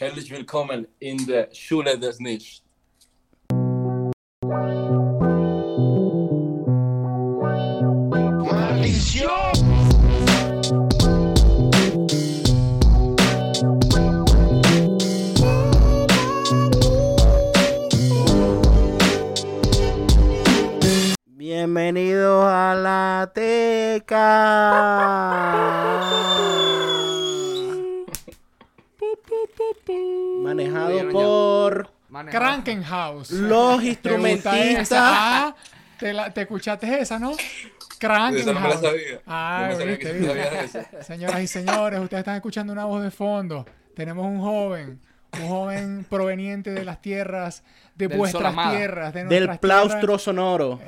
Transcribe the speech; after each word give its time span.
Herzlich 0.00 0.30
willkommen 0.30 0.86
in 1.00 1.26
der 1.26 1.52
Schule 1.52 1.98
des 1.98 2.20
Nichts. 2.20 2.67
Manejado. 32.18 32.44
los 32.44 32.52
Krankenhaus. 32.54 33.28
¿Te 33.28 33.34
gusta 33.36 33.84
instrumentistas. 33.86 34.98
Ah, 35.02 35.54
¿te, 35.98 36.12
la- 36.12 36.32
te 36.32 36.42
escuchaste 36.42 37.00
esa, 37.00 37.18
¿no? 37.18 37.32
Krankenhaus. 37.98 38.54
me 38.60 38.68
la 38.68 38.76
sabía. 38.78 39.20
Ah, 39.26 39.58
no 39.62 39.68
me 39.68 39.76
sabía 39.76 39.96
viste, 39.96 40.04
que 40.12 40.18
tú 40.18 40.18
viste. 40.26 40.44
sabías 40.44 40.74
eso. 40.74 41.04
Señoras 41.04 41.40
y 41.42 41.46
señores, 41.46 42.00
ustedes 42.00 42.20
están 42.20 42.36
escuchando 42.36 42.72
una 42.72 42.84
voz 42.84 43.02
de 43.02 43.10
fondo. 43.10 43.66
Tenemos 43.94 44.24
un 44.26 44.40
joven, 44.40 45.00
un 45.34 45.46
joven 45.48 46.06
proveniente 46.08 46.70
de 46.72 46.84
las 46.84 47.00
tierras, 47.02 47.62
de 47.94 48.08
Del 48.08 48.16
vuestras 48.18 48.40
Solamada. 48.42 48.76
tierras, 48.76 49.12
de 49.14 49.20
Del 49.24 49.28
nuestras 49.46 49.58
plaustro 49.58 50.00
tierras. 50.00 50.22
sonoro. 50.22 50.80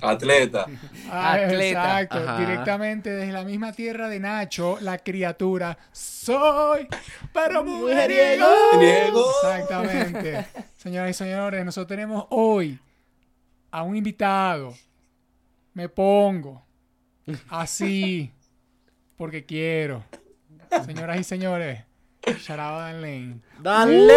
Atleta. 0.00 0.66
Ah, 1.10 1.32
Atleta. 1.32 2.00
Exacto, 2.00 2.18
Ajá. 2.18 2.38
directamente 2.40 3.10
desde 3.10 3.32
la 3.32 3.42
misma 3.44 3.72
tierra 3.72 4.08
de 4.08 4.20
Nacho, 4.20 4.78
la 4.80 4.98
criatura. 4.98 5.76
Soy, 5.92 6.86
pero 7.32 7.64
mujeriego. 7.64 8.46
Mujeriego. 8.72 9.24
Exactamente. 9.42 10.46
Señoras 10.76 11.10
y 11.10 11.14
señores, 11.14 11.64
nosotros 11.64 11.88
tenemos 11.88 12.26
hoy 12.30 12.78
a 13.70 13.82
un 13.82 13.96
invitado. 13.96 14.74
Me 15.74 15.88
pongo 15.88 16.64
así 17.48 18.32
porque 19.16 19.44
quiero. 19.44 20.04
Señoras 20.84 21.18
y 21.20 21.24
señores, 21.24 21.80
Sharaba 22.34 22.82
Dan 22.92 23.00
Lane. 23.02 23.40
¡Dale! 23.60 24.12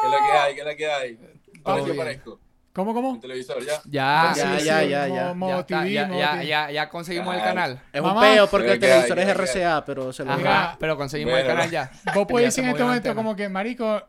¿Qué 0.00 0.06
es 0.06 0.12
lo 0.12 0.18
que 0.26 0.32
hay? 0.32 0.54
¿Qué 0.54 0.60
es 0.60 0.66
lo 0.66 0.76
que 0.76 0.86
hay? 0.90 1.18
Ahora 1.64 1.92
aparezco. 1.92 2.40
¿Cómo, 2.72 2.90
En 2.90 2.94
cómo? 2.96 3.18
televisor, 3.20 3.64
ya. 3.64 3.80
Ya, 3.86 4.32
Ya, 4.36 4.58
ya, 4.58 4.82
ya, 4.84 5.08
ya. 5.08 5.34
modo 5.34 5.66
ya, 5.66 5.84
ya, 5.84 6.08
ya, 6.08 6.32
TV. 6.36 6.46
ya, 6.46 6.70
ya 6.70 6.88
conseguimos 6.88 7.34
el 7.34 7.42
canal. 7.42 7.82
Es 7.92 8.00
un 8.00 8.20
peo 8.20 8.46
porque 8.46 8.72
el 8.72 8.78
televisor 8.78 9.18
es. 9.18 9.36
RCA, 9.36 9.84
pero 9.84 10.12
se 10.12 10.24
lo 10.24 10.32
Ajá, 10.32 10.76
pero 10.78 10.96
conseguimos 10.96 11.32
Bueno, 11.32 11.48
el 11.48 11.54
canal 11.56 11.70
ya. 11.70 11.90
Vos 12.14 12.26
podés 12.28 12.46
decir 12.46 12.62
en 12.64 12.70
este 12.70 12.82
momento 12.84 13.08
antena. 13.08 13.14
como 13.16 13.34
que, 13.34 13.48
marico, 13.48 14.02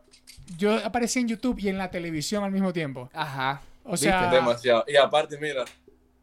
yo 0.58 0.76
aparecí 0.86 1.20
en 1.20 1.30
YouTube 1.30 1.58
y 1.60 1.70
en 1.70 1.80
la 1.80 1.90
televisión 1.90 2.44
al 2.44 2.52
mismo 2.52 2.72
tiempo. 2.72 3.10
Ajá. 3.14 3.62
O 3.84 3.98
sea, 3.98 4.22
¿Viste? 4.22 4.36
Demasiado. 4.36 4.84
Y 4.88 4.96
aparte, 4.98 5.38
mira. 5.40 5.66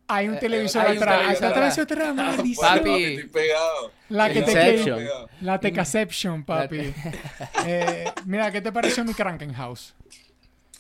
Hay 0.09 0.29
un 0.29 0.35
Eh, 0.35 0.39
televisor 0.39 0.83
hay 0.87 0.97
un 0.97 1.03
atrás. 1.03 1.19
televisor 1.19 1.37
Esa 1.37 1.49
atrás. 1.49 1.75
televisor 1.75 2.03
atrás, 2.13 2.15
maldición. 2.37 2.79
Papi. 2.79 3.05
Estoy 3.05 3.29
pegado. 3.29 3.93
La 4.09 4.29
que 4.33 4.43
te 4.43 4.51
Inception. 4.53 4.99
Pegado. 4.99 5.29
La 5.41 5.61
Tecaception, 5.61 6.45
papi. 6.45 6.95
Eh, 7.67 8.05
mira, 8.25 8.51
¿qué 8.53 8.61
te 8.61 8.71
pareció 8.73 9.05
mi 9.05 9.15
Krankenhaus? 9.15 9.95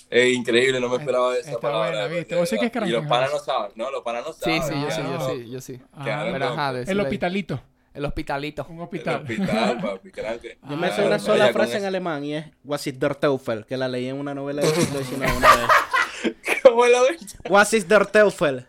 Es 0.08 0.32
increíble, 0.32 0.78
no 0.78 0.88
me 0.88 0.96
esperaba 0.98 1.34
esa 1.36 1.48
Está 1.50 1.60
palabra. 1.60 1.88
buena, 2.06 2.06
¿viste? 2.06 2.36
Vos 2.36 2.48
sí 2.48 2.56
que 2.58 2.66
es 2.66 2.72
Y 2.72 2.78
los 2.78 2.82
Krankenhaus. 3.04 3.08
panas 3.08 3.30
no 3.32 3.38
saben, 3.40 3.72
¿no? 3.74 3.90
Los 3.90 4.02
panas 4.02 4.24
no 4.24 4.32
Sí, 4.32 4.40
saben. 4.60 4.62
sí, 4.62 4.74
yo 4.80 4.90
sí, 4.90 5.00
Ah, 5.00 5.04
yo 5.04 5.18
no. 5.18 5.28
sí, 5.30 5.50
yo 5.50 5.60
sí. 5.60 5.80
Ajá. 5.92 6.04
Claro. 6.04 6.32
Pero 6.32 6.46
ajá, 6.48 6.70
El 6.86 7.00
hospitalito. 7.00 7.62
El 7.92 8.04
hospitalito. 8.04 8.66
Un 8.68 8.76
El 8.76 8.82
hospital. 8.82 9.22
hospital, 9.22 9.80
papi, 9.80 10.10
cranque. 10.12 10.58
Yo 10.68 10.76
me 10.76 10.86
Ah, 10.86 10.90
sé 10.92 11.00
una 11.00 11.10
vaya 11.12 11.18
sola 11.18 11.48
frase 11.52 11.78
en 11.78 11.84
alemán 11.86 12.22
y 12.24 12.34
es 12.36 12.44
Was 12.62 12.86
ist 12.86 12.98
der 13.00 13.14
Teufel, 13.16 13.64
que 13.66 13.76
la 13.78 13.88
leí 13.88 14.06
en 14.08 14.16
una 14.20 14.34
novela 14.34 14.60
de 14.62 14.68
siglo 14.74 14.98
XIX 15.02 15.32
una 15.36 15.56
vez. 15.56 16.36
¿Cómo 16.62 16.84
la 16.86 17.00
ves? 17.02 17.36
Was 17.48 17.72
ist 17.72 17.88
der 17.88 18.04
Teufel? 18.06 18.66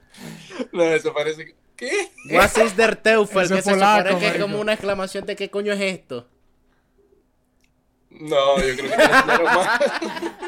No, 0.71 0.83
eso 0.83 1.13
parece 1.13 1.45
que... 1.45 1.55
¿Qué? 1.75 1.91
Was 2.31 2.57
ist 2.57 2.75
der 2.75 2.95
Teufel, 2.95 3.43
Eso 3.43 3.53
que 3.53 3.59
es 3.59 3.65
se 3.65 3.71
polaco, 3.71 4.09
supone 4.09 4.19
que 4.19 4.27
es 4.35 4.41
como 4.41 4.59
una 4.59 4.73
exclamación 4.73 5.25
de 5.27 5.35
qué 5.35 5.49
coño 5.51 5.73
es 5.73 5.81
esto. 5.81 6.27
No, 8.09 8.57
yo 8.57 8.75
creo 8.75 8.89
que 8.89 9.03
enseñaron 9.03 9.43
más. 9.45 9.79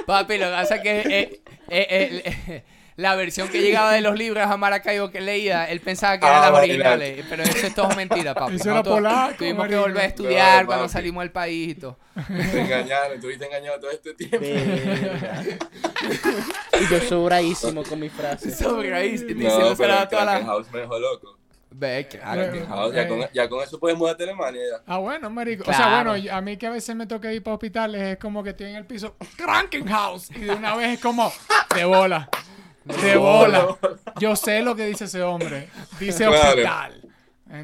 Papi, 0.08 0.38
lo 0.40 0.46
que 0.46 0.52
pasa 0.52 0.76
es 0.78 0.82
que 0.82 1.00
eh, 1.02 1.42
eh, 1.70 1.88
eh, 1.90 2.36
eh, 2.48 2.64
la 3.00 3.16
versión 3.16 3.48
que 3.48 3.62
llegaba 3.62 3.94
de 3.94 4.02
los 4.02 4.18
libros 4.18 4.46
a 4.46 4.58
Maracaibo 4.58 5.10
que 5.10 5.22
leía, 5.22 5.66
él 5.70 5.80
pensaba 5.80 6.20
que 6.20 6.26
Ah, 6.26 6.30
eran 6.30 6.42
las 6.42 6.52
vale, 6.52 6.66
originales. 6.68 7.26
Pero 7.30 7.44
eso 7.44 7.68
es 7.68 7.74
todo 7.74 7.90
mentira, 7.96 8.34
papi. 8.34 8.56
Eso 8.58 8.72
era 8.72 8.84
polaco, 8.84 9.36
Tuvimos 9.38 9.68
que 9.68 9.78
volver 9.78 10.02
a 10.04 10.06
estudiar 10.06 10.62
No, 10.62 10.68
cuando 10.68 10.84
papi. 10.86 10.94
salimos 10.94 11.22
del 11.24 11.32
país 11.32 11.70
y 11.70 11.76
todo. 11.76 11.98
Te 12.28 12.60
engañaron, 12.62 13.14
estuviste 13.16 13.46
engañado 13.46 13.80
todo 13.80 13.92
este 13.92 14.14
tiempo. 14.16 14.38
Y 16.80 16.88
yo 16.92 17.00
sobradísimo 17.08 17.84
con 17.84 18.00
mis 18.00 18.12
frases. 18.12 18.62
Ahí, 18.62 19.26
No, 19.36 19.76
pero 19.78 20.08
toda 20.08 20.26
la... 20.26 20.44
House 20.46 20.68
me 20.72 20.80
dejó 20.82 21.00
loco. 21.00 21.38
Ve, 21.72 22.08
claro. 22.10 22.92
Ya, 22.92 23.08
con, 23.08 23.26
ya 23.32 23.48
con 23.48 23.64
eso 23.64 23.80
puedes 23.80 23.98
mudarte 23.98 24.24
a 24.24 24.26
Alemania 24.26 24.62
ya. 24.72 24.84
Ah, 24.88 24.98
bueno, 24.98 25.30
marico. 25.30 25.70
O 25.70 25.74
sea, 25.74 26.02
bueno, 26.04 26.34
a 26.36 26.42
mí 26.42 26.58
que 26.58 26.68
a 26.68 26.72
veces 26.72 26.96
me 26.96 27.06
toca 27.06 27.32
ir 27.32 27.44
para 27.44 27.54
hospitales 27.54 28.02
es 28.02 28.18
como 28.18 28.44
que 28.44 28.50
estoy 28.50 28.72
en 28.72 28.76
el 28.76 28.86
piso 28.86 29.16
Krankenhaus 29.38 30.32
y 30.32 30.40
de 30.42 30.52
una 30.56 30.76
vez 30.76 30.96
es 30.96 31.00
como 31.00 31.32
de 31.76 31.86
bola. 31.86 32.28
De 33.02 33.16
bola. 33.18 33.78
Yo 34.20 34.36
sé 34.36 34.62
lo 34.62 34.76
que 34.76 34.86
dice 34.86 35.06
ese 35.06 35.22
hombre. 35.22 35.70
Dice 36.00 36.26
Claro. 36.26 36.50
hospital. 36.50 37.02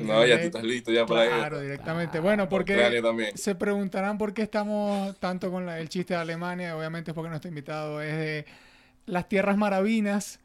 No, 0.01 0.25
ya 0.25 0.39
tú 0.39 0.45
estás 0.47 0.63
listo 0.63 0.91
ya 0.91 1.05
para 1.05 1.27
Claro, 1.27 1.57
ir. 1.57 1.63
directamente. 1.63 2.19
Bueno, 2.19 2.49
porque 2.49 3.01
se 3.35 3.53
preguntarán 3.55 4.17
por 4.17 4.33
qué 4.33 4.41
estamos 4.41 5.15
tanto 5.19 5.51
con 5.51 5.65
la- 5.65 5.79
el 5.79 5.89
chiste 5.89 6.15
de 6.15 6.19
Alemania. 6.21 6.75
Obviamente 6.75 7.11
es 7.11 7.15
porque 7.15 7.29
nuestro 7.29 7.49
invitado 7.49 8.01
es 8.01 8.13
de 8.17 8.45
las 9.05 9.29
tierras 9.29 9.57
maravinas, 9.57 10.39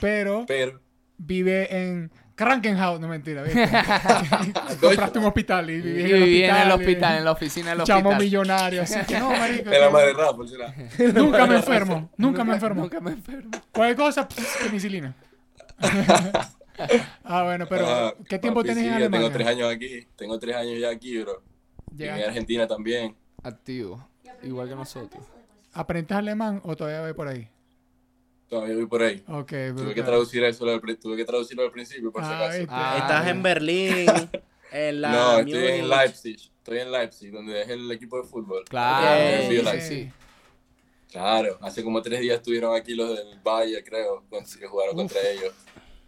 pero 0.00 0.44
Pero, 0.48 0.80
vive 1.18 1.74
en 1.76 2.10
Krankenhaus. 2.34 3.00
No 3.00 3.08
mentira. 3.08 3.42
Compraste 4.80 5.18
un 5.18 5.24
hospital 5.24 5.70
y 5.70 5.74
Y 5.74 5.80
viví 5.80 6.00
en 6.02 6.16
el 6.16 6.22
viví 6.24 6.42
en 6.44 6.50
el 6.50 6.56
hospital. 6.56 6.72
hospital, 6.80 7.18
en 7.18 7.24
la 7.24 7.32
oficina 7.32 7.70
del 7.74 7.82
Chamo 7.84 8.10
hospital. 8.10 8.22
millonario, 8.24 8.82
así 8.82 8.98
que 9.06 9.18
no, 9.18 9.30
marico. 9.30 9.70
es 9.70 9.80
la 9.80 9.90
madre 9.90 10.12
Rafa, 10.12 10.46
será. 10.46 10.74
Nunca 11.14 11.46
me 11.46 11.56
enfermo, 11.56 12.10
nunca 12.16 12.44
me 12.44 12.54
enfermo. 12.54 12.82
Nunca 12.82 13.00
me 13.00 13.10
enfermo. 13.12 13.50
Cualquier 13.72 13.96
cosa, 13.96 14.28
penicilina. 14.64 15.14
ah, 17.24 17.42
bueno, 17.44 17.66
pero 17.68 17.86
Ah, 17.88 18.14
¿qué 18.28 18.38
tiempo 18.38 18.60
papi, 18.60 18.68
tenés 18.68 18.84
sí, 18.84 18.88
en 18.88 18.94
Alemania? 18.94 19.28
Tengo 19.28 19.32
tres 19.38 19.48
años 19.48 19.72
aquí. 19.72 20.06
Tengo 20.16 20.38
tres 20.38 20.56
años 20.56 20.78
ya 20.80 20.90
aquí, 20.90 21.18
bro. 21.22 21.42
Llegaste- 21.96 22.24
a 22.24 22.28
Argentina 22.28 22.66
también. 22.66 23.14
Activo. 23.42 24.06
Igual 24.42 24.68
que 24.68 24.74
nosotros. 24.74 25.24
¿Aprendiste 25.72 26.14
alemán 26.14 26.60
o 26.64 26.76
todavía 26.76 27.00
voy 27.02 27.12
por 27.14 27.28
ahí? 27.28 27.48
Todavía 28.48 28.76
voy 28.76 28.86
por 28.86 29.02
ahí. 29.02 29.24
Ok, 29.26 29.48
Tuve 29.48 29.72
brutal. 29.72 29.94
que 29.94 30.02
traducir 30.02 30.44
eso, 30.44 30.64
tuve 31.00 31.16
que 31.16 31.24
traducirlo 31.24 31.64
al 31.64 31.72
principio, 31.72 32.12
por 32.12 32.22
si 32.24 32.30
acaso. 32.30 32.64
Ah, 32.68 32.98
Estás 33.00 33.26
en 33.28 33.42
Berlín, 33.42 34.06
en 34.72 35.00
la 35.00 35.10
no, 35.10 35.38
estoy 35.40 35.66
en. 35.66 35.88
Leipzig. 35.88 36.50
Estoy 36.58 36.78
en 36.80 36.92
Leipzig, 36.92 37.30
donde 37.32 37.62
es 37.62 37.68
el 37.68 37.90
equipo 37.92 38.20
de 38.20 38.28
fútbol. 38.28 38.64
Claro, 38.68 39.80
sí. 39.80 40.10
Claro, 41.10 41.58
hace 41.62 41.82
como 41.82 42.02
tres 42.02 42.20
días 42.20 42.36
estuvieron 42.36 42.74
aquí 42.74 42.94
los 42.94 43.16
del 43.16 43.38
Valle, 43.40 43.82
creo, 43.84 44.24
que 44.58 44.66
jugaron 44.66 44.96
contra 44.96 45.20
ellos. 45.28 45.52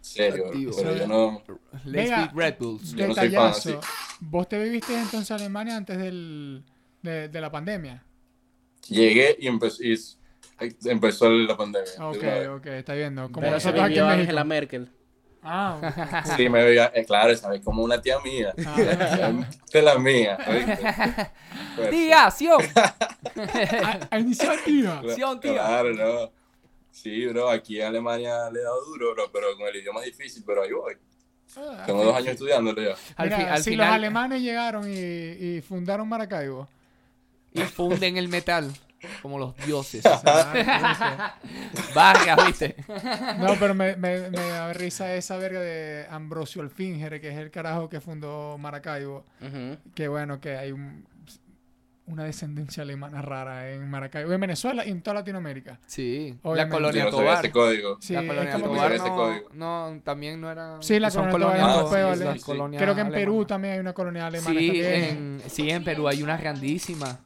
Serio, 0.01 0.45
Activo. 0.47 0.71
pero 0.77 0.95
yo 0.95 1.07
no. 1.07 1.41
Let's 1.85 2.09
Venga. 2.09 2.31
Red 2.33 2.55
Bulls. 2.59 2.93
Yo 2.93 3.07
no 3.07 3.13
soy 3.13 3.29
fan, 3.31 3.51
Detallazo. 3.53 3.81
¿Vos 4.21 4.47
te 4.47 4.61
viviste 4.63 4.93
entonces 4.97 5.31
a 5.31 5.35
Alemania 5.35 5.75
antes 5.75 5.97
del, 5.97 6.63
de, 7.01 7.27
de 7.27 7.41
la 7.41 7.51
pandemia? 7.51 8.03
Llegué 8.87 9.35
y 9.39 9.93
s- 9.93 10.15
empezó 10.85 11.29
la 11.29 11.55
pandemia. 11.57 11.91
de 11.91 12.47
Ok, 12.49 12.57
ok, 12.59 12.65
está 12.67 12.93
viendo. 12.93 13.31
Como 13.31 13.49
nosotros 13.49 13.83
aquí 13.83 13.97
en 13.99 14.05
Angela. 14.05 14.43
Merkel. 14.43 14.89
Ah, 15.41 16.23
Sí, 16.37 16.49
me 16.49 16.63
veía, 16.63 16.91
eh, 16.93 17.05
claro, 17.05 17.33
sabes, 17.37 17.61
como 17.61 17.81
una 17.83 18.01
tía 18.01 18.17
mía. 18.19 18.53
Ah. 18.65 19.31
De 19.73 19.81
la 19.81 19.97
mía. 19.97 20.37
Pues, 21.75 21.91
Diga, 21.91 22.25
acción. 22.25 22.61
a, 22.75 23.99
a 24.11 24.19
iniciativa. 24.19 25.01
cla- 25.01 25.09
acción, 25.11 25.39
tía. 25.39 25.53
Claro, 25.53 25.93
no. 25.93 26.31
Sí, 26.91 27.25
bro, 27.27 27.49
aquí 27.49 27.79
en 27.79 27.87
Alemania 27.87 28.49
le 28.51 28.59
he 28.59 28.63
dado 28.63 28.83
duro, 28.85 29.13
bro, 29.13 29.31
pero 29.31 29.55
con 29.57 29.67
el 29.67 29.77
idioma 29.77 30.01
es 30.03 30.07
difícil, 30.17 30.43
pero 30.45 30.63
ahí 30.63 30.71
voy. 30.73 30.95
Ah, 31.55 31.83
Tengo 31.85 32.03
dos 32.03 32.15
años 32.15 32.29
estudiándolo 32.29 32.81
ya. 32.81 32.95
Al, 33.15 33.27
Mira, 33.29 33.37
fi- 33.37 33.43
al 33.45 33.63
si 33.63 33.69
final 33.71 33.87
los 33.87 33.95
alemanes 33.95 34.41
llegaron 34.41 34.89
y, 34.91 34.97
y 34.97 35.61
fundaron 35.61 36.07
Maracaibo. 36.09 36.67
y 37.53 37.61
funden 37.61 38.17
el 38.17 38.27
metal 38.27 38.71
como 39.21 39.37
los 39.39 39.55
dioses. 39.57 40.03
Ah, 40.25 41.35
Vargas, 41.95 42.45
¿viste? 42.47 42.75
No, 43.39 43.55
pero 43.59 43.73
me, 43.73 43.95
me, 43.95 44.29
me 44.29 44.37
da 44.49 44.73
risa 44.73 45.13
esa 45.15 45.37
verga 45.37 45.59
de 45.59 46.05
Ambrosio 46.09 46.61
Alfinger, 46.61 47.19
que 47.21 47.29
es 47.29 47.37
el 47.37 47.51
carajo 47.51 47.89
que 47.89 48.01
fundó 48.01 48.57
Maracaibo. 48.57 49.25
Que 49.95 50.07
bueno, 50.07 50.39
que 50.39 50.57
hay 50.57 50.71
un, 50.71 51.05
una 52.05 52.23
descendencia 52.23 52.83
alemana 52.83 53.21
rara 53.21 53.71
en 53.71 53.89
Maracaibo, 53.89 54.31
en 54.33 54.39
Venezuela 54.41 54.85
y 54.85 54.89
en 54.89 55.01
toda 55.01 55.15
Latinoamérica. 55.15 55.79
Sí, 55.85 56.37
la 56.43 56.67
colonia 56.69 57.05
Yo 57.05 57.11
no 57.11 57.17
sabía 57.17 57.29
Tobar. 57.31 57.45
ese 57.45 57.51
código. 57.51 57.97
Sí, 58.01 58.13
la 58.13 58.25
colonia 58.25 58.57
Tobar 58.57 58.97
no, 58.97 59.15
código. 59.15 59.49
no, 59.53 60.01
también 60.03 60.41
no 60.41 60.51
era... 60.51 60.77
Sí, 60.81 60.99
la 60.99 61.11
son 61.11 61.29
colonia 61.29 61.61
Tobar 61.61 62.01
Ah, 62.11 62.15
sí, 62.15 62.23
sí, 62.23 62.39
sí. 62.39 62.39
colonia 62.45 62.79
Creo 62.79 62.95
que 62.95 63.01
en 63.01 63.07
alemana. 63.07 63.25
Perú 63.25 63.45
también 63.45 63.73
hay 63.75 63.79
una 63.79 63.93
colonia 63.93 64.27
alemana 64.27 64.59
Sí 64.59 64.65
también. 64.67 65.03
en, 65.03 65.41
sí, 65.47 65.69
en 65.69 65.83
Perú 65.83 66.07
hay 66.07 66.23
una 66.23 66.37
grandísima. 66.37 67.19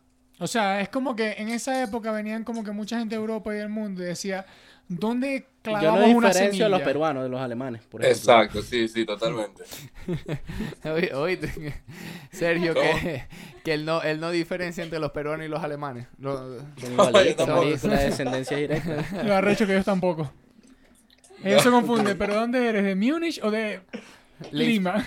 O 0.43 0.47
sea, 0.47 0.81
es 0.81 0.89
como 0.89 1.15
que 1.15 1.35
en 1.37 1.47
esa 1.47 1.81
época 1.81 2.11
venían 2.11 2.43
como 2.43 2.65
que 2.65 2.71
mucha 2.71 2.99
gente 2.99 3.15
de 3.15 3.21
Europa 3.21 3.55
y 3.55 3.59
del 3.59 3.69
mundo 3.69 4.03
y 4.03 4.07
decía, 4.07 4.45
¿dónde 4.89 5.45
Yo 5.63 5.71
no 5.71 5.79
clavamos 5.79 6.09
una 6.13 6.27
diferencio 6.27 6.49
semilla? 6.51 6.65
a 6.65 6.69
los 6.69 6.81
peruanos 6.81 7.23
de 7.23 7.29
los 7.29 7.39
alemanes, 7.39 7.83
por 7.83 8.03
ejemplo. 8.03 8.19
Exacto, 8.33 8.61
sí, 8.61 8.89
sí, 8.89 9.05
totalmente. 9.05 9.63
Oye, 10.93 11.13
oíste, 11.13 11.81
Sergio, 12.33 12.73
que, 12.73 13.23
que 13.63 13.73
él, 13.73 13.85
no, 13.85 14.01
él 14.01 14.19
no 14.19 14.31
diferencia 14.31 14.83
entre 14.83 14.99
los 14.99 15.11
peruanos 15.11 15.45
y 15.45 15.49
los 15.49 15.63
alemanes. 15.63 16.07
Lo- 16.19 16.59
Son 16.59 16.91
igualitos, 16.91 17.37
tampoco. 17.37 17.61
marico, 17.61 17.75
es 17.77 17.83
una 17.85 17.99
descendencia 18.01 18.57
directa. 18.57 19.23
Lo 19.23 19.35
arrecho 19.35 19.65
que 19.65 19.71
ellos 19.71 19.85
tampoco. 19.85 20.29
Ellos 21.45 21.61
se 21.63 21.69
confunden, 21.69 22.17
pero 22.17 22.35
¿dónde 22.35 22.67
eres? 22.67 22.83
¿De 22.83 22.95
Múnich 22.95 23.39
o 23.43 23.49
de 23.49 23.81
Lima? 24.51 25.05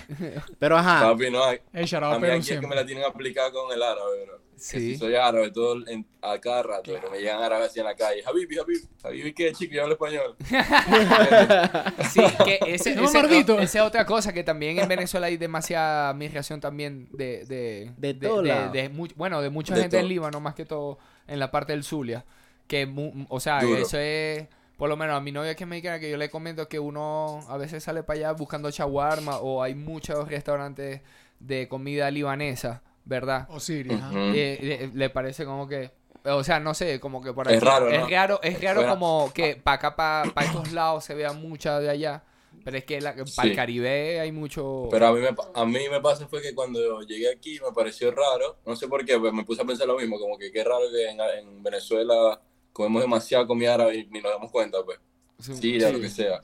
Pero 0.57 0.77
ajá, 0.77 1.11
Papi, 1.11 1.29
no 1.29 1.43
hay. 1.43 1.59
El 1.73 1.95
A 1.95 2.19
mí 2.19 2.27
es 2.27 2.47
que 2.47 2.61
me 2.61 2.75
la 2.75 2.85
tienen 2.85 3.03
aplicada 3.05 3.51
con 3.51 3.71
el 3.71 3.83
árabe, 3.83 4.25
bro. 4.25 4.46
Que 4.57 4.63
Sí. 4.63 4.79
si 4.93 4.97
soy 4.97 5.13
árabe, 5.15 5.51
todo 5.51 5.87
en, 5.87 6.03
a 6.21 6.39
cada 6.39 6.63
rato, 6.63 6.91
que 6.99 7.09
me 7.11 7.19
llegan 7.19 7.41
árabes 7.43 7.67
así 7.69 7.79
en 7.79 7.85
la 7.85 7.95
calle. 7.95 8.23
Habibi, 8.25 8.57
Habibi, 8.57 8.79
Habibi, 9.03 9.33
¿qué, 9.33 9.51
chico? 9.53 9.73
Yo 9.75 9.83
hablo 9.83 9.93
español. 9.93 10.35
Sí, 12.09 12.21
que 12.45 12.59
ese, 12.67 12.95
No, 12.95 13.03
ese- 13.05 13.39
esa 13.61 13.61
es 13.63 13.75
otra 13.85 14.05
cosa, 14.05 14.33
que 14.33 14.43
también 14.43 14.79
en 14.79 14.87
Venezuela 14.87 15.27
hay 15.27 15.37
demasiada 15.37 16.13
migración 16.13 16.59
también 16.59 17.07
de... 17.11 17.45
De, 17.45 17.91
De 17.97 18.13
todo 18.13 18.41
lado. 18.41 18.71
de 18.71 18.89
mu- 18.89 19.07
Bueno, 19.15 19.41
de 19.41 19.49
mucha 19.49 19.75
De 19.75 19.81
gente 19.81 19.97
en 19.97 20.03
todo. 20.03 20.09
Líbano, 20.09 20.39
más 20.39 20.55
que 20.55 20.65
todo 20.65 20.97
en 21.27 21.39
la 21.39 21.51
parte 21.51 21.73
del 21.73 21.83
Zulia. 21.83 22.25
Que, 22.67 22.85
mu- 22.85 23.25
o 23.29 23.39
sea, 23.39 23.59
Duro. 23.61 23.77
eso 23.81 23.97
es... 23.99 24.47
Por 24.77 24.89
lo 24.89 24.95
menos 24.97 25.15
a 25.17 25.21
mi 25.21 25.31
novia 25.31 25.55
que 25.55 25.63
es 25.63 25.67
mexicana, 25.69 25.99
que 25.99 26.09
yo 26.11 26.17
le 26.17 26.29
comento 26.29 26.67
que 26.67 26.77
uno 26.79 27.39
a 27.49 27.57
veces 27.57 27.83
sale 27.83 28.03
para 28.03 28.19
allá 28.19 28.31
buscando 28.33 28.69
shawarma 28.69 29.37
o 29.39 29.63
hay 29.63 29.73
muchos 29.73 30.27
restaurantes 30.27 31.01
de 31.39 31.67
comida 31.67 32.11
libanesa, 32.11 32.83
¿verdad? 33.07 33.47
O 33.49 33.59
Siria. 33.59 33.95
ajá. 33.95 34.09
Ujú. 34.09 34.17
Eh, 34.35 34.59
le, 34.61 34.87
le 34.93 35.09
parece 35.09 35.45
como 35.45 35.67
que 35.67 35.91
o 36.25 36.43
sea 36.43 36.59
no 36.59 36.73
sé 36.73 36.99
como 36.99 37.21
que 37.23 37.31
por 37.33 37.47
Es 37.49 37.57
aquí 37.57 37.65
raro, 37.65 37.87
es 37.89 37.99
¿no? 38.01 38.07
raro 38.09 38.39
es 38.43 38.61
raro 38.61 38.81
Fuera. 38.81 38.89
como 38.91 39.31
que 39.33 39.55
para 39.55 39.75
acá 39.75 39.95
para 39.95 40.45
estos 40.45 40.71
lados 40.73 41.05
se 41.05 41.13
vea 41.15 41.31
mucha 41.31 41.79
de 41.79 41.89
allá 41.89 42.23
pero 42.65 42.77
es 42.77 42.83
que 42.83 42.97
para 42.99 43.21
el 43.21 43.27
Sí. 43.27 43.55
Caribe 43.55 44.19
hay 44.19 44.31
mucho 44.33 44.89
Pero 44.91 45.07
a 45.07 45.13
mí, 45.13 45.21
me, 45.21 45.31
pa- 45.33 45.49
a 45.53 45.65
mí 45.65 45.79
me 45.89 46.01
pasa 46.01 46.27
fue 46.27 46.41
que 46.41 46.53
cuando 46.53 47.01
llegué 47.03 47.31
aquí 47.31 47.59
me 47.65 47.71
pareció 47.73 48.11
raro, 48.11 48.57
no 48.65 48.75
sé 48.75 48.89
por 48.89 49.05
qué, 49.05 49.17
pues 49.17 49.31
me 49.31 49.45
puse 49.45 49.61
a 49.61 49.65
pensar 49.65 49.87
lo 49.87 49.97
mismo, 49.97 50.19
como 50.19 50.37
que 50.37 50.51
qué 50.51 50.65
raro 50.65 50.81
que 50.91 51.09
en, 51.09 51.17
en 51.21 51.63
Venezuela 51.63 52.41
comemos 52.73 53.03
demasiada 53.03 53.47
comida 53.47 53.75
árabe 53.75 53.95
y 53.95 54.05
ni 54.07 54.19
nos 54.19 54.31
damos 54.33 54.51
cuenta, 54.51 54.79
pues. 54.83 54.99
Siria, 55.39 55.91
lo 55.91 56.01
que 56.01 56.09
sea. 56.09 56.41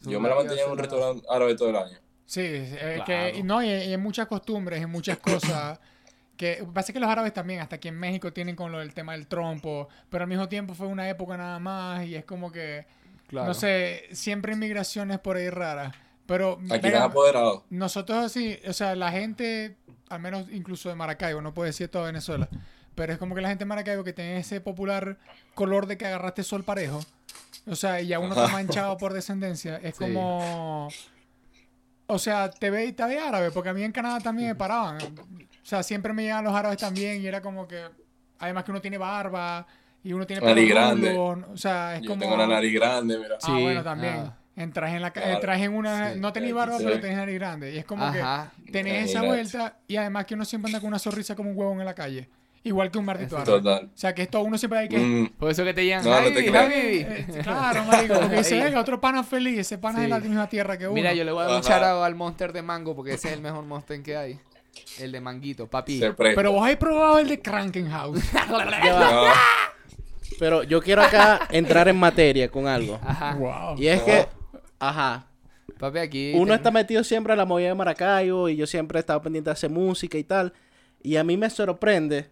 Sí. 0.00 0.10
Yo 0.10 0.18
me 0.20 0.28
la 0.30 0.36
mantenía 0.36 0.64
en 0.64 0.70
un 0.70 0.78
restaurante 0.78 1.26
árabe 1.28 1.54
todo 1.56 1.68
el 1.70 1.76
año. 1.76 1.98
Sí, 2.24 2.40
es 2.40 3.02
Claro. 3.02 3.04
que, 3.04 3.42
no, 3.42 3.62
y, 3.62 3.66
y 3.66 3.70
hay 3.70 3.96
muchas 3.98 4.28
costumbres 4.28 4.80
y 4.80 4.86
muchas 4.86 5.18
cosas 5.18 5.78
que 6.36 6.66
pasa 6.74 6.92
que 6.92 7.00
los 7.00 7.08
árabes 7.10 7.32
también, 7.32 7.60
hasta 7.60 7.76
aquí 7.76 7.88
en 7.88 7.98
México 7.98 8.32
tienen 8.32 8.56
con 8.56 8.70
lo 8.72 8.78
del 8.78 8.92
tema 8.94 9.12
del 9.12 9.26
trompo, 9.26 9.88
pero 10.10 10.24
al 10.24 10.28
mismo 10.28 10.48
tiempo 10.48 10.74
fue 10.74 10.86
una 10.86 11.08
época 11.08 11.36
nada 11.36 11.58
más 11.58 12.04
y 12.06 12.14
es 12.14 12.24
como 12.24 12.52
que, 12.52 12.86
Claro. 13.26 13.48
no 13.48 13.54
sé, 13.54 14.04
siempre 14.12 14.52
inmigraciones 14.52 15.18
por 15.18 15.36
ahí 15.36 15.50
raras, 15.50 15.94
pero 16.26 16.58
Aquí 16.70 16.80
venga, 16.88 17.04
apoderado. 17.04 17.64
nosotros 17.70 18.24
así, 18.24 18.58
o 18.68 18.72
sea, 18.72 18.94
la 18.94 19.10
gente, 19.10 19.76
al 20.08 20.20
menos 20.20 20.46
incluso 20.52 20.88
de 20.88 20.94
Maracaibo, 20.94 21.40
no 21.40 21.52
puedo 21.54 21.66
decir 21.66 21.88
toda 21.88 22.06
Venezuela, 22.06 22.48
pero 22.94 23.12
es 23.12 23.18
como 23.18 23.34
que 23.34 23.40
la 23.40 23.48
gente 23.48 23.64
de 23.64 23.68
Maracaibo 23.68 24.04
que 24.04 24.12
tiene 24.12 24.38
ese 24.38 24.60
popular 24.60 25.18
color 25.54 25.86
de 25.86 25.96
que 25.96 26.06
agarraste 26.06 26.42
sol 26.44 26.62
parejo, 26.64 27.00
o 27.66 27.74
sea, 27.74 28.00
y 28.00 28.08
ya 28.08 28.18
uno 28.20 28.28
está 28.34 28.46
manchado 28.48 28.96
por 28.96 29.12
descendencia, 29.12 29.76
es 29.82 29.96
Sí. 29.96 30.04
como... 30.04 30.88
O 32.08 32.20
sea, 32.20 32.50
te 32.50 32.70
ve, 32.70 32.92
te 32.92 33.04
ve 33.04 33.18
árabe, 33.18 33.50
porque 33.50 33.70
a 33.70 33.74
mí 33.74 33.82
en 33.82 33.90
Canadá 33.90 34.20
también 34.20 34.50
me 34.50 34.54
paraban. 34.54 34.98
O 35.66 35.68
sea, 35.68 35.82
siempre 35.82 36.12
me 36.12 36.22
llegan 36.22 36.44
los 36.44 36.54
árabes 36.54 36.78
también 36.78 37.20
y 37.20 37.26
era 37.26 37.40
como 37.42 37.66
que... 37.66 37.82
Además 38.38 38.62
que 38.62 38.70
uno 38.70 38.80
tiene 38.80 38.98
barba 38.98 39.66
y 40.04 40.12
uno 40.12 40.24
tiene 40.24 40.46
Nariz 40.46 40.68
pelo 40.68 40.74
grande. 40.80 41.18
O 41.18 41.56
sea, 41.56 41.96
es 41.96 42.02
Yo 42.02 42.10
como... 42.10 42.20
tengo 42.22 42.36
la 42.36 42.46
nariz 42.46 42.72
grande, 42.72 43.18
mira. 43.18 43.34
Ah, 43.34 43.44
Sí, 43.44 43.50
bueno, 43.64 43.82
también. 43.82 44.14
ah. 44.16 44.36
Entras 44.54 44.92
en 44.94 45.02
la 45.02 45.12
entras 45.16 45.60
en 45.60 45.74
una... 45.74 46.12
Sí. 46.12 46.20
No 46.20 46.32
tenés 46.32 46.54
barba, 46.54 46.78
sí. 46.78 46.84
pero 46.84 47.00
tenés 47.00 47.16
nariz 47.16 47.34
grande. 47.34 47.74
Y 47.74 47.78
es 47.78 47.84
como 47.84 48.04
Ajá. 48.04 48.52
que 48.64 48.70
tenés 48.70 49.10
esa 49.10 49.22
vuelta 49.22 49.76
y 49.88 49.96
además 49.96 50.24
que 50.26 50.34
uno 50.34 50.44
siempre 50.44 50.68
anda 50.68 50.78
con 50.78 50.86
una 50.86 51.00
sonrisa 51.00 51.34
como 51.34 51.50
un 51.50 51.58
huevón 51.58 51.80
en 51.80 51.86
la 51.86 51.94
calle. 51.94 52.28
Igual 52.62 52.92
que 52.92 52.98
un 52.98 53.04
maldito 53.04 53.36
árabe. 53.36 53.58
Total. 53.58 53.84
O 53.92 53.98
sea, 53.98 54.14
que 54.14 54.22
esto 54.22 54.40
uno 54.42 54.56
siempre 54.58 54.78
hay 54.78 54.88
que... 54.88 54.98
Mm, 54.98 55.30
por 55.36 55.50
eso 55.50 55.64
que 55.64 55.74
te 55.74 55.84
llegan 55.84 56.04
No, 56.04 56.20
no 56.20 56.32
te. 56.32 56.48
Javi. 56.48 56.74
Eh, 56.76 57.26
claro, 57.42 57.82
marico, 57.86 58.20
porque 58.20 58.36
dice, 58.36 58.54
Ey. 58.58 58.62
venga, 58.62 58.80
otro 58.80 59.00
pana 59.00 59.24
feliz, 59.24 59.58
ese 59.58 59.78
pana 59.78 59.98
es 59.98 60.02
de 60.04 60.08
la 60.10 60.20
misma 60.20 60.48
tierra 60.48 60.78
que 60.78 60.84
uno. 60.86 60.94
mira 60.94 61.12
yo 61.12 61.24
le 61.24 61.32
voy 61.32 61.42
a 61.42 61.46
dar 61.48 61.56
un 61.56 61.62
charado 61.62 62.04
al 62.04 62.14
monster 62.14 62.52
de 62.52 62.62
mango 62.62 62.94
porque 62.94 63.14
ese 63.14 63.26
es 63.28 63.34
el 63.34 63.40
mejor 63.40 63.64
monster 63.64 64.00
que 64.00 64.16
hay 64.16 64.40
el 64.98 65.12
de 65.12 65.20
manguito 65.20 65.66
papi. 65.66 66.00
Pero 66.16 66.52
vos 66.52 66.62
habéis 66.62 66.78
probado 66.78 67.18
el 67.18 67.28
de 67.28 67.40
Krankenhaus. 67.40 68.20
No, 68.48 69.32
Pero 70.38 70.62
yo 70.64 70.82
quiero 70.82 71.02
acá 71.02 71.46
entrar 71.50 71.88
en 71.88 71.96
materia 71.96 72.48
con 72.50 72.66
algo. 72.66 72.98
ajá 73.02 73.34
wow. 73.34 73.78
Y 73.78 73.88
es 73.88 74.02
que, 74.02 74.26
ajá, 74.78 75.26
papi 75.78 75.98
aquí 75.98 76.32
uno 76.34 76.54
está 76.54 76.70
metido 76.70 77.02
siempre 77.04 77.32
en 77.32 77.38
la 77.38 77.44
movida 77.44 77.68
de 77.68 77.74
Maracaibo 77.74 78.48
y 78.48 78.56
yo 78.56 78.66
siempre 78.66 78.98
he 78.98 79.00
estado 79.00 79.22
pendiente 79.22 79.50
de 79.50 79.52
hacer 79.52 79.70
música 79.70 80.18
y 80.18 80.24
tal. 80.24 80.52
Y 81.02 81.16
a 81.16 81.24
mí 81.24 81.36
me 81.36 81.48
sorprende 81.50 82.30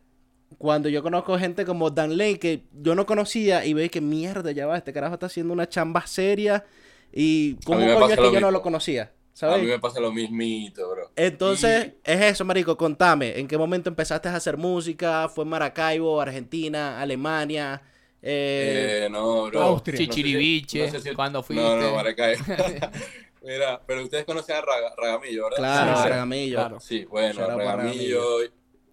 cuando 0.59 0.89
yo 0.89 1.03
conozco 1.03 1.39
gente 1.39 1.65
como 1.65 1.91
Dan 1.91 2.17
Lane 2.17 2.39
que 2.39 2.65
yo 2.73 2.95
no 2.95 3.07
conocía 3.07 3.65
y 3.65 3.75
veo 3.75 3.89
que 3.91 4.01
mierda, 4.01 4.53
ya 4.53 4.67
va, 4.67 4.77
este 4.77 4.93
carajo 4.93 5.15
está 5.15 5.27
haciendo 5.27 5.53
una 5.53 5.69
chamba 5.69 6.07
seria 6.07 6.65
y 7.13 7.55
cómo 7.65 7.79
me 7.79 7.95
coño 7.95 8.09
es 8.09 8.19
que 8.19 8.33
yo 8.33 8.41
no 8.41 8.51
lo 8.51 8.63
conocía, 8.63 9.13
a 9.43 9.57
mí 9.59 9.67
me 9.67 9.79
pasa 9.79 10.01
lo 10.01 10.13
mismito, 10.13 10.89
bro. 10.91 11.11
Entonces, 11.17 11.93
es 12.05 12.21
eso, 12.23 12.45
marico, 12.45 12.77
contame, 12.77 13.39
¿en 13.39 13.49
qué 13.49 13.59
momento 13.59 13.89
empezaste 13.89 14.29
a 14.29 14.37
hacer 14.37 14.57
música? 14.57 15.29
¿Fue 15.29 15.45
en 15.45 15.51
Maracaibo, 15.51 16.21
Argentina, 16.21 17.01
Alemania? 17.01 17.83
Eh, 18.23 19.03
Eh, 19.05 19.09
no, 19.11 19.45
bro. 19.47 19.61
Austria. 19.63 19.93
No 19.95 19.99
sé 19.99 20.05
si- 20.05 20.09
Chichiriviche, 20.09 20.87
no 20.87 20.93
sé 20.93 21.01
si- 21.01 21.15
cuando 21.15 21.39
No, 21.41 21.43
fuiste. 21.43 21.65
no, 21.65 21.95
Maracay. 21.95 22.37
Mira, 23.43 23.81
pero 23.87 24.03
ustedes 24.05 24.25
conocen 24.25 24.57
a 24.57 24.61
Raga- 24.63 24.95
Ragamillo, 24.97 25.45
¿verdad? 25.45 25.59
claro, 25.59 25.97
Sí, 25.97 26.03
sí. 26.03 26.09
Ragamillo. 26.09 26.57
Claro. 26.57 26.81
Sí, 26.81 27.05
bueno, 27.05 27.47
Ragamillo, 27.47 28.23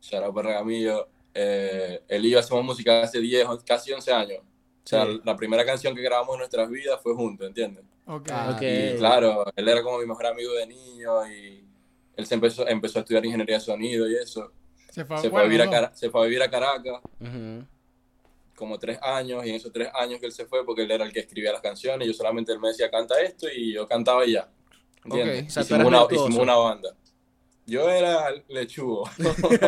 shout 0.01 0.23
out 0.23 0.35
para 0.35 0.49
Ragamillo. 0.49 1.07
Eh, 1.33 2.01
él 2.09 2.25
y 2.25 2.31
yo 2.31 2.39
hacemos 2.39 2.65
música 2.65 3.03
hace 3.03 3.21
10, 3.21 3.45
on- 3.45 3.61
casi 3.65 3.93
11 3.93 4.11
años. 4.11 4.39
O 4.39 4.87
sea, 4.87 5.05
Sí. 5.05 5.21
la 5.23 5.35
primera 5.37 5.63
canción 5.65 5.95
que 5.95 6.01
grabamos 6.01 6.33
en 6.35 6.39
nuestras 6.39 6.69
vidas 6.69 6.99
fue 7.01 7.13
juntos, 7.13 7.47
¿entiendes? 7.47 7.85
Ok. 8.11 8.27
Ah, 8.31 8.51
Ok. 8.55 8.61
Y 8.61 8.97
claro, 8.97 9.45
él 9.55 9.67
era 9.67 9.81
como 9.81 9.99
mi 9.99 10.05
mejor 10.05 10.25
amigo 10.27 10.53
de 10.53 10.67
niño 10.67 11.27
y 11.27 11.65
él 12.15 12.25
se 12.25 12.35
empezó, 12.35 12.67
empezó 12.67 12.99
a 12.99 13.01
estudiar 13.01 13.25
ingeniería 13.25 13.55
de 13.55 13.61
sonido 13.61 14.09
y 14.09 14.15
eso. 14.15 14.51
Se 14.91 15.05
fue, 15.05 15.17
Se 15.19 15.29
fue, 15.29 15.39
a 15.39 15.43
vivir 15.43 15.61
a 15.61 15.65
no. 15.65 15.95
Se 15.95 16.09
fue 16.09 16.21
a 16.21 16.23
vivir 16.25 16.43
a 16.43 16.49
Caracas 16.49 17.01
como 18.55 18.77
tres 18.77 18.99
años 19.01 19.43
y 19.45 19.49
en 19.49 19.55
esos 19.55 19.71
tres 19.71 19.89
años 19.95 20.19
que 20.19 20.27
él 20.27 20.31
se 20.31 20.45
fue 20.45 20.63
porque 20.65 20.83
él 20.83 20.91
era 20.91 21.03
el 21.03 21.11
que 21.11 21.21
escribía 21.21 21.51
las 21.51 21.61
canciones 21.61 22.05
y 22.05 22.11
yo 22.11 22.13
solamente 22.13 22.51
él 22.51 22.59
me 22.59 22.67
decía 22.67 22.91
canta 22.91 23.19
esto 23.21 23.47
y 23.49 23.73
yo 23.73 23.87
cantaba 23.87 24.25
y 24.25 24.33
ya. 24.33 24.49
¿Entiendes? 25.03 25.43
Ok. 25.43 25.47
O 25.47 25.51
sea, 25.51 25.63
hicimos, 25.63 25.85
una, 25.85 26.05
hicimos 26.11 26.37
una 26.37 26.55
banda. 26.55 26.95
Yo 27.67 27.89
era 27.89 28.29
lechugo. 28.49 29.09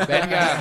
Venga. 0.07 0.59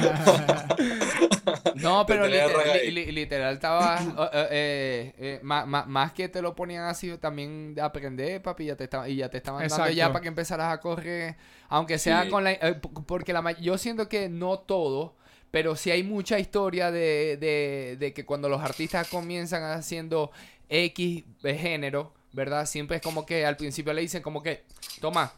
No, 1.77 2.07
pero 2.07 2.27
literal, 2.27 2.79
li- 2.85 2.91
li- 2.91 3.13
literal 3.13 3.55
estaba 3.55 3.99
eh, 4.33 4.49
eh, 4.51 5.15
eh, 5.19 5.41
ma- 5.43 5.65
más 5.67 6.13
que 6.13 6.29
te 6.29 6.41
lo 6.43 6.55
ponían 6.55 6.85
así, 6.85 7.17
también 7.19 7.75
de 7.75 7.81
aprender, 7.83 8.41
papi, 8.43 8.67
ya 8.67 8.77
te 8.77 8.85
estaba, 8.85 9.09
y 9.09 9.17
ya 9.17 9.29
te 9.29 9.39
estaban 9.39 9.67
dando 9.67 9.91
ya 9.91 10.13
para 10.13 10.23
que 10.23 10.29
empezaras 10.29 10.73
a 10.73 10.81
correr, 10.81 11.37
aunque 11.69 11.99
sea 11.99 12.25
Sí. 12.25 12.31
con 12.31 12.45
la, 12.45 12.53
eh, 12.53 12.81
porque 13.07 13.33
la, 13.33 13.43
ma- 13.43 13.59
yo 13.59 13.77
siento 13.79 14.09
que 14.09 14.29
no 14.29 14.59
todo, 14.61 15.17
pero 15.51 15.75
sí 15.75 15.91
hay 15.91 16.03
mucha 16.05 16.39
historia 16.39 16.91
de, 16.91 17.37
de, 17.39 17.97
de 17.99 18.13
que 18.13 18.25
cuando 18.25 18.49
los 18.49 18.63
artistas 18.63 19.09
comienzan 19.09 19.63
haciendo 19.65 20.31
X 20.69 21.25
de 21.43 21.59
género, 21.59 22.13
¿verdad? 22.33 22.67
Siempre 22.67 22.97
es 22.99 23.03
como 23.03 23.27
que 23.27 23.45
al 23.45 23.57
principio 23.57 23.93
le 23.93 24.03
dicen 24.03 24.23
como 24.23 24.43
que, 24.43 24.65
toma, 25.01 25.33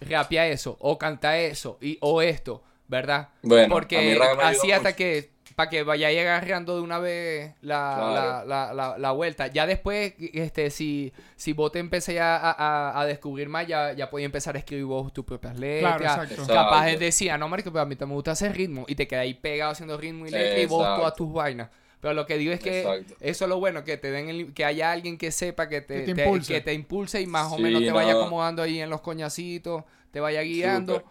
rapia 0.00 0.46
eso, 0.46 0.76
o 0.80 0.98
canta 0.98 1.38
eso, 1.38 1.78
y, 1.80 1.98
o 2.00 2.22
esto, 2.22 2.62
¿verdad? 2.88 3.28
Bueno, 3.42 3.68
Porque 3.72 4.18
así 4.42 4.72
hasta 4.72 4.88
mucho. 4.90 4.96
que 4.96 5.30
para 5.56 5.68
que 5.68 5.82
vayáis 5.82 6.18
agarrando 6.20 6.76
de 6.76 6.80
una 6.80 6.98
vez 6.98 7.52
la, 7.60 7.94
Claro. 7.96 8.14
la, 8.14 8.44
la, 8.44 8.72
la, 8.74 8.98
la 8.98 9.10
vuelta. 9.12 9.48
Ya 9.48 9.66
después, 9.66 10.14
este, 10.18 10.70
si, 10.70 11.12
si 11.36 11.52
vos 11.52 11.70
te 11.70 11.80
empecé 11.80 12.18
a, 12.18 12.36
a, 12.38 12.98
a 12.98 13.04
descubrir 13.04 13.48
más, 13.50 13.66
ya, 13.66 13.92
ya 13.92 14.08
podías 14.08 14.26
empezar 14.26 14.54
a 14.56 14.58
escribir 14.60 14.86
vos 14.86 15.12
tus 15.12 15.24
propias 15.24 15.58
letras. 15.58 15.98
Claro, 15.98 16.04
exacto. 16.22 16.42
Exacto. 16.42 16.54
Capaz 16.54 16.88
él 16.88 16.98
decía, 16.98 17.36
no, 17.36 17.46
marico, 17.48 17.70
pero 17.72 17.82
a 17.82 17.84
mí 17.84 17.94
también 17.94 18.10
me 18.10 18.14
gusta 18.14 18.30
hacer 18.30 18.56
ritmo. 18.56 18.84
Y 18.88 18.94
te 18.94 19.06
quedas 19.06 19.22
ahí 19.24 19.34
pegado 19.34 19.72
haciendo 19.72 19.98
ritmo 19.98 20.26
y 20.26 20.30
letra 20.30 20.60
y 20.60 20.66
vos 20.66 20.82
todas 20.96 21.14
tus 21.14 21.30
vainas. 21.30 21.68
Pero 22.00 22.14
lo 22.14 22.26
que 22.26 22.38
digo 22.38 22.52
es 22.52 22.60
que 22.60 22.80
Exacto. 22.80 23.14
eso 23.20 23.44
es 23.44 23.48
lo 23.48 23.58
bueno, 23.60 23.84
que 23.84 23.96
te 23.98 24.10
den 24.10 24.28
el- 24.28 24.54
que 24.54 24.64
haya 24.64 24.90
alguien 24.90 25.18
que 25.18 25.30
sepa 25.30 25.68
que 25.68 25.80
te, 25.82 25.94
Que 25.96 26.00
te 26.06 26.14
te- 26.14 26.22
impulse. 26.24 26.54
que 26.54 26.60
te 26.62 26.72
impulse 26.74 27.20
y 27.20 27.26
más 27.26 27.52
o 27.52 27.56
Sí, 27.56 27.62
menos 27.62 27.82
te 27.82 27.92
vaya 27.92 28.12
acomodando 28.12 28.62
ahí 28.62 28.80
en 28.80 28.88
los 28.90 29.00
coñacitos, 29.02 29.84
te 30.10 30.20
vaya 30.20 30.40
guiando. 30.42 31.02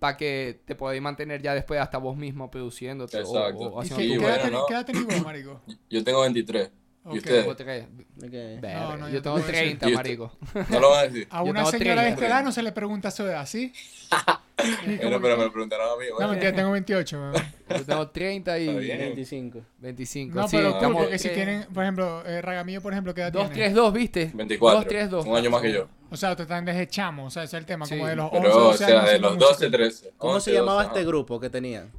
Para 0.00 0.16
que 0.16 0.60
te 0.64 0.74
podáis 0.74 1.00
mantener 1.00 1.40
ya 1.40 1.54
después 1.54 1.80
hasta 1.80 1.96
vos 1.98 2.16
mismo 2.16 2.50
produciéndote 2.50 3.16
o- 3.16 3.20
Exacto. 3.20 3.72
o, 3.72 3.82
¿Y 3.82 3.86
haciendo 3.86 4.04
qué, 4.06 4.14
edad 4.14 4.20
bueno, 4.36 4.42
ten- 4.42 4.52
¿no? 4.52 4.66
qué 4.66 4.74
edad 4.74 4.84
tenés 4.86 5.06
vos, 5.06 5.22
marico? 5.24 5.60
Yo 5.88 6.04
tengo 6.04 6.20
23. 6.22 6.70
Ok. 7.06 7.14
¿Y 7.14 7.18
ustedes? 7.18 7.40
Tengo 7.42 7.56
tres. 7.56 7.84
Ok. 7.84 8.30
Verga, 8.60 8.80
No, 8.80 8.96
no, 8.96 9.08
yo 9.08 9.14
yo 9.14 9.22
tengo 9.22 9.36
te 9.36 9.42
puedo 9.42 9.52
decir. 9.52 9.78
30, 9.78 9.86
¿Y 9.88 9.92
usted? 9.92 9.96
marico. 9.96 10.32
No 10.70 10.80
lo 10.80 10.90
van 10.90 10.98
a 10.98 11.02
decir. 11.04 11.26
A 11.30 11.42
una 11.42 11.64
señora 11.66 12.02
de 12.02 12.08
30. 12.08 12.14
esta 12.14 12.26
edad 12.26 12.44
no 12.44 12.52
se 12.52 12.62
le 12.62 12.72
pregunta 12.72 13.10
su 13.10 13.22
edad, 13.24 13.46
¿sí? 13.46 13.72
Como 14.56 14.96
pero 14.98 15.20
que- 15.20 15.36
me 15.36 15.44
lo 15.44 15.52
preguntaron 15.52 15.88
a 15.90 15.96
mí. 15.96 16.06
No, 16.08 16.14
bueno. 16.16 16.30
mentira, 16.30 16.52
tengo 16.54 16.70
28. 16.72 17.16
weón. 17.18 17.34
Yo 17.68 17.84
tengo 17.84 18.08
30 18.08 18.58
y 18.58 18.68
Está 18.68 18.80
bien. 18.80 18.98
25. 18.98 19.60
25. 19.78 20.34
No, 20.34 20.48
sí, 20.48 20.56
pero 20.56 20.70
estamos 20.70 21.02
porque 21.02 21.18
si 21.18 21.28
tres- 21.28 21.34
tienen, 21.34 21.64
por 21.72 21.82
ejemplo, 21.84 22.24
eh, 22.26 22.40
Ragamillo, 22.42 22.80
por 22.80 22.92
ejemplo, 22.92 23.14
¿qué 23.14 23.20
edad 23.20 23.32
2, 23.32 23.42
tiene? 23.50 23.54
3, 23.64 23.74
2, 23.74 23.92
¿viste? 23.92 24.30
24. 24.34 24.78
2, 24.80 24.88
3, 24.88 25.10
2. 25.10 25.26
Un 25.26 25.36
año 25.36 25.50
más 25.50 25.62
que 25.62 25.72
yo. 25.72 25.88
O 26.10 26.16
sea, 26.16 26.34
te 26.34 26.42
están 26.42 26.64
desde 26.64 26.86
chamo, 26.88 27.26
o 27.26 27.30
sea, 27.30 27.42
ese 27.42 27.56
es 27.56 27.60
el 27.60 27.66
tema, 27.66 27.86
como 27.86 28.02
Sí. 28.04 28.08
de 28.08 28.16
los 28.16 28.32
11, 28.32 28.40
Pero, 28.40 28.56
o 28.56 28.60
12 28.64 28.84
sea, 28.86 29.02
de 29.04 29.18
los 29.18 29.34
música. 29.34 29.50
12, 29.52 29.70
13. 29.70 30.12
¿Cómo 30.16 30.32
11, 30.34 30.50
se 30.50 30.56
llamaba 30.56 30.82
12, 30.84 30.94
este 30.98 31.06
grupo 31.06 31.38
que 31.40 31.50
tenían? 31.50 31.92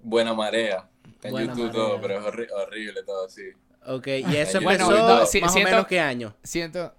Buena 0.00 0.32
Marea. 0.34 0.88
En 1.22 1.30
Buena 1.32 1.52
YouTube 1.52 1.66
Marea. 1.66 1.82
todo, 1.82 2.00
pero 2.00 2.14
es 2.14 2.24
horri- 2.24 2.52
horrible 2.52 3.02
todo 3.02 3.26
así. 3.26 3.42
Ok, 3.88 4.06
y 4.06 4.36
eso 4.36 4.60
Bueno, 4.60 4.84
empezó 4.84 5.08
no, 5.08 5.26
sí, 5.26 5.40
más 5.40 5.52
siento- 5.52 5.68
o 5.68 5.72
menos 5.72 5.86
qué 5.86 6.00
año. 6.00 6.34
Siento. 6.42 6.94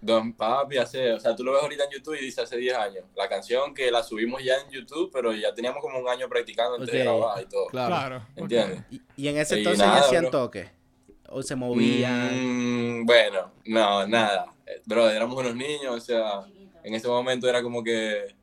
Don 0.00 0.32
Papi 0.32 0.78
hace, 0.78 1.12
o 1.12 1.20
sea, 1.20 1.36
tú 1.36 1.44
lo 1.44 1.52
ves 1.52 1.62
ahorita 1.62 1.84
en 1.84 1.90
YouTube 1.92 2.16
y 2.20 2.24
dice 2.24 2.40
hace 2.40 2.56
10 2.56 2.74
años. 2.76 3.04
La 3.14 3.28
canción 3.28 3.72
que 3.72 3.88
la 3.92 4.02
subimos 4.02 4.42
ya 4.42 4.56
en 4.56 4.68
YouTube, 4.70 5.10
pero 5.12 5.32
ya 5.32 5.54
teníamos 5.54 5.80
como 5.80 6.00
un 6.00 6.08
año 6.08 6.28
practicando 6.28 6.74
antes 6.74 6.92
de 6.92 6.98
grabar 7.04 7.40
y 7.40 7.46
todo. 7.46 7.66
Claro. 7.68 8.26
¿Entiendes? 8.34 8.82
Y, 8.90 9.00
y 9.16 9.28
en 9.28 9.38
ese 9.38 9.58
entonces 9.58 9.78
nada, 9.78 10.00
ya 10.00 10.06
hacían 10.06 10.22
bro. 10.22 10.30
toques. 10.32 10.68
O 11.28 11.40
se 11.42 11.54
movían. 11.54 13.00
Mm, 13.02 13.06
bueno, 13.06 13.52
no, 13.66 14.04
nada. 14.08 14.46
Eh, 14.66 14.82
Bro, 14.84 15.08
éramos 15.08 15.36
unos 15.38 15.54
niños, 15.54 15.94
o 15.94 16.00
sea, 16.00 16.40
en 16.82 16.94
ese 16.94 17.06
momento 17.06 17.48
era 17.48 17.62
como 17.62 17.82
que 17.84 18.34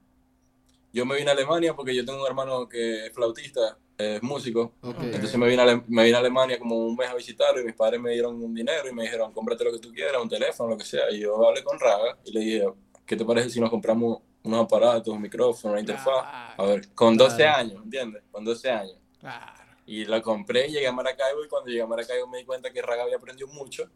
yo 0.94 1.06
me 1.06 1.16
vine 1.18 1.30
a 1.30 1.34
Alemania 1.34 1.76
porque 1.76 1.94
yo 1.94 2.06
tengo 2.06 2.22
un 2.22 2.28
hermano 2.28 2.68
que 2.70 3.08
es 3.08 3.14
flautista, 3.14 3.78
es 4.00 4.24
músico. 4.24 4.74
Ok. 4.82 4.96
Entonces 5.02 5.38
me 5.38 5.48
vine, 5.48 5.62
a, 5.62 5.84
me 5.88 6.04
vine 6.06 6.16
a 6.16 6.20
Alemania 6.20 6.58
como 6.58 6.78
un 6.78 6.96
mes 6.96 7.10
a 7.10 7.16
visitarlo 7.16 7.60
y 7.62 7.66
mis 7.66 7.76
padres 7.76 8.00
me 8.00 8.12
dieron 8.12 8.42
un 8.42 8.54
dinero 8.56 8.88
y 8.90 8.94
me 8.94 9.04
dijeron, 9.04 9.32
cómprate 9.34 9.64
lo 9.66 9.74
que 9.74 9.80
tú 9.80 9.92
quieras, 9.92 10.22
un 10.22 10.30
teléfono, 10.30 10.70
lo 10.70 10.78
que 10.78 10.86
sea. 10.86 11.12
Y 11.12 11.20
yo 11.20 11.46
hablé 11.48 11.64
con 11.64 11.78
Raga 11.80 12.18
y 12.24 12.32
le 12.32 12.40
dije, 12.40 12.68
¿qué 13.06 13.16
te 13.18 13.26
parece 13.26 13.50
si 13.50 13.60
nos 13.60 13.70
compramos 13.70 14.20
unos 14.44 14.62
aparatos, 14.64 15.14
un 15.14 15.22
micrófono, 15.22 15.74
una 15.74 15.82
interfaz? 15.82 16.24
A 16.58 16.64
ver, 16.66 16.94
con 16.94 17.18
12 17.18 17.36
Claro. 17.36 17.58
años, 17.58 17.84
¿entiendes? 17.84 18.24
Con 18.32 18.46
12 18.46 18.70
años. 18.72 18.98
Claro. 19.20 19.46
Y 19.86 20.06
la 20.06 20.22
compré 20.22 20.68
y 20.68 20.72
llegué 20.72 20.88
a 20.88 20.92
Maracaibo 20.94 21.44
y 21.44 21.48
cuando 21.50 21.68
llegué 21.70 21.82
a 21.82 21.88
Maracaibo 21.88 22.28
me 22.28 22.38
di 22.38 22.46
cuenta 22.46 22.72
que 22.72 22.82
Raga 22.82 23.04
había 23.04 23.18
aprendido 23.18 23.48
mucho. 23.50 23.90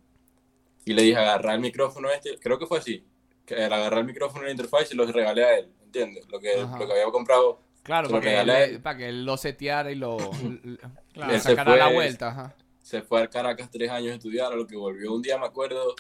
Y 0.86 0.92
le 0.94 1.04
dije, 1.04 1.16
agarrar 1.18 1.56
el 1.56 1.62
micrófono 1.62 2.10
este, 2.12 2.38
creo 2.40 2.60
que 2.60 2.66
fue 2.66 2.80
así, 2.80 3.06
que 3.46 3.56
agarrar 3.56 4.00
el 4.00 4.06
micrófono 4.06 4.44
y 4.44 4.48
la 4.48 4.52
interfaz 4.52 4.92
y 4.92 4.96
los 4.98 5.14
regalé 5.14 5.44
a 5.46 5.58
él, 5.60 5.72
¿entiendes? 5.82 6.28
Lo 6.30 6.40
que, 6.42 6.60
Ajá. 6.60 6.78
lo 6.78 6.86
que 6.86 6.92
había 6.92 7.06
comprado. 7.06 7.60
Claro, 7.84 8.10
para 8.10 8.22
que, 8.22 8.40
él, 8.40 8.82
para 8.82 8.98
que 8.98 9.10
él 9.10 9.26
lo 9.26 9.36
seteara 9.38 9.92
y 9.92 9.96
lo, 9.96 10.18
Claro. 11.14 11.40
sacara 11.40 11.76
la 11.76 11.88
vuelta. 11.90 12.30
Ajá. 12.30 12.56
Se 12.82 13.02
fue 13.02 13.22
a 13.22 13.28
Caracas 13.28 13.70
tres 13.72 13.90
años 13.92 14.12
a 14.12 14.16
estudiar, 14.16 14.52
a 14.52 14.56
lo 14.56 14.66
que 14.66 14.76
volvió 14.76 15.14
un 15.14 15.22
día, 15.22 15.38
me 15.38 15.46
acuerdo, 15.46 15.96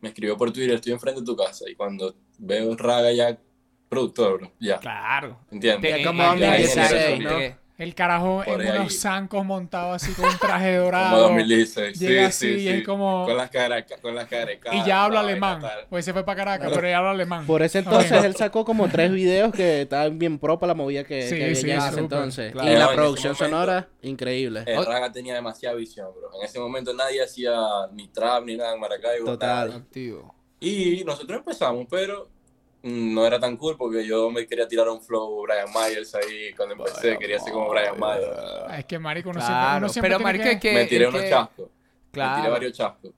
me 0.00 0.08
escribió 0.08 0.36
por 0.36 0.52
Twitter, 0.52 0.74
estoy 0.74 0.92
enfrente 0.92 1.20
de 1.20 1.26
tu 1.26 1.36
casa. 1.36 1.64
Y 1.70 1.74
cuando 1.74 2.14
veo 2.38 2.76
Raga 2.76 3.12
ya, 3.12 3.38
productor, 3.88 4.38
bro, 4.38 4.52
ya, 4.60 4.78
Claro. 4.78 5.38
¿entiendes? 5.50 5.98
Ya 5.98 6.04
como 6.06 6.22
Ya 6.22 6.28
2016, 6.28 6.92
ingeniero 6.92 7.38
¿no? 7.38 7.61
El 7.82 7.94
carajo 7.94 8.42
Por 8.44 8.62
en 8.62 8.68
ahí. 8.70 8.78
unos 8.78 8.98
zancos 9.00 9.44
montados 9.44 10.02
así 10.02 10.12
con 10.12 10.26
un 10.26 10.38
traje 10.38 10.76
dorado. 10.76 11.10
Como 11.10 11.22
2016, 11.38 11.98
sí, 11.98 12.06
Llega 12.06 12.20
sí, 12.30 12.46
así 12.46 12.48
y 12.54 12.60
sí. 12.60 12.68
es 12.68 12.86
como... 12.86 13.24
Con 13.26 13.36
las 13.36 13.50
caras, 13.50 13.84
con 14.00 14.14
las 14.14 14.26
caras. 14.28 14.56
Y 14.72 14.84
ya 14.84 15.04
habla 15.04 15.20
alemán. 15.20 15.60
tal. 15.60 15.86
Pues 15.90 16.04
se 16.04 16.12
fue 16.12 16.24
para 16.24 16.36
Caracas, 16.36 16.66
Claro. 16.68 16.76
pero 16.76 16.88
ya 16.88 16.98
habla 16.98 17.10
alemán. 17.10 17.44
Por 17.46 17.62
ese 17.62 17.80
entonces 17.80 18.22
él 18.24 18.36
sacó 18.36 18.64
como 18.64 18.88
tres 18.88 19.10
videos 19.10 19.52
que 19.52 19.82
estaban 19.82 20.18
bien 20.18 20.38
pro 20.38 20.58
para 20.58 20.68
la 20.68 20.74
movida 20.74 21.04
que, 21.04 21.22
Sí, 21.28 21.36
que 21.36 21.44
había 21.44 21.54
sí, 21.56 21.66
ya 21.66 21.72
en 21.74 21.78
ese 21.80 21.88
súper. 21.88 22.02
entonces. 22.04 22.52
Claro. 22.52 22.70
Y 22.70 22.72
No, 22.74 22.78
la 22.78 22.94
producción 22.94 23.32
momento- 23.32 23.44
sonora, 23.56 23.88
increíble. 24.02 24.62
El 24.66 24.86
Raga 24.86 25.10
tenía 25.10 25.34
demasiada 25.34 25.74
visión, 25.74 26.08
bro. 26.14 26.30
En 26.40 26.46
ese 26.46 26.58
momento 26.60 26.92
nadie 26.94 27.22
hacía 27.22 27.52
ni 27.92 28.08
trap 28.08 28.44
ni 28.44 28.56
nada 28.56 28.74
en 28.74 28.80
Maracaibo. 28.80 29.26
Total. 29.26 29.68
nada. 29.68 29.80
Activo. 29.80 30.34
Y 30.60 31.02
nosotros 31.04 31.38
empezamos, 31.38 31.86
pero 31.90 32.28
no 32.82 33.26
era 33.26 33.38
tan 33.38 33.56
cool 33.56 33.76
porque 33.76 34.04
yo 34.06 34.30
me 34.30 34.46
quería 34.46 34.66
tirar 34.66 34.88
un 34.88 35.00
flow 35.00 35.42
Brian 35.42 35.68
Myers 35.72 36.14
ahí 36.14 36.52
cuando 36.56 36.74
empecé. 36.74 37.16
Quería 37.18 37.38
ser 37.38 37.52
como 37.52 37.68
Brian 37.70 37.94
Myers. 37.98 38.26
Ah, 38.68 38.78
Es 38.78 38.84
que 38.86 38.98
marico, 38.98 39.30
uno 39.30 39.40
siempre, 39.40 39.60
Claro, 39.60 39.78
uno 39.78 39.88
siempre 39.88 40.10
pero 40.10 40.20
marico, 40.20 40.44
que... 40.44 40.50
es 40.52 40.60
que... 40.60 40.72
me 40.74 40.84
tiré 40.86 41.06
unos 41.08 41.22
que- 41.22 41.28
chascos. 41.30 41.68
Me 42.12 42.36
tiré 42.36 42.48
varios 42.50 42.72
chascos. 42.72 43.12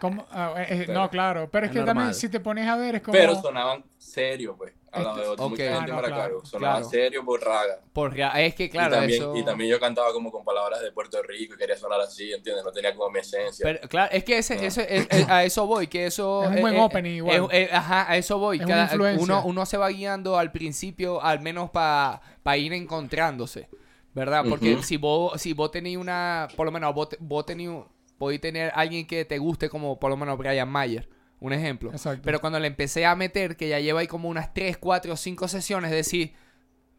¿Cómo? 0.00 0.26
Ah, 0.30 0.54
eh, 0.58 0.66
eh, 0.70 0.84
Pero- 0.86 0.94
no, 1.00 1.10
claro. 1.10 1.48
Pero 1.50 1.66
es, 1.66 1.72
Es 1.72 1.78
que 1.78 1.84
también 1.84 2.14
si 2.14 2.28
te 2.28 2.40
pones 2.40 2.66
a 2.66 2.76
ver 2.76 2.94
es 2.96 3.02
como... 3.02 3.12
Pero 3.12 3.34
sonaban 3.40 3.84
serios, 3.98 4.54
pues. 4.56 4.72
Al 4.92 5.04
lado 5.04 5.16
de 5.36 5.42
Ok. 5.42 5.50
mucha 5.50 5.62
Ah, 5.62 5.74
gente 5.76 5.80
no, 5.80 5.80
en 5.80 5.94
Maracaibo. 5.94 6.12
claro, 6.40 6.44
Sonaban 6.44 6.76
claro. 6.82 6.90
serios 6.90 7.24
por 7.24 7.40
Raga. 7.42 7.80
Por 7.94 8.12
rea- 8.12 8.42
es 8.42 8.54
que, 8.54 8.68
claro, 8.68 8.94
y, 8.96 8.98
también, 8.98 9.22
eso... 9.22 9.36
y 9.36 9.42
también 9.44 9.70
yo 9.70 9.80
cantaba 9.80 10.12
como 10.12 10.30
con 10.30 10.44
palabras 10.44 10.82
de 10.82 10.92
Puerto 10.92 11.22
Rico 11.22 11.54
y 11.54 11.56
quería 11.56 11.76
sonar 11.78 12.00
así, 12.02 12.30
¿entiendes? 12.32 12.62
No 12.64 12.70
tenía 12.72 12.94
como 12.94 13.08
mi 13.10 13.20
esencia. 13.20 13.62
Pero, 13.64 13.88
claro, 13.88 14.12
es 14.12 14.22
que 14.24 14.36
ese, 14.38 14.56
No. 14.56 14.62
ese, 14.62 14.96
es- 14.96 15.06
es- 15.10 15.28
a 15.30 15.44
eso 15.44 15.66
voy, 15.66 15.86
que 15.86 16.06
eso... 16.06 16.42
Es 16.44 16.50
un 16.50 16.58
eh, 16.58 16.60
buen 16.60 16.76
eh, 16.76 16.80
opening 16.82 17.16
igual. 17.16 17.48
eh, 17.52 17.70
ajá, 17.72 18.10
a 18.10 18.16
eso 18.18 18.38
voy. 18.38 18.58
Es 18.60 18.66
Cada- 18.66 18.90
uno, 19.18 19.42
uno 19.46 19.64
se 19.66 19.78
va 19.78 19.88
guiando 19.88 20.36
al 20.38 20.52
principio, 20.52 21.22
al 21.22 21.40
menos 21.40 21.70
para 21.70 22.20
ir 22.58 22.72
encontrándose, 22.74 23.68
¿verdad? 24.14 24.44
Porque 24.48 24.82
si 24.82 24.98
vos 24.98 25.40
si 25.40 25.54
vos 25.54 25.70
tenés 25.70 25.96
una... 25.96 26.48
Por 26.54 26.66
lo 26.66 26.72
menos 26.72 26.94
vos, 26.94 27.08
vos 27.18 27.46
tenés... 27.46 27.70
Podés 28.18 28.40
tener 28.40 28.70
alguien 28.76 29.06
que 29.06 29.24
te 29.24 29.38
guste 29.38 29.68
como 29.68 29.98
por 29.98 30.08
lo 30.10 30.16
menos 30.16 30.38
Brian 30.38 30.68
Mayer, 30.68 31.08
un 31.42 31.52
ejemplo. 31.52 31.90
Exacto. 31.90 32.22
Pero 32.24 32.40
cuando 32.40 32.58
le 32.60 32.66
empecé 32.68 33.04
a 33.06 33.14
meter, 33.16 33.56
que 33.56 33.68
ya 33.68 33.80
lleva 33.80 34.00
ahí 34.00 34.06
como 34.06 34.28
unas 34.28 34.54
3, 34.54 34.76
4, 34.78 35.16
5 35.16 35.48
sesiones, 35.48 35.90
decir... 35.90 36.32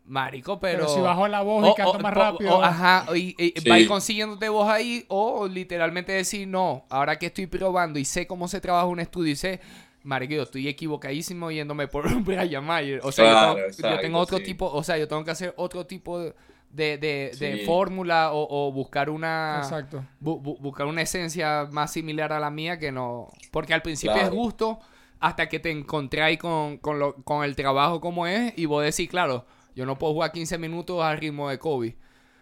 Marico, 0.06 0.60
pero... 0.60 0.80
Pero 0.80 0.90
si 0.94 1.00
bajo 1.00 1.30
la 1.30 1.42
voz 1.44 1.70
y 1.72 1.76
canto 1.76 1.98
más 2.00 2.14
rápido... 2.14 2.58
o- 2.58 2.62
ajá, 2.62 3.06
y, 3.16 3.36
y 3.42 3.54
Sí. 3.62 3.70
va 3.70 3.76
a 3.76 3.80
ir 3.80 3.88
consiguiéndote 3.88 4.50
vos 4.50 4.68
ahí, 4.70 5.06
o 5.08 5.48
literalmente 5.48 6.12
decir, 6.12 6.46
no, 6.46 6.86
ahora 6.90 7.18
que 7.18 7.28
estoy 7.28 7.48
probando 7.48 7.98
y 8.00 8.04
sé 8.06 8.28
cómo 8.28 8.50
se 8.50 8.60
trabaja 8.60 8.86
un 8.86 9.00
estudio 9.00 9.32
y 9.32 9.36
sé, 9.38 9.62
marico, 10.04 10.34
yo 10.34 10.44
estoy 10.44 10.68
equivocadísimo 10.68 11.52
yéndome 11.52 11.88
por 11.88 12.04
Brian 12.24 12.66
Mayer. 12.66 13.00
O 13.04 13.14
sea, 13.14 13.54
yo 13.56 13.56
tengo- 13.78 13.96
yo, 13.96 14.00
tengo 14.02 14.20
otro 14.20 14.38
sí. 14.40 14.44
tipo, 14.44 14.70
o 14.70 14.84
sea, 14.84 14.98
yo 14.98 15.08
tengo 15.08 15.24
que 15.24 15.32
hacer 15.32 15.54
otro 15.56 15.86
tipo 15.86 16.20
de, 16.20 16.34
de, 16.74 16.98
de- 16.98 17.32
de 17.40 17.58
Sí. 17.60 17.66
fórmula 17.66 18.34
o, 18.34 18.48
o 18.68 18.72
buscar 18.74 19.10
una... 19.10 19.60
Exacto. 19.64 20.04
bu- 20.22 20.42
bu- 20.42 20.60
buscar 20.60 20.88
una 20.88 21.02
esencia 21.04 21.68
más 21.72 21.92
similar 21.94 22.34
a 22.34 22.40
la 22.40 22.50
mía 22.50 22.78
que 22.80 22.92
no... 22.92 23.30
Porque 23.52 23.74
al 23.74 23.82
principio 23.82 24.14
Claro. 24.16 24.28
es 24.30 24.34
gusto 24.34 24.80
hasta 25.20 25.48
que 25.48 25.60
te 25.60 25.72
encontráis 25.72 26.38
con, 26.40 26.78
con, 26.80 27.00
lo- 27.00 27.16
con 27.24 27.44
el 27.46 27.56
trabajo 27.56 28.02
como 28.02 28.28
es 28.28 28.54
y 28.58 28.66
vos 28.66 28.84
decís, 28.84 29.08
claro, 29.10 29.46
yo 29.76 29.86
no 29.86 29.98
puedo 29.98 30.14
jugar 30.14 30.32
15 30.34 30.58
minutos 30.58 31.02
al 31.02 31.18
ritmo 31.20 31.48
de 31.50 31.60
Kobe. 31.60 31.96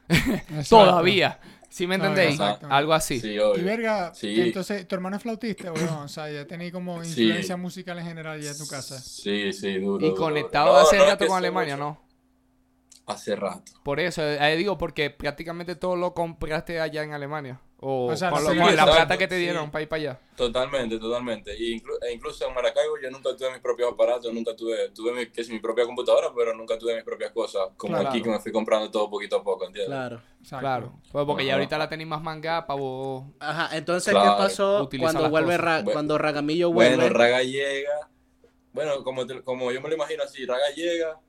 Todavía. 0.69 1.39
¿Sí 1.69 1.87
me 1.87 1.95
entendéis? 1.95 2.31
exacto. 2.31 2.67
Algo 2.69 2.93
así. 2.93 3.19
Sí, 3.21 3.37
Y 3.55 3.61
verga, 3.61 4.13
Sí. 4.13 4.41
entonces, 4.41 4.85
¿tu 4.87 4.95
hermano 4.95 5.15
es 5.15 5.21
flautista 5.21 5.71
o 5.71 5.77
no? 5.77 6.01
O 6.03 6.07
sea, 6.09 6.29
ya 6.29 6.45
tenéis 6.45 6.73
como 6.73 7.01
Sí. 7.03 7.21
influencia 7.23 7.55
musical 7.55 7.97
en 7.99 8.05
general 8.05 8.41
ya 8.41 8.51
en 8.51 8.57
tu 8.57 8.67
casa. 8.67 8.99
Sí, 8.99 9.53
sí, 9.53 9.77
duro. 9.79 10.05
Y 10.05 10.09
duro, 10.09 10.21
conectado 10.21 10.67
duro. 10.67 10.79
No, 10.81 10.87
hace 10.87 10.97
no 10.97 11.03
es 11.03 11.09
rato 11.11 11.23
que 11.25 11.27
con 11.29 11.37
Alemania, 11.37 11.77
mucho. 11.77 11.85
¿no? 11.85 12.10
Hace 13.07 13.35
rato. 13.35 13.71
Por 13.83 13.99
eso, 13.99 14.21
eh, 14.23 14.55
digo, 14.55 14.77
porque 14.77 15.09
prácticamente 15.09 15.75
todo 15.75 15.95
lo 15.95 16.13
compraste 16.13 16.79
allá 16.79 17.03
en 17.03 17.13
Alemania. 17.13 17.59
O, 17.83 18.05
O 18.11 18.15
sea, 18.15 18.29
con, 18.29 18.43
la 18.43 18.49
lo- 18.49 18.53
sí, 18.53 18.57
con 18.59 18.67
la 18.67 18.71
exacto, 18.73 18.91
plata 18.95 19.17
que 19.17 19.27
te 19.27 19.35
sí. 19.35 19.41
dieron 19.41 19.71
para 19.71 19.81
ir 19.81 19.89
para 19.89 19.99
allá. 20.01 20.19
Totalmente, 20.35 20.99
totalmente. 20.99 21.55
Y 21.57 21.79
inclu- 21.79 21.97
e 22.07 22.13
incluso 22.13 22.47
en 22.47 22.53
Maracaibo 22.53 22.93
yo 23.01 23.09
nunca 23.09 23.35
tuve 23.35 23.51
mis 23.51 23.59
propios 23.59 23.91
aparatos, 23.91 24.31
nunca 24.31 24.55
tuve, 24.55 24.89
tuve 24.89 25.11
mi, 25.13 25.25
que 25.31 25.41
es 25.41 25.49
mi 25.49 25.59
propia 25.59 25.83
computadora, 25.85 26.27
pero 26.35 26.53
nunca 26.53 26.77
tuve 26.77 26.93
mis 26.93 27.03
propias 27.03 27.31
cosas. 27.31 27.69
Como 27.75 27.93
Claro. 27.95 28.09
aquí 28.09 28.21
que 28.21 28.29
me 28.29 28.39
fui 28.39 28.51
comprando 28.51 28.91
todo 28.91 29.09
poquito 29.09 29.37
a 29.37 29.43
poco, 29.43 29.65
¿entiendes? 29.65 29.89
Claro. 29.89 30.21
Exacto. 30.39 30.59
Claro. 30.61 30.93
Pues 31.11 31.25
porque 31.25 31.43
ya 31.43 31.53
ahorita 31.55 31.77
la 31.79 31.89
tenéis 31.89 32.07
más 32.07 32.21
manga 32.21 32.67
para 32.67 32.79
vos. 32.79 33.23
Ajá, 33.39 33.75
entonces, 33.75 34.13
Claro. 34.13 34.31
¿qué 34.37 34.43
pasó 34.43 34.83
Utiliza 34.83 35.11
cuando 35.13 35.29
vuelve 35.31 35.47
cosas. 35.57 35.61
Ra- 35.65 35.75
Bueno. 35.81 35.91
cuando 35.93 36.17
Ragamillo 36.19 36.71
vuelve? 36.71 36.95
Bueno, 36.97 37.13
Raga 37.13 37.41
llega. 37.41 38.09
Bueno, 38.73 39.03
como, 39.03 39.25
te- 39.25 39.41
como 39.41 39.71
yo 39.71 39.81
me 39.81 39.89
lo 39.89 39.95
imagino 39.95 40.21
así, 40.23 40.45
Raga 40.45 40.69
llega. 40.75 41.19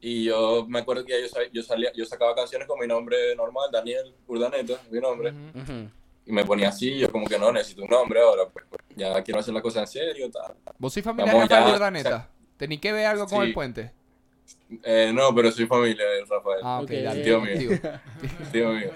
Y 0.00 0.24
yo 0.24 0.66
me 0.68 0.80
acuerdo 0.80 1.04
que 1.04 1.12
ya 1.12 1.26
yo, 1.26 1.42
yo, 1.52 1.62
salía, 1.62 1.92
yo 1.94 2.04
sacaba 2.04 2.34
canciones 2.34 2.68
con 2.68 2.78
mi 2.78 2.86
nombre 2.86 3.34
normal, 3.34 3.70
Daniel 3.72 4.14
Urdaneta, 4.26 4.74
mi 4.90 5.00
nombre. 5.00 5.32
Y 6.26 6.32
me 6.32 6.44
ponía 6.44 6.68
así, 6.70 6.98
yo 6.98 7.10
como 7.10 7.26
que 7.26 7.38
no, 7.38 7.52
necesito 7.52 7.82
un 7.82 7.88
nombre 7.88 8.20
ahora, 8.20 8.48
pues, 8.48 8.64
pues, 8.68 8.82
ya 8.96 9.22
quiero 9.22 9.40
hacer 9.40 9.54
la 9.54 9.62
cosa 9.62 9.80
en 9.80 9.86
serio, 9.86 10.30
tal. 10.30 10.54
¿Vos 10.78 10.92
sois 10.92 11.04
familia 11.04 11.32
Vamos 11.32 11.48
de 11.48 11.54
Rafael 11.54 11.70
ya, 11.70 11.76
Urdaneta? 11.76 12.30
¿Tenéis 12.56 12.80
que 12.80 12.92
ver 12.92 13.06
algo 13.06 13.26
con 13.26 13.42
el 13.44 13.52
puente? 13.54 13.92
Eh, 14.82 15.12
no, 15.14 15.34
pero 15.34 15.52
soy 15.52 15.66
familia 15.66 16.04
de 16.04 16.24
Rafael. 16.24 16.60
Ah, 16.62 16.78
ok, 16.80 16.84
Ok. 16.84 16.90
dale. 16.90 17.22
Tío 17.22 17.40
mío. 17.40 17.58
Tío. 17.58 17.78
Tío 18.52 18.72
mío. 18.72 18.90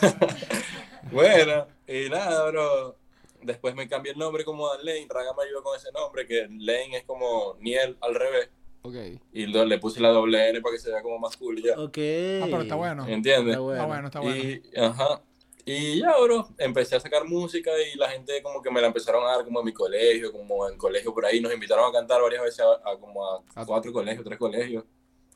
bueno, 1.12 1.66
y 1.86 2.08
nada, 2.08 2.50
bro. 2.50 2.96
Después 3.42 3.74
me 3.74 3.88
cambié 3.88 4.12
el 4.12 4.18
nombre 4.18 4.44
como 4.44 4.68
Dan 4.68 4.84
Lane. 4.84 5.06
Raga 5.08 5.32
me 5.36 5.44
ayudó 5.44 5.62
con 5.62 5.76
ese 5.76 5.90
nombre, 5.92 6.26
que 6.26 6.46
Lane 6.50 6.98
es 6.98 7.04
como 7.04 7.56
Niel 7.60 7.96
al 8.00 8.14
revés. 8.14 8.50
Ok. 8.82 8.94
Y 9.32 9.46
lo- 9.46 9.64
le 9.64 9.78
puse 9.78 10.00
la 10.00 10.08
doble 10.10 10.48
N 10.50 10.60
para 10.62 10.74
que 10.74 10.78
se 10.80 10.90
vea 10.90 11.02
como 11.02 11.18
más 11.18 11.36
cool 11.36 11.58
y 11.58 11.62
ya. 11.62 11.72
Ok. 11.78 11.98
Ah, 12.42 12.46
pero 12.50 12.62
está 12.62 12.74
bueno. 12.76 13.06
¿Entiendes? 13.06 13.48
Está 13.54 13.60
bueno. 13.60 13.74
Está 13.82 13.86
bueno, 13.86 14.06
está 14.06 14.20
bueno. 14.20 14.36
Y, 14.42 14.62
ajá. 14.78 15.22
Y 15.66 16.00
ya, 16.00 16.16
bro, 16.18 16.48
empecé 16.58 16.96
a 16.96 17.00
sacar 17.00 17.24
música 17.26 17.70
y 17.92 17.96
la 17.98 18.08
gente 18.08 18.42
como 18.42 18.62
que 18.62 18.70
me 18.70 18.80
la 18.80 18.86
empezaron 18.86 19.22
a 19.24 19.32
dar 19.36 19.44
como 19.44 19.60
en 19.60 19.66
mi 19.66 19.72
colegio, 19.74 20.32
como 20.32 20.66
en 20.68 20.78
colegio 20.78 21.12
por 21.12 21.26
ahí. 21.26 21.40
Nos 21.40 21.52
invitaron 21.52 21.88
a 21.88 21.92
cantar 21.92 22.22
varias 22.22 22.42
veces 22.42 22.60
a, 22.60 22.90
a 22.90 22.96
como 22.98 23.24
a 23.30 23.42
A- 23.54 23.66
cuatro 23.66 23.92
colegios, 23.92 24.24
tres 24.24 24.38
colegios. 24.38 24.84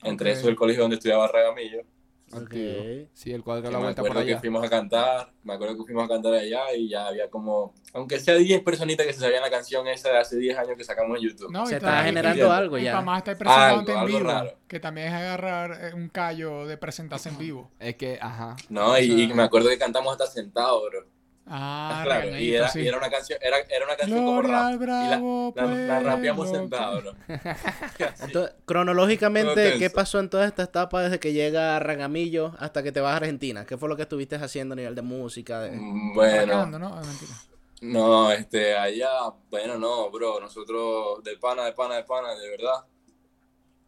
Entre 0.02 0.32
Ok. 0.32 0.38
eso 0.38 0.48
el 0.48 0.56
colegio 0.56 0.82
donde 0.82 0.96
estudiaba 0.96 1.28
Ragamillo. 1.28 1.82
Ok. 2.32 2.54
Sí, 3.12 3.32
el 3.32 3.44
cual 3.44 3.62
da 3.62 3.68
Que 3.68 3.72
la 3.72 3.78
me 3.78 3.84
vuelta 3.84 4.02
por 4.02 4.10
acuerdo 4.10 4.26
que 4.26 4.32
allá. 4.32 4.40
fuimos 4.40 4.64
a 4.64 4.68
cantar, 4.68 5.32
me 5.44 5.54
acuerdo 5.54 5.76
que 5.76 5.84
fuimos 5.84 6.04
a 6.04 6.08
cantar 6.08 6.34
allá 6.34 6.72
y 6.74 6.88
ya 6.88 7.06
había 7.06 7.28
como, 7.30 7.74
aunque 7.92 8.18
sea 8.18 8.34
10 8.34 8.62
personitas 8.62 9.06
que 9.06 9.12
se 9.12 9.20
sabían 9.20 9.42
la 9.42 9.50
canción 9.50 9.86
esa 9.86 10.10
de 10.10 10.18
hace 10.18 10.36
10 10.38 10.58
años 10.58 10.76
que 10.76 10.82
sacamos 10.84 11.16
en 11.18 11.28
YouTube. 11.28 11.52
No, 11.52 11.64
Se 11.66 11.74
y 11.74 11.76
está 11.76 12.02
generando 12.02 12.50
algo 12.52 12.76
Y 12.78 12.84
ya. 12.84 12.92
para 12.92 13.04
más 13.04 13.18
estar 13.18 13.38
presentándote 13.38 13.92
Algo, 13.92 14.02
en 14.02 14.06
vivo. 14.08 14.20
raro. 14.30 14.58
Que 14.66 14.80
también 14.80 15.08
es 15.08 15.12
agarrar 15.14 15.78
eh, 15.80 15.94
un 15.94 16.08
callo 16.08 16.66
de 16.66 16.76
presentarse 16.76 17.28
en 17.28 17.38
vivo. 17.38 17.70
Es 17.78 17.94
que, 17.96 18.18
ajá. 18.20 18.56
No, 18.68 18.98
y, 18.98 19.10
O 19.12 19.14
sea- 19.16 19.24
y 19.24 19.34
me 19.34 19.42
acuerdo 19.44 19.68
que 19.68 19.78
cantamos 19.78 20.12
hasta 20.12 20.26
sentado, 20.26 20.82
bro. 20.88 21.06
Ah, 21.46 22.00
claro, 22.04 22.38
y 22.38 22.54
era, 22.54 22.68
sí. 22.68 22.80
y 22.80 22.88
era 22.88 22.96
una 22.96 23.10
canción, 23.10 23.38
era, 23.42 23.58
era 23.68 23.84
una 23.84 23.96
canción 23.96 24.24
como 24.24 24.40
rap. 24.40 24.80
y 24.80 24.86
la, 24.86 25.18
la, 25.54 25.66
la 25.66 26.00
rapeamos 26.00 26.50
sentado. 26.50 27.14
Así. 27.28 28.24
Entonces, 28.24 28.54
cronológicamente, 28.64 29.78
¿qué 29.78 29.90
pasó 29.90 30.20
en 30.20 30.30
toda 30.30 30.46
esta 30.46 30.62
etapa 30.62 31.02
desde 31.02 31.20
que 31.20 31.34
llega 31.34 31.78
Ragamillo 31.80 32.54
hasta 32.58 32.82
que 32.82 32.92
te 32.92 33.00
vas 33.00 33.12
a 33.12 33.16
Argentina? 33.16 33.66
¿Qué 33.66 33.76
fue 33.76 33.90
lo 33.90 33.96
que 33.96 34.02
estuviste 34.02 34.36
haciendo 34.36 34.72
a 34.72 34.76
nivel 34.76 34.94
de 34.94 35.02
música? 35.02 35.60
De... 35.60 35.72
Mm, 35.72 36.14
Bueno, 36.14 36.66
¿no? 36.66 37.00
No, 37.82 38.30
este, 38.32 38.74
allá, 38.76 39.10
bueno, 39.50 39.76
no, 39.76 40.10
bro, 40.10 40.40
nosotros 40.40 41.22
de 41.22 41.36
pana, 41.36 41.66
de 41.66 41.72
pana, 41.72 41.96
de 41.96 42.04
pana, 42.04 42.34
de 42.34 42.48
verdad. 42.48 42.84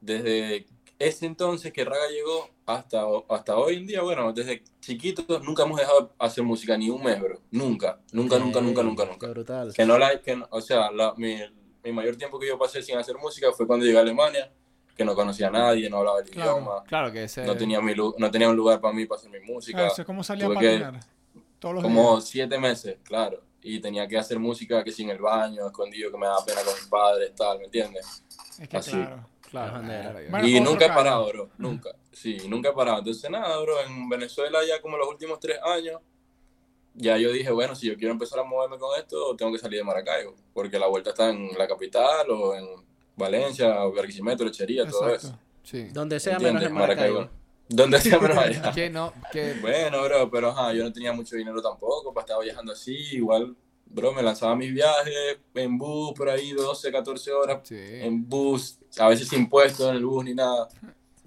Desde 0.00 0.66
ese 0.98 1.24
entonces 1.26 1.72
que 1.72 1.84
Raga 1.84 2.06
llegó 2.10 2.50
hasta, 2.66 3.04
hasta 3.28 3.56
hoy 3.56 3.76
en 3.76 3.86
día, 3.86 4.02
bueno, 4.02 4.32
desde 4.32 4.62
chiquitos 4.80 5.42
nunca 5.44 5.62
hemos 5.62 5.78
dejado 5.78 6.00
de 6.02 6.08
hacer 6.18 6.42
música, 6.44 6.76
ni 6.76 6.90
un 6.90 7.02
mes, 7.02 7.20
bro. 7.20 7.40
Nunca, 7.52 8.00
nunca, 8.12 8.38
nunca, 8.38 8.60
nunca, 8.60 8.82
nunca, 8.82 9.04
Qué 9.04 9.10
nunca. 9.10 9.26
brutal. 9.28 9.72
Que 9.72 9.84
no 9.86 9.96
la, 9.98 10.20
que 10.20 10.36
no- 10.36 10.48
o 10.50 10.60
sea, 10.60 10.90
la- 10.90 11.14
mi, 11.16 11.36
mi 11.84 11.92
mayor 11.92 12.16
tiempo 12.16 12.38
que 12.40 12.48
yo 12.48 12.58
pasé 12.58 12.82
sin 12.82 12.98
hacer 12.98 13.16
música 13.16 13.52
fue 13.52 13.66
cuando 13.66 13.86
llegué 13.86 13.98
a 13.98 14.00
Alemania, 14.00 14.50
que 14.96 15.04
no 15.04 15.14
conocía 15.14 15.48
a 15.48 15.50
nadie, 15.50 15.88
no 15.88 15.98
hablaba 15.98 16.20
el 16.20 16.30
Claro. 16.30 16.56
idioma, 16.58 16.82
Claro 16.84 17.12
que 17.12 17.24
ese. 17.24 17.44
no 17.44 17.56
tenía, 17.56 17.80
mi, 17.80 17.94
lu- 17.94 18.14
no 18.18 18.30
tenía 18.30 18.48
un 18.48 18.56
lugar 18.56 18.80
para 18.80 18.92
mí 18.94 19.06
para 19.06 19.20
hacer 19.20 19.30
mi 19.30 19.40
música. 19.40 19.84
Ah, 19.84 19.86
eso 19.88 20.02
es 20.02 20.06
como 20.06 20.24
salía 20.24 20.46
a 20.46 20.48
tuve 20.48 20.58
que- 20.58 20.80
patinar. 20.80 21.00
Todos 21.60 21.74
los 21.76 21.84
como 21.84 22.12
días. 22.16 22.24
siete 22.28 22.58
meses, 22.58 22.98
claro. 23.04 23.40
Y 23.62 23.80
tenía 23.80 24.06
que 24.06 24.18
hacer 24.18 24.38
música 24.38 24.82
que 24.84 24.92
sin 24.92 25.08
el 25.10 25.18
baño, 25.18 25.66
escondido, 25.66 26.10
que 26.10 26.18
me 26.18 26.26
daba 26.26 26.44
pena 26.44 26.60
con 26.62 26.74
mis 26.74 26.86
padres, 26.86 27.32
tal, 27.34 27.58
¿me 27.58 27.64
entiendes? 27.64 28.24
Es 28.58 28.68
que 28.68 28.76
así. 28.76 28.90
claro. 28.90 29.26
Claro. 29.50 29.80
Bueno, 30.28 30.46
y 30.48 30.60
nunca 30.60 30.86
he 30.86 30.88
parado, 30.88 31.28
bro, 31.28 31.48
nunca. 31.58 31.90
Sí, 32.16 32.38
nunca 32.48 32.70
he 32.70 32.72
parado. 32.72 32.98
Entonces, 33.00 33.30
nada, 33.30 33.58
bro, 33.60 33.78
en 33.82 34.08
Venezuela 34.08 34.60
ya 34.66 34.80
como 34.80 34.96
los 34.96 35.06
últimos 35.06 35.38
tres 35.38 35.58
años, 35.62 36.00
ya 36.94 37.18
yo 37.18 37.30
dije, 37.30 37.50
bueno, 37.50 37.74
si 37.74 37.88
yo 37.88 37.96
quiero 37.96 38.12
empezar 38.12 38.38
a 38.38 38.44
moverme 38.44 38.78
con 38.78 38.98
esto, 38.98 39.36
tengo 39.36 39.52
que 39.52 39.58
salir 39.58 39.78
de 39.80 39.84
Maracaibo, 39.84 40.34
porque 40.54 40.78
la 40.78 40.86
vuelta 40.86 41.10
está 41.10 41.28
en 41.28 41.50
la 41.58 41.68
capital 41.68 42.30
o 42.30 42.54
en 42.54 42.66
Valencia, 43.16 43.84
o 43.84 43.92
Barquisimeto, 43.92 44.44
Lechería, 44.44 44.86
todo 44.88 45.08
Exacto. 45.10 45.26
eso. 45.28 45.38
Sí. 45.62 45.88
Donde 45.92 46.18
sea 46.18 46.34
¿Entiendes? 46.34 46.62
menos 46.62 46.70
en 46.70 46.78
Maracaibo. 46.78 47.28
Donde 47.68 48.00
sea 48.00 48.18
menos 48.18 48.38
allá. 48.38 48.72
Que 48.74 48.88
no, 48.88 49.12
que. 49.30 49.54
Bueno, 49.60 50.02
bro, 50.04 50.30
pero 50.30 50.48
ajá, 50.50 50.72
yo 50.72 50.84
no 50.84 50.92
tenía 50.92 51.12
mucho 51.12 51.36
dinero 51.36 51.60
tampoco 51.60 52.14
para 52.14 52.24
estar 52.24 52.42
viajando 52.42 52.72
así. 52.72 52.96
Igual, 53.12 53.54
bro, 53.84 54.12
me 54.14 54.22
lanzaba 54.22 54.56
mis 54.56 54.72
viajes 54.72 55.38
en 55.54 55.76
bus 55.76 56.14
por 56.16 56.30
ahí 56.30 56.52
12, 56.52 56.90
14 56.90 57.32
horas 57.32 57.58
Sí. 57.64 57.76
en 57.78 58.26
bus, 58.26 58.78
a 58.98 59.08
veces 59.08 59.28
sin 59.28 59.48
puesto 59.50 59.90
en 59.90 59.96
el 59.96 60.06
bus 60.06 60.24
ni 60.24 60.32
nada. 60.34 60.66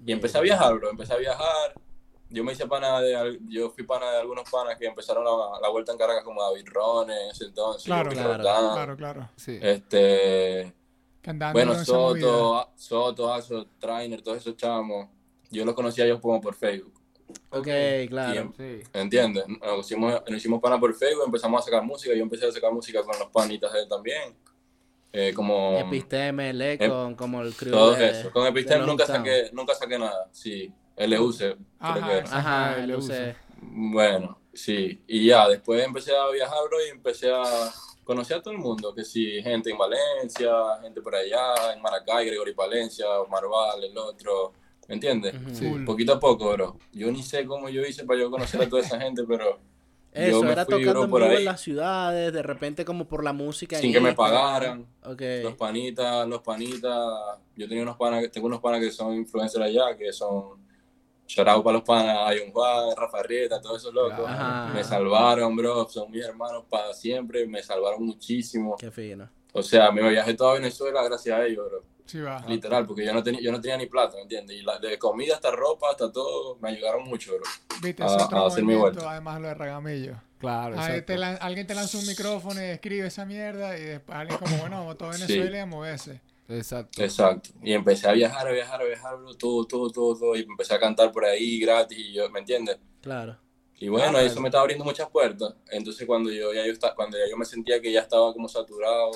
Y 0.04 0.12
empecé 0.12 0.38
a 0.38 0.40
viajar, 0.40 0.74
bro, 0.74 0.90
empecé 0.90 1.12
a 1.12 1.16
viajar. 1.16 1.74
Yo 2.32 2.44
me 2.44 2.52
hice 2.52 2.66
pana 2.66 3.00
de, 3.00 3.38
yo 3.48 3.70
fui 3.70 3.84
pana 3.84 4.10
de 4.12 4.18
algunos 4.20 4.48
panas 4.48 4.78
que 4.78 4.86
empezaron 4.86 5.24
la, 5.24 5.58
la 5.60 5.68
vuelta 5.68 5.90
en 5.92 5.98
Caracas 5.98 6.22
como 6.22 6.40
David 6.42 6.64
Rone 6.68 7.24
en 7.24 7.30
ese 7.30 7.44
entonces, 7.46 7.84
Claro, 7.84 8.10
claro, 8.10 8.38
Claro, 8.42 8.96
claro. 8.96 9.28
Sí. 9.36 9.58
este, 9.60 10.72
Que 11.20 11.30
andando 11.30 11.52
bueno. 11.58 11.84
Soto, 11.84 12.56
A- 12.56 12.72
Soto, 12.76 13.32
Axo, 13.34 13.66
Trainer, 13.80 14.22
todos 14.22 14.38
esos 14.38 14.56
chamos. 14.56 15.08
Yo 15.50 15.64
los 15.64 15.74
conocía 15.74 16.06
yo 16.06 16.20
como 16.20 16.40
por 16.40 16.54
Facebook. 16.54 16.94
Ok, 17.50 17.66
claro. 18.08 18.32
Tiempo. 18.32 18.54
Sí. 18.56 18.80
¿Entiendes? 18.92 19.44
Nos 19.48 19.86
hicimos, 19.86 20.14
nos 20.28 20.36
hicimos 20.36 20.60
pana 20.60 20.78
por 20.78 20.94
Facebook, 20.94 21.24
empezamos 21.26 21.60
a 21.60 21.64
sacar 21.64 21.82
música. 21.82 22.14
Yo 22.14 22.22
empecé 22.22 22.46
a 22.46 22.52
sacar 22.52 22.72
música 22.72 23.02
con 23.02 23.18
los 23.18 23.28
panitas 23.30 23.72
de 23.72 23.80
él 23.80 23.88
también. 23.88 24.36
Eh, 25.12 25.32
como 25.34 25.76
Episteme, 25.78 26.52
Lecon, 26.52 27.14
como 27.16 27.42
el 27.42 27.52
crew 27.54 27.72
todo 27.72 27.94
de- 27.94 28.10
eso. 28.10 28.30
Con 28.30 28.44
de 28.44 28.50
Epistem 28.50 28.86
nunca 28.86 29.06
saqué, 29.06 29.50
nunca 29.52 29.74
saqué 29.74 29.98
nada. 29.98 30.28
Sí, 30.30 30.72
LUC, 30.96 31.36
creo 31.38 31.56
que. 31.56 31.80
Ajá, 31.80 32.70
Ajá, 32.70 32.76
el 32.84 32.90
el 32.90 32.96
UC. 32.96 33.36
Bueno, 33.62 34.38
sí. 34.52 35.02
Y 35.06 35.26
ya, 35.26 35.48
después 35.48 35.84
empecé 35.84 36.14
a 36.16 36.28
viajar, 36.30 36.58
bro, 36.68 36.78
y 36.86 36.90
empecé 36.90 37.30
a 37.32 37.42
conocer 38.04 38.36
a 38.38 38.42
todo 38.42 38.52
el 38.54 38.60
mundo. 38.60 38.94
Que 38.94 39.04
sí, 39.04 39.42
gente 39.42 39.70
en 39.70 39.78
Valencia, 39.78 40.50
gente 40.82 41.00
por 41.00 41.14
allá, 41.14 41.72
en 41.74 41.82
Maracay, 41.82 42.26
Gregory 42.26 42.54
Palencia, 42.54 43.06
Marval, 43.28 43.82
el 43.84 43.96
otro. 43.98 44.52
¿Me 44.88 44.94
entiendes? 44.94 45.34
Sí. 45.52 45.68
Poquito 45.86 46.14
a 46.14 46.20
poco, 46.20 46.52
bro. 46.52 46.76
Yo 46.92 47.10
ni 47.12 47.22
sé 47.22 47.46
cómo 47.46 47.68
yo 47.68 47.82
hice 47.82 48.04
para 48.04 48.18
yo 48.20 48.30
conocer 48.30 48.60
a 48.62 48.68
toda 48.68 48.82
esa 48.82 48.98
gente, 49.00 49.22
pero 49.26 49.58
Eso, 50.12 50.40
yo 50.40 50.42
me 50.42 50.52
era 50.52 50.64
fui, 50.64 50.84
tocando 50.84 51.04
en 51.04 51.10
vivo 51.10 51.38
en 51.38 51.44
las 51.44 51.60
ciudades, 51.60 52.32
de 52.32 52.42
repente 52.42 52.84
como 52.84 53.06
por 53.06 53.22
la 53.22 53.32
música. 53.32 53.78
sin 53.78 53.92
que 53.92 54.00
me 54.00 54.14
pagaran. 54.14 54.86
Ok. 55.04 55.22
Los 55.42 55.54
panitas, 55.54 56.26
los 56.26 56.42
panitas. 56.42 57.38
Yo 57.56 57.68
tenía 57.68 57.82
unos 57.82 57.96
panas, 57.96 58.28
tengo 58.32 58.46
unos 58.48 58.60
panas 58.60 58.80
que 58.80 58.90
son 58.90 59.14
influencers 59.14 59.64
allá, 59.64 59.96
que 59.96 60.12
son 60.12 60.58
Shout 61.30 61.62
para 61.62 61.74
los 61.74 61.82
panas, 61.82 62.34
Ion 62.34 62.50
Juan, 62.50 62.96
Rafa 62.96 63.22
Rieta, 63.22 63.60
todos 63.60 63.80
esos 63.80 63.94
locos. 63.94 64.26
Ajá. 64.26 64.72
Me 64.74 64.82
salvaron, 64.82 65.54
bro. 65.54 65.88
Son 65.88 66.10
mis 66.10 66.24
hermanos 66.24 66.64
para 66.68 66.92
siempre. 66.92 67.46
Me 67.46 67.62
salvaron 67.62 68.04
muchísimo. 68.04 68.76
Qué 68.76 68.90
fino. 68.90 69.30
O 69.52 69.62
sea, 69.62 69.92
me 69.92 70.08
viajé 70.08 70.34
toda 70.34 70.54
Venezuela 70.54 71.04
gracias 71.04 71.38
a 71.38 71.46
ellos, 71.46 71.68
bro. 71.68 71.84
Sí, 72.10 72.18
va. 72.20 72.44
Literal, 72.48 72.86
porque 72.86 73.04
yo 73.04 73.12
no 73.14 73.22
tenía, 73.22 73.40
yo 73.40 73.52
no 73.52 73.60
tenía 73.60 73.76
ni 73.76 73.86
plata, 73.86 74.16
¿me 74.16 74.22
entiendes? 74.22 74.56
Y 74.56 74.62
la, 74.62 74.78
de 74.78 74.98
comida 74.98 75.34
hasta 75.36 75.52
ropa, 75.52 75.90
hasta 75.90 76.10
todo, 76.10 76.56
me 76.60 76.70
ayudaron 76.70 77.04
mucho, 77.04 77.34
bro. 77.34 77.44
Viste, 77.80 78.02
a- 78.02 78.06
ese 78.06 78.16
otro 78.24 78.38
a 78.44 78.48
hacer 78.48 78.64
mi 78.64 78.74
vuelta. 78.74 79.08
además 79.12 79.40
lo 79.40 79.46
de 79.48 79.54
Ragamillo. 79.54 80.16
Claro, 80.40 80.74
te 81.06 81.16
lan- 81.18 81.38
alguien 81.40 81.66
te 81.68 81.74
lanza 81.74 81.98
un 81.98 82.06
micrófono 82.06 82.60
y 82.60 82.64
escribe 82.64 83.06
esa 83.06 83.24
mierda 83.26 83.78
y 83.78 83.82
después 83.82 84.18
alguien 84.18 84.38
como, 84.38 84.56
bueno, 84.56 84.78
vamos 84.78 84.98
todo 84.98 85.10
Venezuela 85.10 85.56
y 85.56 85.60
a 85.60 85.66
moverse. 85.66 86.20
Exacto. 86.48 87.00
Exacto. 87.00 87.50
Y 87.62 87.72
empecé 87.74 88.08
a 88.08 88.12
viajar, 88.12 88.48
a 88.48 88.50
viajar, 88.50 88.80
a 88.80 88.84
viajar, 88.84 89.16
bro, 89.18 89.34
todo, 89.34 89.64
todo, 89.66 89.88
todo, 89.90 90.16
todo. 90.18 90.34
Y 90.36 90.40
empecé 90.40 90.74
a 90.74 90.80
cantar 90.80 91.12
por 91.12 91.24
ahí 91.24 91.60
gratis, 91.60 91.96
y 91.96 92.12
yo, 92.14 92.28
¿me 92.30 92.40
entiendes? 92.40 92.76
Claro. 93.02 93.38
Y 93.78 93.88
bueno, 93.88 94.18
Ah, 94.18 94.22
eso 94.22 94.40
me 94.40 94.48
estaba 94.48 94.62
abriendo 94.62 94.84
muchas 94.84 95.08
puertas. 95.10 95.54
Entonces 95.70 96.06
cuando 96.08 96.28
yo 96.32 96.52
ya 96.52 96.66
yo 96.66 96.72
cuando 96.96 97.16
ya 97.16 97.24
yo 97.30 97.36
me 97.36 97.44
sentía 97.44 97.80
que 97.80 97.92
ya 97.92 98.00
estaba 98.00 98.32
como 98.32 98.48
saturado 98.48 99.12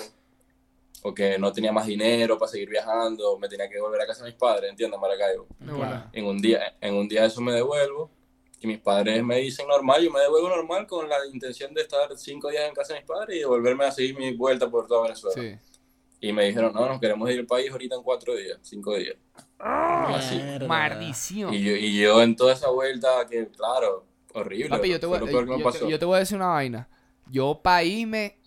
o 1.06 1.12
que 1.12 1.38
no 1.38 1.52
tenía 1.52 1.70
más 1.70 1.86
dinero 1.86 2.38
para 2.38 2.50
seguir 2.50 2.70
viajando, 2.70 3.38
me 3.38 3.46
tenía 3.46 3.68
que 3.68 3.78
volver 3.78 4.00
a 4.00 4.06
casa 4.06 4.24
de 4.24 4.30
mis 4.30 4.38
padres, 4.38 4.70
¿entiendes? 4.70 4.98
Maracaibo. 4.98 5.46
Claro. 5.58 6.08
En 6.12 6.24
un 6.24 6.40
día, 6.40 6.76
en 6.80 6.94
un 6.94 7.06
día 7.06 7.26
eso 7.26 7.42
me 7.42 7.52
devuelvo 7.52 8.10
y 8.58 8.66
mis 8.66 8.78
padres 8.78 9.22
me 9.22 9.36
dicen 9.36 9.68
normal, 9.68 10.02
yo 10.02 10.10
me 10.10 10.20
devuelvo 10.20 10.48
normal 10.48 10.86
con 10.86 11.06
la 11.06 11.16
intención 11.30 11.74
de 11.74 11.82
estar 11.82 12.08
cinco 12.16 12.48
días 12.48 12.66
en 12.66 12.74
casa 12.74 12.94
de 12.94 13.00
mis 13.00 13.08
padres 13.08 13.36
y 13.36 13.40
de 13.40 13.44
volverme 13.44 13.84
a 13.84 13.92
seguir 13.92 14.16
mi 14.16 14.34
vuelta 14.34 14.70
por 14.70 14.86
toda 14.86 15.02
Venezuela. 15.02 15.40
Sí. 15.42 15.58
Y 16.20 16.32
me 16.32 16.46
dijeron, 16.46 16.72
no, 16.72 16.88
nos 16.88 16.98
queremos 16.98 17.30
ir 17.30 17.40
al 17.40 17.46
país 17.46 17.70
ahorita 17.70 17.96
en 17.96 18.02
cuatro 18.02 18.34
días, 18.34 18.58
cinco 18.62 18.96
días. 18.96 19.16
Mierda. 20.32 20.66
Maldición. 20.66 21.52
Y 21.52 21.62
yo, 21.62 21.72
y 21.72 22.00
yo 22.00 22.22
en 22.22 22.34
toda 22.34 22.54
esa 22.54 22.70
vuelta, 22.70 23.26
que 23.28 23.46
claro, 23.48 24.06
horrible. 24.32 24.70
Papi, 24.70 24.88
yo 24.88 24.98
te, 25.00 25.04
voy, 25.04 25.20
me 25.20 25.30
yo 25.30 25.70
te- 25.70 25.90
yo 25.90 25.98
te 25.98 26.04
voy 26.06 26.16
a 26.16 26.20
decir 26.20 26.36
una 26.38 26.46
vaina. 26.46 26.88
Yo 27.30 27.60
pa' 27.62 27.82
irme, 27.84 28.38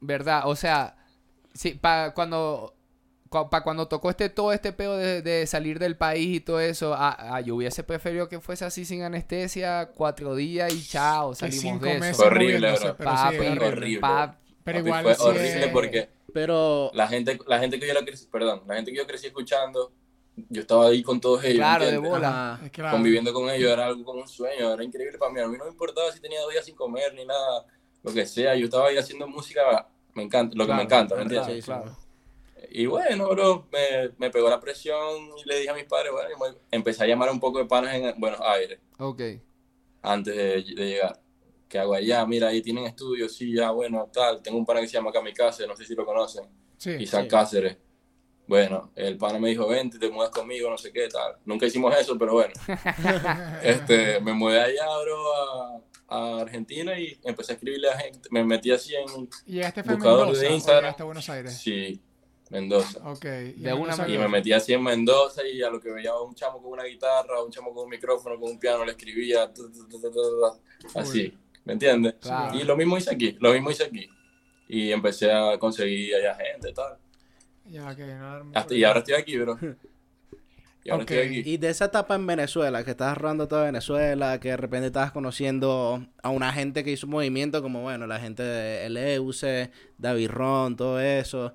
¿verdad? 0.00 0.44
O 0.46 0.56
sea, 0.56 0.96
sí, 1.54 1.72
pa' 1.74 2.12
cuando, 2.14 2.74
cua- 3.30 3.48
pa' 3.48 3.62
cuando 3.62 3.88
tocó 3.88 4.10
este 4.10 4.28
todo 4.28 4.52
este 4.52 4.72
peo 4.72 4.96
de, 4.96 5.22
de 5.22 5.46
salir 5.46 5.78
del 5.78 5.96
país 5.96 6.36
y 6.36 6.40
todo 6.40 6.60
eso, 6.60 6.94
ah, 6.94 7.16
ah, 7.18 7.40
yo 7.40 7.56
hubiese 7.56 7.82
preferido 7.84 8.28
que 8.28 8.40
fuese 8.40 8.64
así 8.66 8.84
sin 8.84 9.02
anestesia, 9.02 9.90
cuatro 9.94 10.34
días 10.34 10.72
y 10.72 10.84
chao, 10.86 11.34
salimos 11.34 11.62
cinco 11.62 11.86
de 11.86 11.96
eso. 12.10 12.24
Horrible, 12.26 12.72
bro. 12.72 12.96
pero 12.98 13.10
sí, 13.10 13.16
Papi, 13.16 13.36
horrible. 13.58 14.00
Pero 14.64 14.78
Papi, 14.78 14.78
igual 14.78 15.04
fue 15.04 15.14
sí 15.14 15.22
horrible 15.22 15.64
es- 15.66 15.72
porque 15.72 16.08
Pero, 16.32 16.90
la 16.94 17.06
gente, 17.08 17.38
la 17.46 17.58
gente 17.60 17.78
que 17.78 17.86
yo 17.86 17.94
la 17.94 18.04
crecí, 18.04 18.26
perdón, 18.26 18.62
la 18.66 18.74
gente 18.76 18.90
que 18.90 18.96
yo 18.98 19.06
crecí 19.06 19.26
escuchando, 19.28 19.92
yo 20.48 20.62
estaba 20.62 20.86
ahí 20.88 21.00
con 21.02 21.20
todos 21.20 21.44
ellos, 21.44 21.58
Claro, 21.58 21.86
de 21.86 21.96
bola. 21.98 22.60
claro. 22.72 22.96
conviviendo 22.96 23.32
con 23.32 23.48
ellos 23.50 23.70
era 23.70 23.86
algo 23.86 24.02
como 24.04 24.20
un 24.22 24.26
sueño, 24.28 24.72
era 24.72 24.82
increíble 24.82 25.16
para 25.16 25.30
mí. 25.32 25.40
A 25.40 25.46
mí 25.46 25.56
no 25.56 25.64
me 25.64 25.70
importaba 25.70 26.10
si 26.10 26.18
tenía 26.20 26.40
dos 26.40 26.50
días 26.50 26.64
sin 26.64 26.74
comer 26.74 27.14
ni 27.14 27.24
nada, 27.24 27.64
lo 28.02 28.12
que 28.12 28.26
sea. 28.26 28.56
Yo 28.56 28.64
estaba 28.64 28.88
ahí 28.88 28.96
haciendo 28.96 29.28
música, 29.28 29.86
me 30.14 30.22
encanta, 30.22 30.54
lo 30.56 30.66
que 30.66 30.74
me 30.74 30.82
encanta, 30.82 31.14
¿me 31.16 31.24
claro, 31.26 31.36
entiendes? 31.40 31.64
claro. 31.64 31.96
Y 32.70 32.86
bueno, 32.86 33.28
bro, 33.28 33.68
me, 33.70 34.10
me 34.18 34.30
pegó 34.30 34.48
la 34.48 34.58
presión 34.58 35.28
y 35.44 35.48
le 35.48 35.58
dije 35.58 35.70
a 35.70 35.74
mis 35.74 35.84
padres, 35.84 36.12
bueno, 36.12 36.28
me- 36.38 36.58
empecé 36.70 37.04
a 37.04 37.06
llamar 37.06 37.30
un 37.30 37.38
poco 37.38 37.58
de 37.58 37.66
panas 37.66 37.94
en 37.94 38.18
Buenos 38.18 38.40
Aires 38.40 38.80
Ok. 38.98 39.20
antes 40.02 40.34
de, 40.36 40.42
de 40.74 40.86
llegar. 40.88 41.20
¿Qué 41.68 41.78
hago 41.78 41.94
allá? 41.94 42.24
Mira, 42.26 42.48
ahí 42.48 42.62
tienen 42.62 42.84
estudios, 42.84 43.34
sí, 43.34 43.52
ya, 43.54 43.70
bueno, 43.70 44.08
tal. 44.12 44.40
Tengo 44.42 44.58
un 44.58 44.64
pana 44.66 44.80
que 44.80 44.86
se 44.86 44.94
llama 44.94 45.12
Kamikaze, 45.12 45.66
no 45.66 45.76
sé 45.76 45.84
si 45.84 45.94
lo 45.94 46.04
conocen. 46.06 46.44
Sí. 46.78 46.90
Isaac 47.00 47.22
sí. 47.24 47.28
Cáceres. 47.28 47.76
Bueno, 48.46 48.92
el 48.94 49.16
pana 49.16 49.38
me 49.38 49.48
dijo, 49.48 49.66
vente, 49.66 49.98
te 49.98 50.10
mudas 50.10 50.30
conmigo, 50.30 50.68
no 50.70 50.76
sé 50.78 50.92
qué, 50.92 51.08
tal. 51.08 51.36
Nunca 51.46 51.66
hicimos 51.66 51.96
eso, 51.98 52.16
pero 52.18 52.32
bueno. 52.34 52.52
este, 53.62 54.20
me 54.20 54.32
mudé 54.34 54.60
allá, 54.60 54.86
bro, 55.02 55.34
a, 55.34 55.80
a 56.08 56.40
Argentina 56.40 56.98
y 56.98 57.18
empecé 57.24 57.52
a 57.52 57.54
escribirle 57.54 57.88
a 57.90 57.98
gente. 57.98 58.28
Me 58.30 58.44
metí 58.44 58.70
así 58.70 58.94
en... 58.94 59.28
¿Y 59.46 59.60
este 59.60 59.82
fue 59.82 59.94
en 59.94 59.98
Buscador 59.98 60.26
de 60.26 60.32
Mendoza 60.32 60.52
Instagram. 60.54 60.82
llegaste 60.84 61.02
a 61.02 61.06
Buenos 61.06 61.28
Aires? 61.30 61.58
Sí, 61.58 62.00
Mendoza. 62.50 63.00
Ok. 63.10 63.24
Y 63.56 63.62
De 63.62 64.18
me 64.18 64.28
metí 64.28 64.52
así 64.52 64.72
en 64.74 64.82
Mendoza 64.82 65.46
y 65.46 65.62
a 65.62 65.70
lo 65.70 65.80
que 65.80 65.90
veía 65.90 66.14
un 66.18 66.34
chamo 66.34 66.62
con 66.62 66.72
una 66.72 66.84
guitarra, 66.84 67.42
un 67.42 67.50
chamo 67.50 67.72
con 67.74 67.84
un 67.84 67.90
micrófono, 67.90 68.38
con 68.38 68.50
un 68.50 68.58
piano, 68.58 68.84
le 68.84 68.92
escribía, 68.92 69.52
tu, 69.52 69.70
tu, 69.72 69.88
tu, 69.88 70.00
tu, 70.00 70.10
tu, 70.10 70.20
tu, 70.92 70.98
así, 70.98 71.32
¿me 71.64 71.72
entiendes? 71.72 72.14
Claro. 72.20 72.58
Y 72.58 72.64
lo 72.64 72.76
mismo 72.76 72.96
hice 72.98 73.12
aquí, 73.12 73.36
lo 73.40 73.52
mismo 73.52 73.70
hice 73.70 73.84
aquí. 73.84 74.08
Y 74.68 74.92
empecé 74.92 75.32
a 75.32 75.58
conseguir 75.58 76.14
allá 76.16 76.34
gente 76.36 76.70
y 76.70 76.74
tal. 76.74 76.96
Ya, 77.66 77.90
ok, 77.90 77.98
no, 77.98 78.50
Hasta- 78.54 78.74
y 78.74 78.84
ahora 78.84 78.98
estoy 79.00 79.14
aquí, 79.14 79.38
bro. 79.38 79.58
Y 80.84 80.90
ahora 80.90 81.04
Ok. 81.04 81.10
estoy 81.12 81.26
aquí. 81.40 81.50
Y 81.50 81.56
de 81.56 81.70
esa 81.70 81.86
etapa 81.86 82.14
en 82.14 82.26
Venezuela, 82.26 82.84
que 82.84 82.90
estabas 82.90 83.16
rodando 83.16 83.48
toda 83.48 83.64
Venezuela, 83.64 84.38
que 84.38 84.50
de 84.50 84.56
repente 84.58 84.86
estabas 84.88 85.12
conociendo 85.12 86.04
a 86.22 86.28
una 86.28 86.52
gente 86.52 86.84
que 86.84 86.92
hizo 86.92 87.06
un 87.06 87.12
movimiento 87.12 87.62
como, 87.62 87.80
bueno, 87.82 88.06
la 88.06 88.20
gente 88.20 88.42
de 88.42 88.86
Eleuse, 88.86 89.70
David 89.96 90.28
Ron, 90.30 90.76
todo 90.76 91.00
eso. 91.00 91.54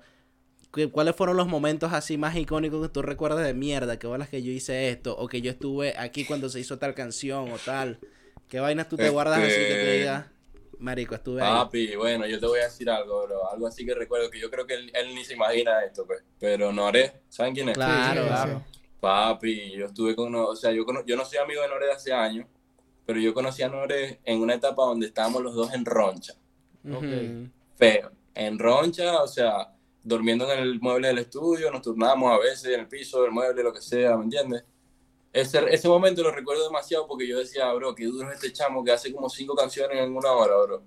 ¿Qué- 0.74 0.88
¿Cuáles 0.90 1.14
fueron 1.16 1.36
los 1.36 1.46
momentos 1.48 1.92
así 1.92 2.16
más 2.18 2.36
icónicos 2.36 2.82
que 2.82 2.92
tú 2.92 3.02
recuerdas 3.02 3.44
de 3.46 3.54
mierda? 3.54 3.98
Que 3.98 4.06
bolas 4.08 4.28
que 4.28 4.42
yo 4.42 4.50
hice 4.52 4.88
esto, 4.90 5.16
o 5.16 5.28
que 5.28 5.40
yo 5.40 5.50
estuve 5.52 5.94
aquí 5.96 6.24
cuando 6.24 6.48
se 6.48 6.58
hizo 6.60 6.78
tal 6.78 6.94
canción 6.94 7.52
o 7.52 7.56
tal. 7.58 7.98
¿Qué 8.48 8.58
vainas 8.58 8.88
tú 8.88 8.96
te 8.96 9.08
guardas 9.10 9.38
así 9.38 9.48
que 9.48 9.54
te 9.56 9.80
Este- 9.80 9.98
digas, 9.98 10.26
marico, 10.78 11.14
estuve 11.14 11.40
ahí? 11.42 11.48
Papi, 11.52 11.94
bueno, 11.96 12.26
yo 12.26 12.38
te 12.40 12.46
voy 12.46 12.58
a 12.60 12.64
decir 12.64 12.90
algo, 12.90 13.26
bro. 13.26 13.48
Algo 13.52 13.66
así 13.68 13.86
que 13.86 13.94
recuerdo 13.94 14.28
que 14.28 14.40
yo 14.40 14.50
creo 14.50 14.66
que 14.66 14.74
él, 14.74 14.90
él 14.94 15.14
ni 15.14 15.24
se 15.24 15.34
imagina 15.34 15.84
esto, 15.84 16.04
pues. 16.04 16.20
Pero 16.40 16.72
Noré, 16.72 17.22
¿saben 17.28 17.54
quién 17.54 17.68
es? 17.68 17.74
Claro, 17.76 18.22
Sí, 18.22 18.28
sí, 18.28 18.32
claro. 18.34 18.64
Papi, 19.00 19.72
yo 19.72 19.86
estuve 19.86 20.14
con, 20.14 20.34
o 20.34 20.54
sea, 20.54 20.72
yo, 20.72 20.84
cono- 20.84 21.04
yo 21.06 21.16
no 21.16 21.24
soy 21.24 21.38
amigo 21.38 21.62
de 21.62 21.68
Noré 21.68 21.86
de 21.86 21.92
hace 21.92 22.12
años, 22.12 22.46
pero 23.06 23.18
yo 23.18 23.32
conocí 23.34 23.62
a 23.62 23.68
Noré 23.68 24.20
en 24.24 24.40
una 24.40 24.54
etapa 24.54 24.82
donde 24.84 25.06
estábamos 25.06 25.42
los 25.42 25.54
dos 25.54 25.72
en 25.72 25.84
roncha. 25.84 26.34
Feo. 27.76 28.10
En 28.34 28.58
roncha, 28.58 29.22
o 29.22 29.26
sea, 29.28 29.74
durmiendo 30.02 30.50
en 30.52 30.60
el 30.60 30.80
mueble 30.80 31.08
del 31.08 31.18
estudio, 31.18 31.70
nos 31.70 31.82
turnábamos 31.82 32.32
a 32.32 32.38
veces 32.38 32.66
en 32.74 32.80
el 32.80 32.88
piso 32.88 33.22
del 33.22 33.32
mueble, 33.32 33.62
lo 33.62 33.72
que 33.72 33.80
sea, 33.80 34.16
¿me 34.16 34.24
entiendes? 34.24 34.64
Ese, 35.32 35.60
ese 35.72 35.88
momento 35.88 36.22
lo 36.22 36.30
recuerdo 36.32 36.64
demasiado 36.64 37.06
porque 37.06 37.26
yo 37.26 37.38
decía, 37.38 37.72
bro, 37.72 37.94
qué 37.94 38.04
duro 38.06 38.28
es 38.28 38.34
este 38.34 38.52
chamo 38.52 38.82
que 38.84 38.90
hace 38.92 39.12
como 39.12 39.28
cinco 39.30 39.54
canciones 39.54 39.98
en 39.98 40.14
una 40.14 40.32
hora, 40.32 40.56
bro. 40.64 40.82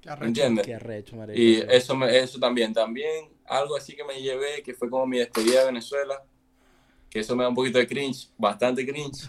Qué 0.00 0.10
¿Me 0.10 0.26
entiendes? 0.28 0.66
Qué 0.66 0.74
arrecho, 0.74 1.16
marico. 1.16 1.38
Y 1.40 1.56
eso, 1.68 1.96
me- 1.96 2.16
eso 2.18 2.38
también. 2.38 2.72
También 2.74 3.30
algo 3.46 3.74
así 3.76 3.96
que 3.96 4.04
me 4.04 4.20
llevé, 4.20 4.62
que 4.62 4.74
fue 4.74 4.88
como 4.90 5.06
mi 5.06 5.18
despedida 5.18 5.60
de 5.60 5.66
Venezuela, 5.66 6.22
que 7.10 7.20
eso 7.20 7.34
me 7.36 7.42
da 7.44 7.48
un 7.48 7.54
poquito 7.54 7.78
de 7.78 7.86
cringe, 7.86 8.28
bastante 8.36 8.86
cringe, 8.86 9.28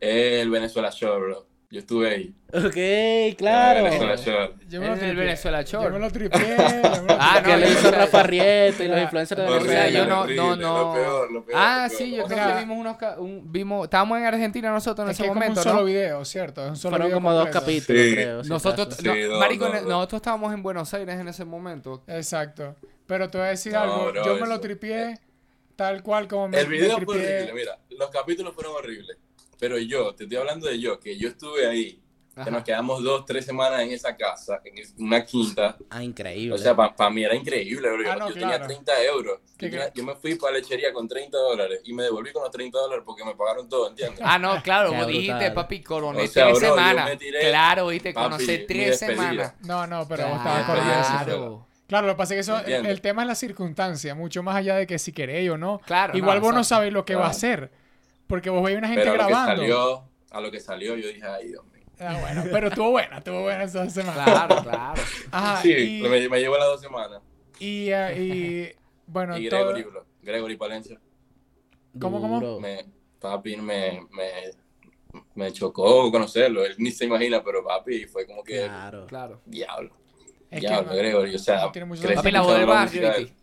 es 0.00 0.40
el 0.42 0.50
Venezuela 0.50 0.90
Show, 0.90 1.18
bro. 1.20 1.46
Yo 1.70 1.78
estuve 1.78 2.10
ahí. 2.10 2.34
Ok, 2.52 3.34
claro. 3.38 3.78
El 3.78 3.84
Venezuela 3.84 4.16
Show. 4.18 4.54
Yo 4.68 4.80
me 4.82 4.88
lo 4.88 4.92
el 4.92 4.98
tripié. 4.98 5.14
Venezuela 5.24 5.64
Show. 5.64 5.82
Yo 5.84 5.90
me 5.90 5.98
lo 6.00 6.10
tripié. 6.10 6.56
lo 6.58 7.06
Ah, 7.18 7.40
que 7.42 7.50
no, 7.52 7.56
le 7.56 7.70
hizo 7.70 7.90
Rafa 7.90 8.22
Rieto 8.24 8.82
y 8.82 8.88
los 8.88 8.94
Claro. 8.96 9.02
influencers 9.04 9.40
de 9.40 9.46
Venezuela. 9.46 9.88
yo 9.88 10.04
no- 10.06 10.26
no- 10.26 10.56
no- 10.56 10.78
Lo 10.78 10.92
peor, 10.92 11.32
lo 11.32 11.44
peor, 11.46 11.58
Ah, 11.58 11.88
lo 11.90 11.96
sí, 11.96 12.10
peor. 12.10 12.28
yo 12.28 12.34
creo 12.34 12.46
que 12.54 12.60
vimos 12.60 12.76
unos... 12.78 12.96
un- 13.16 13.50
vimos, 13.50 13.84
estábamos 13.84 14.18
en 14.18 14.24
Argentina 14.26 14.70
nosotros 14.70 15.06
en 15.06 15.10
Es 15.12 15.16
que 15.16 15.22
ese 15.22 15.26
es 15.26 15.28
como 15.30 15.40
momento, 15.40 15.60
un 15.60 15.64
solo 15.64 15.78
¿no? 15.80 15.84
video, 15.86 16.24
¿cierto? 16.26 16.62
Es 16.64 16.68
un 16.68 16.76
solo 16.76 16.90
Fueron 16.90 17.06
video 17.08 17.16
como 17.16 17.32
dos 17.32 17.48
capítulos, 17.48 18.02
Sí. 18.02 18.12
creo. 18.16 18.44
si 18.44 18.50
Nosotros, 18.50 18.88
no, 19.02 19.12
Sí, 19.14 19.20
marico, 19.40 19.68
no, 19.70 19.74
no. 19.80 19.88
nosotros 19.88 20.18
estábamos 20.18 20.52
en 20.52 20.62
Buenos 20.62 20.92
Aires 20.92 21.18
en 21.18 21.28
ese 21.28 21.46
momento. 21.46 22.02
Exacto. 22.06 22.76
Pero 23.06 23.30
te 23.30 23.38
voy 23.38 23.46
a 23.46 23.50
decir 23.50 23.72
No, 23.72 23.80
algo. 23.80 24.12
bro, 24.12 24.24
yo 24.26 24.36
me 24.36 24.46
lo 24.46 24.60
tripié 24.60 25.18
tal 25.76 26.02
cual 26.02 26.28
como 26.28 26.48
me, 26.48 26.60
El 26.60 26.66
video 26.68 26.98
me 26.98 27.04
fue 27.04 27.16
horrible, 27.16 27.52
mira, 27.54 27.78
los 27.90 28.10
capítulos 28.10 28.54
fueron 28.54 28.74
horribles. 28.76 29.16
Pero 29.58 29.78
yo, 29.78 30.14
te 30.14 30.24
estoy 30.24 30.38
hablando 30.38 30.66
de 30.68 30.80
yo, 30.80 30.98
que 30.98 31.16
yo 31.16 31.28
estuve 31.28 31.66
ahí, 31.68 32.00
Ajá. 32.34 32.44
que 32.46 32.50
nos 32.50 32.64
quedamos 32.64 33.02
dos, 33.04 33.24
tres 33.26 33.44
semanas 33.44 33.82
en 33.82 33.90
esa 33.92 34.16
casa, 34.16 34.60
en 34.64 34.74
una 35.04 35.24
quinta. 35.24 35.76
Ah, 35.90 36.02
increíble. 36.02 36.54
O 36.54 36.58
sea, 36.58 36.74
para 36.74 37.10
mí 37.10 37.22
era 37.22 37.34
increíble, 37.36 37.88
bro. 37.90 38.02
Yo, 38.02 38.10
Ah, 38.10 38.16
no, 38.16 38.28
yo 38.30 38.34
claro. 38.34 38.52
tenía 38.52 38.66
30 38.66 39.04
euros. 39.04 39.38
¿Qué 39.56 39.66
Yo, 39.66 39.70
tenía- 39.70 39.80
crees? 39.90 39.92
yo 39.94 40.04
me 40.04 40.16
fui 40.16 40.34
para 40.34 40.54
la 40.54 40.58
lechería 40.58 40.92
con 40.92 41.06
30 41.06 41.36
dólares 41.38 41.80
y 41.84 41.92
me 41.92 42.02
devolví 42.04 42.32
con 42.32 42.42
los 42.42 42.50
30 42.50 42.76
dólares 42.78 43.04
porque 43.06 43.24
me 43.24 43.36
pagaron 43.36 43.68
todo, 43.68 43.88
¿entiendes? 43.90 44.20
Ah, 44.24 44.38
no, 44.38 44.60
claro, 44.62 44.92
vos 44.94 45.06
dijiste, 45.06 45.50
papi, 45.52 45.82
coroné 45.82 46.22
O 46.22 46.26
sea, 46.26 46.46
tres 46.46 46.58
bro, 46.58 46.68
semanas. 46.70 47.18
tiré, 47.18 47.40
claro, 47.40 47.86
viste, 47.88 48.12
papi, 48.14 48.24
conocí 48.30 48.58
tres 48.66 48.98
semanas. 48.98 49.54
No, 49.60 49.86
no, 49.86 50.08
pero 50.08 50.26
vos 50.28 50.40
Claro. 50.42 50.60
estabas 50.60 50.66
corriendo. 50.66 51.24
Claro. 51.24 51.66
Claro, 51.92 52.06
lo 52.06 52.14
que 52.14 52.16
pasa 52.16 52.34
es 52.34 52.46
que 52.46 52.52
eso, 52.52 52.58
el, 52.64 53.02
tema 53.02 53.20
es 53.20 53.28
la 53.28 53.34
circunstancia, 53.34 54.14
mucho 54.14 54.42
más 54.42 54.56
allá 54.56 54.76
de 54.76 54.86
que 54.86 54.98
si 54.98 55.12
queréis 55.12 55.50
o 55.50 55.58
no. 55.58 55.78
Claro, 55.84 56.16
Igual 56.16 56.38
no, 56.38 56.46
vos 56.46 56.54
no 56.54 56.64
sabéis 56.64 56.90
lo 56.90 57.04
que 57.04 57.16
va 57.16 57.26
a 57.26 57.28
hacer. 57.28 57.70
Porque 58.26 58.48
vos 58.48 58.64
veis 58.64 58.78
una 58.78 58.88
gente 58.88 59.02
Pero 59.02 59.12
a 59.12 59.16
lo 59.16 59.26
que 59.26 59.28
grabando. 59.28 59.60
salió, 59.60 60.04
a 60.30 60.40
lo 60.40 60.50
que 60.50 60.58
salió, 60.58 60.96
yo 60.96 61.08
dije, 61.08 61.26
ay, 61.26 61.48
Dios 61.48 61.62
mío. 61.66 61.84
Ah, 62.00 62.16
bueno, 62.18 62.44
pero 62.50 62.68
estuvo 62.68 62.92
buena, 62.92 63.18
estuvo 63.18 63.42
buena 63.42 63.64
esa 63.64 63.90
semana. 63.90 64.24
Claro, 64.24 64.62
claro. 64.62 65.02
Ajá, 65.30 65.60
sí, 65.60 66.00
y, 66.00 66.08
me, 66.08 66.30
me 66.30 66.40
llevo 66.40 66.56
las 66.56 66.66
dos 66.68 66.80
semanas. 66.80 67.20
y, 67.58 67.90
eh, 67.90 68.22
y, 68.22 68.76
bueno, 69.06 69.36
y 69.36 69.44
Gregory. 69.44 69.84
Gregory 70.22 70.56
Palencia. 70.56 70.98
¿Cómo, 72.00 72.22
cómo? 72.22 72.58
Me, 72.58 72.86
papi 73.20 73.58
me, 73.58 74.06
me, 74.12 74.30
me 75.34 75.52
chocó 75.52 76.10
conocerlo. 76.10 76.64
Él 76.64 76.74
ni 76.78 76.90
se 76.90 77.04
imagina, 77.04 77.44
pero 77.44 77.62
papi 77.62 78.06
fue 78.06 78.26
como 78.26 78.42
que, 78.42 78.62
Claro. 78.64 79.06
Claro. 79.06 79.42
diablo. 79.44 80.00
Es 80.52 80.60
que 80.60 80.70
no- 80.70 80.84
Gregory. 80.84 81.34
O 81.34 81.38
sea, 81.38 81.62
no 81.62 81.72
tiene 81.72 81.86
mucho 81.86 82.02
Papi, 82.14 82.30
la 82.30 82.42
voz 82.42 82.54
del 82.56 82.66
barrio, 82.66 82.84
música 82.86 83.10
de 83.10 83.16
él. 83.18 83.24
¿viste? 83.24 83.42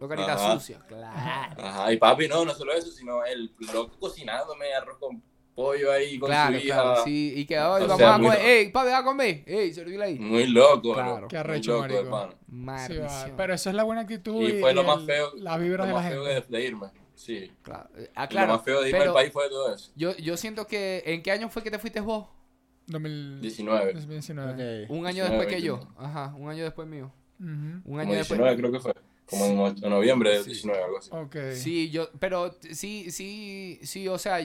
Lo 0.00 0.08
carita 0.08 0.32
Ajá. 0.32 0.52
sucia. 0.58 0.78
Claro. 0.88 1.62
Ajá, 1.62 1.92
y 1.92 1.96
papi, 1.98 2.26
no, 2.28 2.44
no 2.44 2.54
solo 2.54 2.72
eso, 2.72 2.90
sino 2.90 3.22
el 3.24 3.52
loco 3.72 3.96
cocinándome 4.00 4.72
arroz 4.72 4.96
con 4.98 5.22
pollo 5.54 5.92
ahí 5.92 6.18
con 6.18 6.28
Claro, 6.30 6.58
su 6.58 6.64
hija. 6.66 6.74
claro. 6.82 7.04
Sí, 7.04 7.34
y 7.36 7.44
que 7.44 7.58
hoy 7.58 7.82
vamos 7.82 7.98
sea, 7.98 8.14
a 8.14 8.18
comer. 8.18 8.38
Ey, 8.40 8.70
papi, 8.70 8.88
va 8.88 8.98
a 8.98 9.04
comer. 9.04 9.42
Ey, 9.46 9.74
servíle 9.74 10.04
ahí. 10.04 10.18
Muy 10.18 10.46
loco, 10.46 10.94
Claro. 10.94 11.16
bro. 11.16 11.28
Qué 11.28 11.36
Muy 11.36 11.40
arrecho, 11.40 11.70
loco, 11.72 11.80
marico. 11.82 12.00
hermano. 12.00 12.32
Sí, 12.32 12.36
va, 12.48 12.48
Maldición. 12.48 13.34
pero 13.36 13.52
eso 13.54 13.68
es 13.68 13.76
la 13.76 13.82
buena 13.82 14.00
actitud 14.02 14.40
Y 14.40 14.52
y, 14.52 14.60
fue 14.60 14.72
lo 14.72 14.84
más 14.84 15.04
feo, 15.04 15.32
las 15.36 15.60
vibras 15.60 15.80
lo 15.80 15.86
de 15.88 15.92
la 15.92 16.00
más 16.00 16.10
feo 16.10 16.24
gente. 16.24 16.46
de, 16.48 16.58
de 16.58 16.64
irme. 16.64 16.86
Sí. 17.14 17.52
Claro. 17.60 17.90
Ah, 18.14 18.26
Lo 18.30 18.46
más 18.46 18.62
feo 18.62 18.80
de 18.80 18.88
irme 18.88 19.02
al 19.04 19.12
país 19.12 19.30
fue 19.30 19.50
todo 19.50 19.74
eso. 19.74 19.90
yo, 19.96 20.16
yo 20.16 20.38
siento 20.38 20.66
que... 20.66 21.02
¿En 21.04 21.22
qué 21.22 21.30
año 21.32 21.50
fue 21.50 21.62
que 21.62 21.70
te 21.70 21.78
fuiste 21.78 22.00
vos? 22.00 22.26
2000 22.90 23.40
19. 23.40 23.92
2019. 23.94 24.84
Ok. 24.84 24.90
Un 24.90 25.06
año 25.06 25.24
19, 25.24 25.30
después 25.38 25.48
que 25.56 25.62
yo. 25.62 25.76
21. 25.78 25.94
Ajá, 25.98 26.34
un 26.36 26.50
año 26.50 26.64
después 26.64 26.88
mío. 26.88 27.12
Ujú. 27.38 27.48
Un 27.50 27.82
Como 27.82 27.98
año 28.00 28.12
después. 28.14 28.38
19 28.38 28.56
creo 28.56 28.72
que 28.72 28.80
fue. 28.80 28.94
Como 29.26 29.44
en, 29.46 29.58
o- 29.58 29.68
en 29.68 29.90
noviembre 29.90 30.30
del 30.30 30.42
Sí. 30.44 30.50
19, 30.50 30.82
algo 30.82 30.98
así. 30.98 31.10
Ok. 31.12 31.36
Sí, 31.54 31.90
yo, 31.90 32.10
pero 32.18 32.52
sí, 32.72 33.10
sí, 33.10 33.78
sí, 33.82 34.08
o 34.08 34.18
sea, 34.18 34.38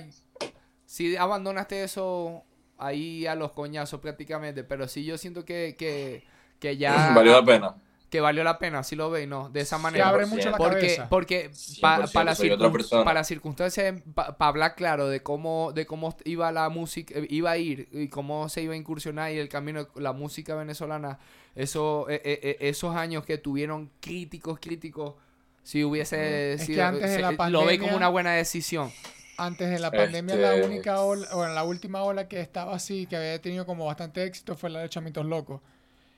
sí 0.86 1.16
abandonaste 1.16 1.84
eso 1.84 2.44
ahí 2.78 3.26
a 3.26 3.36
los 3.36 3.52
coñazos 3.54 4.00
prácticamente, 4.00 4.64
pero 4.64 4.88
sí 4.88 5.04
yo 5.06 5.18
siento 5.18 5.44
que, 5.46 5.76
que, 5.78 6.24
que 6.60 6.78
ya... 6.78 7.14
Valió 7.16 7.32
la 7.34 7.44
pena. 7.46 7.76
Que 8.10 8.22
valió 8.22 8.44
la 8.44 8.60
pena, 8.60 8.84
si 8.84 8.96
lo 8.96 9.10
veis, 9.10 9.28
¿no? 9.28 9.50
De 9.50 9.62
esa 9.62 9.78
manera. 9.78 10.08
abre 10.08 10.26
mucho 10.28 10.50
la 10.52 10.58
Porque, 10.58 10.76
cabeza. 10.96 11.10
porque 11.10 11.52
para 11.82 12.06
100%, 12.06 12.24
la, 12.26 12.36
soy 12.36 12.50
otra 12.52 12.68
circun- 12.68 12.72
persona. 12.72 13.04
pa' 13.04 13.14
la 13.14 13.24
circunstancia, 13.24 13.96
para 14.14 14.36
hablar 14.40 14.76
claro 14.76 15.08
de 15.08 15.22
cómo, 15.24 15.72
de 15.74 15.86
cómo 15.86 16.16
iba 16.24 16.52
la 16.52 16.70
música, 16.70 17.16
eh, 17.18 17.28
iba 17.30 17.52
a 17.52 17.58
ir 17.58 17.90
y 17.92 18.08
cómo 18.08 18.48
se 18.48 18.62
iba 18.62 18.74
a 18.74 18.78
incursionar 18.78 19.32
y 19.34 19.40
el 19.40 19.50
camino 19.50 19.86
de 19.86 20.02
la 20.02 20.14
música 20.14 20.56
venezolana, 20.56 21.20
eso, 21.56 22.06
eh, 22.10 22.22
eh, 22.24 22.58
esos 22.62 22.96
años 22.96 23.26
que 23.26 23.38
tuvieron 23.40 23.90
críticos, 24.00 24.60
críticos, 24.62 25.16
si 25.64 25.84
hubiese 25.84 26.54
Es 26.54 26.60
que 26.62 26.66
sido, 26.68 26.86
antes 26.86 27.10
de 27.12 27.20
la 27.22 27.32
lo 27.32 27.66
ve 27.66 27.74
pandemia- 27.76 27.80
como 27.80 27.98
una 27.98 28.08
buena 28.10 28.34
decisión. 28.34 28.92
Antes 29.38 29.70
de 29.70 29.80
la 29.80 29.88
Este- 29.88 29.98
pandemia, 29.98 30.36
la 30.36 30.64
única 30.66 31.02
ola, 31.02 31.28
bueno, 31.34 31.54
la 31.54 31.64
última 31.64 32.04
ola 32.04 32.28
que 32.30 32.40
estaba 32.40 32.76
así, 32.76 33.08
que 33.08 33.18
había 33.18 33.42
tenido 33.42 33.66
como 33.66 33.86
bastante 33.86 34.24
éxito, 34.24 34.56
fue 34.56 34.70
la 34.70 34.80
de 34.82 34.90
Chamitos 34.90 35.26
Locos. 35.26 35.60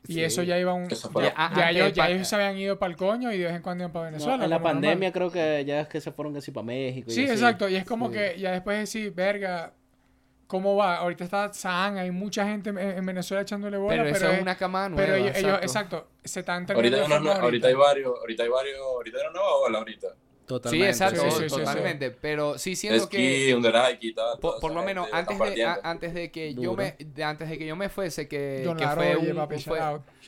Y 0.08 0.14
Sí. 0.14 0.24
eso 0.24 0.42
ya 0.44 0.58
iba 0.58 0.74
un. 0.74 0.88
Ya, 0.88 1.52
ya 1.56 1.70
ellos, 1.70 1.94
ya 1.94 2.10
ellos 2.10 2.28
se 2.28 2.36
habían 2.36 2.58
ido 2.58 2.80
para 2.80 2.92
el 2.92 2.98
coño 2.98 3.32
y 3.34 3.38
de 3.40 3.46
vez 3.46 3.56
en 3.56 3.62
cuando 3.62 3.84
iban 3.84 3.92
para 3.92 4.06
No, 4.06 4.12
Venezuela. 4.12 4.44
en 4.46 4.50
la 4.50 4.56
normal. 4.58 4.74
pandemia 4.74 5.12
creo 5.12 5.30
que 5.32 5.66
ya 5.66 5.82
es 5.82 5.88
que 5.88 6.00
se 6.00 6.12
fueron 6.12 6.34
casi 6.34 6.52
para 6.52 6.66
México. 6.66 7.12
y 7.12 7.14
Sí, 7.14 7.24
así. 7.26 7.34
exacto. 7.34 7.68
Y 7.68 7.76
es 7.76 7.84
como 7.86 8.08
Sí. 8.08 8.14
que 8.14 8.40
ya 8.40 8.52
después 8.52 8.76
de 8.76 8.80
decir, 8.82 9.12
verga, 9.14 9.74
¿cómo 10.48 10.78
va? 10.78 10.96
Ahorita 10.98 11.26
está 11.26 11.52
San, 11.54 11.98
hay 11.98 12.10
mucha 12.12 12.46
gente 12.48 12.70
en, 12.70 12.78
en 12.78 13.06
Venezuela 13.06 13.42
echándole 13.42 13.76
bola, 13.78 13.90
Pero, 13.98 14.04
pero, 14.14 14.16
eso 14.16 14.32
es 14.32 14.42
una 14.42 14.56
cama 14.56 14.88
nueva. 14.88 15.04
pero 15.06 15.16
ellos, 15.18 15.36
ellos- 15.36 15.60
exacto. 15.62 15.98
exacto, 15.98 16.10
se 16.24 16.40
están 16.40 16.56
Ahorita, 16.62 16.74
terminando 16.74 17.04
hay 17.04 17.10
de 17.10 17.16
una- 17.18 17.26
formar 17.32 17.44
ahorita 17.44 17.68
hay 17.68 17.74
varios, 17.74 18.18
ahorita 18.20 18.44
hay 18.44 18.50
varios, 18.50 18.78
ahorita 18.80 19.18
hay 19.18 19.24
una 19.24 19.34
nueva 19.34 19.56
ola 19.58 19.78
ahorita. 19.80 20.08
Sí, 20.48 20.54
Totalmente. 20.54 20.90
exacto, 20.90 21.22
Sí, 21.24 21.32
sí, 21.32 21.38
sí, 21.44 21.50
sí. 21.50 21.56
totalmente. 21.58 22.12
Pero 22.12 22.58
sí 22.58 22.78
siento 22.78 23.04
Esquí, 23.04 23.18
que... 23.18 23.98
Y 24.00 24.14
tal. 24.14 24.40
Por, 24.40 24.72
lo 24.72 24.82
menos 24.82 25.10
antes 25.12 25.38
de, 25.38 25.66
a- 25.66 25.80
antes 25.84 26.14
de 26.14 26.32
que 26.32 26.54
yo 26.54 26.74
me 26.74 26.96
de- 26.98 27.24
antes 27.26 27.50
de 27.50 27.58
que 27.58 27.68
yo 27.68 27.76
me 27.76 27.90
fuese 27.90 28.30
que, 28.30 28.62
Don 28.64 28.78
que 28.78 28.88
fue 28.88 29.18
un 29.18 29.36
papi, 29.36 29.60
fue, 29.60 29.80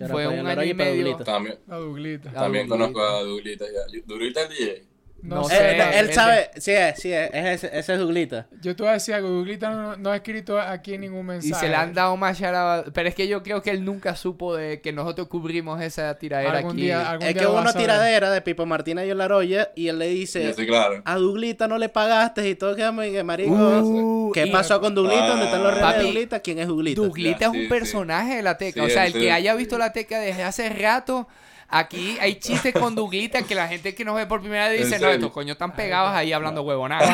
fue 0.09 0.27
un 0.27 0.45
año 0.45 0.63
y 0.63 0.73
medio. 0.73 1.15
También, 1.17 1.59
La 1.67 1.77
Duglita. 1.77 2.31
También 2.33 2.67
Duglita. 2.67 2.91
conozco 2.93 3.01
a 3.01 3.23
Duglita 3.23 3.65
ya. 3.65 4.01
Duglita 4.05 4.41
el 4.41 4.49
DJ. 4.49 4.88
No, 5.21 5.35
No 5.37 5.43
sé. 5.45 5.75
Él, 5.75 5.81
él 5.93 6.13
sabe, 6.13 6.49
sí 6.57 6.71
es, 6.71 6.99
sí 6.99 7.11
es, 7.11 7.29
es 7.33 7.63
ese, 7.63 7.77
ese 7.79 7.93
es 7.93 7.99
Duglita. 7.99 8.47
Yo 8.61 8.75
te 8.75 8.83
voy 8.83 8.89
a 8.91 8.93
decir 8.93 9.13
algo, 9.15 9.29
Duglita 9.29 9.69
no, 9.69 9.97
no 9.97 10.11
ha 10.11 10.15
escrito 10.15 10.59
aquí 10.59 10.97
ningún 10.97 11.21
Y 11.21 11.23
mensaje. 11.23 11.65
se 11.65 11.69
le 11.69 11.75
han 11.75 11.93
dado 11.93 12.15
más 12.17 12.39
shout 12.39 12.91
Pero 12.93 13.09
es 13.09 13.15
que 13.15 13.27
yo 13.27 13.43
creo 13.43 13.61
que 13.61 13.71
él 13.71 13.83
nunca 13.83 14.15
supo 14.15 14.55
de 14.55 14.81
que 14.81 14.93
nosotros 14.93 15.27
cubrimos 15.27 15.81
esa 15.81 16.17
tiradera 16.17 16.59
Algún 16.59 16.71
aquí. 16.73 16.81
día, 16.83 17.09
algún 17.09 17.27
Es 17.27 17.33
día 17.33 17.41
que 17.43 17.47
hubo 17.47 17.59
una 17.59 17.73
tiradera 17.73 18.31
de 18.31 18.41
Pipo 18.41 18.65
Martínez 18.65 19.07
y 19.07 19.11
Olaroya 19.11 19.71
y 19.75 19.87
él 19.89 19.99
le 19.99 20.07
dice, 20.07 20.49
estoy 20.49 20.67
claro. 20.67 21.01
a 21.03 21.15
Duglita 21.15 21.67
no 21.67 21.77
le 21.77 21.89
pagaste 21.89 22.47
y 22.47 22.55
todo 22.55 22.75
quedamos 22.75 23.05
y 23.05 23.11
que 23.11 23.23
marico, 23.23 23.49
Uh, 23.53 24.31
¿qué 24.33 24.45
y- 24.45 24.51
pasó 24.51 24.79
con 24.79 24.95
Duglita? 24.95 25.27
¿Dónde 25.27 25.45
están 25.45 25.63
los 25.63 25.77
Papi, 25.79 25.97
de 25.99 26.03
Duglita? 26.05 26.39
¿Quién 26.39 26.59
es 26.59 26.67
Duglita? 26.67 27.01
Duglita 27.01 27.39
Ya, 27.39 27.45
es 27.47 27.49
un 27.51 27.55
sí, 27.55 27.61
sí. 27.63 27.67
personaje 27.67 28.35
de 28.37 28.41
la 28.43 28.57
teca. 28.57 28.81
Sí, 28.81 28.87
o 28.87 28.89
sea, 28.89 29.05
el 29.05 29.13
sí. 29.13 29.19
que 29.19 29.31
haya 29.31 29.53
visto 29.55 29.77
la 29.77 29.91
teca 29.91 30.19
desde 30.19 30.43
hace 30.43 30.69
rato 30.69 31.27
aquí 31.69 32.17
hay 32.19 32.35
chistes 32.39 32.73
con 32.73 32.95
Duglita 32.95 33.43
que 33.43 33.55
la 33.55 33.67
gente 33.67 33.93
que 33.95 34.03
nos 34.05 34.15
ve 34.15 34.25
por 34.25 34.41
primera 34.41 34.67
vez 34.69 34.79
¿En 34.81 34.83
dice, 34.89 34.99
no, 34.99 35.09
estos 35.09 35.31
coños 35.31 35.53
están 35.55 35.73
pegados 35.75 36.11
ahí 36.13 36.31
hablando 36.33 36.61
huevonadas. 36.63 37.07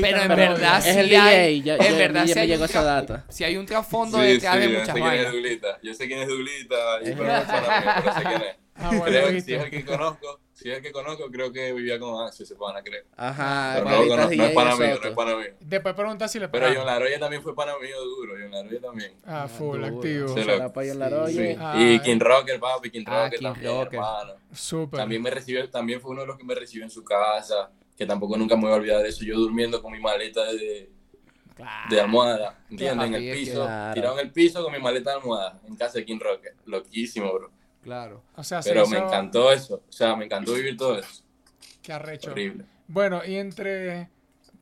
Pero 0.00 0.22
en 0.22 0.28
verdad 0.28 0.80
sí 0.82 0.88
Es 0.90 0.96
el 0.96 1.14
hay, 1.16 1.62
en 1.66 1.98
verdad 1.98 2.26
sí 2.26 2.38
hay 2.38 2.48
llegó 2.48 2.64
un 2.64 2.70
esa 2.70 2.80
tra- 2.82 2.84
data. 2.84 3.24
sí 3.28 3.44
hay 3.44 3.56
un 3.56 3.66
trasfondo 3.66 4.18
Sí, 4.18 4.24
detrás 4.26 4.54
sí, 4.54 4.60
de 4.60 4.72
yo 4.72 4.78
muchas 4.80 4.86
sé 4.86 4.92
quién 4.94 5.04
es 5.06 5.10
vainas. 5.16 5.32
Duglita. 5.32 5.78
Yo 5.82 5.94
sé 5.94 6.06
quién 6.06 6.18
es 6.20 6.28
Duglita, 6.28 6.76
y 7.02 7.04
pero 7.14 7.24
no 7.24 8.14
sé 8.14 8.22
quién 8.22 8.42
es. 8.42 8.56
Ah, 8.82 8.90
bueno, 8.96 9.28
si 9.44 9.54
es 9.54 9.62
el 9.62 9.70
que 9.70 9.84
conozco, 9.84 10.39
si 10.60 10.70
es 10.70 10.76
el 10.76 10.82
que 10.82 10.92
conozco, 10.92 11.30
creo 11.30 11.50
que 11.52 11.72
vivía 11.72 11.98
con 11.98 12.26
Axel, 12.26 12.44
ese 12.44 12.54
pana, 12.54 12.82
creo. 12.82 13.04
Ajá, 13.16 13.72
Pero 13.76 13.84
no, 13.90 13.90
lo 13.90 14.08
conozco, 14.08 14.16
no 14.16 14.22
es 14.22 14.28
de 14.30 14.36
mío, 14.86 14.98
no 15.02 15.08
es 15.08 15.14
pana 15.14 15.36
mío. 15.36 15.54
Después 15.60 15.94
pregunta 15.94 16.28
si 16.28 16.38
le 16.38 16.48
Pero. 16.48 16.66
John 16.74 16.86
Laroya 16.86 17.18
también 17.18 17.42
fue 17.42 17.54
pana 17.54 17.72
mío 17.80 18.00
duro, 18.04 18.34
John 18.40 18.50
Laroya 18.50 18.80
también. 18.80 19.12
Ah, 19.24 19.48
full, 19.48 19.80
duro. 19.80 19.96
activo. 19.96 20.28
Sí, 20.28 20.42
Será 20.44 20.72
pa' 20.72 20.82
John. 20.84 21.28
Sí. 21.30 21.56
Ah, 21.58 21.74
y. 21.78 21.98
King 22.00 22.18
Rocker, 22.20 22.60
papi, 22.60 22.90
King 22.90 23.04
Ah, 23.06 23.24
Rocker 23.24 23.38
King 23.38 23.46
también, 23.46 23.72
Rocker. 23.74 23.94
hermano. 23.94 24.32
Súper. 24.52 25.00
También 25.00 25.22
me 25.22 25.30
recibió, 25.30 25.68
también 25.70 26.00
fue 26.00 26.10
uno 26.10 26.20
de 26.22 26.26
los 26.26 26.36
que 26.36 26.44
me 26.44 26.54
recibió 26.54 26.84
en 26.84 26.90
su 26.90 27.02
casa, 27.04 27.70
que 27.96 28.04
tampoco 28.06 28.36
nunca 28.36 28.54
me 28.56 28.62
voy 28.62 28.72
a 28.72 28.74
olvidar 28.76 29.02
de 29.02 29.08
eso. 29.08 29.24
Yo 29.24 29.36
durmiendo 29.36 29.80
con 29.82 29.92
mi 29.92 30.00
maleta 30.00 30.44
de, 30.52 30.90
Claro. 31.54 31.88
de 31.94 32.00
almohada, 32.00 32.58
¿entiendes? 32.70 33.06
En 33.08 33.14
el 33.14 33.32
piso, 33.34 33.64
Claro. 33.64 33.94
tirado 33.94 34.18
en 34.18 34.26
el 34.26 34.32
piso 34.32 34.62
con 34.62 34.72
mi 34.72 34.78
maleta 34.78 35.10
de 35.10 35.16
almohada, 35.16 35.60
en 35.66 35.76
casa 35.76 35.98
de 35.98 36.04
King 36.06 36.18
Rocker. 36.18 36.54
Loquísimo, 36.66 37.32
bro. 37.32 37.50
Claro. 37.82 38.22
O 38.36 38.44
sea, 38.44 38.60
Pero 38.62 38.84
se 38.84 38.98
me 38.98 39.04
encantó 39.04 39.52
eso, 39.52 39.82
o 39.88 39.92
sea, 39.92 40.14
me 40.16 40.26
encantó 40.26 40.52
vivir 40.54 40.76
todo 40.76 40.98
eso. 40.98 41.22
Qué 41.82 41.92
arrecho. 41.92 42.30
Horrible. 42.32 42.64
Bueno, 42.88 43.22
y 43.24 43.36
entre... 43.36 44.08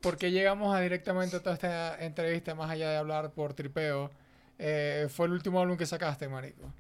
¿Por 0.01 0.17
qué 0.17 0.31
llegamos 0.31 0.75
a 0.77 0.81
directamente 0.81 1.37
a 1.37 1.41
toda 1.43 1.55
esta 1.55 1.99
entrevista, 2.05 2.55
más 2.55 2.71
allá 2.71 2.91
de 2.91 2.97
hablar 2.97 3.33
por 3.33 3.55
tripeo? 3.55 4.11
eh, 4.59 5.07
fue 5.11 5.27
el 5.27 5.33
último 5.33 5.61
álbum 5.61 5.77
que 5.77 5.87
sacaste, 5.87 6.29
marico. 6.29 6.73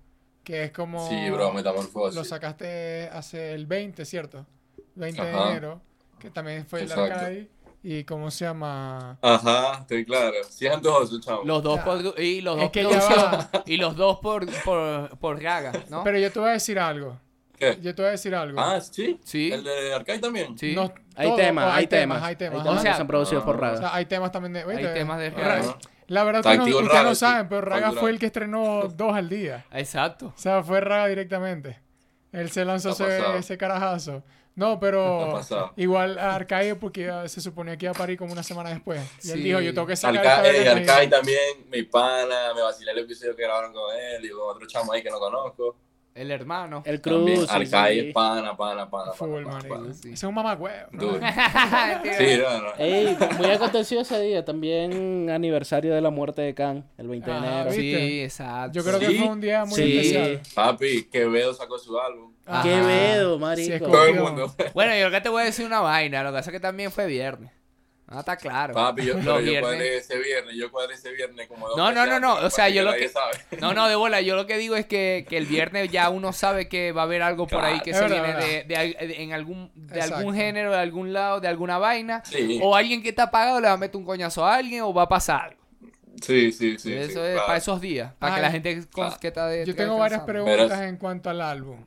Que 0.44 0.64
es 0.64 0.72
como... 0.72 1.08
Sí, 1.08 1.30
bro, 1.30 1.48
Lo 1.48 1.52
metamorfosis. 1.52 2.28
sacaste 2.28 3.08
hace 3.12 3.54
el 3.54 3.66
20, 3.66 4.04
¿cierto? 4.04 4.46
20 4.94 5.22
de 5.22 5.30
enero. 5.30 5.80
Que 6.18 6.30
también 6.30 6.66
fue 6.66 6.82
el. 6.82 6.90
Arcade. 6.90 7.48
Y 7.82 8.04
¿cómo 8.04 8.30
se 8.30 8.44
llama? 8.44 9.18
Ajá, 9.22 9.78
estoy 9.80 10.04
claro. 10.04 10.34
Sí 10.48 10.66
es 10.66 10.72
antojoso, 10.74 11.20
chavo. 11.20 11.44
Los 11.44 11.62
dos 11.62 11.76
Ya. 11.78 11.84
por 11.84 12.20
y 12.20 12.40
los 12.40 12.56
Es 12.56 12.62
dos 12.62 12.70
que 12.72 12.80
y 13.72 13.76
los 13.76 13.96
dos 13.96 14.18
por 14.18 14.46
por 14.64 15.16
por 15.18 15.42
Raga, 15.42 15.72
¿no? 15.88 16.02
Pero 16.04 16.18
yo 16.18 16.32
te 16.32 16.40
voy 16.40 16.48
a 16.50 16.52
decir 16.52 16.78
algo. 16.78 17.18
¿Qué? 17.56 17.78
Yo 17.80 17.94
te 17.94 18.02
voy 18.02 18.08
a 18.08 18.12
decir 18.12 18.34
algo. 18.34 18.60
Ah, 18.60 18.80
sí. 18.80 19.18
Sí. 19.24 19.50
El 19.52 19.64
de 19.64 19.92
Arcade 19.94 20.18
también. 20.20 20.56
Sí. 20.58 20.74
No 20.76 20.92
Hay 21.16 21.26
todo, 21.28 21.36
temas, 21.36 21.74
hay 21.74 21.86
temas. 21.88 22.22
Hay 22.22 22.36
temas, 22.36 22.58
Hay 22.60 22.64
temas 22.64 22.78
O 22.78 22.82
sea, 22.82 22.92
que 22.92 22.98
son 22.98 23.06
producidos 23.08 23.44
por 23.44 23.54
ah, 23.56 23.58
O 23.58 23.60
Raga. 23.62 23.76
sea, 23.78 23.94
hay 23.94 24.06
temas 24.06 24.30
también 24.32 24.52
de. 24.52 24.60
Hay 24.62 24.94
temas 24.94 25.18
de 25.18 25.30
Ra- 25.30 25.56
Raga. 25.56 25.78
La 26.08 26.24
verdad, 26.24 26.40
ustedes 26.40 26.58
no, 26.58 26.64
ustedes 26.64 26.88
Raga, 26.88 27.02
no 27.02 27.14
sí. 27.14 27.20
saben, 27.20 27.48
pero 27.48 27.60
Raga 27.60 27.92
fue 27.92 28.10
el 28.10 28.18
que 28.18 28.26
estrenó 28.26 28.88
dos 28.88 29.14
al 29.14 29.28
día. 29.28 29.66
Exacto. 29.72 30.32
O 30.36 30.38
sea, 30.38 30.62
fue 30.62 30.80
Raga 30.80 31.06
directamente. 31.08 31.78
Él 32.32 32.50
se 32.50 32.64
lanzó 32.64 32.90
ese, 32.90 33.36
ese 33.38 33.58
carajazo. 33.58 34.22
No, 34.58 34.80
pero 34.80 35.40
igual 35.76 36.18
a 36.18 36.34
Arcade 36.34 36.74
porque 36.74 37.02
iba- 37.02 37.28
se 37.28 37.40
suponía 37.40 37.76
que 37.76 37.84
iba 37.86 37.92
a 37.92 37.94
parir 37.94 38.18
como 38.18 38.32
una 38.32 38.42
semana 38.42 38.70
después. 38.70 39.00
Y 39.22 39.30
él 39.30 39.42
dijo, 39.44 39.60
yo 39.60 39.72
tengo 39.72 39.86
que 39.86 39.94
sacar 39.96 40.26
Arcade, 40.26 40.58
esta 40.58 40.72
eh, 40.72 40.74
Arcade 40.80 41.06
también, 41.06 41.64
mi 41.70 41.82
pana, 41.84 42.52
me 42.54 42.62
vacilé 42.62 42.90
el 42.90 42.98
episodio 42.98 43.36
que 43.36 43.42
grabaron 43.44 43.72
con 43.72 43.94
él 43.96 44.24
y 44.24 44.30
con 44.30 44.40
otro 44.56 44.66
chamo 44.66 44.92
ahí 44.92 45.00
que 45.02 45.10
no 45.10 45.20
conozco. 45.20 45.76
El 46.18 46.30
hermano. 46.30 46.82
El 46.84 47.00
Cruz. 47.00 47.30
sí, 47.40 47.46
Arcade 47.48 47.92
sí. 47.94 48.08
es 48.08 48.14
pana, 48.14 48.56
pana, 48.56 48.90
pana, 48.90 49.12
pana. 49.12 49.52
sí. 49.92 50.08
Ese 50.08 50.12
es 50.14 50.22
un 50.24 50.34
mamagüeo. 50.34 50.88
Sí, 50.92 52.38
no, 52.42 52.60
no. 52.62 52.68
Ey, 52.78 53.16
muy 53.38 53.46
acontecido 53.50 54.00
ese 54.02 54.20
día. 54.20 54.44
También 54.44 55.30
aniversario 55.30 55.94
de 55.94 56.00
la 56.00 56.10
muerte 56.10 56.42
de 56.42 56.54
Khan, 56.54 56.84
el 56.98 57.08
20 57.08 57.30
de 57.30 57.36
Ajá, 57.36 57.46
enero. 57.46 57.70
¿viste? 57.70 57.98
Sí, 58.08 58.22
exacto. 58.22 58.72
Yo 58.78 58.84
creo 58.84 58.98
que 58.98 59.06
Sí. 59.06 59.18
fue 59.18 59.28
un 59.28 59.40
día 59.40 59.64
muy 59.64 59.74
Sí. 59.76 59.98
especial. 59.98 60.40
Papi, 60.54 61.04
Quevedo 61.04 61.54
sacó 61.54 61.78
su 61.78 61.98
álbum. 61.98 62.32
Ajá. 62.46 62.62
Quevedo, 62.62 63.34
Sí, 63.36 63.40
marico. 63.40 63.86
Todo 63.86 64.04
el 64.06 64.14
mundo. 64.20 64.54
Bueno, 64.74 64.96
yo 64.96 65.10
que 65.10 65.20
te 65.20 65.28
voy 65.28 65.42
a 65.42 65.44
decir 65.46 65.66
una 65.66 65.80
vaina, 65.80 66.22
lo 66.22 66.30
que 66.30 66.36
pasa 66.38 66.50
es 66.50 66.54
que 66.54 66.60
también 66.60 66.90
fue 66.90 67.06
viernes. 67.06 67.50
Ah, 68.10 68.20
está 68.20 68.36
claro. 68.38 68.72
Papi, 68.72 69.04
yo, 69.04 69.14
pero 69.18 69.38
yo 69.40 69.60
cuadré 69.60 69.98
ese 69.98 70.18
viernes, 70.18 70.56
yo 70.56 70.70
cuadré 70.72 70.94
ese 70.94 71.12
viernes 71.12 71.46
como 71.46 71.68
dos 71.68 71.76
No, 71.76 71.92
no, 71.92 72.06
no, 72.06 72.18
no, 72.18 72.36
o 72.36 72.48
sea, 72.48 72.70
yo 72.70 72.82
lo 72.82 72.94
que- 72.94 73.08
sabe. 73.10 73.32
No, 73.60 73.74
no, 73.74 73.86
de 73.86 73.96
bola, 73.96 74.22
yo 74.22 74.34
lo 74.34 74.46
que 74.46 74.56
digo 74.56 74.76
es 74.76 74.86
que, 74.86 75.26
que 75.28 75.36
el 75.36 75.44
viernes 75.46 75.90
ya 75.90 76.08
uno 76.08 76.32
sabe 76.32 76.68
que 76.68 76.92
va 76.92 77.02
a 77.02 77.04
haber 77.04 77.20
algo 77.22 77.46
por 77.46 77.62
ahí 77.62 77.80
que 77.80 77.90
Es 77.90 77.96
se 77.98 78.04
verdad, 78.04 78.22
viene 78.22 78.38
de, 78.38 78.46
verdad. 78.64 78.66
de 78.66 78.76
al- 78.76 79.08
de- 79.08 79.22
en 79.22 79.32
algún, 79.34 79.70
de 79.74 80.00
algún 80.00 80.34
género, 80.34 80.72
de 80.72 80.78
algún 80.78 81.12
lado, 81.12 81.40
de 81.40 81.48
alguna 81.48 81.76
vaina. 81.76 82.22
Sí, 82.24 82.58
O 82.62 82.74
alguien 82.74 83.02
que 83.02 83.10
está 83.10 83.30
pagado 83.30 83.60
le 83.60 83.68
va 83.68 83.74
a 83.74 83.76
meter 83.76 83.96
un 83.98 84.04
coñazo 84.06 84.44
a 84.46 84.54
alguien 84.54 84.82
o 84.82 84.94
va 84.94 85.02
a 85.02 85.08
pasar 85.08 85.42
algo. 85.50 85.62
sí, 86.22 86.50
sí, 86.50 86.78
sí. 86.78 86.92
Eso 86.94 87.12
sí, 87.12 87.18
es 87.18 87.32
claro. 87.32 87.46
para 87.46 87.58
esos 87.58 87.80
días, 87.80 88.12
para 88.18 88.36
que 88.36 88.40
la 88.40 88.50
gente 88.50 88.86
claro. 88.88 89.16
que 89.20 89.28
está 89.28 89.46
de 89.48 89.66
Yo 89.66 89.74
tengo 89.76 89.98
varias 89.98 90.22
preguntas 90.22 90.68
Pero- 90.70 90.82
en 90.82 90.96
cuanto 90.96 91.28
al 91.28 91.42
álbum. 91.42 91.84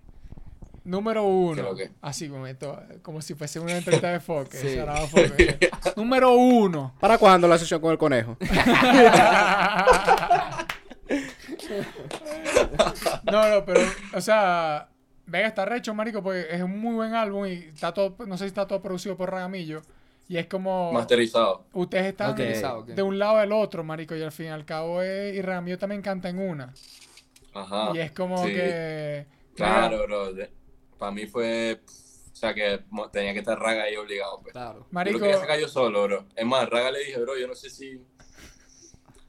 Número 0.84 1.22
¿Qué 1.22 1.28
uno. 1.28 1.76
que? 1.76 1.92
Así 2.02 2.28
como, 2.28 2.48
esto, 2.48 2.82
como 3.04 3.22
si 3.22 3.36
fuese 3.36 3.60
una 3.60 3.78
entrevista 3.78 4.12
de 4.12 4.20
Foque. 4.20 4.58
Sí. 4.58 4.80
Foque. 5.10 5.70
Número 5.96 6.34
uno. 6.34 6.96
¿Para 7.00 7.20
cuándo 7.20 7.48
la 7.48 7.60
sesión 7.60 7.80
con 7.80 7.92
el 7.92 7.98
conejo? 8.00 8.36
no, 13.32 13.50
no, 13.50 13.66
pero, 13.66 13.82
o 14.14 14.22
sea, 14.22 14.90
Vega 15.26 15.48
está 15.48 15.66
recho, 15.66 15.94
marico, 15.94 16.24
porque 16.24 16.48
es 16.50 16.62
un 16.62 16.80
muy 16.80 16.96
buen 16.96 17.14
álbum 17.14 17.46
y 17.46 17.54
está 17.54 17.94
todo, 17.94 18.16
no 18.26 18.38
sé 18.38 18.46
si 18.46 18.48
está 18.48 18.66
todo 18.66 18.82
producido 18.82 19.16
por 19.16 19.32
Ragamillo. 19.32 19.82
Y 20.28 20.38
es 20.38 20.48
como, 20.48 20.94
Masterizado. 20.94 21.66
ustedes 21.74 22.06
están 22.08 22.36
de 22.36 23.02
un 23.04 23.20
lado 23.20 23.38
del 23.40 23.52
otro, 23.52 23.84
marico, 23.84 24.16
y 24.16 24.24
al 24.24 24.32
fin 24.32 24.48
y 24.48 24.50
al 24.50 24.66
cabo 24.66 25.02
es, 25.02 25.36
y 25.36 25.42
Ragamillo 25.42 25.78
también 25.78 26.02
canta 26.02 26.30
en 26.30 26.40
una. 26.40 26.74
Ajá. 27.54 27.92
y 27.94 28.00
es 28.00 28.12
como 28.14 28.38
sí. 28.46 28.54
que... 28.54 29.26
Claro, 29.56 30.04
bro. 30.08 30.34
Para 31.02 31.14
mí 31.14 31.26
fue. 31.26 31.82
O 32.32 32.36
sea, 32.36 32.54
que 32.54 32.80
tenía 33.12 33.34
que 33.34 33.40
estar 33.40 33.60
Raga 33.60 33.86
ahí 33.86 33.96
obligado. 33.96 34.40
Pues. 34.40 34.52
Claro. 34.52 34.82
Yo 34.82 34.88
Marico, 34.92 35.18
lo 35.18 35.24
quería 35.24 35.40
sacar 35.40 35.60
yo 35.60 35.68
solo, 35.68 36.04
bro. 36.04 36.26
Es 36.36 36.46
más, 36.46 36.70
Raga 36.70 36.92
le 36.92 37.00
dije, 37.00 37.20
bro, 37.20 37.36
yo 37.40 37.48
no 37.48 37.56
sé 37.56 37.72
si. 37.72 38.00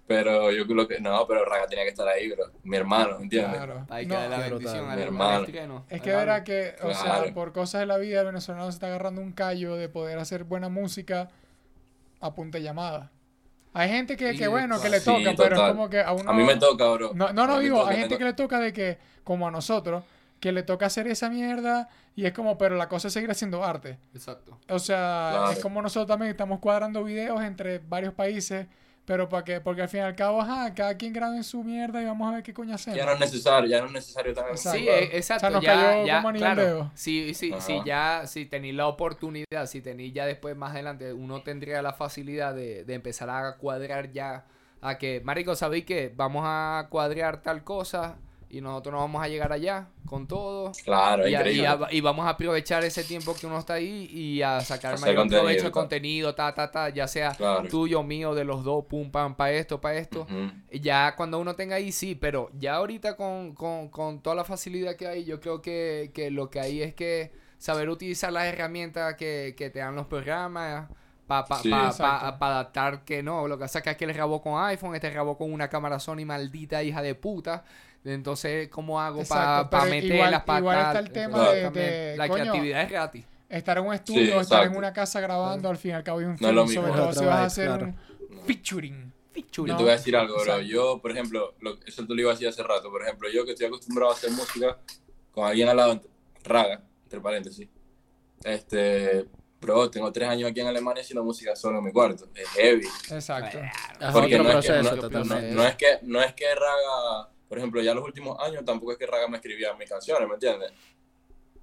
Pero 0.06 0.52
yo 0.52 0.66
creo 0.66 0.86
que. 0.86 1.00
No, 1.00 1.26
pero 1.26 1.46
Raga 1.46 1.66
tenía 1.66 1.84
que 1.84 1.90
estar 1.90 2.06
ahí, 2.06 2.30
bro. 2.30 2.44
Mi 2.62 2.76
hermano, 2.76 3.20
¿entiendes? 3.20 3.56
claro. 3.56 3.86
Hay 3.88 4.06
que 4.06 4.12
No, 4.12 4.28
la 4.28 4.38
bendición 4.38 4.90
al, 4.90 4.96
Mi 4.98 5.02
hermano. 5.02 5.46
Es 5.88 6.02
que 6.02 6.10
verá 6.10 6.44
que, 6.44 6.74
o 6.82 6.92
sea, 6.92 7.24
por 7.32 7.54
cosas 7.54 7.80
de 7.80 7.86
la 7.86 7.96
vida, 7.96 8.20
el 8.20 8.26
venezolano 8.26 8.64
se 8.66 8.72
está 8.72 8.88
agarrando 8.88 9.22
un 9.22 9.32
callo 9.32 9.74
de 9.74 9.88
poder 9.88 10.18
hacer 10.18 10.44
buena 10.44 10.68
música 10.68 11.30
a 12.20 12.34
punta 12.34 12.58
llamada. 12.58 13.12
Hay 13.72 13.88
gente 13.88 14.18
que, 14.18 14.36
que 14.36 14.46
bueno, 14.46 14.78
que 14.78 14.90
le 14.90 15.00
toca, 15.00 15.32
pero 15.34 15.56
es 15.56 15.70
como 15.70 15.88
que 15.88 16.02
a 16.02 16.12
uno... 16.12 16.30
A 16.30 16.34
mí 16.34 16.44
me 16.44 16.56
toca, 16.56 16.86
bro. 16.90 17.12
No, 17.14 17.32
no, 17.32 17.46
no 17.46 17.54
A 17.54 17.60
digo, 17.60 17.78
toca, 17.78 17.92
hay 17.92 17.96
gente 17.96 18.18
que 18.18 18.24
le 18.24 18.34
toca 18.34 18.60
de 18.60 18.74
que, 18.74 18.98
como 19.24 19.48
a 19.48 19.50
nosotros, 19.50 20.04
que 20.42 20.50
le 20.50 20.64
toca 20.64 20.86
hacer 20.86 21.06
esa 21.06 21.30
mierda 21.30 21.88
y 22.16 22.26
es 22.26 22.32
como, 22.32 22.58
pero 22.58 22.74
la 22.74 22.88
cosa 22.88 23.06
es 23.06 23.14
seguir 23.14 23.30
haciendo 23.30 23.62
arte. 23.64 23.96
Exacto. 24.12 24.58
O 24.68 24.80
sea, 24.80 25.28
Claro. 25.34 25.52
es 25.52 25.60
como 25.60 25.80
nosotros 25.80 26.08
también 26.08 26.32
estamos 26.32 26.58
cuadrando 26.58 27.04
videos 27.04 27.40
entre 27.44 27.78
varios 27.78 28.12
países, 28.12 28.66
pero 29.04 29.28
para 29.28 29.44
que, 29.44 29.60
porque 29.60 29.82
al 29.82 29.88
fin 29.88 30.00
y 30.00 30.02
al 30.02 30.16
cabo, 30.16 30.40
ajá, 30.42 30.74
cada 30.74 30.96
quien 30.96 31.12
graba 31.12 31.36
en 31.36 31.44
su 31.44 31.62
mierda 31.62 32.02
y 32.02 32.06
vamos 32.06 32.28
a 32.28 32.34
ver 32.34 32.42
qué 32.42 32.52
coño 32.52 32.74
hacemos. 32.74 32.96
Ya 32.98 33.06
no 33.06 33.12
es 33.12 33.20
necesario, 33.20 33.70
ya 33.70 33.80
no 33.82 33.86
es 33.86 33.92
necesario 33.92 34.34
tan 34.34 34.48
Exacto. 34.48 34.78
Sí, 34.78 34.84
claro. 34.84 35.00
eh, 35.00 35.10
exacto. 35.12 35.46
O 35.46 35.50
sea, 35.50 35.50
nos 35.50 35.64
ya, 35.64 35.74
cayó 35.74 36.06
ya, 36.06 36.22
como 36.22 36.34
claro. 36.38 36.90
Sí, 36.96 37.34
sí, 37.34 37.52
Ajá. 37.52 37.60
sí, 37.60 37.80
ya, 37.86 38.22
si 38.26 38.44
tenéis 38.46 38.74
la 38.74 38.88
oportunidad, 38.88 39.66
si 39.66 39.80
tenéis 39.80 40.12
ya 40.12 40.26
después 40.26 40.56
más 40.56 40.72
adelante, 40.72 41.12
uno 41.12 41.42
tendría 41.42 41.82
la 41.82 41.92
facilidad 41.92 42.52
de, 42.52 42.84
de 42.84 42.94
empezar 42.94 43.30
a 43.30 43.56
cuadrar 43.58 44.10
ya, 44.10 44.44
a 44.80 44.98
que, 44.98 45.20
marico, 45.22 45.54
sabéis 45.54 45.84
que 45.84 46.12
vamos 46.16 46.42
a 46.44 46.88
cuadrar 46.90 47.42
tal 47.42 47.62
cosa 47.62 48.16
y 48.52 48.60
nosotros 48.60 48.92
no 48.92 48.98
vamos 49.00 49.22
a 49.24 49.28
llegar 49.28 49.50
allá 49.52 49.88
con 50.06 50.28
todo. 50.28 50.70
Claro, 50.84 51.26
Y, 51.26 51.34
a- 51.34 51.38
increíble. 51.40 51.62
y 51.62 51.66
a- 51.66 51.88
y 51.90 52.00
vamos 52.02 52.26
a 52.26 52.28
aprovechar 52.28 52.84
ese 52.84 53.02
tiempo 53.02 53.34
que 53.34 53.46
uno 53.46 53.58
está 53.58 53.74
ahí 53.74 54.06
y 54.12 54.42
a 54.42 54.60
sacar 54.60 54.94
Hacer 54.94 55.16
mayor 55.16 55.28
provecho 55.28 55.62
tal. 55.62 55.72
contenido, 55.72 56.34
ta, 56.34 56.54
ta, 56.54 56.70
ta, 56.70 56.90
ya 56.90 57.08
sea 57.08 57.30
Claro. 57.32 57.66
tuyo, 57.68 58.02
mío, 58.02 58.34
de 58.34 58.44
los 58.44 58.62
dos, 58.62 58.84
pum, 58.84 59.10
pam, 59.10 59.34
para 59.34 59.52
esto, 59.52 59.80
para 59.80 59.96
esto. 59.96 60.26
Ya 60.70 61.16
cuando 61.16 61.38
uno 61.40 61.54
tenga 61.54 61.76
ahí, 61.76 61.92
sí, 61.92 62.14
pero 62.14 62.50
ya 62.58 62.74
ahorita 62.74 63.16
con, 63.16 63.54
con, 63.54 63.88
con 63.88 64.20
toda 64.20 64.36
la 64.36 64.44
facilidad 64.44 64.96
que 64.96 65.06
hay, 65.08 65.24
yo 65.24 65.40
creo 65.40 65.62
que, 65.62 66.10
que 66.14 66.30
lo 66.30 66.50
que 66.50 66.60
hay 66.60 66.82
es 66.82 66.94
que 66.94 67.32
saber 67.56 67.88
utilizar 67.88 68.32
las 68.32 68.44
herramientas 68.44 69.14
que, 69.14 69.54
que 69.56 69.70
te 69.70 69.78
dan 69.78 69.96
los 69.96 70.06
programas 70.08 70.90
para 71.26 71.44
pa, 71.46 71.58
Sí. 71.62 71.70
pa- 71.70 71.90
pa- 71.96 72.38
pa 72.38 72.46
adaptar 72.48 73.04
que 73.04 73.22
no. 73.22 73.46
Lo 73.48 73.56
que 73.56 73.62
pasa 73.62 73.78
es 73.78 73.84
que 73.84 73.90
aquel 73.90 74.12
grabó 74.12 74.42
con 74.42 74.62
iPhone, 74.62 74.94
este 74.94 75.08
grabó 75.08 75.38
con 75.38 75.50
una 75.52 75.68
cámara 75.68 75.98
Sony 76.00 76.26
maldita 76.26 76.82
hija 76.82 77.00
de 77.00 77.14
puta. 77.14 77.64
Entonces, 78.04 78.68
¿cómo 78.68 79.00
hago 79.00 79.22
para 79.24 79.68
pero 79.70 79.84
meterlas 79.84 80.14
igual- 80.28 80.44
para 80.44 80.58
igual 80.58 80.78
está 80.78 80.98
el 80.98 81.10
tema 81.12 81.50
de- 81.50 81.70
de, 81.70 82.16
La 82.16 82.28
coño, 82.28 82.42
creatividad 82.42 82.82
es 82.82 82.90
gratis. 82.90 83.24
Estar 83.48 83.78
en 83.78 83.86
un 83.86 83.94
estudio, 83.94 84.32
Sí, 84.34 84.38
estar 84.40 84.64
en 84.66 84.76
una 84.76 84.92
casa 84.92 85.20
grabando, 85.20 85.68
al 85.68 85.76
fin 85.76 85.90
y 85.92 85.94
al 85.94 86.02
cabo 86.02 86.18
hay 86.18 86.24
un 86.24 86.36
No 86.40 86.48
es 86.48 86.54
lo 86.54 86.66
film, 86.66 86.80
sobre 86.80 86.92
mismo. 86.92 87.04
todo 87.10 87.20
si 87.20 87.24
vas 87.26 87.36
a 87.38 87.44
hacer 87.44 87.66
claro. 87.68 87.86
un 87.86 88.40
featuring. 88.46 89.12
Featuring. 89.32 89.66
Yo 89.68 89.72
No, 89.74 89.76
te 89.78 89.82
voy 89.84 89.92
a 89.92 89.96
decir 89.96 90.16
algo, 90.16 90.34
bro. 90.34 90.42
exacto. 90.42 90.62
Yo, 90.62 90.98
por 91.00 91.10
ejemplo, 91.12 91.54
lo- 91.60 91.78
eso 91.86 92.06
te 92.06 92.14
lo 92.14 92.20
iba 92.20 92.30
a 92.30 92.34
decir 92.34 92.48
hace 92.48 92.62
rato. 92.62 92.90
Por 92.90 93.02
ejemplo, 93.02 93.28
yo 93.30 93.44
que 93.44 93.52
estoy 93.52 93.66
acostumbrado 93.66 94.10
a 94.10 94.14
hacer 94.14 94.30
música 94.30 94.78
con 95.30 95.46
alguien 95.46 95.68
al 95.68 95.76
lado, 95.76 96.00
raga, 96.44 96.82
entre 97.04 97.20
paréntesis. 97.20 97.68
Este, 98.42 99.26
bro, 99.60 99.88
tengo 99.90 100.10
tres 100.12 100.28
años 100.28 100.50
aquí 100.50 100.60
en 100.60 100.66
Alemania 100.66 101.02
haciendo 101.02 101.22
música 101.22 101.54
solo 101.54 101.78
en 101.78 101.84
mi 101.84 101.92
cuarto. 101.92 102.28
Es 102.34 102.48
heavy. 102.50 102.86
Exacto. 103.10 103.58
Es 103.58 104.10
Porque 104.12 104.34
otro 104.34 104.44
no 104.52 104.58
es, 104.58 104.66
que, 104.66 104.72
proceso 104.72 104.96
no, 104.96 105.00
totalmente. 105.02 105.50
no- 105.50 105.62
no 105.62 105.66
es 105.68 105.76
que 105.76 105.86
no 106.02 106.22
es 106.22 106.32
que 106.34 106.44
Raga, 106.54 107.28
por 107.52 107.58
ejemplo, 107.58 107.82
ya 107.82 107.92
los 107.92 108.02
últimos 108.02 108.38
años 108.40 108.64
tampoco 108.64 108.92
es 108.92 108.98
que 108.98 109.04
Raga 109.04 109.28
me 109.28 109.36
escribía 109.36 109.74
mis 109.74 109.86
canciones, 109.86 110.26
¿me 110.26 110.32
entiendes? 110.32 110.72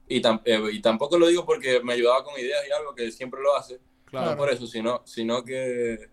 Y, 0.08 0.22
eh, 0.46 0.62
y 0.72 0.82
tampoco 0.84 1.18
lo 1.18 1.26
digo 1.26 1.44
porque 1.48 1.82
me 1.82 1.94
ayudaba 1.94 2.24
con 2.24 2.40
ideas 2.40 2.62
y 2.70 2.72
algo 2.72 2.94
que 2.94 3.12
siempre 3.12 3.42
lo 3.42 3.56
hace. 3.56 3.80
Claro. 4.06 4.30
No 4.30 4.38
por 4.38 4.52
eso, 4.52 4.68
sino, 4.68 5.02
sino 5.04 5.44
que 5.44 6.12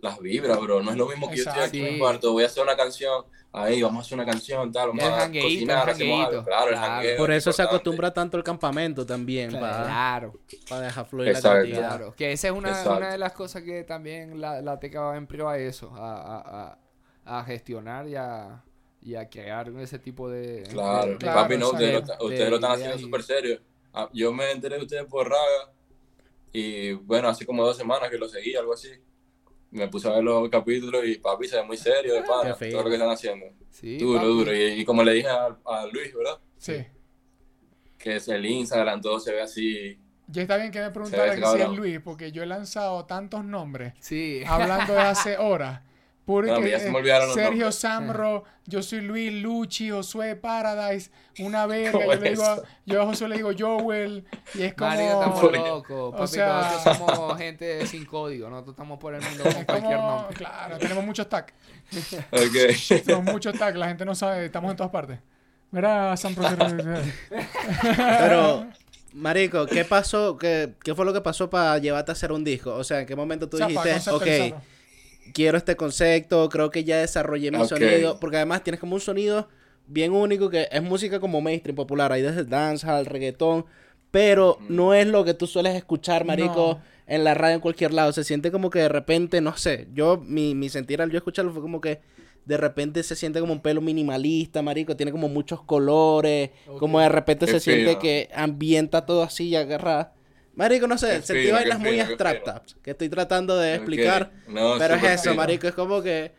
las 0.00 0.18
vibras, 0.20 0.58
bro. 0.58 0.82
No 0.82 0.92
es 0.92 0.96
lo 0.96 1.06
mismo 1.06 1.28
que 1.28 1.36
yo 1.36 1.42
estoy 1.42 1.62
aquí 1.62 1.84
en 1.84 1.92
mi 1.92 1.98
cuarto, 1.98 2.32
voy 2.32 2.44
a 2.44 2.46
hacer 2.46 2.62
una 2.62 2.74
canción, 2.74 3.26
ahí 3.52 3.82
vamos 3.82 3.98
a 3.98 4.06
hacer 4.06 4.18
una 4.18 4.24
canción, 4.24 4.72
tal, 4.72 4.88
vamos 4.88 5.04
a 5.04 5.26
cocinar, 5.30 5.90
hacemos 5.90 6.26
algo. 6.26 6.42
Claro, 6.42 7.02
el 7.02 7.16
Por 7.18 7.30
eso 7.30 7.52
se 7.52 7.60
acostumbra 7.62 8.14
tanto 8.14 8.38
el 8.38 8.42
campamento 8.42 9.04
también, 9.04 9.50
claro. 9.50 10.32
Para, 10.66 10.80
dejar 10.80 11.04
fluir 11.04 11.34
la 11.34 11.40
creatividad. 11.42 11.78
Claro, 11.78 12.14
que 12.16 12.32
esa 12.32 12.48
es 12.48 12.54
una, 12.54 12.90
una, 12.90 13.12
de 13.12 13.18
las 13.18 13.34
cosas 13.34 13.64
que 13.64 13.84
también 13.84 14.40
la, 14.40 14.62
la 14.62 14.80
teca 14.80 15.02
va 15.02 15.18
en 15.18 15.26
pro 15.26 15.46
a 15.46 15.58
eso, 15.58 15.92
a, 15.94 16.78
a, 17.26 17.38
a, 17.38 17.44
gestionar 17.44 18.08
y 18.08 18.16
a, 18.16 18.64
y 19.02 19.14
a 19.14 19.28
crear 19.28 19.68
ese 19.78 19.98
tipo 19.98 20.28
de... 20.28 20.64
Claro, 20.70 21.18
papi, 21.18 21.56
no, 21.56 21.70
ustedes, 21.70 22.02
lo, 22.50 22.56
están 22.56 22.72
haciendo 22.72 22.98
súper 22.98 23.22
serio. 23.22 23.60
Ah, 23.92 24.08
yo 24.12 24.32
me 24.32 24.50
enteré 24.50 24.76
de 24.76 24.82
ustedes 24.82 25.04
por 25.04 25.28
Raga 25.28 25.72
y 26.52 26.92
bueno, 26.92 27.28
hace 27.28 27.46
como 27.46 27.64
dos 27.64 27.76
semanas 27.76 28.10
que 28.10 28.18
lo 28.18 28.28
seguí, 28.28 28.54
algo 28.54 28.74
así 28.74 28.90
me 29.70 29.88
puse 29.88 30.08
a 30.08 30.12
ver 30.12 30.24
los 30.24 30.48
capítulos 30.48 31.04
y 31.06 31.16
papi 31.16 31.46
se 31.46 31.56
ve 31.56 31.64
muy 31.64 31.76
serio 31.76 32.14
de 32.14 32.22
pana, 32.22 32.54
todo 32.54 32.82
lo 32.82 32.88
que 32.88 32.94
están 32.94 33.10
haciendo. 33.10 33.46
Sí, 33.70 33.98
duro, 33.98 34.26
duro. 34.26 34.52
Y, 34.54 34.84
como 34.84 35.04
le 35.04 35.12
dije 35.12 35.28
a, 35.28 35.56
a, 35.64 35.86
Luis, 35.86 36.14
¿verdad? 36.14 36.38
Sí. 36.58 36.84
Que 37.96 38.16
es 38.16 38.28
el 38.28 38.44
Instagram, 38.44 39.00
todo 39.00 39.20
se 39.20 39.32
ve 39.32 39.42
así. 39.42 39.98
Ya 40.26 40.42
está 40.42 40.56
bien 40.56 40.70
que 40.70 40.80
me 40.80 40.90
preguntara 40.90 41.34
si 41.34 41.62
es 41.62 41.68
Luis, 41.70 42.00
porque 42.00 42.32
yo 42.32 42.42
he 42.42 42.46
lanzado 42.46 43.04
tantos 43.06 43.44
nombres 43.44 43.94
sí. 44.00 44.42
hablando 44.46 44.92
de 44.92 45.00
hace 45.00 45.38
horas. 45.38 45.82
Porque 46.24 46.78
Sergio 47.34 47.72
Samro, 47.72 48.44
yo 48.66 48.82
soy 48.82 49.00
Luis 49.00 49.32
Luchi, 49.32 49.90
Josué 49.90 50.36
Paradise, 50.36 51.10
una 51.40 51.66
vez 51.66 51.92
yo, 51.92 52.14
le 52.14 52.30
digo 52.30 52.44
a, 52.44 52.62
yo 52.86 53.02
a 53.02 53.06
Josué 53.06 53.28
le 53.28 53.36
digo 53.36 53.50
Joel, 53.58 54.24
y 54.54 54.62
es 54.62 54.74
como... 54.74 54.90
Mario, 54.90 55.10
estamos 55.10 55.52
locos, 55.52 56.14
papi, 56.14 56.38
nosotros 56.38 56.96
somos 56.96 57.38
gente 57.38 57.86
sin 57.86 58.04
código, 58.04 58.48
nosotros 58.48 58.74
estamos 58.74 58.98
por 58.98 59.14
el 59.14 59.22
mundo 59.22 59.44
con 59.54 59.64
cualquier 59.64 59.98
nombre. 59.98 60.36
Claro, 60.36 60.78
tenemos 60.78 61.04
muchos 61.04 61.28
tags. 61.28 61.52
ok. 62.30 63.02
Tenemos 63.04 63.24
muchos 63.24 63.58
tags, 63.58 63.76
la 63.76 63.88
gente 63.88 64.04
no 64.04 64.14
sabe, 64.14 64.46
estamos 64.46 64.70
en 64.70 64.76
todas 64.76 64.92
partes. 64.92 65.18
Mira, 65.72 66.16
Sam 66.16 66.34
Pero, 67.96 68.66
Marico, 69.14 69.66
¿qué 69.66 69.84
pasó? 69.84 70.36
¿Qué, 70.36 70.74
¿Qué 70.82 70.94
fue 70.94 71.04
lo 71.04 71.12
que 71.12 71.20
pasó 71.20 71.48
para 71.48 71.78
llevarte 71.78 72.10
a 72.10 72.14
hacer 72.14 72.30
un 72.30 72.44
disco? 72.44 72.74
O 72.74 72.84
sea, 72.84 73.00
¿en 73.00 73.06
qué 73.06 73.16
momento 73.16 73.48
tú 73.48 73.56
dijiste, 73.56 74.10
ok 74.10 74.54
quiero 75.32 75.58
este 75.58 75.76
concepto, 75.76 76.48
creo 76.48 76.70
que 76.70 76.84
ya 76.84 76.98
desarrollé 76.98 77.50
mi 77.50 77.64
sonido, 77.66 78.18
porque 78.20 78.36
además 78.36 78.62
tienes 78.62 78.80
como 78.80 78.94
un 78.94 79.00
sonido 79.00 79.48
bien 79.86 80.12
único 80.12 80.50
que 80.50 80.68
es 80.70 80.82
música 80.82 81.20
como 81.20 81.40
mainstream 81.40 81.76
popular, 81.76 82.12
hay 82.12 82.22
desde 82.22 82.44
dancehall, 82.44 83.06
reggaetón, 83.06 83.66
pero 84.10 84.58
no 84.68 84.94
es 84.94 85.06
lo 85.06 85.24
que 85.24 85.34
tú 85.34 85.46
sueles 85.46 85.74
escuchar, 85.74 86.24
marico, 86.24 86.80
en 87.06 87.24
la 87.24 87.34
radio 87.34 87.56
en 87.56 87.60
cualquier 87.60 87.92
lado, 87.92 88.12
se 88.12 88.24
siente 88.24 88.52
como 88.52 88.70
que 88.70 88.78
de 88.80 88.88
repente, 88.88 89.40
no 89.40 89.56
sé, 89.56 89.88
yo 89.92 90.22
mi, 90.24 90.54
mi 90.54 90.68
sentir 90.68 91.02
al 91.02 91.10
yo 91.10 91.18
escucharlo 91.18 91.52
fue 91.52 91.62
como 91.62 91.80
que 91.80 92.00
de 92.44 92.56
repente 92.56 93.02
se 93.02 93.16
siente 93.16 93.40
como 93.40 93.52
un 93.52 93.60
pelo 93.60 93.80
minimalista, 93.80 94.62
marico, 94.62 94.96
tiene 94.96 95.12
como 95.12 95.28
muchos 95.28 95.62
colores, 95.62 96.50
como 96.78 97.00
de 97.00 97.08
repente 97.08 97.46
se 97.46 97.60
siente 97.60 97.98
que 97.98 98.28
ambienta 98.34 99.06
todo 99.06 99.22
así 99.22 99.48
y 99.48 99.56
agarra 99.56 100.12
Marico, 100.54 100.86
no 100.86 100.98
sé, 100.98 101.22
sentí 101.22 101.50
vainas 101.50 101.78
muy 101.78 102.00
abstractas 102.00 102.76
que 102.82 102.90
estoy 102.90 103.08
tratando 103.08 103.56
de 103.56 103.76
explicar. 103.76 104.30
pero 104.78 104.94
es 104.94 105.04
eso, 105.04 105.34
marico, 105.34 105.68
es 105.68 105.74
como 105.74 106.02
que... 106.02 106.38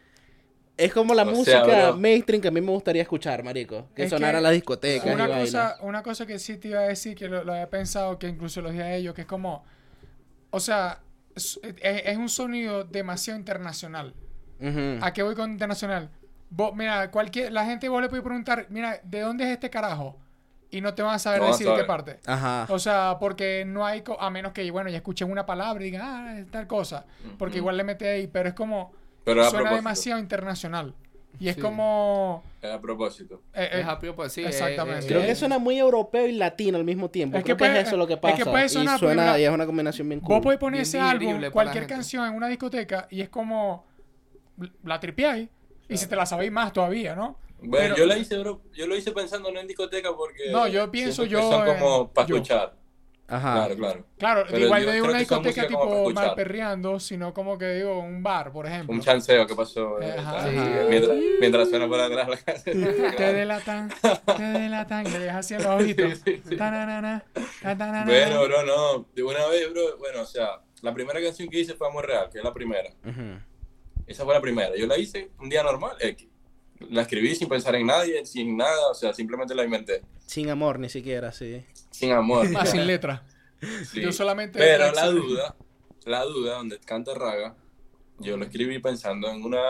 Es 0.78 0.94
como 0.94 1.14
la 1.14 1.26
música 1.26 1.94
mainstream 1.94 2.42
que 2.42 2.48
a 2.48 2.52
mí 2.52 2.60
me 2.60 2.72
gustaría 2.72 3.04
escuchar, 3.04 3.44
marico. 3.44 3.90
Que 3.96 4.10
sonara 4.10 4.40
en 4.40 4.44
la 4.44 4.50
discoteca. 4.50 5.14
Una, 5.14 5.28
cosa, 5.28 5.78
una 5.82 6.02
cosa 6.02 6.26
que 6.26 6.40
sí 6.40 6.58
te 6.58 6.70
iba 6.70 6.80
a 6.80 6.88
decir, 6.88 7.16
que 7.16 7.28
lo, 7.28 7.40
había 7.40 7.70
pensado, 7.70 8.18
que 8.18 8.28
incluso 8.28 8.62
lo 8.62 8.72
dije 8.72 8.84
a 8.84 8.96
ellos, 8.96 9.14
que 9.14 9.22
es 9.22 9.28
como... 9.28 9.64
O 10.50 10.60
sea, 10.60 11.02
es, 11.36 12.18
un 12.18 12.30
sonido 12.30 12.84
demasiado 12.84 13.38
internacional. 13.40 14.16
¿A 15.02 15.14
qué 15.14 15.22
voy 15.24 15.36
con 15.36 15.52
internacional? 15.52 16.10
mira, 16.76 17.12
cualquier, 17.12 17.52
la 17.52 17.66
gente 17.66 17.88
vos 17.90 18.02
le 18.02 18.10
puede 18.10 18.24
preguntar, 18.24 18.68
mira, 18.70 19.00
¿de 19.04 19.22
dónde 19.22 19.46
es 19.46 19.52
este 19.52 19.70
carajo? 19.70 20.20
Y 20.72 20.82
no 20.82 20.94
te 20.94 21.04
van 21.04 21.16
a 21.16 21.20
saber 21.20 21.42
decir 21.44 21.68
de 21.68 21.76
qué 21.76 21.84
parte. 21.84 22.20
Ajá. 22.26 22.66
O 22.70 22.80
sea, 22.80 23.18
porque 23.20 23.66
no 23.66 23.86
hay, 23.86 24.04
a 24.20 24.30
menos 24.30 24.54
que, 24.54 24.70
bueno, 24.72 24.90
ya 24.90 24.98
escuchen 24.98 25.30
una 25.30 25.46
palabra 25.46 25.84
y 25.84 25.92
digan, 25.92 26.02
ah, 26.04 26.40
es 26.40 26.50
tal 26.50 26.66
cosa. 26.66 27.06
Porque 27.38 27.58
igual 27.58 27.78
le 27.78 27.84
mete 27.84 28.10
ahí, 28.10 28.28
pero 28.28 28.50
es 28.50 28.56
como, 28.56 28.94
suena 29.26 29.76
demasiado 29.76 30.20
internacional. 30.20 30.96
Y 31.40 31.50
es 31.50 31.58
como... 31.58 32.44
Es 32.62 32.72
a 32.72 32.80
propósito. 32.80 33.42
Eh, 33.54 33.64
eh, 33.72 33.80
es 33.82 33.88
a 33.88 33.98
propósito, 34.00 34.48
sí. 34.48 34.56
Exactamente. 34.56 35.08
Creo 35.08 35.22
que 35.22 35.36
suena 35.36 35.58
muy 35.58 35.78
europeo 35.78 36.28
y 36.28 36.34
latino 36.34 36.78
al 36.78 36.84
mismo 36.84 37.10
tiempo. 37.10 37.38
Es 37.38 37.44
que, 37.44 37.54
es 37.54 37.88
eso 37.88 37.98
lo 37.98 38.06
que 38.08 38.18
pasa. 38.18 38.36
Es 38.36 38.44
que 38.44 38.50
puede 38.50 38.70
sonar... 38.70 38.98
Y, 38.98 39.00
suena, 39.00 39.40
y 39.40 39.44
es 39.44 39.50
una 39.50 39.66
combinación 39.66 40.08
bien 40.08 40.20
cool. 40.22 40.36
Vos 40.36 40.44
podés 40.44 40.60
poner 40.60 40.82
ese 40.82 41.00
álbum, 41.00 41.42
cualquier 41.52 41.88
canción 41.88 42.28
en 42.28 42.36
una 42.36 42.48
discoteca 42.48 43.08
y 43.10 43.22
es 43.22 43.30
como... 43.30 43.86
La 44.84 45.00
tripeáis. 45.00 45.50
Y 45.90 45.98
si 45.98 46.08
te 46.08 46.16
la 46.16 46.26
sabéis 46.26 46.52
más 46.52 46.72
todavía, 46.72 47.16
¿no? 47.16 47.38
Bueno, 47.62 47.96
yo 47.96 48.06
la 48.06 48.18
hice, 48.18 48.38
bro, 48.40 48.62
yo 48.74 48.88
lo 48.88 48.96
hice 48.96 49.12
pensando 49.12 49.52
no 49.52 49.60
en 49.60 49.68
discoteca 49.68 50.16
porque. 50.16 50.52
No, 50.52 50.68
yo 50.68 50.90
pienso 50.90 51.26
yo. 51.26 51.42
son 51.42 51.66
como 51.66 52.12
para 52.12 52.28
escuchar. 52.28 52.82
Ajá. 53.28 53.54
Claro, 53.54 53.76
claro. 53.78 54.06
Claro, 54.18 54.60
igual 54.60 54.86
no 54.86 54.92
digo 54.92 55.08
una 55.08 55.20
discoteca 55.20 55.66
tipo 55.66 56.10
mal 56.12 56.34
perreando, 56.36 57.00
sino 57.00 57.34
como 57.34 57.58
que 57.58 57.76
digo 57.76 57.98
un 58.00 58.22
bar, 58.22 58.52
por 58.52 58.66
ejemplo. 58.68 58.94
Un 58.94 59.00
chanceo 59.00 59.48
que 59.48 59.56
pasó. 59.56 60.02
Eh, 60.02 60.88
mientras, 60.90 61.18
mientras, 61.40 61.70
suena 61.70 61.88
por 61.88 62.00
atrás 62.02 62.28
la 62.28 62.38
canción. 62.38 62.84
te 63.16 63.34
delatan, 63.34 63.90
te 64.36 64.44
delatan, 64.44 65.04
le 65.06 65.20
dejas 65.20 65.38
así 65.38 65.54
los 65.54 65.66
ojitos. 65.66 66.20
Sí, 66.26 66.42
sí, 66.46 66.56
bueno, 66.58 68.44
bro, 68.44 68.66
no. 68.66 69.08
De 69.16 69.24
una 69.24 69.48
vez, 69.48 69.72
bro, 69.72 69.98
bueno, 69.98 70.24
o 70.24 70.26
sea, 70.26 70.62
la 70.82 70.94
primera 70.94 71.22
canción 71.22 71.48
que 71.48 71.60
hice 71.60 71.76
fue 71.76 71.88
Amor 71.88 72.08
Real, 72.08 72.30
que 72.30 72.40
es 72.40 72.44
la 72.44 72.54
primera. 72.54 72.90
Esa 74.08 74.26
fue 74.26 74.34
la 74.34 74.42
primera. 74.42 74.76
Yo 74.76 74.88
la 74.88 74.98
hice 74.98 75.32
un 75.40 75.48
día 75.48 75.64
normal, 75.64 75.96
X 76.02 76.31
la 76.90 77.04
escribí 77.04 77.36
sin 77.36 77.48
pensar 77.48 77.76
en 77.76 77.88
nadie, 77.88 78.26
sin 78.26 78.58
nada, 78.58 78.90
o 78.90 78.94
sea, 78.94 79.14
simplemente 79.14 79.56
la 79.56 79.64
inventé. 79.64 80.02
Sin 80.26 80.50
amor, 80.50 80.80
ni 80.80 80.90
siquiera, 80.90 81.32
sí. 81.32 81.64
Sin 81.90 82.12
amor. 82.12 82.50
Más 82.50 82.72
sin 82.72 82.86
letra. 82.88 83.24
Yo 83.94 84.12
solamente... 84.12 84.58
Pero 84.58 84.92
la 84.92 85.08
duda, 85.08 85.56
la 86.06 86.24
duda 86.24 86.56
donde 86.56 86.80
canta 86.80 87.14
Raga, 87.14 87.56
yo 88.20 88.38
lo 88.38 88.46
escribí 88.46 88.80
pensando 88.80 89.30
en 89.30 89.44
una 89.44 89.62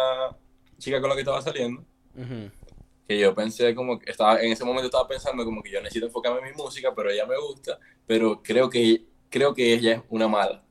chica 0.78 1.00
con 1.02 1.10
la 1.10 1.16
que 1.16 1.22
estaba 1.22 1.42
saliendo. 1.42 1.84
Que 3.08 3.20
yo 3.20 3.34
pensé 3.36 3.76
como 3.76 4.00
que 4.00 4.12
estaba, 4.12 4.42
en 4.42 4.52
ese 4.52 4.64
momento 4.64 4.86
estaba 4.86 5.08
pensando 5.08 5.44
como 5.44 5.62
que 5.62 5.72
yo 5.72 5.82
necesito 5.82 6.06
enfocarme 6.06 6.40
en 6.40 6.56
mi 6.56 6.64
música, 6.64 6.94
pero 6.96 7.10
ella 7.10 7.26
me 7.26 7.38
gusta, 7.38 7.80
pero 8.06 8.42
creo 8.42 8.70
que, 8.70 9.04
creo 9.30 9.54
que 9.54 9.74
ella 9.74 9.94
es 9.94 10.02
una 10.10 10.28
mala. 10.28 10.64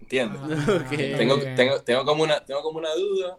¿Entiendes? 0.00 0.40
Ah, 0.42 0.86
tengo, 0.88 1.38
tengo, 1.56 1.80
tengo, 1.80 2.04
como 2.04 2.22
una, 2.22 2.44
tengo 2.44 2.62
como 2.62 2.78
una 2.78 2.94
duda 2.94 3.38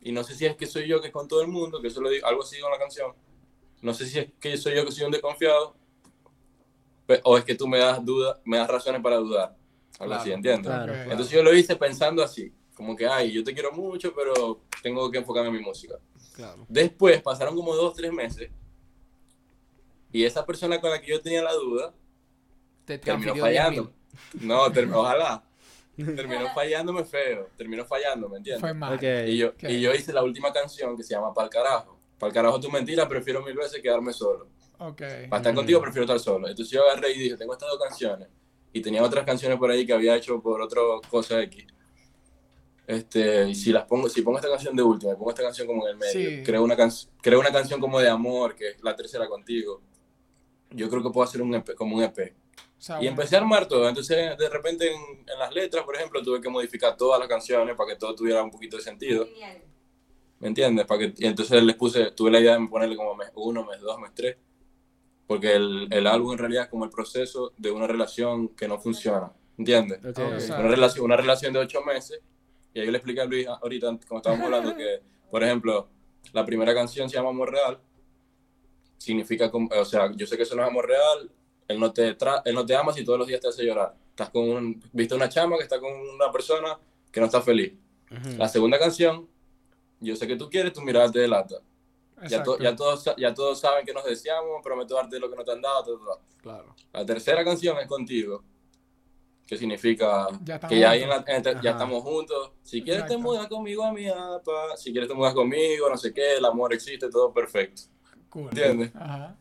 y 0.00 0.12
no 0.12 0.24
sé 0.24 0.34
si 0.34 0.46
es 0.46 0.56
que 0.56 0.66
soy 0.66 0.86
yo 0.88 1.00
que 1.00 1.08
es 1.08 1.12
con 1.12 1.28
todo 1.28 1.42
el 1.42 1.48
mundo, 1.48 1.80
que 1.80 1.88
eso 1.88 2.00
lo 2.00 2.08
digo, 2.08 2.26
algo 2.26 2.42
así 2.42 2.58
con 2.60 2.70
la 2.70 2.78
canción. 2.78 3.12
No 3.82 3.94
sé 3.94 4.06
si 4.06 4.18
es 4.18 4.28
que 4.40 4.56
soy 4.56 4.74
yo 4.74 4.84
que 4.84 4.92
soy 4.92 5.04
un 5.04 5.10
desconfiado, 5.10 5.76
o 7.24 7.36
es 7.36 7.44
que 7.44 7.54
tú 7.54 7.66
me 7.66 7.78
das 7.78 8.04
duda, 8.04 8.40
me 8.44 8.56
das 8.58 8.68
razones 8.68 9.02
para 9.02 9.16
dudar. 9.16 9.56
Algo 9.98 10.14
así, 10.14 10.32
¿entiendes? 10.32 10.72
Entonces 11.04 11.30
yo 11.30 11.42
lo 11.42 11.54
hice 11.54 11.76
pensando 11.76 12.22
así, 12.22 12.52
como 12.74 12.96
que, 12.96 13.06
ay, 13.06 13.32
yo 13.32 13.44
te 13.44 13.52
quiero 13.52 13.72
mucho, 13.72 14.14
pero 14.14 14.62
tengo 14.82 15.10
que 15.10 15.18
enfocarme 15.18 15.50
en 15.50 15.56
mi 15.56 15.62
música. 15.62 15.96
Después 16.68 17.20
pasaron 17.20 17.54
como 17.54 17.74
dos, 17.74 17.94
tres 17.94 18.12
meses, 18.12 18.50
y 20.12 20.24
esa 20.24 20.46
persona 20.46 20.80
con 20.80 20.90
la 20.90 21.00
que 21.00 21.10
yo 21.10 21.20
tenía 21.20 21.42
la 21.42 21.52
duda, 21.52 21.94
te 22.84 22.98
terminó 22.98 23.36
fallando. 23.36 23.92
No, 24.40 24.62
ojalá 24.94 25.44
terminó 26.16 26.48
fallándome 26.54 27.04
feo, 27.04 27.48
terminó 27.56 27.84
fallando, 27.84 28.28
¿me 28.28 28.38
entiendes? 28.38 28.60
Fue 28.60 28.74
mal. 28.74 28.98
Y, 29.28 29.36
yo, 29.36 29.52
y 29.62 29.80
yo 29.80 29.94
hice 29.94 30.12
la 30.12 30.22
última 30.22 30.52
canción 30.52 30.96
que 30.96 31.02
se 31.02 31.14
llama 31.14 31.32
Pa'l 31.32 31.48
carajo. 31.48 31.98
Pa'l 32.18 32.32
carajo 32.32 32.60
tu 32.60 32.70
mentira, 32.70 33.08
prefiero 33.08 33.42
mil 33.42 33.56
veces 33.56 33.80
quedarme 33.80 34.12
solo. 34.12 34.48
Okay. 34.78 35.28
Para 35.28 35.40
estar 35.40 35.54
contigo 35.54 35.80
prefiero 35.80 36.04
estar 36.04 36.18
solo. 36.18 36.48
Entonces 36.48 36.72
yo 36.72 36.82
agarré 36.82 37.12
y 37.12 37.18
dije, 37.18 37.36
tengo 37.36 37.52
estas 37.52 37.68
dos 37.68 37.78
canciones. 37.78 38.28
Y 38.72 38.80
tenía 38.80 39.02
otras 39.02 39.24
canciones 39.24 39.58
por 39.58 39.70
ahí 39.70 39.84
que 39.84 39.92
había 39.92 40.16
hecho 40.16 40.40
por 40.40 40.60
otra 40.60 40.80
cosa 41.10 41.40
X. 41.42 41.66
Este, 42.86 43.48
y 43.48 43.54
si 43.54 43.72
las 43.72 43.84
pongo, 43.84 44.08
si 44.08 44.22
pongo 44.22 44.38
esta 44.38 44.48
canción 44.50 44.74
de 44.74 44.82
última, 44.82 45.14
pongo 45.14 45.30
esta 45.30 45.42
canción 45.42 45.66
como 45.66 45.86
en 45.86 45.92
el 45.92 45.96
medio, 45.96 46.44
creo, 46.44 46.64
una 46.64 46.76
creo 47.20 47.38
una 47.38 47.52
canción 47.52 47.80
como 47.80 48.00
de 48.00 48.08
amor, 48.08 48.56
que 48.56 48.70
es 48.70 48.82
la 48.82 48.96
tercera 48.96 49.28
contigo, 49.28 49.80
yo 50.70 50.88
creo 50.88 51.02
que 51.02 51.10
puedo 51.10 51.24
hacer 51.24 51.40
un 51.40 51.54
EP, 51.54 51.74
como 51.74 51.96
un 51.96 52.02
EP 52.02 52.34
y 53.00 53.06
empecé 53.06 53.36
a 53.36 53.40
armar 53.40 53.66
todo. 53.66 53.88
Entonces, 53.88 54.38
de 54.38 54.48
repente, 54.48 54.90
en, 54.90 55.38
las 55.38 55.52
letras, 55.52 55.84
por 55.84 55.96
ejemplo, 55.96 56.22
tuve 56.22 56.40
que 56.40 56.48
modificar 56.48 56.96
todas 56.96 57.18
las 57.18 57.28
canciones 57.28 57.76
para 57.76 57.90
que 57.90 57.96
todo 57.96 58.14
tuviera 58.14 58.42
un 58.42 58.50
poquito 58.50 58.76
de 58.76 58.82
sentido. 58.82 59.26
¿Me 60.38 60.48
entiendes? 60.48 60.86
Para 60.86 61.00
que, 61.00 61.14
y 61.18 61.26
entonces 61.26 61.62
les 61.62 61.76
puse, 61.76 62.12
tuve 62.12 62.30
la 62.30 62.40
idea 62.40 62.56
de 62.56 62.66
ponerle 62.66 62.96
como 62.96 63.14
mes 63.14 63.30
uno, 63.34 63.64
mes 63.64 63.80
dos, 63.80 63.98
mes 63.98 64.12
tres. 64.14 64.36
Porque 65.26 65.54
el, 65.54 65.88
el 65.90 66.06
álbum 66.06 66.32
en 66.32 66.38
realidad 66.38 66.64
es 66.64 66.70
como 66.70 66.84
el 66.84 66.90
proceso 66.90 67.52
de 67.56 67.70
una 67.70 67.86
relación 67.86 68.48
que 68.48 68.66
no 68.66 68.78
funciona. 68.78 69.30
¿Entiendes? 69.58 70.00
Una, 70.02 70.62
relación, 70.62 71.04
una 71.04 71.16
relación 71.18 71.52
de 71.52 71.58
ocho 71.58 71.82
meses. 71.82 72.22
Y 72.72 72.80
ahí 72.80 72.90
le 72.90 72.96
expliqué 72.96 73.20
a 73.20 73.26
Luis 73.26 73.46
ahorita, 73.46 73.98
como 74.08 74.20
estábamos 74.20 74.46
hablando, 74.46 74.74
que, 74.74 75.00
por 75.30 75.44
ejemplo, 75.44 75.88
la 76.32 76.46
primera 76.46 76.72
canción 76.72 77.10
se 77.10 77.16
llama 77.16 77.28
Amor 77.28 77.52
Real. 77.52 77.78
Significa, 78.96 79.50
o 79.52 79.84
sea, 79.84 80.10
yo 80.16 80.26
sé 80.26 80.38
que 80.38 80.44
eso 80.44 80.56
no 80.56 80.62
es 80.62 80.68
amor 80.68 80.86
real, 80.86 81.30
él 81.70 81.78
no 81.78 81.92
te, 81.92 82.14
tra 82.14 82.42
él 82.44 82.54
no 82.54 82.66
te 82.66 82.74
ama 82.74 82.92
si 82.92 83.04
todos 83.04 83.18
los 83.18 83.28
días 83.28 83.40
te 83.40 83.48
hace 83.48 83.64
llorar. 83.64 83.94
Estás 84.10 84.30
con 84.30 84.48
un, 84.48 84.82
viste 84.92 85.14
una 85.14 85.28
chama 85.28 85.56
que 85.56 85.62
está 85.62 85.78
con 85.78 85.92
una 85.92 86.30
persona 86.32 86.78
que 87.10 87.20
no 87.20 87.26
está 87.26 87.40
feliz. 87.40 87.72
La 88.36 88.48
segunda 88.48 88.76
canción, 88.76 89.28
yo 90.00 90.16
sé 90.16 90.26
que 90.26 90.34
tú 90.34 90.50
quieres, 90.50 90.72
tu 90.72 90.80
mirada 90.80 91.10
te 91.10 91.20
delata. 91.20 91.56
Ya, 92.28 92.42
to, 92.42 92.58
ya, 92.58 92.74
todos, 92.74 93.04
ya 93.16 93.32
todos 93.32 93.60
saben 93.60 93.86
que 93.86 93.94
nos 93.94 94.04
deseamos, 94.04 94.60
prometo 94.62 94.96
darte 94.96 95.18
lo 95.18 95.30
que 95.30 95.36
no 95.36 95.44
te 95.44 95.52
han 95.52 95.62
dado. 95.62 95.84
Todo, 95.84 95.98
todo. 95.98 96.20
Claro. 96.42 96.74
La 96.92 97.06
tercera 97.06 97.44
canción 97.44 97.78
es 97.78 97.86
contigo, 97.86 98.42
que 99.46 99.56
significa 99.56 100.26
ya 100.42 100.58
que 100.58 100.80
ya, 100.80 100.94
en 100.96 101.08
la, 101.08 101.24
en, 101.26 101.42
ya 101.62 101.70
estamos 101.70 102.02
juntos. 102.02 102.50
Si 102.62 102.82
quieres 102.82 103.04
Exacto. 103.04 103.16
te 103.16 103.22
mudas 103.22 103.46
conmigo 103.46 103.84
a 103.84 103.92
mi 103.92 104.08
apa, 104.08 104.76
si 104.76 104.90
quieres 104.90 105.08
te 105.08 105.14
mudas 105.14 105.34
conmigo, 105.34 105.88
no 105.88 105.96
sé 105.96 106.12
qué, 106.12 106.36
el 106.36 106.44
amor 106.44 106.74
existe, 106.74 107.08
todo 107.08 107.32
perfecto. 107.32 107.82
Cool. 108.28 108.48
¿Entiendes? 108.50 108.90
Ajá. 108.96 109.36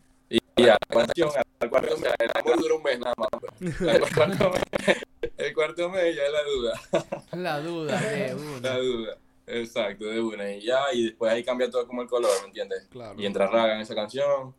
Y, 0.59 0.63
y 0.63 0.65
la 0.65 0.77
canción, 0.89 1.29
al 1.59 1.69
cuarto 1.69 1.97
mes, 1.97 2.13
el 2.19 2.31
amor 2.35 2.61
dura 2.61 2.75
un 2.75 2.83
mes 2.83 2.99
nada 2.99 3.13
más. 3.17 3.29
El 3.81 4.15
cuarto 4.15 4.51
mes, 4.51 4.97
el 5.37 5.53
cuarto 5.53 5.89
mes 5.89 6.15
ya 6.15 6.23
es 6.23 6.31
la 6.31 6.43
duda. 6.43 7.05
La 7.33 7.59
duda 7.59 8.01
de 8.01 8.35
una. 8.57 8.69
La 8.69 8.77
duda. 8.77 9.17
Exacto, 9.47 10.05
de 10.05 10.21
una. 10.21 10.51
Y 10.51 10.61
ya, 10.61 10.93
y 10.93 11.05
después 11.05 11.31
ahí 11.31 11.43
cambia 11.43 11.69
todo 11.69 11.87
como 11.87 12.01
el 12.01 12.07
color, 12.07 12.31
¿me 12.41 12.47
entiendes? 12.47 12.87
Claro. 12.89 13.19
Y 13.19 13.25
entra 13.25 13.47
Raga 13.47 13.75
en 13.75 13.81
esa 13.81 13.95
canción. 13.95 14.55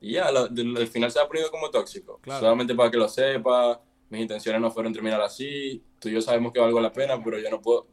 Y 0.00 0.12
ya, 0.14 0.30
lo, 0.30 0.48
de, 0.48 0.62
al 0.62 0.88
final 0.88 1.10
se 1.10 1.20
ha 1.20 1.28
ponido 1.28 1.50
como 1.50 1.70
tóxico. 1.70 2.18
Claro. 2.20 2.40
Solamente 2.40 2.74
para 2.74 2.90
que 2.90 2.96
lo 2.96 3.08
sepa. 3.08 3.80
Mis 4.10 4.22
intenciones 4.22 4.60
no 4.60 4.70
fueron 4.70 4.92
terminar 4.92 5.20
así. 5.20 5.82
Tú 5.98 6.08
y 6.08 6.12
yo 6.12 6.20
sabemos 6.20 6.52
que 6.52 6.60
valgo 6.60 6.80
la 6.80 6.92
pena, 6.92 7.22
pero 7.22 7.38
yo 7.38 7.48
no 7.50 7.62
puedo. 7.62 7.86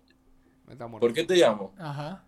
¿Por 0.99 1.14
qué 1.14 1.24
te 1.24 1.36
llamo? 1.36 1.74
Ajá. 1.78 2.26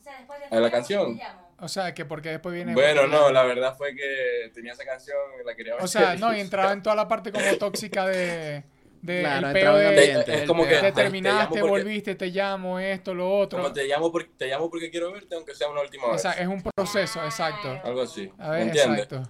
O 0.00 0.02
sea, 0.02 0.18
después 0.18 0.40
de 0.40 0.56
¿A 0.56 0.60
la 0.60 0.70
canción? 0.70 1.18
O 1.64 1.68
sea, 1.68 1.94
que 1.94 2.04
porque 2.04 2.28
después 2.28 2.54
viene... 2.54 2.74
Bueno, 2.74 3.06
no, 3.06 3.30
la 3.32 3.42
verdad 3.42 3.74
fue 3.74 3.94
que 3.96 4.50
tenía 4.52 4.74
esa 4.74 4.84
canción 4.84 5.16
y 5.40 5.46
la 5.46 5.54
quería 5.54 5.74
ver. 5.74 5.82
O 5.82 5.88
sea, 5.88 6.14
no, 6.18 6.36
y 6.36 6.40
entraba 6.40 6.72
en 6.72 6.82
toda 6.82 6.94
la 6.94 7.08
parte 7.08 7.32
como 7.32 7.56
tóxica 7.58 8.06
de... 8.06 8.64
De 9.00 9.20
Claro, 9.20 9.48
el 9.48 9.52
peo 9.52 9.76
de, 9.76 9.86
ambiente. 9.88 10.34
es 10.34 10.46
como 10.46 10.66
que 10.66 10.76
te 10.76 10.92
te- 10.92 11.10
porque- 11.10 11.60
volviste, 11.62 12.14
te 12.14 12.28
llamo, 12.28 12.78
esto, 12.78 13.12
lo 13.12 13.38
otro. 13.38 13.58
Como 13.60 13.70
te 13.70 13.84
llamo, 13.86 14.10
porque, 14.10 14.30
te 14.36 14.46
llamo 14.46 14.70
porque 14.70 14.90
quiero 14.90 15.12
verte, 15.12 15.34
aunque 15.34 15.54
sea 15.54 15.68
una 15.68 15.82
última 15.82 16.06
vez. 16.06 16.14
O 16.14 16.18
sea, 16.18 16.32
es 16.32 16.46
un 16.48 16.62
proceso, 16.62 17.22
exacto. 17.22 17.78
Algo 17.84 18.00
así. 18.00 18.30
A 18.38 18.50
ver, 18.50 18.68
exacto. 18.68 19.22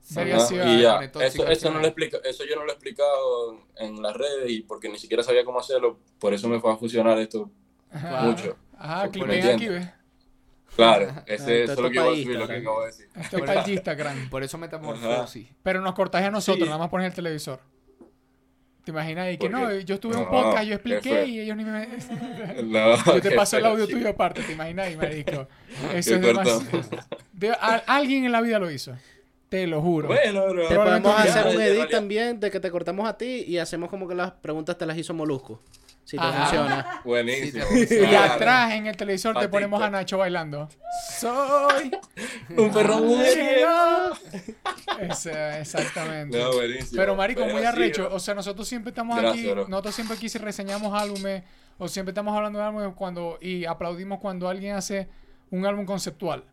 Sí, 0.00 0.14
Sería 0.14 0.36
Ajá, 0.36 0.44
así, 0.44 0.54
y 0.56 0.80
ya, 0.80 1.00
eso, 1.20 1.46
eso, 1.46 1.70
no 1.70 1.80
lo 1.80 1.86
explica, 1.86 2.16
eso 2.24 2.44
yo 2.44 2.56
no 2.56 2.64
lo 2.64 2.70
he 2.70 2.74
explicado 2.74 3.60
en 3.76 4.00
las 4.02 4.16
redes 4.16 4.50
y 4.50 4.62
porque 4.62 4.88
ni 4.88 4.98
siquiera 4.98 5.22
sabía 5.22 5.44
cómo 5.44 5.60
hacerlo, 5.60 5.98
por 6.18 6.32
eso 6.32 6.48
me 6.48 6.58
fue 6.58 6.72
a 6.72 6.76
funcionar 6.76 7.18
esto 7.18 7.50
Ajá. 7.92 8.22
mucho. 8.22 8.56
Ajá, 8.78 9.04
entiendo. 9.04 9.52
aquí, 9.52 9.68
¿ves? 9.68 9.86
Claro, 10.76 11.12
ese 11.26 11.64
eso 11.64 11.72
es 11.72 11.78
lo 11.78 11.86
es 11.86 11.92
que 11.92 11.94
iba 11.96 12.02
a 12.02 12.06
para 12.06 12.16
decir, 12.16 12.36
lo 12.36 12.46
que 12.46 12.56
acabo 12.56 12.80
de 12.80 12.86
decir. 12.86 13.08
Esto 13.16 13.36
es 13.38 13.42
para 13.44 13.62
el 13.64 13.70
Instagram. 13.70 14.30
Por 14.30 14.42
eso 14.42 14.58
metamorfosis. 14.58 15.48
Pero 15.62 15.80
nos 15.80 15.94
cortáis 15.94 16.26
a 16.26 16.30
nosotros, 16.30 16.62
Sí. 16.64 16.66
nada 16.66 16.78
más 16.78 16.88
pones 16.88 17.06
el 17.08 17.12
televisor. 17.14 17.60
¿Te 18.84 18.92
imaginas? 18.92 19.30
Y 19.32 19.36
que 19.36 19.50
¿Por 19.50 19.60
no, 19.60 19.78
yo 19.78 19.94
estuve 19.96 20.14
en 20.14 20.20
un 20.20 20.24
No, 20.24 20.30
podcast, 20.30 20.64
yo 20.64 20.68
qué 20.68 20.74
expliqué 20.96 21.26
y 21.26 21.40
ellos 21.40 21.56
ni 21.56 21.64
me... 21.64 21.86
No, 22.64 22.96
Yo 23.14 23.20
te 23.20 23.30
paso 23.32 23.58
el 23.58 23.66
audio 23.66 23.84
chico. 23.86 23.98
tuyo 23.98 24.10
aparte, 24.10 24.42
¿te 24.42 24.52
imaginas? 24.52 24.96
marico? 24.96 25.46
Eso 25.92 26.10
Qué 26.10 26.16
es 26.16 26.20
demasiado. 26.22 26.62
cortón. 26.70 27.00
De- 27.32 27.50
a- 27.50 27.82
alguien 27.86 28.24
en 28.24 28.32
la 28.32 28.40
vida 28.40 28.58
lo 28.58 28.70
hizo. 28.70 28.96
Te 29.50 29.66
lo 29.66 29.82
juro. 29.82 30.08
Bueno, 30.08 30.46
bro. 30.48 30.66
Te 30.68 30.76
podemos 30.76 31.14
hacer 31.20 31.54
un 31.54 31.60
edit 31.60 31.90
también 31.90 32.40
de 32.40 32.50
que 32.50 32.58
te 32.60 32.70
cortamos 32.70 33.06
a 33.08 33.18
ti 33.18 33.44
y 33.46 33.58
hacemos 33.58 33.90
como 33.90 34.08
que 34.08 34.14
las 34.14 34.30
preguntas 34.32 34.78
te 34.78 34.86
las 34.86 34.96
hizo 34.96 35.12
Molusco. 35.12 35.60
Si 36.10 36.16
te 36.16 36.22
Ajá. 36.24 36.40
funciona. 36.42 37.00
Buenísimo. 37.04 37.64
Sí, 37.70 37.86
te- 37.86 37.94
Y 38.02 38.06
Claro. 38.08 38.32
atrás 38.32 38.72
en 38.72 38.86
el 38.88 38.96
televisor 38.96 39.38
te 39.38 39.48
ponemos 39.48 39.80
a. 39.80 39.90
Nacho 39.90 40.18
bailando. 40.18 40.68
Soy 41.20 41.92
Un 42.56 42.72
perro 42.72 42.98
mujeriego. 42.98 43.68
Ese, 45.00 45.60
exactamente. 45.60 46.36
No, 46.36 46.52
buenísimo. 46.52 46.96
Pero 47.00 47.14
marico, 47.14 47.44
muy 47.46 47.60
sí, 47.60 47.66
arrecho. 47.66 48.08
O 48.12 48.18
sea, 48.18 48.34
nosotros 48.34 48.66
siempre 48.66 48.90
estamos 48.90 49.16
Gracias, 49.18 49.38
aquí, 49.44 49.50
bro. 49.52 49.68
nosotros 49.68 49.94
siempre 49.94 50.16
aquí 50.16 50.28
si 50.28 50.38
reseñamos 50.38 50.92
álbumes 51.00 51.44
o 51.78 51.86
siempre 51.86 52.10
estamos 52.10 52.36
hablando 52.36 52.58
de 52.58 52.64
álbumes 52.64 52.92
cuando 52.96 53.38
y 53.40 53.64
aplaudimos 53.64 54.18
cuando 54.18 54.48
alguien 54.48 54.74
hace 54.74 55.08
un 55.50 55.64
álbum 55.64 55.84
conceptual. 55.86 56.44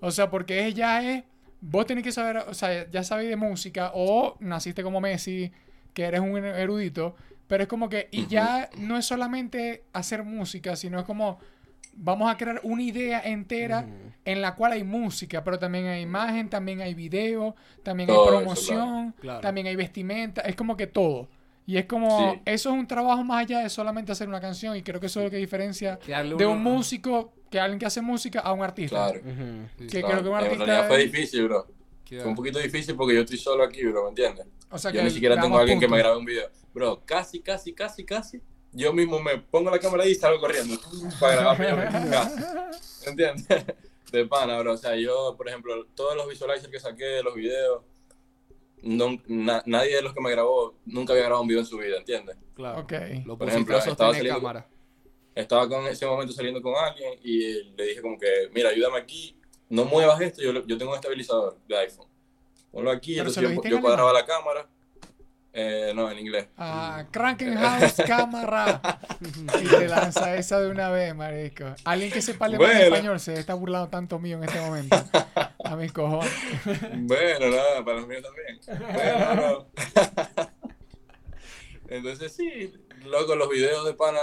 O 0.00 0.10
sea, 0.10 0.30
porque 0.30 0.66
es, 0.66 0.74
ya 0.74 1.00
es 1.02 1.22
vos 1.60 1.86
tenés 1.86 2.02
que 2.04 2.10
saber, 2.12 2.38
o 2.38 2.54
sea, 2.54 2.90
ya 2.90 3.02
sabéis 3.04 3.30
de 3.30 3.36
música 3.36 3.92
o 3.94 4.36
naciste 4.40 4.82
como 4.82 5.00
Messi, 5.00 5.52
que 5.94 6.04
eres 6.04 6.20
un 6.20 6.36
erudito, 6.44 7.16
pero 7.46 7.62
es 7.64 7.68
como 7.68 7.88
que 7.88 8.08
y 8.10 8.26
ya 8.26 8.68
no 8.78 8.96
es 8.98 9.06
solamente 9.06 9.84
hacer 9.92 10.22
música, 10.24 10.76
sino 10.76 10.98
es 10.98 11.04
como 11.04 11.38
vamos 11.98 12.30
a 12.30 12.36
crear 12.36 12.60
una 12.62 12.82
idea 12.82 13.20
entera 13.24 13.86
en 14.24 14.42
la 14.42 14.54
cual 14.54 14.72
hay 14.72 14.84
música, 14.84 15.42
pero 15.42 15.58
también 15.58 15.86
hay 15.86 16.02
imagen, 16.02 16.50
también 16.50 16.80
hay 16.82 16.92
video, 16.94 17.54
también 17.82 18.10
hay 18.10 18.16
eso, 18.16 18.26
promoción, 18.26 19.14
Claro. 19.20 19.40
también 19.40 19.66
hay 19.68 19.76
vestimenta, 19.76 20.42
es 20.42 20.54
como 20.56 20.76
que 20.76 20.86
todo. 20.86 21.28
Y 21.68 21.78
es 21.78 21.86
como, 21.86 22.34
Sí. 22.34 22.40
eso 22.44 22.68
es 22.72 22.78
un 22.78 22.86
trabajo 22.86 23.24
más 23.24 23.40
allá 23.42 23.60
de 23.60 23.70
solamente 23.70 24.12
hacer 24.12 24.28
una 24.28 24.40
canción 24.40 24.76
y 24.76 24.82
creo 24.82 25.00
que 25.00 25.06
eso 25.06 25.20
es 25.20 25.24
lo 25.24 25.30
que 25.30 25.36
diferencia 25.38 25.98
de 26.06 26.34
uno- 26.34 26.50
un 26.52 26.62
músico, 26.62 27.32
que 27.50 27.58
alguien 27.58 27.78
que 27.78 27.86
hace 27.86 28.02
música, 28.02 28.40
a 28.40 28.52
un 28.52 28.62
artista. 28.62 29.10
Claro. 29.12 29.20
Que 29.78 29.86
claro. 29.86 30.06
creo 30.08 30.22
que 30.22 30.28
un 30.28 30.36
En 30.38 30.44
artista... 30.44 30.64
realidad 30.64 30.88
fue 30.88 30.98
difícil, 30.98 31.44
bro. 31.44 31.66
Que- 32.08 32.20
Fue 32.20 32.28
un 32.30 32.36
poquito 32.36 32.58
difícil 32.60 32.94
porque 32.94 33.14
yo 33.16 33.22
estoy 33.22 33.36
solo 33.36 33.64
aquí, 33.64 33.84
bro, 33.84 34.04
¿me 34.04 34.08
entiendes? 34.10 34.46
O 34.70 34.78
sea, 34.78 34.92
Yo 34.92 35.02
ni 35.02 35.10
siquiera 35.10 35.40
tengo 35.40 35.58
a 35.58 35.60
alguien 35.60 35.80
que 35.80 35.88
me 35.88 35.98
grabe 35.98 36.16
un 36.16 36.24
video. 36.24 36.48
Bro, 36.72 37.02
casi, 37.04 37.40
casi, 37.40 37.72
casi, 37.74 38.04
casi. 38.04 38.40
Yo 38.72 38.92
mismo 38.92 39.20
me 39.20 39.38
pongo 39.38 39.70
la 39.70 39.78
cámara 39.78 40.04
ahí 40.04 40.12
y 40.12 40.14
salgo 40.14 40.38
corriendo 40.40 40.76
para 41.20 41.36
grabar 41.56 41.58
mi 42.04 42.10
casa. 42.10 42.70
¿Entiendes? 43.06 43.46
De 44.12 44.24
pana, 44.26 44.58
bro. 44.60 44.74
O 44.74 44.76
sea, 44.76 44.94
yo, 44.94 45.34
por 45.36 45.48
ejemplo, 45.48 45.84
todos 45.96 46.14
los 46.16 46.28
visualizers 46.28 46.68
que 46.70 46.78
saqué 46.78 47.04
de 47.04 47.22
los 47.24 47.34
videos, 47.34 47.82
no, 48.82 49.18
na- 49.26 49.62
nadie 49.66 49.96
de 49.96 50.02
los 50.02 50.14
que 50.14 50.20
me 50.20 50.30
grabó 50.30 50.74
nunca 50.84 51.12
había 51.12 51.24
grabado 51.24 51.42
un 51.42 51.48
video 51.48 51.60
en 51.62 51.66
su 51.66 51.76
vida, 51.78 51.96
¿entiendes? 51.98 52.36
Claro. 52.54 52.80
Ok. 52.82 52.92
Lo 53.24 53.36
Por 53.36 53.48
ejemplo, 53.48 53.78
estaba 53.78 54.14
saliendo- 54.14 54.38
cámara. 54.40 54.68
Estaba 55.34 55.68
con 55.68 55.86
ese 55.86 56.06
momento 56.06 56.32
saliendo 56.32 56.62
con 56.62 56.74
alguien 56.76 57.18
y 57.22 57.64
le 57.76 57.86
dije 57.88 58.00
como 58.00 58.18
que, 58.18 58.48
mira, 58.54 58.70
ayúdame 58.70 58.98
aquí, 58.98 59.35
no 59.68 59.84
muevas 59.84 60.20
esto, 60.20 60.42
yo, 60.42 60.52
yo 60.66 60.78
tengo 60.78 60.92
un 60.92 60.96
estabilizador 60.96 61.58
de 61.66 61.76
iPhone. 61.78 62.08
Ponlo 62.70 62.90
aquí, 62.90 63.14
Pero 63.14 63.28
entonces 63.28 63.42
yo, 63.42 63.62
yo 63.62 63.76
en 63.76 63.82
cuadraba 63.82 64.12
la 64.12 64.24
cámara. 64.24 64.68
Eh, 65.58 65.92
no, 65.94 66.10
en 66.10 66.18
inglés. 66.18 66.48
Ah, 66.58 67.06
Krankenhaus 67.10 67.94
cámara. 68.06 69.00
y 69.62 69.66
te 69.66 69.88
lanza 69.88 70.36
esa 70.36 70.60
de 70.60 70.70
una 70.70 70.90
vez, 70.90 71.14
marico. 71.14 71.64
Alguien 71.84 72.12
que 72.12 72.20
sepa 72.20 72.44
alemán 72.44 72.68
Bueno. 72.68 72.84
español 72.84 73.20
se 73.20 73.32
está 73.40 73.54
burlando 73.54 73.88
tanto 73.88 74.18
mío 74.18 74.36
en 74.36 74.44
este 74.44 74.60
momento. 74.60 74.96
A 75.64 75.74
mis 75.76 75.92
cojones. 75.92 76.30
Bueno, 76.94 77.48
nada, 77.48 77.82
para 77.82 78.00
los 78.00 78.06
míos 78.06 78.22
también. 78.22 78.92
Bueno, 78.92 79.34
no. 79.34 79.66
Entonces 81.88 82.32
sí, 82.32 82.74
luego 83.06 83.34
los 83.34 83.48
videos 83.48 83.86
de 83.86 83.94
pana, 83.94 84.20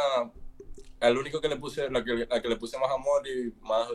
al 0.99 1.17
único 1.17 1.41
que 1.41 1.49
le 1.49 1.55
puse, 1.55 1.89
la 1.89 2.03
que, 2.03 2.27
la 2.29 2.41
que 2.43 2.47
le 2.47 2.57
puse 2.57 2.77
más 2.77 2.91
amor 2.91 3.27
y 3.27 3.51
más 3.61 3.87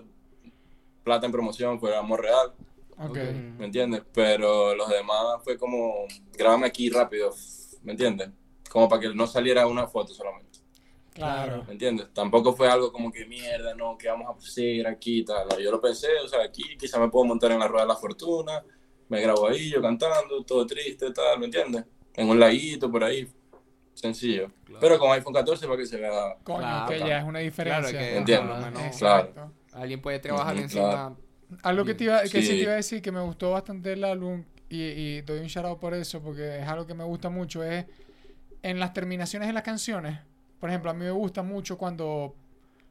plata 1.09 1.25
en 1.27 1.33
promoción 1.33 1.81
fue 1.81 1.97
Amor 1.97 2.21
Real. 2.21 2.53
Ok. 2.99 3.17
¿me 3.59 3.65
entiendes? 3.67 4.03
Pero 4.13 4.75
los 4.75 4.89
demás 4.91 5.41
fue 5.45 5.57
como, 5.57 6.05
grábame 6.37 6.67
aquí 6.67 6.91
rápido, 6.91 7.33
¿me 7.83 7.93
entiendes? 7.93 8.29
Como 8.69 8.89
para 8.89 9.01
que 9.01 9.15
no 9.15 9.27
saliera 9.27 9.67
una 9.69 9.87
foto 9.87 10.13
solamente, 10.13 10.59
Claro. 11.15 11.63
¿me 11.65 11.73
entiendes? 11.73 12.09
Tampoco 12.13 12.53
fue 12.53 12.69
algo 12.69 12.93
como 12.93 13.11
que 13.13 13.25
mierda, 13.25 13.75
no, 13.75 13.97
que 13.97 14.09
vamos 14.09 14.37
a 14.37 14.41
seguir 14.51 14.87
aquí 14.87 15.21
y 15.21 15.25
tal. 15.25 15.47
Yo 15.63 15.71
lo 15.71 15.81
pensé, 15.81 16.09
o 16.25 16.29
sea, 16.29 16.43
aquí 16.45 16.77
quizá 16.77 16.99
me 16.99 17.09
puedo 17.09 17.25
montar 17.25 17.53
en 17.53 17.61
la 17.61 17.69
rueda 17.69 17.85
de 17.85 17.89
la 17.89 17.97
fortuna, 17.97 18.63
me 19.09 19.21
grabo 19.23 19.49
ahí 19.49 19.71
yo 19.71 19.81
cantando, 19.81 20.43
todo 20.45 20.67
triste, 20.67 21.11
tal, 21.13 21.39
¿me 21.39 21.47
entiendes? 21.47 21.85
En 22.15 22.29
un 22.29 22.39
laguito 22.41 22.91
por 22.91 23.05
ahí, 23.05 23.27
sencillo. 23.95 24.49
Claro. 24.65 24.81
Pero 24.81 24.99
con 24.99 25.13
iPhone 25.13 25.33
14 25.35 25.67
para 25.67 25.79
que 25.79 25.87
se 25.87 25.97
vea. 25.99 26.37
Coño, 26.43 26.59
Claro, 26.59 26.89
que 26.91 26.99
ya 26.99 27.19
es 27.21 27.25
una 27.25 27.39
diferencia. 27.39 27.91
Claro 27.91 27.99
que- 27.99 28.17
Entiendo. 28.17 28.53
Ajá, 28.55 28.91
Claro. 28.99 29.53
Alguien 29.73 30.01
puede 30.01 30.19
trabajar 30.19 30.57
encima. 30.57 30.91
claro. 30.91 31.17
Algo 31.63 31.85
que, 31.85 31.95
te 31.95 32.05
iba, 32.05 32.21
que 32.23 32.29
sí. 32.29 32.43
Sí. 32.43 32.49
te 32.49 32.57
iba 32.57 32.73
a 32.73 32.77
decir 32.77 33.01
que 33.01 33.11
me 33.11 33.21
gustó 33.21 33.53
bastante 33.53 33.93
el 33.95 34.05
álbum 34.05 34.45
y, 34.69 34.83
y 34.83 35.21
doy 35.23 35.39
un 35.41 35.47
shout 35.47 35.65
out 35.67 35.79
por 35.81 35.95
eso 35.95 36.21
porque 36.23 36.59
es 36.61 36.69
algo 36.69 36.87
que 36.87 36.93
me 36.95 37.05
gusta 37.05 37.31
mucho 37.31 37.63
es 37.65 37.87
en 38.63 38.79
las 38.79 38.93
terminaciones 38.93 39.49
de 39.49 39.53
las 39.55 39.63
canciones. 39.63 40.19
Por 40.61 40.69
ejemplo, 40.69 40.91
a 40.91 40.95
mí 40.95 41.05
me 41.05 41.11
gusta 41.11 41.43
mucho 41.43 41.79
cuando, 41.79 42.35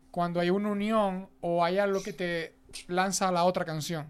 cuando 0.09 0.39
hay 0.39 0.49
una 0.49 0.69
unión 0.69 1.29
o 1.41 1.63
hay 1.63 1.77
algo 1.77 2.01
que 2.01 2.13
te 2.13 2.55
lanza 2.87 3.27
a 3.27 3.31
la 3.31 3.43
otra 3.43 3.63
canción. 3.65 4.07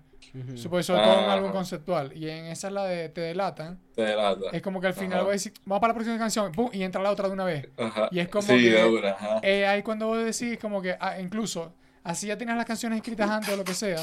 Supongo 0.56 0.84
sobre 0.84 1.02
todo 1.02 1.14
en 1.14 1.20
un 1.24 1.30
Ah. 1.30 1.34
álbum 1.34 1.52
conceptual. 1.52 2.16
Y 2.16 2.30
en 2.30 2.46
esa 2.46 2.68
es 2.68 2.74
la 2.74 2.86
de 2.86 3.10
Te 3.10 3.22
Delatan. 3.22 3.80
Te 3.96 4.04
delata. 4.04 4.42
Es 4.52 4.62
como 4.62 4.80
que 4.80 4.88
al 4.88 4.94
final 4.94 5.22
voy 5.22 5.30
a 5.30 5.34
decir, 5.34 5.52
vamos 5.66 5.82
para 5.82 5.92
la 5.94 5.96
próxima 5.96 6.18
canción, 6.20 6.52
¡pum! 6.52 6.70
y 6.72 6.84
entra 6.84 7.02
la 7.02 7.12
otra 7.12 7.28
de 7.28 7.34
una 7.34 7.44
vez. 7.46 7.68
Ajá. 7.78 8.08
y 8.12 8.20
es 8.20 8.28
como 8.30 8.44
sí, 8.48 8.62
que- 8.62 9.08
ajá. 9.10 9.40
Eh, 9.42 9.66
ahí 9.66 9.82
cuando 9.84 10.08
vos 10.08 10.24
decís 10.24 10.60
como 10.60 10.82
que, 10.82 10.96
ah, 11.00 11.20
incluso, 11.20 11.74
así 12.08 12.28
ya 12.28 12.38
tienes 12.38 12.56
las 12.56 12.66
canciones 12.66 12.98
escritas 12.98 13.30
antes 13.30 13.54
o 13.54 13.58
lo 13.58 13.66
que 13.66 13.74
sea, 13.74 14.02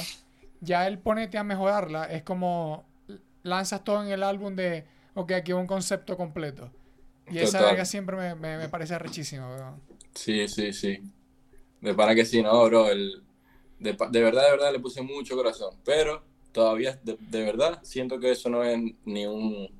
ya 0.61 0.87
el 0.87 0.99
ponete 0.99 1.39
a 1.39 1.43
mejorarla, 1.43 2.05
es 2.05 2.23
como 2.23 2.85
lanzas 3.43 3.83
todo 3.83 4.03
en 4.03 4.11
el 4.11 4.23
álbum 4.23 4.55
de, 4.55 4.85
ok, 5.15 5.33
aquí 5.33 5.53
un 5.55 5.67
concepto 5.67 6.17
completo. 6.17 6.71
Y 7.31 7.39
esa 7.39 7.63
verga 7.63 7.87
siempre 7.87 8.15
me, 8.17 8.35
me, 8.35 8.59
me 8.59 8.69
parece 8.69 8.99
rechísima, 8.99 9.49
weón. 9.49 9.81
Sí, 10.15 10.47
sí, 10.49 10.75
sí. 10.75 11.01
De 11.81 11.95
para 11.95 12.15
que 12.15 12.27
sí, 12.27 12.43
no, 12.43 12.63
bro. 12.67 12.91
El, 12.91 13.23
de, 13.79 13.97
de 14.11 14.23
verdad, 14.23 14.45
de 14.45 14.51
verdad 14.51 14.73
le 14.73 14.81
puse 14.81 15.01
mucho 15.01 15.35
corazón. 15.35 15.75
Pero 15.83 16.23
todavía, 16.53 17.01
de, 17.03 17.17
de 17.19 17.43
verdad, 17.43 17.81
siento 17.83 18.21
que 18.21 18.33
eso 18.33 18.51
no 18.51 18.63
es 18.63 18.79
ni 19.07 19.25
un, 19.25 19.71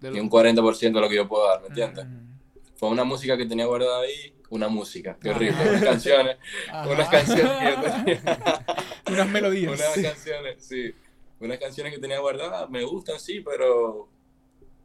ni 0.00 0.18
un 0.18 0.30
40% 0.30 0.78
de 0.78 0.90
lo 0.92 1.08
que 1.10 1.16
yo 1.16 1.28
puedo 1.28 1.46
dar, 1.46 1.60
¿me 1.60 1.68
entiendes? 1.68 2.06
Mm. 2.06 2.38
Fue 2.76 2.88
una 2.88 3.04
música 3.04 3.36
que 3.36 3.44
tenía 3.44 3.66
guardada 3.66 4.00
ahí, 4.00 4.34
una 4.50 4.68
música, 4.68 5.16
qué 5.20 5.30
horrible, 5.30 5.56
unas 5.68 5.82
canciones, 5.84 6.36
Ajá. 6.70 6.88
unas 6.88 7.08
canciones 7.08 7.52
que 7.58 7.70
yo 7.70 7.80
tenía. 8.04 8.64
Unas 9.10 9.28
melodías. 9.28 9.72
Unas 9.72 10.12
canciones, 10.12 10.64
sí. 10.64 10.94
Unas 11.40 11.58
canciones 11.58 11.92
que 11.94 12.00
tenía 12.00 12.18
guardadas, 12.18 12.68
me 12.70 12.82
gustan, 12.84 13.18
sí, 13.20 13.40
pero. 13.40 14.08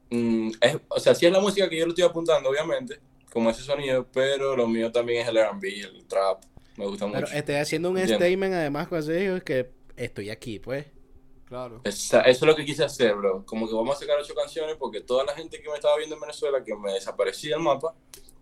mm, 0.09 0.51
es, 0.61 0.77
o 0.89 0.99
sea, 0.99 1.15
sí 1.15 1.25
es 1.25 1.31
la 1.31 1.39
música 1.39 1.69
que 1.69 1.77
yo 1.77 1.85
le 1.85 1.89
estoy 1.89 2.03
apuntando, 2.03 2.49
obviamente, 2.49 2.99
como 3.31 3.49
ese 3.49 3.61
sonido, 3.63 4.05
pero 4.13 4.55
lo 4.55 4.67
mío 4.67 4.91
también 4.91 5.21
es 5.23 5.27
el 5.29 5.37
RB, 5.37 5.63
el 5.63 6.05
trap. 6.05 6.43
Me 6.77 6.85
gusta 6.87 7.05
Pero 7.07 7.21
mucho. 7.21 7.33
estoy 7.35 7.55
haciendo 7.55 7.91
un 7.91 7.99
statement 7.99 8.53
además 8.53 8.87
con 8.87 8.97
eso 8.99 9.11
es 9.11 9.43
que 9.43 9.69
estoy 9.95 10.29
aquí, 10.31 10.59
pues. 10.59 10.85
Claro. 11.45 11.81
Esa- 11.83 12.21
eso 12.21 12.45
es 12.45 12.49
lo 12.49 12.55
que 12.55 12.65
quise 12.65 12.83
hacer, 12.83 13.13
bro. 13.15 13.45
Como 13.45 13.67
que 13.67 13.75
vamos 13.75 13.95
a 13.95 13.99
sacar 13.99 14.17
ocho 14.19 14.33
canciones 14.33 14.75
porque 14.79 15.01
toda 15.01 15.23
la 15.23 15.35
gente 15.35 15.61
que 15.61 15.69
me 15.69 15.75
estaba 15.75 15.95
viendo 15.97 16.15
en 16.15 16.21
Venezuela, 16.21 16.63
que 16.63 16.75
me 16.75 16.93
desaparecí 16.93 17.49
del 17.49 17.59
mapa, 17.59 17.93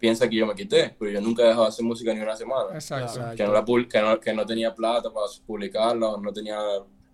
piensa 0.02 0.28
que 0.28 0.36
yo 0.36 0.46
me 0.48 0.56
quité, 0.56 0.94
pero 1.00 1.12
yo 1.12 1.22
nunca 1.22 1.44
he 1.44 1.48
dejado 1.48 1.64
de 1.66 1.70
hacer 1.70 1.86
música 1.86 2.14
ni 2.14 2.20
una 2.20 2.36
semana. 2.36 2.74
Exacto. 2.74 3.22
Que 3.38 3.44
no, 3.46 3.54
la 3.54 3.64
que, 3.88 4.02
no, 4.02 4.20
que 4.20 4.34
no 4.34 4.46
tenía 4.46 4.74
plata 4.76 5.10
para 5.14 5.28
publicarla 5.46 6.08
o 6.10 6.20
no 6.20 6.34
tenía 6.34 6.58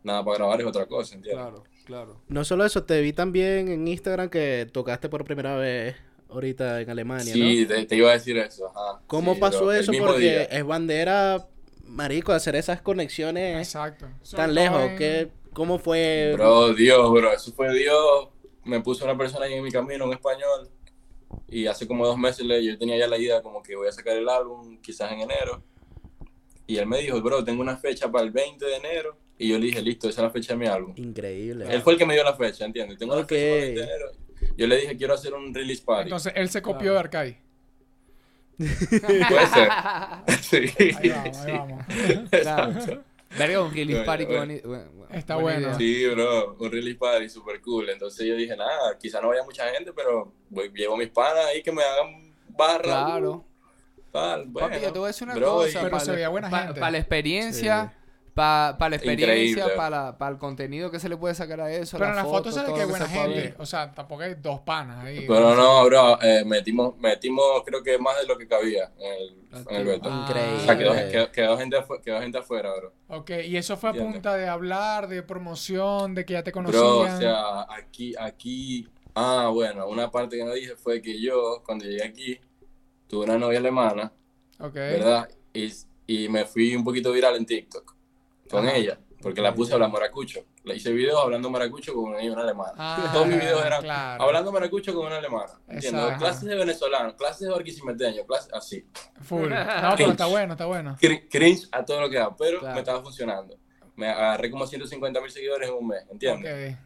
nada 0.03 0.23
para 0.23 0.37
grabar 0.37 0.61
es 0.61 0.65
otra 0.67 0.85
cosa, 0.87 1.13
¿entiendes? 1.15 1.43
Claro, 1.43 1.63
claro. 1.85 2.21
No 2.29 2.43
solo 2.45 2.65
eso, 2.65 2.83
te 2.85 3.01
vi 3.01 3.11
también 3.13 3.67
en 3.67 3.87
Instagram 3.87 4.29
que 4.29 4.67
tocaste 4.71 5.09
por 5.09 5.25
primera 5.25 5.55
vez 5.57 5.95
ahorita 6.29 6.81
en 6.81 6.89
Alemania, 6.89 7.33
Sí, 7.33 7.61
¿no? 7.63 7.67
te, 7.75 7.85
te 7.85 7.95
iba 7.97 8.09
a 8.09 8.13
decir 8.13 8.37
eso. 8.37 8.67
Ajá. 8.69 9.01
¿Cómo 9.07 9.33
Sí, 9.35 9.39
pasó 9.41 9.71
eso? 9.71 9.91
Porque 9.99 10.19
día. 10.19 10.43
es 10.45 10.65
bandera, 10.65 11.45
marico, 11.85 12.31
hacer 12.31 12.55
esas 12.55 12.81
conexiones 12.81 13.57
Exacto. 13.57 14.07
Tan 14.35 14.53
lejos. 14.55 14.81
en- 14.81 14.97
¿Qué, 14.97 15.31
¿Cómo 15.53 15.77
fue? 15.79 16.31
Bro, 16.35 16.73
Dios, 16.73 17.11
bro, 17.11 17.33
eso 17.33 17.51
fue 17.51 17.73
Dios. 17.73 18.29
Me 18.63 18.79
puso 18.81 19.05
una 19.05 19.17
persona 19.17 19.45
ahí 19.45 19.53
en 19.55 19.63
mi 19.63 19.71
camino, 19.71 20.05
un 20.05 20.13
español. 20.13 20.69
Y 21.49 21.65
hace 21.67 21.87
como 21.87 22.05
dos 22.05 22.17
meses 22.17 22.45
le- 22.45 22.63
yo 22.63 22.77
tenía 22.77 22.97
ya 22.97 23.07
la 23.07 23.17
idea 23.17 23.41
como 23.41 23.63
que 23.63 23.75
voy 23.75 23.87
a 23.87 23.91
sacar 23.91 24.17
el 24.17 24.27
álbum 24.27 24.79
quizás 24.81 25.11
en 25.11 25.21
enero. 25.21 25.63
Y 26.65 26.77
él 26.77 26.85
me 26.85 26.99
dijo, 26.99 27.21
bro, 27.21 27.43
tengo 27.43 27.61
una 27.61 27.77
fecha 27.77 28.11
para 28.11 28.25
el 28.25 28.31
20 28.31 28.65
de 28.65 28.75
enero. 28.75 29.17
Y 29.37 29.49
yo 29.49 29.57
le 29.59 29.67
dije, 29.67 29.81
listo, 29.81 30.09
esa 30.09 30.21
es 30.21 30.23
la 30.25 30.31
fecha 30.31 30.53
de 30.53 30.59
mi 30.59 30.65
álbum. 30.67 30.93
Increíble. 30.97 31.65
Él 31.69 31.81
fue 31.81 31.93
el 31.93 31.99
que 31.99 32.05
me 32.05 32.13
dio 32.15 32.23
la 32.23 32.35
fecha, 32.35 32.65
¿entiendes? 32.65 32.97
Tengo 32.97 33.13
una 33.13 33.21
Ok. 33.23 33.29
fecha 33.29 33.41
para 33.47 33.55
el 33.55 33.61
20 33.75 33.79
de 33.81 33.87
enero. 33.87 34.05
Yo 34.57 34.67
le 34.67 34.77
dije, 34.81 34.97
quiero 34.97 35.13
hacer 35.13 35.33
un 35.33 35.53
release 35.53 35.81
party. 35.83 36.03
Entonces 36.03 36.33
él 36.35 36.49
se 36.49 36.61
copió 36.61 36.93
de 36.93 36.99
Arcai. 36.99 37.37
Puede 38.57 39.47
ser. 39.53 39.69
sí. 40.41 40.93
Ahí 40.97 41.09
vamos, 41.09 41.37
ahí 41.37 41.51
vamos. 41.53 41.85
Claro. 42.31 43.03
Verga, 43.37 43.61
un 43.61 43.71
release 43.71 43.91
Bueno, 43.93 44.05
party. 44.05 44.25
qué 44.25 44.37
bueno. 44.37 44.53
boni- 44.53 44.61
bu- 44.61 44.91
bu- 45.07 45.15
Está 45.15 45.35
bueno. 45.37 45.59
idea. 45.67 45.73
Sí, 45.75 46.07
bro, 46.07 46.55
un 46.59 46.71
release 46.71 46.97
party 46.97 47.29
super 47.29 47.61
cool. 47.61 47.89
Entonces 47.89 48.25
yo 48.27 48.35
dije, 48.35 48.55
nada, 48.57 48.97
quizá 48.99 49.21
no 49.21 49.29
vaya 49.29 49.43
mucha 49.43 49.69
gente, 49.71 49.93
pero 49.93 50.33
voy, 50.49 50.71
llevo 50.73 50.97
mis 50.97 51.09
panas 51.09 51.45
ahí 51.47 51.61
que 51.63 51.71
me 51.71 51.81
hagan 51.83 52.35
barra. 52.49 52.83
Claro. 53.05 53.45
Tal, 54.11 54.45
bueno, 54.47 54.69
Papi, 54.69 54.81
yo 54.81 54.93
te 54.93 54.99
voy 54.99 55.05
a 55.05 55.07
decir 55.07 55.27
una 55.27 55.35
bro, 55.35 55.45
cosa. 55.55 55.79
Pero 55.79 55.91
para 55.91 56.05
se 56.05 56.11
veía 56.11 56.29
buena 56.29 56.49
gente. 56.49 56.79
la 56.79 56.97
experiencia, 56.97 57.96
para 58.37 58.89
la 58.91 58.95
experiencia, 58.97 59.75
para 59.75 60.15
el 60.29 60.37
contenido 60.37 60.91
que 60.91 60.99
se 60.99 61.09
le 61.09 61.17
puede 61.17 61.33
sacar 61.33 61.59
a 61.59 61.71
eso. 61.71 61.97
Pero 61.97 62.11
en 62.11 62.15
la 62.17 62.23
foto 62.23 62.51
fotos, 62.51 62.53
se 62.53 62.61
ve 62.61 62.73
que 62.77 62.85
buena 62.85 63.07
gente. 63.07 63.55
O 63.57 63.65
sea, 63.65 63.91
tampoco 63.91 64.21
hay 64.21 64.35
dos 64.35 64.59
panas 64.59 65.03
ahí. 65.03 65.25
Pero 65.27 65.55
no, 65.55 65.83
bro, 65.85 66.21
eh, 66.21 66.43
metimos, 66.45 66.95
metimos 66.99 67.43
creo 67.65 67.81
que 67.81 67.97
más 67.97 68.15
de 68.21 68.27
lo 68.27 68.37
que 68.37 68.47
cabía 68.47 68.91
en 68.99 69.13
el, 69.13 69.65
en 69.69 69.75
el 69.75 69.85
Beto. 69.85 70.07
Ah, 70.11 70.25
Increíble. 70.29 70.55
O 70.57 70.65
sea, 70.65 70.77
quedó, 70.77 70.93
quedó- 71.11 71.31
quedó 71.31 71.57
gente, 71.57 71.77
afu- 71.77 72.01
quedó 72.01 72.21
gente 72.21 72.37
afuera, 72.37 72.71
bro. 72.75 72.93
Ok, 73.07 73.31
y 73.47 73.57
eso 73.57 73.75
fue 73.75 73.89
a 73.89 73.93
punta 73.93 74.35
de 74.35 74.47
hablar, 74.47 75.07
de 75.07 75.23
promoción, 75.23 76.13
de 76.13 76.23
que 76.23 76.33
ya 76.33 76.43
te 76.43 76.51
conocían. 76.51 76.81
Bro, 76.83 76.99
o 76.99 77.17
sea, 77.17 77.61
aquí, 77.73 78.13
aquí, 78.19 78.87
ah, 79.15 79.49
bueno, 79.51 79.87
una 79.87 80.11
parte 80.11 80.37
que 80.37 80.45
no 80.45 80.53
dije 80.53 80.75
fue 80.75 81.01
que 81.01 81.19
yo, 81.19 81.63
cuando 81.65 81.85
llegué 81.85 82.03
aquí, 82.03 82.39
tuve 83.07 83.25
una 83.25 83.37
novia 83.39 83.57
alemana, 83.59 84.11
ok. 84.59 84.73
¿verdad? 84.75 85.29
Y, 85.53 85.73
y 86.05 86.29
me 86.29 86.45
fui 86.45 86.75
un 86.75 86.83
poquito 86.83 87.11
viral 87.11 87.35
en 87.35 87.45
TikTok 87.45 87.95
con 88.49 88.65
Ajá. 88.67 88.75
ella, 88.77 88.99
porque 89.21 89.41
la 89.41 89.53
puse 89.53 89.71
a 89.71 89.75
hablar 89.75 89.91
maracucho. 89.91 90.41
Le 90.63 90.75
hice 90.75 90.91
videos 90.91 91.21
hablando 91.21 91.49
maracucho 91.49 91.93
con 91.93 92.05
una, 92.13 92.19
una 92.19 92.41
alemana. 92.41 92.73
Ah, 92.77 93.09
Todos 93.13 93.27
mis 93.27 93.37
videos 93.39 93.65
eran 93.65 93.81
claro. 93.81 94.23
hablando 94.23 94.51
maracucho 94.51 94.93
con 94.93 95.07
una 95.07 95.17
alemana. 95.17 95.53
¿Entiendes? 95.67 96.17
Clases 96.17 96.43
de 96.43 96.55
venezolano, 96.55 97.15
clases 97.15 97.47
de 97.47 97.53
barquisimeteño, 97.53 98.25
clases 98.25 98.53
así. 98.53 98.85
Full. 99.21 99.49
No, 99.81 99.93
pero 99.97 100.11
está 100.11 100.25
bueno, 100.25 100.53
está 100.53 100.65
bueno. 100.65 100.95
Cri- 100.99 101.27
Cringe 101.29 101.67
a 101.71 101.83
todo 101.85 102.01
lo 102.01 102.09
que 102.09 102.17
da, 102.17 102.35
pero 102.35 102.59
Claro. 102.59 102.73
me 102.75 102.79
estaba 102.81 103.01
funcionando. 103.01 103.57
Me 103.95 104.07
agarré 104.09 104.51
como 104.51 104.67
150 104.67 105.19
mil 105.21 105.31
seguidores 105.31 105.69
en 105.69 105.75
un 105.75 105.87
mes, 105.87 106.03
¿entiendes? 106.11 106.77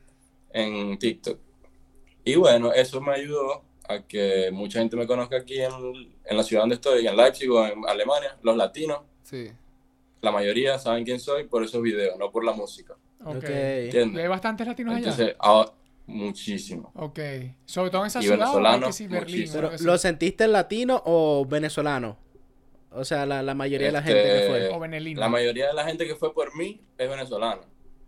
En 0.53 0.97
TikTok. 0.97 1.39
Y 2.23 2.35
bueno, 2.35 2.71
eso 2.71 3.01
me 3.01 3.13
ayudó 3.13 3.63
a 3.89 3.99
que 4.07 4.49
mucha 4.53 4.79
gente 4.79 4.95
me 4.95 5.07
conozca 5.07 5.37
aquí 5.37 5.59
en, 5.61 5.71
en 6.23 6.37
la 6.37 6.43
ciudad 6.43 6.61
donde 6.63 6.75
estoy, 6.75 7.07
en 7.07 7.17
Leipzig 7.17 7.49
o 7.51 7.65
en 7.65 7.81
Alemania. 7.87 8.37
Los 8.43 8.55
latinos, 8.55 8.99
Sí. 9.23 9.51
La 10.21 10.31
mayoría 10.31 10.77
saben 10.79 11.03
quién 11.03 11.19
soy 11.19 11.45
por 11.45 11.63
esos 11.63 11.81
videos, 11.81 12.17
no 12.17 12.31
por 12.31 12.43
la 12.45 12.53
música. 12.53 12.95
Ok. 13.23 13.43
¿Y 13.43 13.47
hay 13.47 13.83
¿Entiendes? 13.85 14.29
bastantes 14.29 14.67
latinos 14.67 14.95
allá? 14.95 15.35
Ahora, 15.39 15.71
muchísimo. 16.07 16.91
Ok. 16.95 17.19
Sobre 17.65 17.89
todo 17.91 18.01
en 18.01 18.07
esa 18.07 18.19
Y 18.19 18.23
ciudad 18.23 18.37
o 18.39 18.41
venezolanos, 18.41 18.87
que 18.89 18.93
sí, 18.93 19.07
Berlín. 19.07 19.49
o 19.49 19.53
Pero? 19.53 19.71
¿Lo 19.81 19.97
sentiste 19.97 20.47
latino 20.47 21.01
o 21.05 21.45
venezolano? 21.45 22.17
O 22.93 23.05
sea, 23.05 23.25
la, 23.25 23.41
la 23.41 23.53
mayoría 23.55 23.87
de 23.87 23.93
la 23.93 23.99
Este, 23.99 24.13
gente 24.13 24.29
que 24.41 24.47
fue. 24.47 24.67
O. 24.69 25.15
La 25.19 25.29
mayoría 25.29 25.67
de 25.67 25.73
la 25.73 25.85
gente 25.85 26.05
que 26.05 26.15
fue 26.15 26.33
por 26.33 26.55
mí 26.55 26.81
es 26.97 27.09
venezolana. 27.09 27.61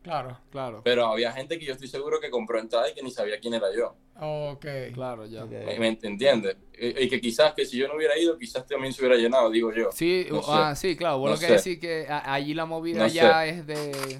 Claro. 0.03 0.37
Claro. 0.51 0.81
Pero 0.83 1.05
había 1.07 1.31
gente 1.31 1.57
que 1.57 1.65
yo 1.65 1.73
estoy 1.73 1.87
seguro 1.87 2.19
que 2.19 2.29
compró 2.29 2.59
entrada 2.59 2.89
y 2.89 2.93
que 2.93 3.01
ni 3.01 3.09
sabía 3.09 3.39
quién 3.39 3.53
era 3.53 3.67
yo. 3.75 3.95
Ok. 4.19 4.65
Claro, 4.93 5.25
ya. 5.25 5.45
Ok. 5.45 5.51
¿Me, 5.51 5.79
me 5.79 5.87
entiendes? 6.03 6.57
Y, 6.77 7.03
y 7.05 7.09
que 7.09 7.19
quizás 7.21 7.53
que 7.53 7.65
si 7.65 7.77
yo 7.77 7.87
no 7.87 7.95
hubiera 7.95 8.17
ido, 8.19 8.37
quizás 8.37 8.67
también 8.67 8.93
se 8.93 9.01
hubiera 9.01 9.15
llenado, 9.17 9.49
digo 9.49 9.73
yo. 9.73 9.91
Sí, 9.93 10.27
No 10.29 10.41
sé. 10.43 10.51
ah, 10.51 10.75
sí, 10.75 10.95
claro. 10.97 11.19
Vos 11.19 11.29
No 11.29 11.35
lo 11.35 11.39
que 11.39 11.47
sé. 11.59 11.69
decís 11.69 11.79
que 11.79 12.05
allí 12.09 12.53
la 12.53 12.65
movida 12.65 12.99
No 12.99 13.07
ya 13.07 13.45
es 13.45 13.65
de. 13.65 14.19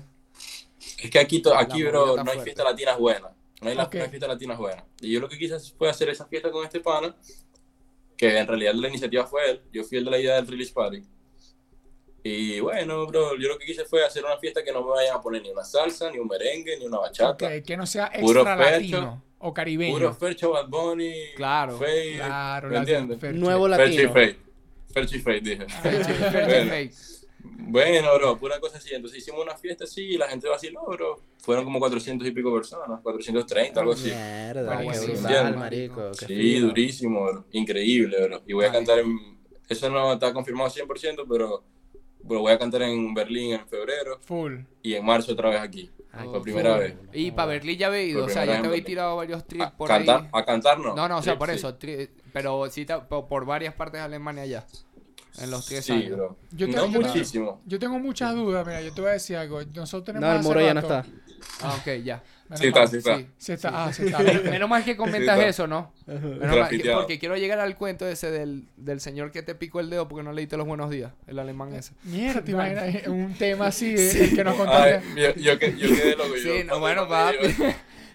Es 1.02 1.10
que 1.12 1.20
aquí, 1.20 1.44
aquí 1.56 1.84
bro, 1.84 2.16
no 2.24 2.32
hay 2.32 2.40
fiestas 2.40 2.66
latinas 2.66 2.98
buenas. 2.98 3.32
No 3.62 3.70
hay, 3.70 3.76
la- 3.76 3.84
Ok. 3.84 3.96
no 3.96 4.04
hay 4.04 4.10
fiestas 4.10 4.30
latinas 4.30 4.58
buenas. 4.58 4.84
Y 5.02 5.12
yo 5.12 5.20
lo 5.20 5.28
que 5.30 5.38
quise 5.38 5.58
fue 5.78 5.90
hacer 5.90 6.10
esa 6.10 6.26
fiesta 6.28 6.50
con 6.50 6.64
este 6.66 6.80
pana, 6.80 7.16
que 8.18 8.38
en 8.38 8.48
realidad 8.48 8.74
la 8.74 8.88
iniciativa 8.88 9.26
fue 9.26 9.50
él. 9.52 9.62
Yo 9.72 9.84
fui 9.84 9.98
el 9.98 10.06
de 10.06 10.12
la 10.12 10.20
idea 10.20 10.36
del 10.36 10.48
release 10.48 10.74
party. 10.74 11.02
Y 12.24 12.60
bueno, 12.62 13.06
bro, 13.06 13.36
yo 13.38 13.50
lo 13.50 13.58
que 13.58 13.66
quise 13.66 13.84
fue 13.86 14.06
hacer 14.06 14.24
una 14.24 14.38
fiesta 14.38 14.64
que 14.64 14.72
no 14.72 14.82
me 14.84 14.92
vayan 14.92 15.16
a 15.18 15.22
poner 15.22 15.42
ni 15.42 15.50
una 15.50 15.64
salsa, 15.66 16.10
ni 16.10 16.20
un 16.20 16.28
merengue, 16.28 16.78
ni 16.80 16.86
una 16.86 17.00
bachata. 17.00 17.48
Ok, 17.48 17.64
que 17.66 17.76
no 17.76 17.86
sea 17.86 18.12
Puro 18.20 18.42
extra 18.42 18.58
fercho. 18.58 18.72
latino 18.98 19.24
o 19.40 19.54
caribeño. 19.54 19.94
Puro 19.94 20.14
Fercho, 20.14 20.52
Bad 20.52 20.68
Bunny, 20.70 21.14
Claro. 21.36 21.78
Faye, 21.78 22.16
Claro, 22.16 22.70
¿me 22.70 22.78
entiendes? 22.78 23.20
Fercho. 23.20 23.38
Nuevo 23.40 23.68
Fercho 23.68 23.84
y 24.02 24.06
latino. 24.06 24.36
Fercho 24.94 25.16
y 25.18 25.20
Faye, 25.20 25.42
dije. 25.42 25.66
Bueno. 25.84 26.70
Fake. 26.70 26.94
Bueno, 27.66 28.14
bro, 28.16 28.38
pura 28.38 28.60
cosa 28.62 28.78
así. 28.78 28.94
Entonces 28.94 29.20
hicimos 29.20 29.42
una 29.42 29.58
fiesta 29.58 29.84
así 29.84 30.02
y 30.02 30.18
la 30.18 30.28
gente 30.30 30.48
vaciló, 30.48 30.82
bro. 30.86 31.20
Fueron 31.40 31.66
como 31.66 31.80
400 31.80 32.26
y 32.26 32.32
pico 32.32 32.54
personas, 32.54 33.02
430, 33.02 33.80
algo 33.82 33.92
así. 33.94 34.10
Mierda, 34.12 34.80
qué 34.82 35.00
brutal, 35.00 35.58
marico. 35.58 36.12
qué 36.18 36.26
Sí, 36.28 36.60
durísimo, 36.60 37.26
bro. 37.26 37.46
Increíble, 37.52 38.28
bro. 38.28 38.42
Y 38.48 38.54
voy 38.54 38.64
a 38.64 38.68
Ay. 38.70 38.74
cantar 38.74 39.00
en... 39.00 39.18
Eso 39.68 39.90
no 39.90 40.14
está 40.14 40.32
confirmado 40.34 40.70
100%, 40.70 41.26
pero 41.30 41.64
bueno, 42.24 42.42
voy 42.42 42.52
a 42.54 42.58
cantar 42.60 42.82
en 42.84 43.14
Berlín 43.14 43.54
en 43.54 43.68
febrero 43.68 44.20
Full. 44.24 44.60
y 44.82 44.94
en 44.96 45.06
marzo 45.06 45.34
otra 45.34 45.50
vez 45.50 45.60
aquí. 45.62 45.92
Ay, 46.12 46.26
por 46.26 46.34
qué 46.38 46.40
primera 46.42 46.78
vez. 46.78 46.96
Y 47.12 47.32
para 47.32 47.48
Berlín 47.48 47.78
ya 47.78 47.88
había 47.88 48.04
ido, 48.04 48.22
Por 48.22 48.30
o 48.30 48.34
sea, 48.34 48.46
ya 48.46 48.62
te 48.62 48.68
había 48.68 48.84
tirado 48.84 49.16
varios 49.16 49.46
trips 49.46 49.66
A 49.66 49.72
por 49.76 49.88
cantar, 49.88 50.22
ahí. 50.22 50.30
a 50.32 50.46
cantar 50.46 50.80
no. 50.80 50.96
No, 50.96 51.08
no, 51.10 51.18
o 51.18 51.22
sea, 51.24 51.38
por 51.40 51.50
sí. 51.50 51.56
eso, 51.56 51.78
tri- 51.80 52.10
pero 52.32 52.70
sí 52.70 52.86
por, 53.10 53.28
por 53.28 53.46
varias 53.46 53.74
partes 53.74 54.00
de 54.00 54.06
Alemania 54.06 54.46
ya. 54.46 54.66
En 55.40 55.50
los 55.50 55.66
tres 55.66 55.86
Sí, 55.86 55.92
años. 55.94 56.12
bro. 56.16 56.38
Yo 56.52 56.68
te- 56.68 56.74
no 56.74 56.86
yo 56.86 57.00
te- 57.00 57.08
muchísimo. 57.08 57.62
Yo 57.66 57.80
tengo 57.80 57.98
muchas 57.98 58.36
dudas, 58.36 58.66
mira, 58.68 58.82
yo 58.82 58.94
te 58.94 59.02
voy 59.02 59.10
a 59.10 59.14
decir 59.14 59.36
algo. 59.38 59.60
Nosotros 59.74 60.04
tenemos 60.06 60.30
No, 60.30 60.36
el 60.36 60.44
muro 60.44 60.62
ya 60.62 60.74
no 60.76 60.80
está. 60.82 61.06
Ah, 61.62 61.76
ok, 61.80 62.04
ya. 62.04 62.22
Sí, 62.56 62.68
está, 62.68 62.86
sí 62.88 62.98
está. 62.98 63.18
Sí. 63.18 63.28
Sí 63.38 63.52
está, 63.54 63.86
ah, 63.86 63.94
sí 63.94 64.04
está. 64.06 64.20
Menos 64.50 64.70
mal 64.70 64.84
que 64.84 64.96
comentas 64.96 65.40
Sí, 65.40 65.46
eso, 65.46 65.66
¿no? 65.66 65.92
Menos 66.06 66.58
mal 66.58 66.70
porque 66.94 67.18
quiero 67.18 67.36
llegar 67.36 67.60
al 67.60 67.76
cuento 67.78 68.08
ese 68.08 68.30
del, 68.32 68.68
del 68.78 69.00
señor 69.00 69.32
que 69.32 69.42
te 69.42 69.56
picó 69.56 69.80
el 69.80 69.90
dedo 69.90 70.08
porque 70.08 70.24
no 70.24 70.34
leíste 70.34 70.58
los 70.58 70.68
buenos 70.68 70.90
días, 70.90 71.14
el 71.26 71.40
alemán 71.40 71.74
ese. 71.74 71.94
Mierda, 72.04 72.42
te 72.44 72.52
imaginas 72.52 73.08
un 73.08 73.34
tema 73.36 73.68
así, 73.68 73.96
eh, 73.98 74.32
que 74.36 74.44
nos 74.44 74.54
Ay, 74.54 74.58
contaste. 74.60 75.04
yo, 75.16 75.34
yo, 75.36 75.58
que- 75.60 75.78
yo 75.78 75.88
quedé 75.96 76.16
loco. 76.16 76.36
yo, 76.36 76.42
Sí, 76.58 76.64
no, 76.66 76.80
bueno, 76.80 77.08
papi. 77.08 77.38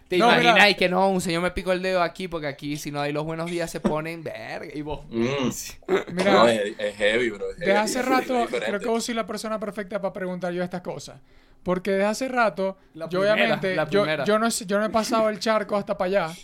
¿Te 0.08 0.16
No, 0.16 0.28
mira. 0.28 0.42
imagináis 0.42 0.76
que 0.76 0.88
no? 0.88 1.08
Un 1.10 1.20
señor 1.20 1.42
me 1.42 1.50
picó 1.50 1.72
el 1.72 1.82
dedo 1.82 2.02
aquí 2.02 2.28
porque 2.28 2.46
aquí 2.46 2.76
si 2.78 2.90
no 2.90 3.00
hay 3.00 3.12
los 3.12 3.24
buenos 3.24 3.50
días 3.50 3.70
se 3.70 3.78
ponen 3.80 4.24
verga 4.24 4.70
y 4.74 4.80
vos. 4.80 5.04
Mm. 5.10 5.50
Mira, 6.12 6.32
No, 6.32 6.48
es, 6.48 6.74
es 6.78 6.96
heavy, 6.96 7.30
bro. 7.30 7.50
es 7.50 7.58
Desde 7.58 7.72
heavy, 7.72 7.84
hace 7.84 8.02
rato 8.02 8.46
creo 8.50 8.80
que 8.80 8.86
vos 8.88 9.04
sois 9.04 9.14
la 9.14 9.26
persona 9.26 9.60
perfecta 9.60 10.00
para 10.00 10.12
preguntar 10.14 10.52
yo 10.52 10.62
estas 10.64 10.80
cosas. 10.80 11.20
Porque 11.62 11.90
desde 11.90 12.06
hace 12.06 12.28
rato, 12.28 12.78
La 12.94 13.08
yo 13.08 13.20
primera, 13.20 13.34
obviamente, 13.34 13.74
la 13.76 13.88
yo, 13.90 14.06
no, 14.38 14.48
yo 14.48 14.78
no 14.78 14.84
he 14.86 14.90
pasado 14.90 15.28
el 15.28 15.38
charco 15.40 15.76
hasta 15.76 15.98
para 15.98 16.26
allá, 16.26 16.34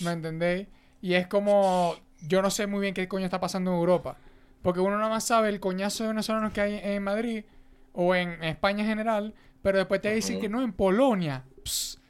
¿me 0.00 0.10
entendéis? 0.12 0.66
Y 1.00 1.14
es 1.14 1.26
como, 1.28 1.94
yo 2.26 2.42
no 2.42 2.50
sé 2.50 2.66
muy 2.66 2.80
bien 2.80 2.92
qué 2.92 3.08
coño 3.08 3.24
está 3.24 3.40
pasando 3.40 3.70
en 3.70 3.78
Europa. 3.78 4.18
Porque 4.62 4.80
uno 4.80 4.96
nada 4.98 5.08
más 5.08 5.24
sabe 5.24 5.48
el 5.48 5.60
coñazo 5.60 6.02
de 6.02 6.08
venezolanos 6.08 6.52
que 6.52 6.60
hay 6.60 6.80
en 6.82 7.02
Madrid 7.02 7.44
o 7.92 8.14
en 8.14 8.42
España 8.44 8.82
en 8.82 8.88
general, 8.88 9.34
pero 9.62 9.78
después 9.78 10.02
te 10.02 10.12
dicen 10.12 10.40
que 10.40 10.48
no, 10.48 10.60
en 10.62 10.72
Polonia. 10.72 11.44
Pss. 11.64 12.00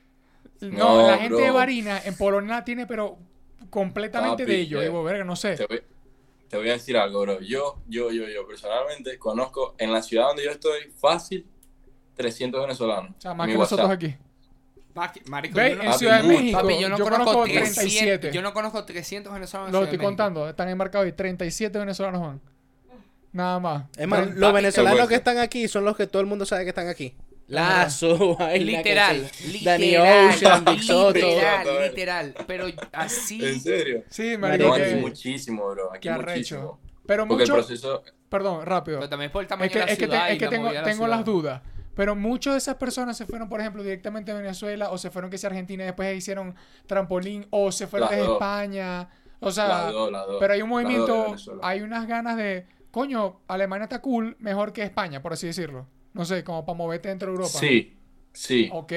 No, 0.61 1.03
No, 1.03 1.09
la 1.11 1.19
gente 1.19 1.43
de. 1.43 1.51
Varina 1.51 2.01
en 2.05 2.17
Polonia 2.17 2.65
tiene, 2.65 2.87
pero 2.87 3.19
completamente 3.71 4.45
Papi, 4.45 4.53
de 4.53 4.61
ellos. 4.61 4.81
eh, 4.83 4.85
Digo, 4.87 5.03
verga, 5.05 5.25
no 5.25 5.37
sé. 5.37 5.57
Te 5.57 5.67
voy, 5.67 5.83
te 6.49 6.57
voy 6.57 6.69
a 6.71 6.73
decir 6.73 6.97
algo, 6.97 7.21
bro. 7.23 7.41
Yo, 7.41 7.81
yo, 7.89 8.11
yo, 8.11 8.29
yo 8.29 8.47
personalmente 8.47 9.19
conozco 9.19 9.75
en 9.79 9.93
la 9.93 10.03
ciudad 10.03 10.29
donde 10.29 10.45
yo 10.45 10.51
estoy 10.51 10.91
fácil 10.99 11.47
300 12.15 12.61
venezolanos. 12.63 13.11
O 13.19 13.21
sea, 13.21 13.35
más 13.35 13.47
que 13.47 13.53
mi 13.55 13.59
nosotros 13.59 13.89
WhatsApp. 13.89 14.05
aquí. 14.05 14.17
Marico, 15.27 15.57
Ve, 15.57 15.71
yo 15.71 15.77
no, 15.77 15.83
en 15.83 15.87
Papi, 15.89 15.99
Ciudad 15.99 16.23
de. 16.23 16.29
México, 16.29 16.59
papi, 16.63 16.79
yo 16.81 16.89
no 16.89 16.97
yo 16.99 17.05
conozco, 17.05 17.25
conozco 17.27 17.45
300, 17.45 17.75
37. 17.75 18.33
yo 18.33 18.41
no 18.41 18.53
conozco 18.55 18.85
300 18.87 19.31
venezolanos. 19.33 19.69
en 19.69 19.79
Lo 19.79 19.85
estoy 19.85 19.99
contando, 19.99 20.49
están 20.49 20.71
embarcados 20.71 21.07
y 21.07 21.13
37 21.13 21.79
venezolanos 21.79 22.23
van. 22.23 22.41
Nada 23.33 23.61
más. 23.61 23.85
Es 23.99 24.09
más, 24.09 24.21
Tre- 24.29 24.35
los 24.37 24.53
venezolanos 24.55 25.07
que 25.09 25.17
están 25.17 25.37
aquí 25.37 25.69
son 25.69 25.85
los 25.85 25.95
que 25.99 26.07
todo 26.07 26.21
el 26.21 26.27
mundo 26.27 26.47
sabe 26.47 26.63
que 26.65 26.71
están 26.71 26.89
aquí. 26.89 27.15
Lazo, 27.49 28.37
vaina, 28.39 28.65
Literal, 28.79 29.21
que 29.23 29.29
sí. 29.37 29.65
Danny 29.65 29.87
literal, 29.87 30.29
Ocean, 30.31 30.65
Big 30.65 30.83
Soto. 30.83 31.13
literal, 31.15 31.67
literal, 31.91 32.35
pero 32.47 32.67
así 32.93 33.45
¿En 33.45 33.61
serio? 33.61 34.03
Sí, 34.09 34.33
No, 34.33 34.39
marico, 34.41 34.75
aquí 34.75 34.83
que- 34.83 34.97
muchísimo, 34.97 35.69
bro. 35.71 35.93
Aquí 35.93 36.09
qué 36.09 36.15
muchísimo. 36.15 36.81
Pero 37.07 37.29
Porque 37.29 37.45
el 37.45 37.51
mucho, 37.51 37.55
proceso... 37.67 38.03
perdón, 38.29 38.67
rápido. 38.67 38.99
Pero 38.99 39.09
también 39.09 39.31
por 39.31 39.43
el 39.43 39.49
tamaño 39.49 39.67
Es 39.67 39.73
que, 39.73 39.79
de 39.79 39.87
la 39.87 39.93
es 39.93 39.99
que, 39.99 40.07
te- 40.07 40.11
ciudad 40.13 40.31
es 40.33 40.39
que 40.39 40.49
tengo, 40.49 40.73
la 40.73 40.83
tengo 40.83 41.07
las 41.07 41.25
dudas. 41.25 41.63
Pero 41.95 42.15
muchas 42.17 42.55
de 42.55 42.59
esas 42.59 42.75
personas 42.75 43.17
se 43.17 43.25
fueron, 43.27 43.49
por 43.49 43.61
ejemplo, 43.61 43.83
directamente 43.83 44.31
a 44.33 44.35
Venezuela 44.35 44.91
o 44.91 44.99
se 44.99 45.11
fueron 45.11 45.31
que 45.31 45.39
sea 45.39 45.49
Argentina 45.49 45.85
y 45.85 45.87
después 45.87 46.15
hicieron 46.17 46.55
trampolín 46.87 47.47
o 47.51 47.71
se 47.73 47.87
fueron 47.87 48.09
desde. 48.11 48.25
España. 48.33 49.09
O 49.41 49.51
sea, 49.53 49.91
pero 50.41 50.53
hay 50.55 50.63
un 50.63 50.69
movimiento, 50.69 51.37
hay 51.63 51.81
unas 51.83 52.07
ganas 52.09 52.37
de, 52.37 52.67
coño, 52.91 53.41
Alemania 53.49 53.85
está 53.85 54.01
cool, 54.03 54.37
mejor 54.41 54.73
que 54.73 54.83
España, 54.83 55.23
por 55.23 55.33
así 55.33 55.47
decirlo. 55.47 55.87
No 56.17 56.25
sé, 56.25 56.43
como 56.45 56.65
para 56.65 56.77
moverte 56.77 57.09
dentro 57.09 57.29
de 57.29 57.35
Europa. 57.37 57.59
Sí, 57.59 57.95
sí, 58.33 58.69
Ok. 58.73 58.93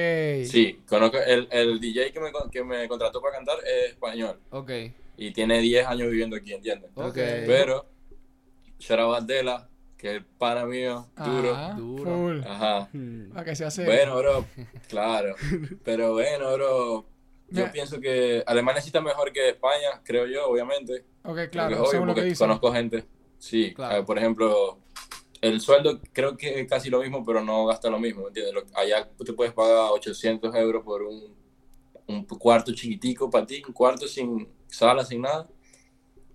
sí. 0.46 0.80
Conozco 0.88 1.18
el, 1.18 1.48
el 1.50 1.78
DJ 1.80 2.12
que 2.12 2.20
me, 2.20 2.30
que 2.50 2.64
me 2.64 2.88
contrató 2.88 3.20
para 3.20 3.36
cantar 3.36 3.58
es 3.64 3.90
español. 3.92 4.40
Ok, 4.50 4.70
Y 5.16 5.32
tiene 5.32 5.60
10 5.60 5.86
años 5.86 6.10
viviendo 6.10 6.36
aquí, 6.36 6.52
¿entiendes? 6.54 6.90
ok. 6.94 7.14
Pero, 7.14 7.86
Shara 8.78 9.04
Bandela, 9.04 9.68
que 9.98 10.16
es 10.16 10.22
para 10.38 10.64
mío, 10.64 11.06
duro. 11.16 11.54
Ajá, 11.54 11.74
Duro. 11.74 12.10
Full. 12.10 12.40
Ajá. 12.46 12.88
Hmm. 12.92 13.30
Para 13.32 13.44
que 13.44 13.54
se 13.54 13.64
hace. 13.66 13.84
Bueno, 13.84 14.16
bro, 14.16 14.46
claro. 14.88 15.34
Pero 15.84 16.12
bueno, 16.14 16.52
bro, 16.54 17.06
yo 17.50 17.70
pienso 17.70 18.00
que 18.00 18.42
Alemania 18.46 18.80
sí 18.80 18.88
está 18.88 19.02
mejor 19.02 19.30
que 19.32 19.50
España, 19.50 20.00
creo 20.04 20.26
yo, 20.26 20.48
obviamente. 20.48 21.04
Ok, 21.24 21.38
claro, 21.52 21.74
es 21.74 21.80
obvio 21.80 21.90
según 21.90 22.06
lo 22.06 22.14
que 22.14 22.20
porque 22.22 22.30
dicen. 22.30 22.46
conozco 22.46 22.72
gente. 22.72 23.04
Sí, 23.38 23.74
Claro. 23.74 24.00
eh, 24.00 24.04
por 24.04 24.16
ejemplo, 24.16 24.78
el 25.40 25.60
sueldo 25.60 26.00
creo 26.12 26.36
que 26.36 26.60
es 26.60 26.68
casi 26.68 26.90
lo 26.90 27.00
mismo, 27.00 27.24
pero 27.24 27.42
no 27.42 27.66
gasta 27.66 27.90
lo 27.90 27.98
mismo, 27.98 28.22
¿me 28.22 28.28
entiendes? 28.28 28.64
Allá 28.74 29.08
te 29.24 29.32
puedes 29.32 29.52
pagar 29.52 29.90
800 29.92 30.54
euros 30.54 30.84
por 30.84 31.02
un, 31.02 31.34
un 32.06 32.24
cuarto 32.26 32.72
chiquitico 32.72 33.30
para 33.30 33.46
ti, 33.46 33.62
un 33.66 33.72
cuarto 33.72 34.06
sin 34.06 34.48
sala, 34.66 35.04
sin 35.04 35.22
nada, 35.22 35.48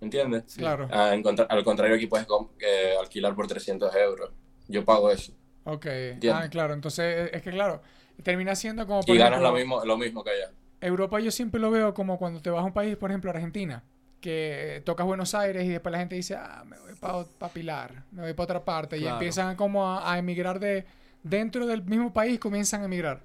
¿me 0.02 0.06
entiendes? 0.08 0.56
Claro. 0.56 0.88
Ah, 0.92 1.14
en 1.14 1.24
contra- 1.24 1.46
al 1.46 1.64
contrario, 1.64 1.96
aquí 1.96 2.08
puedes 2.08 2.28
eh, 2.60 2.96
alquilar 3.00 3.36
por 3.36 3.48
300 3.48 3.94
euros. 3.96 4.32
Yo 4.68 4.84
pago 4.84 5.12
eso. 5.12 5.34
Ok. 5.66 5.88
Ah, 6.32 6.48
claro. 6.50 6.74
Entonces, 6.74 7.30
es 7.34 7.42
que 7.42 7.52
claro, 7.52 7.82
termina 8.24 8.56
siendo 8.56 8.86
como. 8.88 9.02
por 9.02 9.16
Y 9.16 9.18
ganas 9.18 9.42
ejemplo, 9.42 9.52
lo 9.52 9.56
mismo, 9.58 9.86
lo 9.86 9.98
mismo 9.98 10.24
que 10.24 10.32
allá. 10.32 10.52
Europa 10.82 11.20
yo 11.20 11.32
siempre 11.32 11.60
lo 11.60 11.72
veo 11.72 11.94
como 11.94 12.18
cuando 12.18 12.42
te 12.42 12.50
vas 12.50 12.62
a 12.62 12.66
un 12.66 12.74
país, 12.74 12.96
por 12.98 13.10
ejemplo, 13.12 13.32
Argentina, 13.32 13.84
que 14.22 14.82
tocas 14.86 15.06
Buenos 15.06 15.36
Aires 15.36 15.66
y 15.66 15.70
después 15.70 15.92
la 15.92 16.00
gente 16.00 16.16
dice, 16.16 16.36
ah, 16.36 16.64
me 16.66 16.78
voy 16.80 16.94
para 17.38 17.54
Pilar, 17.54 18.04
me 18.12 18.24
voy 18.24 18.34
para 18.34 18.44
otra 18.44 18.66
parte. 18.66 18.98
Y 18.98 19.06
empiezan 19.06 19.56
como 19.56 19.88
a, 19.88 20.12
a 20.12 20.18
emigrar 20.18 20.60
de... 20.60 20.86
Dentro 21.24 21.66
del 21.66 21.84
mismo 21.84 22.14
país 22.14 22.40
comienzan 22.40 22.82
a 22.82 22.86
emigrar. 22.86 23.22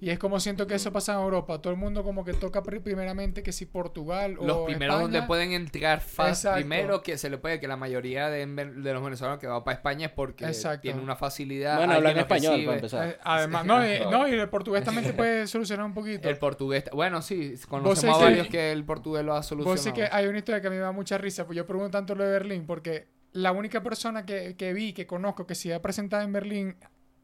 Y 0.00 0.10
es 0.10 0.18
como 0.20 0.38
siento 0.38 0.68
que 0.68 0.74
eso 0.76 0.92
pasa 0.92 1.14
en 1.14 1.18
Europa. 1.20 1.60
Todo 1.60 1.72
el 1.72 1.78
mundo 1.78 2.04
como 2.04 2.24
que 2.24 2.32
toca 2.32 2.62
pri- 2.62 2.78
primeramente 2.78 3.42
que 3.42 3.50
si 3.50 3.66
Portugal 3.66 4.36
o 4.38 4.46
Los 4.46 4.58
primeros 4.64 5.00
donde 5.00 5.22
pueden 5.22 5.50
entrar 5.50 6.00
fácil, 6.00 6.30
Exacto. 6.50 6.56
primero 6.56 7.02
que 7.02 7.18
se 7.18 7.28
le 7.28 7.36
puede 7.38 7.58
que 7.58 7.66
la 7.66 7.76
mayoría 7.76 8.28
de, 8.30 8.46
de 8.46 8.92
los 8.92 9.02
venezolanos 9.02 9.40
que 9.40 9.48
van 9.48 9.64
para 9.64 9.76
España 9.76 10.06
es 10.06 10.12
porque 10.12 10.44
Exacto. 10.46 10.82
tienen 10.82 11.02
una 11.02 11.16
facilidad. 11.16 11.78
Bueno, 11.78 11.94
hablan 11.94 12.16
español 12.16 12.62
para 12.64 12.76
empezar. 12.76 13.08
Eh, 13.08 13.18
Además, 13.24 13.66
no, 13.66 13.84
y, 13.84 13.98
no, 14.10 14.28
y 14.28 14.34
el 14.34 14.48
portugués 14.48 14.84
también 14.84 15.04
te 15.04 15.14
puede 15.14 15.48
solucionar 15.48 15.84
un 15.84 15.94
poquito. 15.94 16.28
El 16.28 16.38
portugués, 16.38 16.84
bueno, 16.92 17.20
sí, 17.20 17.54
conocemos 17.68 18.16
a 18.16 18.18
que- 18.20 18.24
varios 18.24 18.46
que 18.46 18.70
el 18.70 18.84
portugués 18.84 19.24
lo 19.24 19.34
ha 19.34 19.42
solucionado. 19.42 19.74
Vos 19.74 19.80
sí 19.82 19.90
que 19.92 20.08
hay 20.12 20.26
una 20.28 20.38
historia 20.38 20.60
que 20.60 20.68
a 20.68 20.70
mí 20.70 20.76
me 20.76 20.82
da 20.82 20.92
mucha 20.92 21.18
risa, 21.18 21.44
pues 21.44 21.56
yo 21.56 21.66
pregunto 21.66 21.90
tanto 21.90 22.14
lo 22.14 22.22
de 22.22 22.30
Berlín, 22.30 22.66
porque 22.66 23.08
la 23.32 23.50
única 23.50 23.82
persona 23.82 24.24
que, 24.24 24.54
que 24.56 24.72
vi, 24.72 24.92
que 24.92 25.08
conozco, 25.08 25.44
que 25.44 25.56
se 25.56 25.74
ha 25.74 25.82
presentado 25.82 26.22
en 26.22 26.32
Berlín 26.32 26.76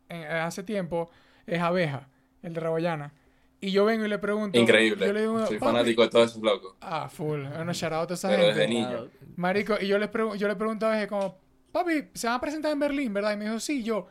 en- 0.08 0.24
hace 0.24 0.64
tiempo, 0.64 1.08
es 1.46 1.60
Abeja, 1.60 2.08
el 2.44 2.54
de 2.54 2.60
Raboyana. 2.60 3.12
Y 3.60 3.70
yo 3.70 3.84
vengo 3.86 4.04
y 4.04 4.08
le 4.08 4.18
pregunto... 4.18 4.58
Increíble. 4.58 5.06
Yo 5.06 5.12
le 5.12 5.22
digo, 5.22 5.46
Soy 5.46 5.58
fanático 5.58 6.02
de 6.02 6.08
todos 6.08 6.30
esos 6.30 6.42
locos. 6.42 6.74
Ah, 6.80 7.08
full. 7.08 7.44
Bueno, 7.44 7.70
a 7.70 7.72
esa 7.72 7.88
Pero 7.88 8.12
gente. 8.12 8.44
desde 8.46 8.68
niño. 8.68 9.08
Marico, 9.36 9.76
y 9.80 9.86
yo 9.86 9.98
le, 9.98 10.10
pregun- 10.10 10.36
yo 10.36 10.46
le 10.48 10.54
pregunto 10.54 10.86
a 10.86 10.90
veces 10.90 11.08
como, 11.08 11.38
papi, 11.72 12.10
se 12.12 12.26
van 12.26 12.36
a 12.36 12.40
presentar 12.40 12.72
en 12.72 12.78
Berlín, 12.78 13.14
¿verdad? 13.14 13.32
Y 13.32 13.36
me 13.38 13.46
dijo, 13.46 13.58
sí, 13.58 13.82
yo, 13.82 14.06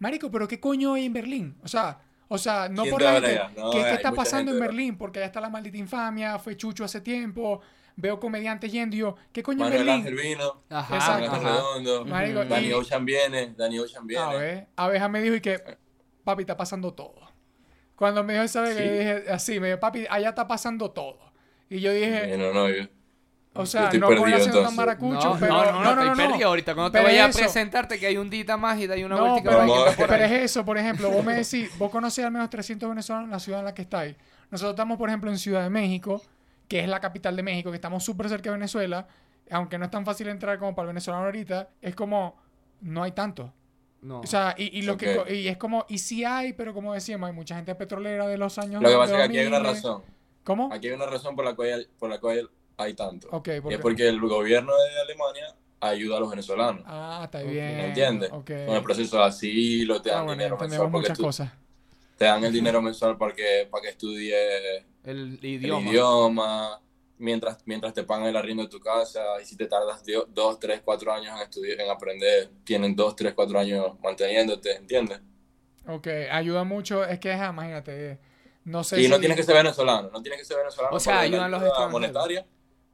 Marico, 0.00 0.30
pero 0.30 0.46
¿qué 0.46 0.60
coño 0.60 0.94
hay 0.94 1.06
en 1.06 1.12
Berlín? 1.14 1.56
O 1.62 1.68
sea, 1.68 1.98
o 2.28 2.36
sea, 2.38 2.68
no 2.68 2.82
¿Quién 2.82 2.92
por 2.92 3.02
la 3.02 3.12
gente? 3.14 3.40
No, 3.56 3.70
¿qué, 3.70 3.90
está 3.90 4.12
pasando 4.12 4.52
en. 4.52 4.60
Berlín? 4.60 4.98
Porque 4.98 5.18
allá 5.18 5.26
está 5.26 5.40
la 5.40 5.48
maldita 5.48 5.78
infamia, 5.78 6.38
fue 6.38 6.56
Chucho 6.56 6.84
hace 6.84 7.00
tiempo, 7.00 7.60
veo 7.96 8.20
comediantes 8.20 8.70
yendo 8.70 8.96
y 8.96 9.00
yo, 9.00 9.16
¿qué 9.32 9.42
coño 9.42 9.66
en 9.66 9.70
Manuel 9.72 9.84
Berlín? 9.86 10.06
Ángel 10.06 10.14
vino. 10.14 10.62
Ajá, 10.68 10.94
Exacto. 10.94 11.32
Ajá. 11.32 11.48
Redondo. 11.52 12.04
Marico, 12.04 12.44
Danny 12.44 12.68
y- 12.68 12.72
Ocean 12.74 13.04
viene. 13.04 13.54
Danny 13.56 13.78
Ocean 13.78 14.06
viene. 14.06 14.22
A 14.22 14.32
ver, 14.34 14.68
Abeja 14.76 15.08
me 15.08 15.22
dijo 15.22 15.36
y 15.36 15.40
que, 15.40 15.78
papi, 16.22 16.42
está 16.42 16.56
pasando 16.56 16.92
todo. 16.92 17.29
Cuando 18.00 18.24
me 18.24 18.32
dijo 18.32 18.46
esa 18.46 18.62
vez, 18.62 18.74
que 18.78 18.82
Sí. 18.82 18.88
yo 18.88 18.94
dije 18.94 19.24
así, 19.30 19.60
me 19.60 19.66
dijo, 19.66 19.78
papi, 19.78 20.06
allá 20.08 20.30
está 20.30 20.48
pasando 20.48 20.90
todo. 20.90 21.18
Y 21.68 21.80
yo 21.80 21.92
dije, 21.92 22.34
no, 22.38 22.50
no, 22.54 22.66
yo- 22.70 22.84
o 23.52 23.66
sea, 23.66 23.84
estoy 23.84 23.98
no 24.00 24.08
perdido, 24.08 24.24
haciendo 24.38 24.62
tan 24.62 24.70
entonces. 24.72 24.76
maracucho, 24.78 25.34
No, 25.34 25.36
pero... 25.38 25.52
no, 25.52 25.72
no, 25.84 25.94
no, 25.96 26.02
estoy 26.12 26.26
perdido 26.26 26.48
ahorita. 26.48 26.72
Cuando 26.74 26.92
te 26.92 26.96
Pero 26.96 27.08
vaya 27.10 27.26
a 27.26 27.30
presentarte 27.30 27.98
que 27.98 28.06
hay 28.06 28.16
un 28.16 28.30
dita 28.30 28.56
más 28.56 28.78
y 28.78 28.90
hay 28.90 29.04
una 29.04 29.16
No, 29.16 29.36
pero, 29.44 30.14
es 30.14 30.32
eso, 30.32 30.64
por 30.64 30.78
ejemplo, 30.78 31.10
vos 31.10 31.22
me 31.22 31.34
decís, 31.34 31.70
vos 31.76 31.90
conocés 31.90 32.24
al 32.24 32.32
menos 32.32 32.48
300 32.48 32.88
venezolanos 32.88 33.26
en 33.26 33.32
la 33.32 33.38
ciudad 33.38 33.58
en 33.60 33.66
la 33.66 33.74
que 33.74 33.82
estáis. 33.82 34.16
Nosotros 34.50 34.72
estamos, 34.72 34.96
por 34.96 35.10
ejemplo, 35.10 35.30
en 35.30 35.36
Ciudad 35.36 35.62
de 35.62 35.68
México, 35.68 36.22
que 36.68 36.80
es 36.80 36.88
la 36.88 37.00
capital 37.00 37.36
de 37.36 37.42
México, 37.42 37.68
que 37.70 37.76
estamos 37.76 38.02
súper 38.02 38.30
cerca 38.30 38.48
de 38.48 38.56
Venezuela, 38.56 39.06
aunque 39.50 39.76
no 39.76 39.84
es 39.84 39.90
tan 39.90 40.06
fácil 40.06 40.28
entrar 40.28 40.58
como 40.58 40.74
para 40.74 40.84
el 40.84 40.94
venezolano 40.94 41.26
ahorita, 41.26 41.68
es 41.82 41.94
como, 41.94 42.40
no 42.80 43.02
hay 43.02 43.12
tanto. 43.12 43.52
No. 44.02 44.20
O 44.20 44.26
sea, 44.26 44.54
y, 44.56 44.78
y 44.78 44.82
lo 44.82 44.96
que, 44.96 45.22
y 45.34 45.48
es 45.48 45.56
como, 45.58 45.84
y 45.88 45.98
sí 45.98 46.24
hay, 46.24 46.52
pero 46.54 46.72
como 46.72 46.94
decíamos, 46.94 47.28
hay 47.28 47.34
mucha 47.34 47.56
gente 47.56 47.74
petrolera 47.74 48.26
de 48.26 48.38
los 48.38 48.56
años 48.58 48.82
Lo 48.82 48.88
que 48.88 48.96
pasa 48.96 49.12
es 49.12 49.18
que 49.18 49.24
aquí 49.24 49.38
hay 49.38 49.46
una 49.46 49.58
2000. 49.58 49.74
razón. 49.76 50.02
¿Cómo? 50.42 50.72
Aquí 50.72 50.88
hay 50.88 50.94
una 50.94 51.06
razón 51.06 51.36
por 51.36 51.44
la 51.44 51.54
cual, 51.54 51.86
por 51.98 52.08
la 52.08 52.18
cual 52.18 52.50
hay 52.78 52.94
tanto. 52.94 53.28
Ok, 53.30 53.48
¿por 53.62 53.72
y 53.72 53.74
es 53.74 53.80
porque 53.80 54.08
el 54.08 54.18
gobierno 54.20 54.72
de 54.74 55.00
Alemania 55.02 55.54
ayuda 55.80 56.16
a 56.16 56.20
los 56.20 56.30
venezolanos. 56.30 56.82
Ah, 56.86 57.20
está 57.24 57.42
bien. 57.42 57.76
¿Me 57.76 57.86
entiendes? 57.88 58.30
Con 58.30 58.44
el 58.48 58.82
proceso 58.82 59.18
de 59.18 59.24
asilo, 59.24 60.00
te 60.00 60.10
Ah, 60.10 60.14
dan 60.16 60.26
bueno, 60.26 60.38
dinero 60.42 60.58
mensual 60.58 60.90
porque 60.90 60.98
muchas 61.08 61.18
tú- 61.18 61.24
cosas. 61.24 61.52
te 62.16 62.24
dan 62.24 62.42
el 62.44 62.52
dinero 62.52 62.80
mensual 62.80 63.16
para 63.18 63.34
que, 63.34 63.68
para 63.70 63.82
que 63.82 63.88
estudie 63.90 64.78
el 65.04 65.38
el 65.42 65.44
idioma. 65.44 66.80
Mientras, 67.20 67.58
mientras 67.66 67.94
te 67.94 68.02
pagan 68.02 68.26
el 68.26 68.36
arriendo 68.36 68.62
de 68.64 68.68
tu 68.68 68.80
casa, 68.80 69.20
y 69.40 69.44
si 69.44 69.56
te 69.56 69.66
tardas 69.66 70.04
dio- 70.04 70.26
dos, 70.28 70.58
tres, 70.58 70.80
cuatro 70.84 71.12
años 71.12 71.34
en 71.36 71.42
estudiar, 71.42 71.80
en 71.80 71.90
aprender, 71.90 72.50
tienen 72.64 72.96
dos, 72.96 73.14
tres, 73.14 73.32
cuatro 73.34 73.58
años 73.58 73.92
manteniéndote, 74.02 74.74
¿entiendes? 74.76 75.20
Ok, 75.86 76.06
ayuda 76.30 76.64
mucho. 76.64 77.04
Es 77.04 77.18
que, 77.20 77.32
imagínate, 77.32 78.18
no 78.64 78.82
sé 78.84 79.00
Y 79.00 79.08
no 79.08 79.14
si- 79.16 79.20
tienes 79.20 79.36
que 79.36 79.42
ser 79.44 79.54
venezolano, 79.56 80.10
no 80.12 80.20
tienes 80.22 80.40
que 80.40 80.44
ser 80.44 80.56
venezolano. 80.58 80.96
O 80.96 81.00
sea, 81.00 81.14
para 81.14 81.24
lo 81.26 81.30
de 81.30 81.36
ayudan 81.36 81.50
la 81.50 81.56
los 81.56 81.62
ayuda 81.62 81.68
extranjeros. 81.86 81.92
monetaria. 81.92 82.46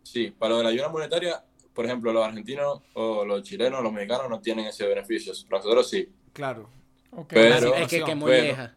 Sí, 0.03 0.31
para 0.31 0.51
lo 0.51 0.59
de 0.59 0.65
la 0.65 0.71
ayuda 0.71 0.89
monetaria, 0.89 1.45
por 1.75 1.85
ejemplo, 1.85 2.13
los 2.13 2.25
argentinos 2.25 2.81
o 2.95 3.25
los 3.25 3.43
chilenos, 3.43 3.83
los 3.83 3.93
mexicanos 3.93 4.31
no 4.31 4.41
tienen 4.41 4.67
ese 4.67 4.87
beneficio. 4.87 5.33
Nosotros 5.51 5.89
sí. 5.91 6.09
Claro. 6.33 6.69
Ok. 7.11 7.29
Pero- 7.31 7.75
es 7.75 7.89
que, 7.89 7.99
que 7.99 8.05
Pero- 8.05 8.17
molleja. 8.17 8.75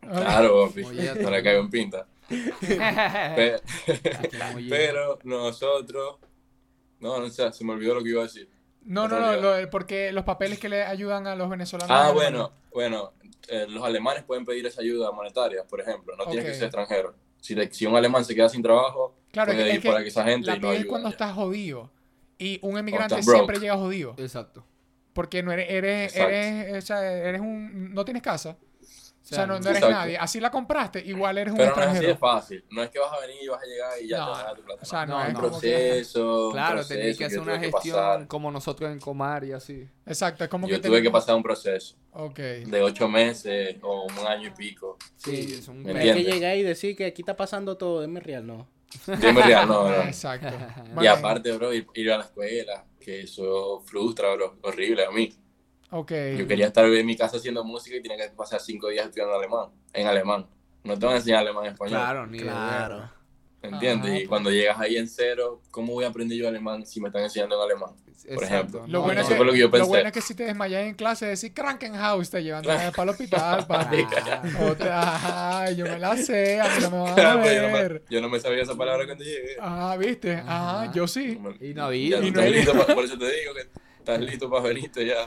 Claro, 0.00 0.68
papi. 0.68 0.82
No 0.82 1.30
le 1.30 1.42
caigo 1.42 1.60
en 1.60 1.70
pinta. 1.70 2.06
Bien. 3.36 4.68
Pero 4.68 5.18
nosotros. 5.24 6.16
No, 7.00 7.20
no 7.20 7.28
sé, 7.30 7.52
se 7.52 7.64
me 7.64 7.72
olvidó 7.72 7.94
lo 7.94 8.02
que 8.02 8.10
iba 8.10 8.20
a 8.22 8.24
decir. 8.24 8.48
No, 8.82 9.06
no, 9.06 9.20
no, 9.20 9.36
lo- 9.36 9.70
porque 9.70 10.12
los 10.12 10.24
papeles 10.24 10.58
que 10.58 10.68
le 10.68 10.82
ayudan 10.82 11.26
a 11.26 11.34
los 11.36 11.48
venezolanos. 11.48 11.90
Ah, 11.90 12.08
en 12.08 12.14
bueno, 12.14 12.52
bueno. 12.72 13.12
eh, 13.48 13.66
los 13.68 13.84
alemanes 13.84 14.24
pueden 14.24 14.44
pedir 14.44 14.66
esa 14.66 14.80
ayuda 14.80 15.12
monetaria, 15.12 15.64
por 15.64 15.80
ejemplo. 15.80 16.16
No 16.16 16.24
tienes 16.24 16.44
Ok. 16.44 16.50
que 16.50 16.54
ser 16.54 16.64
extranjero. 16.64 17.14
Si, 17.40 17.54
te- 17.54 17.72
si 17.72 17.86
un 17.86 17.94
alemán 17.96 18.24
se 18.24 18.34
queda 18.34 18.48
sin 18.48 18.62
trabajo, 18.62 19.14
Claro, 19.30 19.52
puede 19.52 19.68
es 19.68 19.74
ir 19.76 19.82
que 19.82 19.88
por 19.90 19.98
aquí 19.98 20.08
esa 20.08 20.24
gente 20.24 20.46
La 20.46 20.56
y 20.56 20.60
no 20.60 20.70
pides 20.70 20.86
cuando 20.86 21.08
estás 21.08 21.32
jodido. 21.34 21.90
Y 22.38 22.58
un 22.62 22.78
emigrante 22.78 23.22
siempre 23.22 23.58
llega 23.58 23.76
jodido. 23.76 24.14
Exacto. 24.16 24.64
Porque 25.12 25.42
no 25.42 25.52
eres, 25.52 25.66
eres, 25.70 26.12
Exacto. 26.12 26.34
eres, 26.34 26.84
o 26.84 26.86
sea, 26.86 27.12
eres 27.12 27.40
un, 27.40 27.92
no 27.94 28.04
tienes 28.04 28.22
casa. 28.22 28.56
O 29.30 29.34
sea, 29.34 29.46
no, 29.46 29.54
no 29.54 29.64
eres 29.68 29.82
Exacto. 29.82 29.90
nadie. 29.90 30.16
Así 30.16 30.40
la 30.40 30.50
compraste, 30.50 31.00
igual 31.04 31.36
eres 31.36 31.52
un 31.52 31.58
Pero 31.58 31.76
no 31.76 31.82
es 31.82 31.88
así 31.88 32.06
de 32.06 32.16
fácil. 32.16 32.64
No 32.70 32.82
es 32.82 32.88
que 32.90 32.98
vas 32.98 33.12
a 33.12 33.20
venir 33.20 33.36
y 33.42 33.48
vas 33.48 33.62
a 33.62 33.66
llegar 33.66 33.90
y 34.02 34.08
ya 34.08 34.18
No, 34.18 34.24
te 34.24 34.30
vas 34.30 34.40
a 34.40 34.44
dar 34.44 34.56
tu 34.56 34.62
plata. 34.62 34.80
o 34.82 34.84
sea, 34.86 35.06
no, 35.06 35.18
no 35.18 35.22
es 35.22 35.28
un 35.28 35.34
como 35.34 35.60
que- 35.60 35.68
proceso. 35.70 36.46
un 36.46 36.52
Claro, 36.52 36.74
proceso 36.76 36.94
tenéis 36.98 37.18
que 37.18 37.24
hacer 37.26 37.40
una 37.40 37.52
tuve 37.52 37.60
que 37.66 37.72
gestión 37.72 37.96
pasar. 37.96 38.26
como 38.26 38.50
nosotros 38.50 38.90
en 38.90 39.00
Comar 39.00 39.44
y 39.44 39.52
así. 39.52 39.88
Exacto, 40.06 40.44
es 40.44 40.50
como 40.50 40.66
Yo 40.66 40.80
que 40.80 40.88
tuve 40.88 41.02
que 41.02 41.10
pasar 41.10 41.34
un 41.34 41.42
proceso 41.42 41.96
Ok. 42.12 42.38
de 42.38 42.82
ocho 42.82 43.06
meses 43.08 43.76
o 43.82 44.04
un 44.06 44.26
año 44.26 44.48
y 44.48 44.50
pico. 44.52 44.96
Sí, 45.16 45.56
es 45.58 45.68
un 45.68 45.78
¿Me 45.82 45.84
Pero 45.92 45.98
hay 45.98 46.02
que 46.04 46.10
entiendes? 46.10 46.34
llegar 46.34 46.56
y 46.56 46.62
decir 46.62 46.96
que 46.96 47.04
aquí 47.04 47.20
está 47.22 47.36
pasando 47.36 47.76
todo, 47.76 48.02
es 48.02 48.22
real, 48.24 48.46
no. 48.46 48.66
Dime 49.06 49.42
real, 49.42 49.68
no, 49.68 49.88
no. 49.90 50.02
Exacto. 50.04 50.48
Y 51.02 51.06
aparte, 51.06 51.52
bro, 51.52 51.70
ir, 51.74 51.86
ir 51.92 52.10
a 52.10 52.16
la 52.16 52.24
escuela, 52.24 52.86
que 52.98 53.20
eso 53.20 53.82
frustra, 53.84 54.34
bro, 54.34 54.56
horrible 54.62 55.04
a 55.04 55.10
mí. 55.10 55.30
Ok. 55.90 56.12
Yo 56.36 56.46
quería 56.46 56.66
estar 56.66 56.84
en 56.84 57.06
mi 57.06 57.16
casa 57.16 57.36
haciendo 57.38 57.64
música 57.64 57.96
y 57.96 58.02
tenía 58.02 58.16
que 58.28 58.34
pasar 58.34 58.60
cinco 58.60 58.88
días 58.88 59.06
estudiando 59.06 59.34
alemán, 59.34 59.68
en 59.92 60.06
alemán. 60.06 60.46
No 60.84 60.98
te 60.98 61.06
van 61.06 61.14
a 61.14 61.18
enseñar 61.18 61.40
alemán 61.40 61.66
en 61.66 61.72
español, 61.72 61.98
Claro, 61.98 62.26
ni 62.26 62.38
Claro. 62.40 63.10
¿me 63.62 63.68
entiendes? 63.70 64.10
Ajá. 64.10 64.20
Y 64.20 64.26
cuando 64.26 64.50
llegas 64.50 64.78
ahí 64.80 64.96
en 64.96 65.08
cero, 65.08 65.62
¿cómo 65.70 65.92
voy 65.94 66.04
a 66.04 66.08
aprender 66.08 66.36
yo 66.38 66.46
alemán 66.48 66.86
si 66.86 67.00
me 67.00 67.08
están 67.08 67.22
enseñando 67.22 67.56
en 67.56 67.62
alemán? 67.62 67.90
Por 68.34 68.44
ejemplo. 68.44 68.80
Lo, 68.80 68.86
No, 68.88 69.00
bueno, 69.02 69.14
no. 69.14 69.20
es 69.20 69.26
Eso 69.26 69.28
que, 69.30 69.36
fue 69.36 69.46
lo 69.46 69.52
que 69.52 69.58
yo 69.58 69.66
lo 69.66 69.70
pensé. 69.72 69.88
bueno 69.88 70.06
es 70.08 70.12
que 70.12 70.20
si 70.20 70.34
te 70.34 70.44
desmayas 70.44 70.82
en 70.82 70.94
clase, 70.94 71.24
decir 71.26 71.54
Krankenhaus, 71.54 72.28
te 72.28 72.42
llevan 72.42 72.62
para 72.64 72.90
el 73.04 73.08
hospital, 73.08 73.66
papi. 73.66 74.06
Otra, 74.68 75.60
ay, 75.60 75.76
yo 75.76 75.84
me 75.86 75.98
la 75.98 76.16
sé, 76.16 76.60
a 76.60 76.64
mí 76.68 76.82
no 76.82 76.90
me 76.90 76.98
van 76.98 77.08
a 77.38 77.42
Pero 77.42 77.54
yo, 77.54 77.62
no 77.62 77.68
me, 77.68 77.82
ver. 77.82 78.02
yo 78.10 78.20
no 78.20 78.28
me 78.28 78.40
sabía 78.40 78.62
esa 78.64 78.74
palabra 78.76 79.06
cuando 79.06 79.24
llegué. 79.24 79.56
Ah, 79.60 79.96
¿viste? 79.98 80.34
Ajá, 80.34 80.82
Ajá. 80.82 80.92
yo 80.92 81.06
sí. 81.06 81.38
Y 81.60 81.74
no 81.74 81.92
Y 81.92 82.10
tú 82.10 82.74
no 82.74 82.84
pa- 82.86 82.94
por 82.94 83.04
eso 83.04 83.16
te 83.18 83.24
digo 83.32 83.54
que 83.54 83.87
estás 84.12 84.20
listo 84.20 84.48
para 84.50 84.62
venirte 84.64 85.06
ya. 85.06 85.26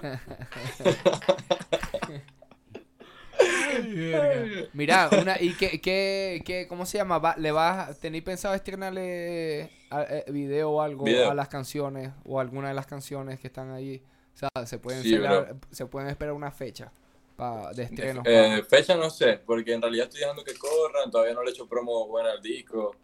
Ay. 3.40 4.70
Mira, 4.74 5.10
una, 5.20 5.42
¿y 5.42 5.54
qué, 5.56 5.80
qué, 5.82 6.42
qué, 6.46 6.68
cómo 6.68 6.86
se 6.86 6.98
llama? 6.98 7.18
Va- 7.20 7.36
¿Le 7.38 7.52
vas, 7.52 8.00
tenéis 8.00 8.24
pensado 8.24 8.54
estrenarle 8.56 9.70
a- 9.90 10.04
eh, 10.04 10.26
video 10.30 10.72
o 10.72 10.82
algo 10.82 11.06
Video. 11.06 11.30
a 11.32 11.34
las 11.34 11.48
canciones 11.48 12.12
o 12.26 12.40
alguna 12.40 12.68
de 12.70 12.74
las 12.74 12.86
canciones 12.88 13.40
que 13.40 13.48
están 13.48 13.72
ahí? 13.72 14.02
O 14.34 14.38
sea, 14.38 14.50
se 14.66 14.78
pueden, 14.80 15.04
Sí, 15.04 15.14
esperar, 15.16 15.56
se 15.72 15.86
pueden 15.86 16.10
esperar 16.10 16.34
una 16.34 16.52
fecha 16.52 16.92
pa- 17.36 17.72
de 17.74 17.84
estreno. 17.84 18.24
Eh, 18.26 18.64
fecha 18.68 18.96
no 18.96 19.10
sé, 19.10 19.40
porque 19.46 19.74
en 19.74 19.82
realidad 19.82 20.06
estoy 20.06 20.22
dejando 20.22 20.44
que 20.44 20.54
corran, 20.56 21.10
todavía 21.12 21.34
no 21.34 21.44
le 21.44 21.50
he 21.50 21.54
hecho 21.54 21.68
promo 21.68 22.08
buena 22.08 22.32
al 22.32 22.42
disco. 22.42 22.96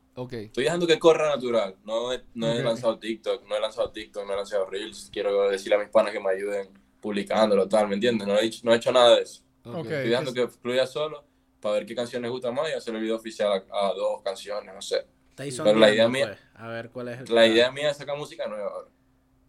Estoy 0.45 0.63
dejando 0.63 0.88
que 0.88 0.97
corra 0.97 1.30
natural. 1.30 1.76
No 1.86 2.11
he, 2.11 2.24
no 2.34 2.51
he 2.51 2.63
lanzado 2.63 2.97
TikTok, 2.97 3.47
no 3.47 3.55
he 3.55 3.59
lanzado 3.59 3.91
TikTok, 3.91 4.26
no 4.26 4.34
he 4.34 4.36
lanzado 4.36 4.65
Reels. 4.65 5.09
Quiero 5.13 5.49
decirle 5.49 5.76
a 5.76 5.80
mis 5.80 5.89
panas 5.89 6.11
que 6.11 6.20
me 6.20 6.32
ayuden 6.32 6.70
publicándolo, 6.99 7.68
tal, 7.68 7.88
¿me 7.88 7.95
entiendes? 7.95 8.28
No 8.28 8.36
he, 8.38 8.45
hecho- 8.45 8.61
no 8.63 8.74
he 8.74 8.78
hecho 8.78 8.91
nada 8.91 9.15
de 9.15 9.22
eso. 9.22 9.43
Estoy 9.63 10.09
dejando 10.09 10.34
que 10.34 10.47
fluya 10.47 10.88
solo 10.88 11.24
para 11.61 11.76
ver 11.76 11.86
qué 11.86 11.93
canciones 11.95 12.32
gustan 12.32 12.55
más 12.55 12.70
y 12.70 12.74
hacer 12.74 12.95
el 12.95 13.01
video 13.01 13.15
oficial 13.18 13.63
a, 13.72 13.88
a 13.89 13.93
dos 13.93 14.22
canciones, 14.24 14.74
no 14.74 14.82
sé. 14.82 15.05
Pero 15.36 15.76
la 15.76 15.91
idea 15.91 16.07
mía- 16.07 16.28
pues, 16.28 16.39
A 16.55 16.68
ver 16.70 16.89
cuál 16.89 17.09
es 17.09 17.13
el 17.20 17.26
La 17.26 17.26
plan. 17.28 17.51
idea 17.51 17.72
mía 17.72 17.91
es 17.91 17.97
sacar 17.97 18.18
música 18.18 18.47
nueva. 18.47 18.70
ahora. 18.72 18.88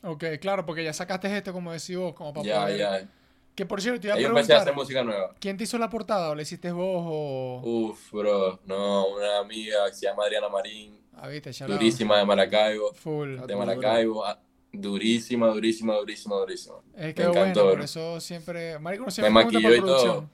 Ok, 0.04 0.24
claro, 0.40 0.66
porque 0.66 0.84
ya 0.84 0.92
sacaste 0.92 1.34
esto, 1.34 1.52
como 1.52 1.72
decís 1.72 1.96
vos, 1.96 2.12
como 2.14 2.32
para 2.34 2.46
Ya, 2.46 2.60
poder... 2.62 2.78
ya. 2.78 3.10
Que 3.58 3.66
por 3.66 3.82
cierto, 3.82 4.00
te 4.02 4.06
iba 4.06 4.14
a 4.14 4.20
Yo 4.20 4.28
empecé 4.28 4.52
a 4.52 4.58
hacer 4.58 4.72
preguntar, 4.72 4.74
música 4.84 5.02
nueva. 5.02 5.34
¿quién 5.40 5.56
te 5.56 5.64
hizo 5.64 5.78
la 5.78 5.90
portada? 5.90 6.30
¿O 6.30 6.34
la 6.36 6.42
hiciste 6.42 6.70
vos 6.70 7.02
o...? 7.08 7.60
Uf, 7.64 8.12
bro, 8.12 8.60
no, 8.66 9.08
una 9.08 9.38
amiga 9.38 9.84
que 9.88 9.94
se 9.96 10.06
llama 10.06 10.22
Adriana 10.22 10.48
Marín, 10.48 10.96
Ah, 11.12 11.26
viste, 11.26 11.50
durísima 11.66 12.18
de 12.18 12.24
Maracaibo, 12.24 12.92
Full. 12.94 13.40
de. 13.48 13.56
Maracaibo, 13.56 14.24
ah, 14.24 14.40
durísima, 14.72 15.48
durísima, 15.48 15.96
durísima, 15.96 16.36
durísima. 16.36 16.76
Es 16.96 17.14
que 17.14 17.22
Me 17.22 17.28
bueno, 17.30 17.40
encantó, 17.46 17.70
por 17.70 17.80
eso 17.80 18.20
siempre... 18.20 18.78
Marico, 18.78 19.00
no 19.02 19.06
Me 19.06 19.10
siempre 19.12 19.32
pregunta 19.32 19.58
maquilló 19.60 19.74
y 19.74 19.80
todo. 19.80 20.30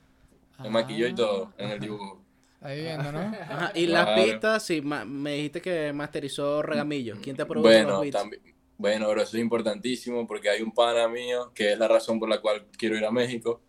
Me 0.59 0.68
maquilló 0.68 1.07
y 1.07 1.11
Ah, 1.12 1.14
todo 1.16 1.53
en 1.57 1.70
el 1.70 1.81
dibujo. 1.81 2.20
Ahí 2.61 2.83
viendo, 2.83 3.11
¿no? 3.11 3.20
Ajá, 3.20 3.72
y 3.75 3.87
las 3.87 4.20
pistas, 4.20 4.62
sí, 4.66 4.83
ma- 4.83 5.07
me 5.07 5.33
dijiste 5.37 5.62
que 5.62 5.95
masterizó 5.95 6.61
Regamillo. 6.61 7.16
¿Quién 7.22 7.37
te 7.37 7.47
produjo 7.47 7.68
Bueno, 7.68 7.89
los 7.89 8.01
beats? 8.03 8.16
también, 8.18 8.43
bueno, 8.77 9.09
bro, 9.09 9.22
eso 9.22 9.37
es 9.37 9.43
importantísimo 9.43 10.27
porque 10.27 10.51
hay 10.51 10.62
un 10.62 10.72
pana 10.72 11.09
mío 11.09 11.53
que 11.55 11.72
es 11.72 11.79
la 11.79 11.89
razón 11.89 12.18
por 12.18 12.29
la 12.29 12.41
cual 12.41 12.66
quiero 12.77 12.97
ir 12.97 13.05
a 13.05 13.11
México, 13.11 13.62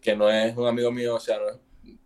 que 0.00 0.14
no 0.14 0.30
es 0.30 0.56
un 0.56 0.66
amigo 0.66 0.90
mío, 0.90 1.16
o 1.16 1.20
sea, 1.20 1.38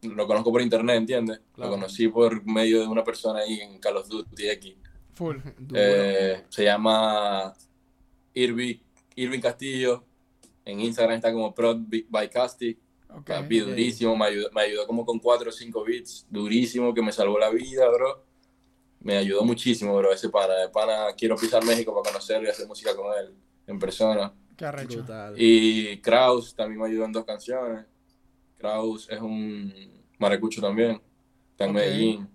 no 0.03 0.15
lo 0.15 0.27
conozco 0.27 0.53
por 0.53 0.63
internet, 0.63 0.97
¿entiendes? 0.97 1.41
Claro. 1.53 1.71
Lo 1.71 1.77
conocí 1.77 2.09
por 2.09 2.45
medio 2.45 2.81
de 2.81 2.87
una 2.87 3.05
persona 3.05 3.41
ahí 3.41 3.61
en 3.61 3.79
Call 3.79 3.97
of 3.97 4.09
Duty 4.09 4.49
X. 4.51 4.75
Full. 5.15 5.37
Eh, 5.75 6.45
se 6.49 6.65
llama 6.65 7.55
Irving, 8.35 8.77
Irving 9.17 9.41
Castillo. 9.41 10.05
En 10.65 10.81
Instagram 10.81 11.17
está 11.17 11.33
como 11.33 11.55
Prod 11.55 11.79
by 12.09 12.31
Casti. 12.31 12.79
Ok. 13.09 13.27
Papi, 13.27 13.61
durísimo. 13.61 14.17
Me 14.17 14.27
ayudó, 14.27 14.51
me 14.53 14.63
ayudó 14.63 14.87
como 14.87 15.05
con 15.05 15.19
4 15.19 15.49
o 15.49 15.53
5 15.53 15.85
beats. 15.85 16.27
Durísimo, 16.31 16.93
que 16.95 17.03
me 17.03 17.13
salvó 17.13 17.39
la 17.39 17.51
vida, 17.51 17.89
bro. 17.91 18.25
Me 19.05 19.17
ayudó 19.19 19.45
muchísimo, 19.45 19.95
bro, 19.97 20.13
ese 20.13 20.31
pana. 20.31 20.55
De 20.55 20.69
pana, 20.71 21.07
quiero 21.17 21.37
pisar 21.37 21.63
México 21.65 21.93
para 21.95 22.11
conocerlo 22.13 22.49
y 22.49 22.51
hacer 22.51 22.67
música 22.67 22.97
con 22.97 23.07
él 23.17 23.35
en 23.67 23.79
persona. 23.79 24.33
Qué 24.57 24.65
arrecho. 24.65 25.05
Y 25.37 25.99
Kraus 26.01 26.55
también 26.55 26.81
me 26.81 26.87
ayudó 26.89 27.05
en 27.05 27.13
dos 27.13 27.25
canciones. 27.25 27.85
Kraus 28.57 29.09
es 29.11 29.21
un 29.21 29.73
maracucho 30.19 30.61
también. 30.61 31.01
Está 31.53 31.67
en. 31.67 31.73
Medellín. 31.75 32.29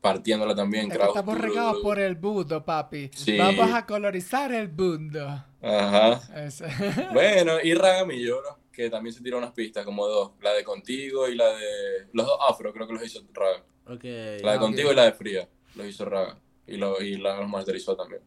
Partiéndola 0.00 0.54
también. 0.54 0.88
Kraus. 0.88 1.08
estamos 1.08 1.34
duro, 1.34 1.48
regados 1.48 1.72
duro. 1.74 1.82
por 1.82 1.98
el 1.98 2.16
mundo, 2.18 2.64
papi. 2.64 3.10
Sí. 3.14 3.36
Vamos 3.36 3.70
a 3.72 3.84
colorizar 3.84 4.52
el 4.52 4.70
mundo. 4.72 5.44
Ajá. 5.60 6.20
Ese. 6.46 6.66
Bueno, 7.12 7.54
y 7.62 7.74
Ragamillo, 7.74 8.38
bro, 8.40 8.58
que 8.72 8.88
también 8.88 9.12
se 9.12 9.22
tiró 9.22 9.38
unas 9.38 9.52
pistas, 9.52 9.84
como 9.84 10.06
dos. 10.06 10.30
La 10.40 10.52
de 10.52 10.62
Contigo 10.62 11.28
y 11.28 11.34
la 11.34 11.48
de... 11.48 12.06
Los 12.12 12.26
dos 12.26 12.38
afro, 12.48 12.72
creo 12.72 12.86
que 12.86 12.92
los 12.94 13.04
hizo 13.04 13.20
Raga. 13.34 13.64
Ok. 13.86 14.04
La 14.04 14.52
de 14.52 14.56
Ah, 14.56 14.58
Contigo 14.58 14.92
y 14.92 14.94
la 14.94 15.04
de 15.06 15.12
Fría, 15.12 15.48
los 15.78 15.86
hizo 15.86 16.04
Raga. 16.04 16.36
Y, 16.66 16.76
lo, 16.76 17.00
y 17.00 17.16
la 17.16 17.40
masterizó 17.46 17.96
también. 17.96 18.20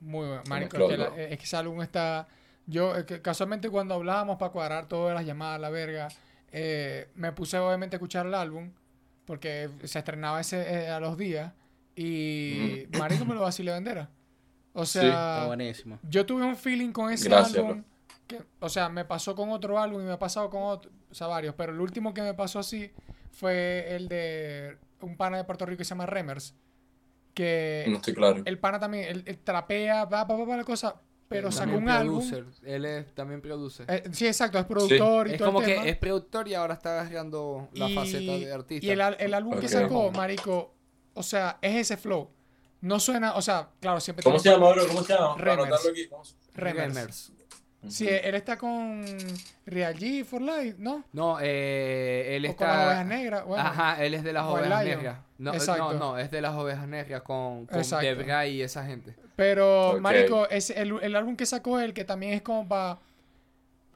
Muy 0.00 0.26
bueno. 0.26 0.42
Marico, 0.48 0.76
es 0.78 0.88
que, 0.90 0.96
la- 0.96 1.16
es 1.16 1.38
que 1.38 1.44
ese 1.44 1.56
álbum 1.56 1.80
está... 1.82 2.26
Yo, 2.66 2.94
es 2.96 3.04
que 3.04 3.22
casualmente 3.22 3.70
cuando 3.70 3.94
hablábamos 3.94 4.36
para 4.36 4.52
cuadrar 4.52 4.88
todas 4.88 5.14
las 5.14 5.24
llamadas, 5.24 5.60
la 5.60 5.70
verga, 5.70 6.08
eh, 6.52 7.08
me 7.14 7.32
puse 7.32 7.56
obviamente 7.58 7.94
a 7.94 7.98
escuchar 7.98 8.26
el 8.26 8.34
álbum, 8.34 8.72
porque 9.24 9.70
se 9.84 9.98
estrenaba 9.98 10.40
ese 10.40 10.60
eh, 10.62 10.88
a 10.90 11.00
los 11.00 11.16
días, 11.16 11.52
y 11.96 12.86
Marico 12.98 13.24
me 13.24 13.34
lo 13.34 13.40
vacilé 13.42 13.72
vendera. 13.72 14.10
O 14.74 14.84
Sí. 14.84 14.98
Está 14.98 15.38
sea, 15.40 15.46
buenísimo. 15.46 15.98
yo 16.08 16.24
tuve 16.26 16.44
un 16.44 16.56
feeling 16.56 16.92
con 16.92 17.10
ese 17.10 17.28
Gracias, 17.28 17.56
álbum, 17.58 17.82
que, 18.26 18.42
o 18.60 18.68
sea, 18.68 18.88
me 18.88 19.04
pasó 19.04 19.34
con 19.34 19.50
otro 19.50 19.78
álbum 19.78 20.02
y 20.02 20.04
me 20.04 20.12
ha 20.12 20.18
pasado 20.18 20.50
con 20.50 20.62
otro, 20.62 20.90
o 21.10 21.14
sea, 21.14 21.26
varios, 21.26 21.54
pero 21.54 21.72
el 21.72 21.80
último 21.80 22.12
que 22.12 22.22
me 22.22 22.34
pasó 22.34 22.58
así 22.58 22.90
fue 23.32 23.94
el 23.96 24.08
de 24.08 24.76
un 25.00 25.16
pana 25.16 25.38
de 25.38 25.44
Puerto 25.44 25.64
Rico 25.66 25.78
que 25.78 25.84
se 25.84 25.90
llama 25.90 26.06
Remers, 26.06 26.54
que 27.38 27.84
No 27.88 27.96
estoy 27.96 28.14
claro. 28.14 28.42
el 28.44 28.58
pana 28.58 28.78
también, 28.80 29.04
él 29.24 29.38
trapea, 29.44 30.04
va, 30.06 30.24
va, 30.24 30.36
va, 30.36 30.44
va 30.44 30.56
la 30.56 30.64
cosa, 30.64 31.00
pero 31.28 31.52
sacó 31.52 31.76
un 31.76 31.88
álbum. 31.88 32.18
producer. 32.28 32.44
Él 32.64 32.84
es, 32.84 33.14
también 33.14 33.40
produce. 33.40 33.84
Eh, 33.86 34.02
sí, 34.12 34.26
exacto, 34.26 34.58
es 34.58 34.64
productor 34.64 35.28
y 35.28 35.32
es 35.32 35.38
todo 35.38 35.48
como 35.48 35.60
el 35.60 35.66
que 35.66 35.74
tema. 35.74 35.86
es 35.86 35.96
productor 35.98 36.48
y 36.48 36.54
ahora 36.54 36.74
está 36.74 37.00
agarrando 37.00 37.68
la 37.74 37.88
Y- 37.88 37.94
faceta 37.94 38.32
de 38.32 38.52
artista. 38.52 38.86
Y 38.86 38.90
el, 38.90 39.00
al- 39.00 39.16
el 39.20 39.34
álbum 39.34 39.58
que 39.60 39.68
sacó, 39.68 40.10
marico, 40.10 40.74
o 41.14 41.22
sea, 41.22 41.58
es 41.62 41.76
ese 41.76 41.96
flow. 41.96 42.28
No 42.80 42.98
suena, 43.00 43.34
o 43.34 43.42
sea, 43.42 43.68
claro, 43.80 44.00
siempre 44.00 44.22
¿Cómo 44.24 44.38
se 44.38 44.50
llama, 44.50 44.70
bro? 44.72 44.86
¿Cómo 44.88 45.02
se 45.02 45.12
llama? 45.14 45.34
Remers. 45.36 45.86
aquí. 45.90 46.06
¿Cómo 46.08 46.24
se- 46.24 46.34
Remers. 46.54 46.94
Remers. 46.94 47.32
Sí, 47.88 48.08
él 48.08 48.34
está 48.34 48.56
con 48.58 49.04
Real 49.64 49.94
G 49.96 50.24
for 50.24 50.42
Life, 50.42 50.76
¿no? 50.78 51.04
No, 51.12 51.38
eh, 51.40 52.34
él 52.36 52.46
O 52.46 52.56
con 52.56 52.66
las 52.66 52.76
está... 52.76 52.86
ovejas 52.88 53.06
negras. 53.06 53.44
Bueno, 53.46 53.62
Ajá, 53.64 54.04
él 54.04 54.14
es 54.14 54.24
de 54.24 54.32
las 54.32 54.44
el 54.44 54.50
ovejas 54.52 54.84
negras. 54.84 55.18
No, 55.38 55.54
Exacto. 55.54 55.92
no, 55.92 55.98
no, 55.98 56.18
es 56.18 56.30
de 56.30 56.40
las 56.40 56.54
ovejas 56.54 56.88
negras 56.88 57.22
con, 57.22 57.66
con. 57.66 57.82
Debray 58.00 58.56
y 58.56 58.62
esa 58.62 58.84
gente. 58.84 59.14
Pero, 59.36 59.98
marico, 60.00 60.48
es 60.48 60.70
el, 60.70 60.98
el 61.00 61.14
álbum 61.14 61.36
que 61.36 61.46
sacó 61.46 61.78
él, 61.78 61.94
que 61.94 62.04
también 62.04 62.32
es 62.34 62.42
como 62.42 62.66
para... 62.66 62.98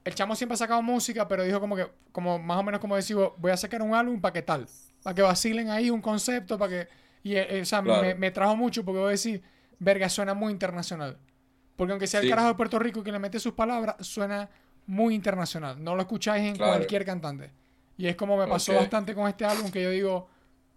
El 0.05 0.15
chamo 0.15 0.35
siempre 0.37 0.55
ha 0.55 0.57
sacado 0.59 0.83
música, 0.83 1.27
pero 1.29 1.43
dijo 1.45 1.61
como 1.61 1.77
que, 1.77 1.89
como 2.13 2.39
más 2.39 2.59
o 2.59 2.63
menos 2.63 2.81
como 2.81 2.95
decía, 2.97 3.17
voy 3.37 3.51
a 3.51 3.57
sacar 3.57 3.83
un 3.83 3.95
álbum 3.95 4.21
para 4.21 4.33
que 4.33 4.43
tal, 4.43 4.67
para 5.03 5.15
que 5.15 5.23
vacilen 5.23 5.69
ahí 5.71 5.91
un 5.91 6.01
concepto, 6.01 6.59
para 6.59 6.71
que... 6.71 6.89
Y, 7.25 7.35
eh, 7.37 7.61
o 7.61 7.65
sea, 7.65 7.83
Claro. 7.83 8.03
me, 8.03 8.15
me 8.15 8.31
trajo 8.33 8.57
mucho 8.57 8.85
porque 8.85 8.99
voy 8.99 9.09
a 9.09 9.11
decir, 9.13 9.43
verga, 9.79 10.09
suena 10.09 10.35
muy 10.35 10.53
internacional. 10.53 11.19
Porque 11.77 11.93
aunque 11.93 12.07
sea 12.07 12.21
el 12.21 12.29
carajo 12.29 12.49
de 12.49 12.55
Puerto 12.55 12.79
Rico 12.79 13.03
que 13.03 13.11
le 13.13 13.19
mete 13.19 13.39
sus 13.41 13.53
palabras, 13.55 13.97
suena 14.01 14.49
muy 14.87 15.15
internacional. 15.15 15.83
No 15.83 15.95
lo 15.97 16.03
escucháis 16.03 16.45
en 16.45 16.57
Claro. 16.57 16.73
cualquier 16.75 17.05
cantante. 17.05 17.51
Y 17.97 18.07
es 18.09 18.17
como 18.17 18.37
me 18.37 18.47
pasó 18.47 18.75
bastante 18.75 19.15
con 19.15 19.29
este 19.29 19.45
álbum 19.45 19.71
que 19.71 19.83
yo 19.83 19.91
digo, 19.91 20.29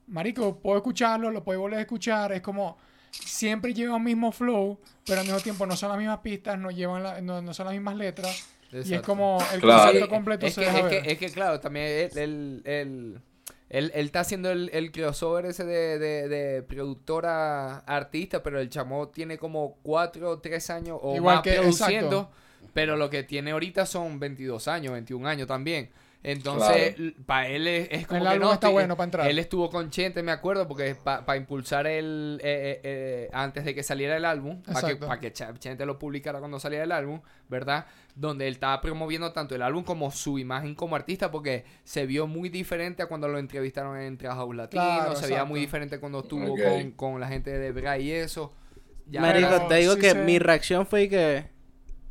marico, 0.08 0.60
puedo 0.60 0.78
escucharlo, 0.78 1.32
lo 1.32 1.44
puedo 1.44 1.60
volver 1.62 1.80
a 1.80 1.82
escuchar. 1.82 2.32
Es 2.34 2.42
como, 2.42 2.78
siempre 3.12 3.74
lleva 3.74 3.98
el 3.98 4.04
mismo 4.04 4.32
flow, 4.32 4.80
pero 5.06 5.22
al 5.22 5.26
mismo 5.26 5.40
tiempo 5.42 5.66
no 5.66 5.76
son 5.76 5.90
las 5.90 5.98
mismas 5.98 6.20
pistas, 6.20 6.58
no, 6.60 6.72
llevan 6.72 7.04
la- 7.04 7.22
no, 7.22 7.42
no 7.42 7.54
son 7.54 7.66
las 7.66 7.74
mismas 7.74 7.96
letras. 7.96 8.46
Y 8.72 8.78
es 8.80 8.86
Exacto. 8.88 9.06
como 9.08 9.38
el 9.54 9.62
Claro. 9.62 9.84
concepto 9.84 10.10
completo 10.10 10.46
es 10.48 10.54
se 10.54 10.62
que, 10.62 10.66
deja 10.68 10.78
es, 10.80 10.84
ver. 10.86 11.04
que, 11.04 11.12
es 11.12 11.18
que, 11.18 11.30
claro, 11.30 11.60
también 11.60 11.86
él, 11.86 12.18
él, 12.18 12.62
él, 12.66 13.22
él- 13.70 13.92
él 13.94 14.06
está 14.06 14.22
haciendo 14.22 14.52
el, 14.52 14.70
el 14.74 14.92
crossover 14.92 15.46
ese 15.46 15.64
de, 15.66 15.98
de, 16.00 16.28
de 16.28 16.64
productora 16.64 17.78
artista, 17.80 18.42
pero 18.44 18.60
el 18.60 18.70
chamo 18.70 19.10
tiene 19.10 19.38
como 19.38 19.78
4 19.84 20.30
o 20.30 20.40
3 20.40 20.70
años 20.72 21.00
o 21.02 21.16
Igual 21.16 21.36
más 21.36 21.44
que- 21.44 21.54
produciendo, 21.54 22.30
exacto. 22.32 22.70
pero 22.74 22.96
lo 22.98 23.10
que 23.10 23.24
tiene 23.24 23.52
ahorita 23.52 23.86
son 23.86 24.20
22 24.20 24.68
años, 24.68 24.94
21 24.94 25.28
años 25.28 25.48
también. 25.48 25.90
Entonces, 26.28 26.96
para 27.26 27.48
él 27.48 27.68
es, 27.68 27.88
es 27.92 28.08
como 28.08 28.18
El 28.18 28.24
que 28.24 28.30
álbum 28.34 28.48
no. 28.48 28.54
está 28.54 28.70
bueno 28.70 28.98
pa' 28.98 29.04
entrar. 29.04 29.30
Él 29.30 29.38
estuvo 29.40 29.70
con 29.70 29.90
Chente, 29.92 30.24
me 30.24 30.32
acuerdo, 30.32 30.68
porque 30.68 30.96
para 31.04 31.38
impulsar 31.38 31.86
el. 31.88 32.40
eh, 32.44 32.56
eh, 32.62 32.82
eh, 32.84 33.30
antes 33.32 33.64
de 33.64 33.76
que 33.76 33.84
saliera 33.84 34.18
el 34.18 34.26
álbum, 34.26 34.62
para 34.64 34.88
que, 34.88 34.96
pa' 34.96 35.20
que 35.20 35.32
Ch- 35.34 35.58
Chente 35.60 35.86
lo 35.86 36.00
publicara 36.00 36.40
cuando 36.40 36.60
saliera 36.60 36.84
el 36.84 36.92
álbum, 36.92 37.22
¿verdad? 37.48 37.86
Donde 38.16 38.48
él 38.48 38.54
estaba 38.56 38.82
promoviendo 38.82 39.32
tanto 39.34 39.56
el 39.56 39.62
álbum 39.62 39.84
como 39.84 40.10
su 40.12 40.40
imagen 40.40 40.74
como 40.74 40.96
artista, 40.96 41.30
porque 41.32 41.66
se 41.84 42.06
vio 42.06 42.28
muy 42.28 42.50
diferente 42.50 43.04
a 43.04 43.06
cuando 43.08 43.28
lo 43.28 43.38
entrevistaron 43.38 43.98
en 44.00 44.18
Trabajo 44.18 44.52
Latino, 44.54 44.82
Claro, 44.84 45.16
se 45.16 45.28
veía 45.28 45.46
muy 45.46 45.60
diferente 45.60 46.00
cuando 46.00 46.20
estuvo 46.22 46.56
con, 46.58 46.92
con 46.92 47.20
la 47.20 47.28
gente 47.28 47.52
de 47.58 47.72
Bra 47.72 47.98
y 48.00 48.12
eso. 48.12 48.54
Ya 49.08 49.22
Marico, 49.22 49.48
era- 49.50 49.68
te 49.68 49.76
digo 49.76 49.94
sí 49.94 50.00
que 50.02 50.16
mi 50.16 50.40
reacción 50.40 50.88
fue 50.88 51.08
que... 51.08 51.54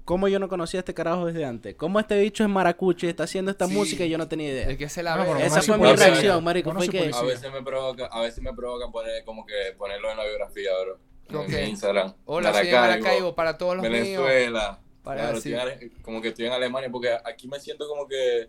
¿Cómo 0.04 0.28
yo 0.28 0.38
no 0.38 0.48
conocía 0.50 0.80
a 0.80 0.82
este 0.82 0.92
carajo 0.92 1.26
desde 1.26 1.44
antes? 1.46 1.74
¿Cómo 1.76 1.98
este 1.98 2.18
bicho 2.20 2.44
es 2.44 2.50
maracucho 2.50 3.06
y 3.06 3.08
está 3.08 3.24
haciendo 3.24 3.50
esta 3.50 3.66
Sí. 3.66 3.72
música 3.72 4.04
y 4.04 4.10
yo 4.10 4.18
no 4.18 4.28
tenía 4.28 4.50
idea? 4.50 4.66
el 4.68 4.76
que 4.76 4.88
se 4.90 5.02
la 5.02 5.16
No, 5.16 5.22
ve. 5.22 5.30
pero 5.32 5.38
Esa 5.46 5.62
fue 5.62 5.62
soy 5.62 5.78
mi 5.78 5.96
reacción, 5.96 6.44
marico. 6.44 6.72
Fue 6.72 6.80
soy 6.86 6.88
que... 6.90 7.10
A 7.14 7.22
veces 7.22 7.50
me 7.52 7.62
provoca, 7.62 8.06
a 8.06 8.20
veces 8.20 8.42
me 8.42 8.52
provoca 8.52 8.90
poner 8.90 9.24
como 9.24 9.46
que 9.46 9.54
ponerlo 9.78 10.10
en 10.10 10.16
la 10.18 10.24
biografía, 10.24 10.70
bro. 10.82 11.46
En 11.48 11.68
Instagram. 11.70 12.14
Hola, 12.26 12.52
soy 12.52 12.66
de 12.66 12.72
Maracaibo 12.74 13.34
para 13.34 13.56
todos 13.56 13.76
los 13.76 13.82
míos. 13.88 13.94
Venezuela. 14.02 14.78
Para 15.02 15.20
Claro, 15.22 15.36
decir- 15.36 15.54
estoy 15.54 15.72
en 15.72 15.78
Ale- 15.78 15.92
como 16.02 16.20
que 16.20 16.28
estoy 16.28 16.46
en 16.46 16.52
Alemania 16.52 16.90
porque 16.90 17.16
aquí 17.24 17.48
me 17.48 17.58
siento 17.60 17.88
como 17.88 18.06
que 18.06 18.48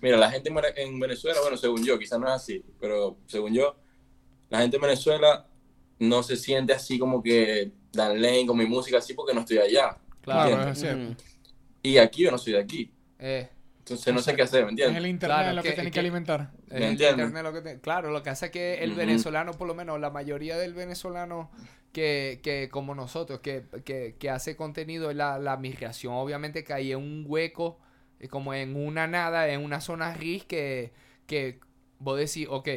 mira, 0.00 0.16
la 0.16 0.30
gente 0.30 0.50
en 0.76 0.98
Venezuela, 1.00 1.38
bueno, 1.42 1.56
según 1.58 1.84
yo, 1.84 1.98
quizás 1.98 2.18
no 2.18 2.26
es 2.28 2.32
así, 2.34 2.64
pero 2.80 3.16
según 3.26 3.52
yo, 3.52 3.76
la 4.48 4.60
gente 4.60 4.76
en 4.76 4.82
Venezuela 4.82 5.46
no 5.98 6.22
se 6.22 6.36
siente 6.36 6.72
así 6.72 6.98
como 6.98 7.22
que 7.22 7.72
Dan 7.92 8.20
Lane 8.22 8.46
con 8.46 8.56
mi 8.56 8.64
música 8.66 8.98
así 8.98 9.12
porque 9.12 9.34
no 9.34 9.40
estoy 9.40 9.58
allá. 9.58 9.98
Claro, 10.22 10.50
¿entiendes? 10.54 10.72
es 10.72 10.78
cierto. 10.80 11.12
Ujú. 11.12 11.16
Y 11.82 11.98
aquí 11.98 12.24
yo 12.24 12.30
no 12.30 12.38
soy 12.38 12.54
de 12.54 12.60
aquí. 12.60 12.92
Eh, 13.18 13.48
Entonces 13.78 14.14
no 14.14 14.20
sé 14.22 14.34
qué 14.36 14.42
hacer, 14.42 14.64
¿me 14.64 14.70
Es 14.70 14.70
entiendes? 14.70 14.98
el 14.98 15.06
internet 15.06 15.26
Claro, 15.36 15.52
lo 15.52 15.62
que, 15.62 15.70
que- 15.70 15.74
tiene 15.74 15.90
que, 15.90 15.94
que- 15.94 16.00
alimentar. 16.00 16.52
Es 16.70 16.72
¿Me 16.78 16.86
el 16.86 16.92
entiendes? 16.92 17.26
internet 17.26 17.42
lo 17.42 17.52
que 17.52 17.60
te- 17.62 17.80
Claro, 17.80 18.10
lo 18.10 18.22
que 18.22 18.30
hace 18.30 18.46
es 18.46 18.52
que 18.52 18.74
el 18.84 18.94
venezolano, 18.94 19.52
por 19.58 19.66
lo 19.68 19.74
menos 19.74 20.00
la 20.00 20.10
mayoría 20.10 20.56
del 20.56 20.74
venezolano 20.74 21.50
que, 21.92 22.40
que 22.42 22.68
como 22.70 22.94
nosotros, 22.94 23.40
que, 23.40 23.64
que, 23.84 24.16
que 24.18 24.30
hace 24.30 24.56
contenido, 24.56 25.12
la, 25.12 25.38
la 25.38 25.56
migración 25.56 26.14
obviamente 26.14 26.64
cae 26.64 26.92
en 26.92 26.98
un 26.98 27.24
hueco, 27.28 27.78
como 28.30 28.54
en 28.54 28.76
una 28.76 29.06
nada, 29.06 29.48
en 29.48 29.62
una 29.64 29.80
zona 29.80 30.14
gris 30.14 30.44
que, 30.44 30.92
que 31.26 31.60
vos 31.98 32.18
decís, 32.18 32.46
ok, 32.50 32.68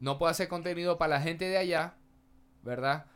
no 0.00 0.18
puedo 0.18 0.30
hacer 0.30 0.48
contenido 0.48 0.98
para 0.98 1.16
la 1.16 1.20
gente 1.22 1.46
de 1.48 1.58
allá, 1.58 1.94
¿verdad? 2.62 3.06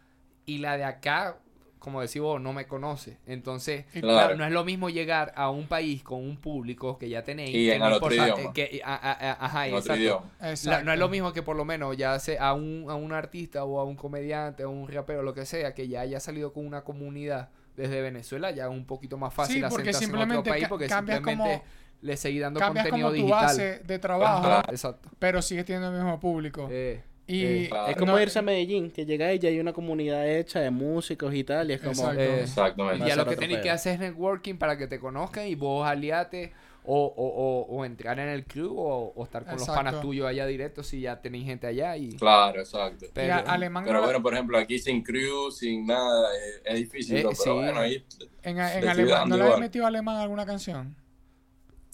Y 0.47 0.59
la 0.59 0.77
de 0.77 0.85
acá, 0.85 1.39
como 1.79 2.01
decís 2.01 2.21
vos, 2.21 2.41
no 2.41 2.53
me 2.53 2.67
conoce. 2.67 3.19
Entonces, 3.27 3.85
Claro. 3.93 4.09
Claro, 4.09 4.37
no 4.37 4.45
es 4.45 4.51
lo 4.53 4.65
mismo 4.65 4.89
llegar 4.91 5.33
a 5.37 5.51
un 5.51 5.67
país 5.69 6.03
con 6.03 6.21
un 6.21 6.37
público 6.37 6.99
que 6.99 7.09
ya 7.09 7.23
tenéis. 7.23 7.51
Y 7.51 7.67
que 7.67 7.75
en 7.75 7.81
no 7.81 7.87
el 7.89 7.93
otro 7.95 8.13
importa- 8.13 8.35
idioma. 8.41 8.53
que- 8.53 8.81
a- 8.85 8.95
a- 8.95 9.13
a- 9.13 9.45
ajá, 9.47 9.67
En 9.69 9.75
otro 9.75 9.79
exacto. 9.95 10.03
idioma. 10.03 10.31
La- 10.41 10.51
Exacto. 10.51 10.85
no 10.85 10.93
es 10.93 10.99
lo 10.99 11.09
mismo 11.09 11.33
que 11.33 11.43
por 11.43 11.57
lo 11.57 11.65
menos 11.65 11.97
ya 11.97 12.19
sea 12.19 12.49
a 12.49 12.55
un, 12.55 12.87
a 12.89 12.95
un 12.95 13.13
artista 13.13 13.65
o 13.65 13.79
a 13.81 13.85
un 13.85 13.95
comediante 13.97 14.65
o 14.65 14.71
un 14.71 14.89
rapero, 14.89 15.23
lo 15.23 15.35
que 15.35 15.47
sea, 15.47 15.75
que 15.75 15.87
ya 15.89 16.01
haya 16.01 16.19
salido 16.21 16.53
con 16.53 16.67
una 16.67 16.83
comunidad 16.83 17.51
desde 17.77 18.01
Venezuela, 18.01 18.51
ya 18.51 18.65
es 18.65 18.71
un 18.71 18.87
poquito 18.87 19.19
más 19.19 19.33
fácil 19.35 19.57
Sí, 19.57 19.61
porque 19.69 19.91
asentarse 19.91 20.05
en 20.05 20.11
otro 20.11 20.19
simplemente 20.21 20.51
país 20.51 20.69
porque 20.69 20.87
cambias 20.87 21.19
simplemente 21.19 21.59
como- 21.59 21.87
le 22.03 22.17
seguí 22.17 22.39
dando 22.39 22.59
Cambias 22.61 22.85
contenido 22.87 23.09
como 23.09 23.17
tu 23.21 23.23
digital. 23.27 23.45
base 23.47 23.79
de 23.85 23.99
trabajo, 23.99 24.47
Ajá. 24.47 24.63
Exacto. 24.71 25.09
pero 25.19 25.41
sigues 25.43 25.65
teniendo 25.65 25.89
el 25.89 25.95
mismo 25.95 26.19
público. 26.21 26.69
Eh, 26.71 27.03
y 27.27 27.45
eh, 27.45 27.67
Claro. 27.69 27.89
Es 27.89 27.97
como 27.97 28.13
no- 28.13 28.21
irse 28.23 28.39
a 28.39 28.43
Medellín, 28.43 28.91
que 28.91 29.05
llega 29.05 29.33
y 29.35 29.39
ya 29.39 29.49
hay 29.49 29.59
una 29.59 29.73
comunidad 29.73 30.29
hecha 30.29 30.61
de 30.61 30.71
músicos 30.71 31.35
y 31.35 31.43
tal, 31.45 31.71
y 31.71 31.75
es 31.75 31.81
como... 31.81 31.91
Exacto. 32.03 32.21
eh, 32.21 32.41
Exactamente. 32.43 33.07
ya 33.09 33.17
lo 33.17 33.27
que 33.27 33.37
tenéis 33.37 33.61
que 33.61 33.71
hacer 33.71 33.95
es 33.95 34.01
networking 34.01 34.55
para 34.57 34.77
que 34.79 34.87
te 34.87 35.01
conozcan 35.01 35.47
y 35.49 35.55
vos 35.57 35.87
aliate 35.87 36.53
o, 36.89 37.05
o, 37.05 37.27
o, 37.27 37.77
o 37.79 37.85
entrar 37.85 38.17
en 38.21 38.29
el 38.29 38.45
club 38.45 38.79
o, 38.79 39.13
o 39.17 39.25
estar 39.25 39.45
con 39.45 39.55
los 39.55 39.67
panas 39.67 40.01
tuyos 40.01 40.25
allá 40.29 40.47
directo 40.47 40.85
si 40.85 41.01
ya 41.01 41.21
tenéis 41.21 41.45
gente 41.47 41.67
allá 41.67 41.97
y... 41.97 42.13
Claro, 42.13 42.61
exacto. 42.61 43.07
y 43.07 43.09
Pero, 43.13 43.35
a- 43.35 43.39
alemán 43.39 43.83
Pero 43.85 43.99
no- 43.99 44.05
bueno, 44.05 44.23
por 44.23 44.33
ejemplo, 44.35 44.57
aquí 44.57 44.79
sin 44.79 45.03
crew, 45.03 45.51
sin 45.51 45.85
nada, 45.85 46.29
es 46.65 46.77
difícil, 46.77 47.17
Eh, 47.17 47.23
pero 47.23 47.35
sí. 47.35 47.51
bueno, 47.51 47.81
ahí 47.81 48.05
en, 48.45 48.59
en 48.61 48.89
alemán, 48.89 49.29
¿no 49.29 49.37
le 49.37 49.45
igual. 49.47 49.61
metido 49.61 49.85
alemán 49.85 50.15
a 50.17 50.23
alguna 50.23 50.47
canción? 50.47 50.95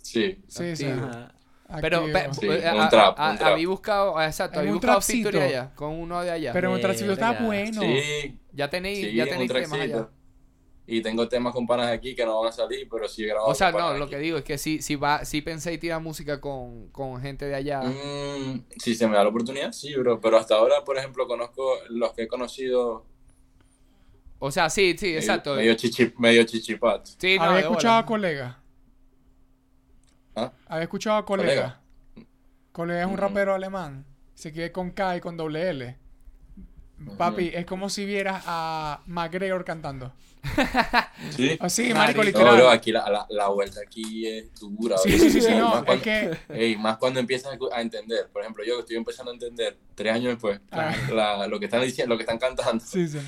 sí. 0.02 0.36
Sí, 0.46 0.76
sí. 0.76 0.84
Ajá. 0.86 1.32
Pero, 1.80 2.04
pe- 2.12 2.28
Sí, 2.34 2.46
eh, 2.46 2.70
un 2.74 2.80
a- 2.80 2.88
trap, 2.88 3.18
a- 3.18 3.30
un 3.30 3.38
trap. 3.38 3.52
habí 3.52 3.64
buscado, 3.64 4.20
exacto, 4.22 4.54
En 4.54 4.60
habí 4.60 4.68
un 4.68 4.74
buscado 4.74 4.98
allá, 5.42 5.72
con 5.74 5.90
uno 5.90 6.20
de 6.22 6.30
allá. 6.30 6.52
Pero 6.52 6.72
un 6.72 6.80
trapcito 6.80 7.12
está 7.12 7.30
Verga. 7.32 7.46
bueno. 7.46 7.80
Sí, 7.82 8.38
ya 8.52 8.68
tenéis, 8.70 8.98
sí, 8.98 9.14
ya 9.14 9.22
en 9.24 9.28
un 9.28 9.32
tenéis 9.34 9.52
temas 9.52 9.80
allá. 9.80 10.08
Y 10.84 11.00
tengo 11.00 11.28
temas 11.28 11.52
con 11.54 11.64
panas 11.66 11.86
aquí 11.92 12.14
que 12.14 12.24
no 12.26 12.40
van 12.40 12.48
a 12.48 12.52
salir, 12.52 12.88
pero 12.90 13.08
sí 13.08 13.22
he 13.22 13.28
grabado 13.28 13.46
O 13.48 13.54
sea, 13.54 13.70
con 13.70 13.80
no, 13.80 13.86
panas 13.86 13.98
lo 14.00 14.04
aquí. 14.06 14.14
que 14.14 14.18
digo 14.20 14.36
es 14.38 14.44
que 14.44 14.58
sí, 14.58 14.82
sí, 14.82 14.96
va, 14.96 15.24
sí 15.24 15.40
pensé 15.40 15.78
tirar 15.78 16.00
música 16.02 16.40
con, 16.40 16.88
con 16.88 17.20
gente 17.22 17.46
de 17.46 17.54
allá. 17.54 17.82
Mm, 17.82 18.64
si 18.78 18.94
se 18.96 19.06
me 19.06 19.14
da 19.16 19.22
la 19.22 19.28
oportunidad, 19.30 19.70
sí, 19.72 19.94
bro. 19.94 20.20
Pero 20.20 20.36
hasta 20.38 20.56
ahora, 20.56 20.84
por 20.84 20.98
ejemplo, 20.98 21.26
conozco 21.28 21.76
los 21.88 22.12
que 22.14 22.22
he 22.24 22.28
conocido 22.28 23.06
O 24.40 24.50
sea, 24.50 24.68
sí, 24.68 24.96
sí, 24.98 25.06
medio- 25.06 25.18
exacto. 25.20 25.54
medio, 25.54 25.74
chichi, 25.74 26.12
medio 26.18 26.42
chichipat. 26.42 27.06
Sí, 27.16 27.36
no, 27.38 27.44
Había 27.44 27.60
escuchado 27.60 27.94
a 27.98 28.02
bola. 28.02 28.61
¿Ah? 30.36 30.52
Había 30.66 30.84
escuchado 30.84 31.16
a 31.18 31.24
Colega. 31.24 31.80
Colega. 32.14 32.26
Colega 32.72 33.00
es 33.02 33.06
un 33.06 33.18
rapero 33.18 33.54
alemán. 33.54 34.04
Se 34.34 34.52
quiere 34.52 34.72
con 34.72 34.90
K 34.92 35.16
y 35.16 35.20
con 35.20 35.36
doble 35.36 35.68
L. 35.70 35.98
Papi, 37.18 37.50
es 37.52 37.66
como 37.66 37.88
si 37.90 38.04
vieras 38.06 38.44
a 38.46 39.02
McGregor 39.06 39.64
cantando. 39.64 40.12
Sí. 41.30 41.56
Oh, 41.60 41.68
sí, 41.68 41.94
Marico. 41.94 42.18
marico, 42.18 42.18
No, 42.18 42.24
literal. 42.24 42.56
bro, 42.56 42.70
aquí 42.70 42.90
la, 42.92 43.08
la, 43.08 43.26
la 43.30 43.48
vuelta 43.48 43.80
aquí 43.86 44.26
es 44.26 44.50
dura. 44.60 44.98
Sí, 44.98 45.16
sí, 45.18 45.30
sí, 45.30 45.40
sí, 45.40 45.54
no, 45.54 45.70
más 45.70 45.84
cuando, 45.84 46.02
que 46.02 46.36
ey, 46.48 46.76
más 46.76 46.96
cuando 46.98 47.20
empiezas 47.20 47.56
a 47.72 47.80
entender. 47.80 48.28
Por 48.32 48.42
ejemplo, 48.42 48.64
yo 48.64 48.74
que 48.76 48.80
estoy 48.80 48.96
empezando 48.96 49.30
a 49.30 49.34
entender 49.34 49.78
tres 49.94 50.12
años 50.12 50.32
después, 50.32 50.60
Ah. 50.72 50.92
la- 51.12 51.46
lo 51.46 51.58
que 51.60 51.66
están 51.66 51.80
diciendo, 51.82 52.14
lo 52.14 52.18
que 52.18 52.22
están 52.24 52.38
cantando 52.38 52.84
Sí, 52.84 53.06
sí. 53.08 53.18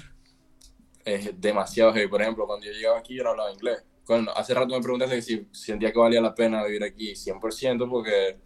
es 1.05 1.41
demasiado 1.41 1.93
heavy. 1.93 2.09
Por 2.09 2.21
ejemplo, 2.21 2.47
cuando 2.47 2.67
yo 2.67 2.73
llegaba 2.73 2.99
aquí 2.99 3.15
yo 3.15 3.23
no 3.25 3.31
hablaba 3.31 3.53
inglés. 3.53 3.83
Cuando, 4.07 4.37
hace 4.37 4.53
rato 4.55 4.75
me 4.75 4.81
preguntaste 4.83 5.23
si 5.23 5.49
sentía 5.53 5.93
que 5.93 5.99
valía 5.99 6.21
la 6.21 6.35
pena 6.35 6.65
vivir 6.65 6.85
aquí, 6.85 7.13
100%, 7.15 7.89
porque 7.89 8.37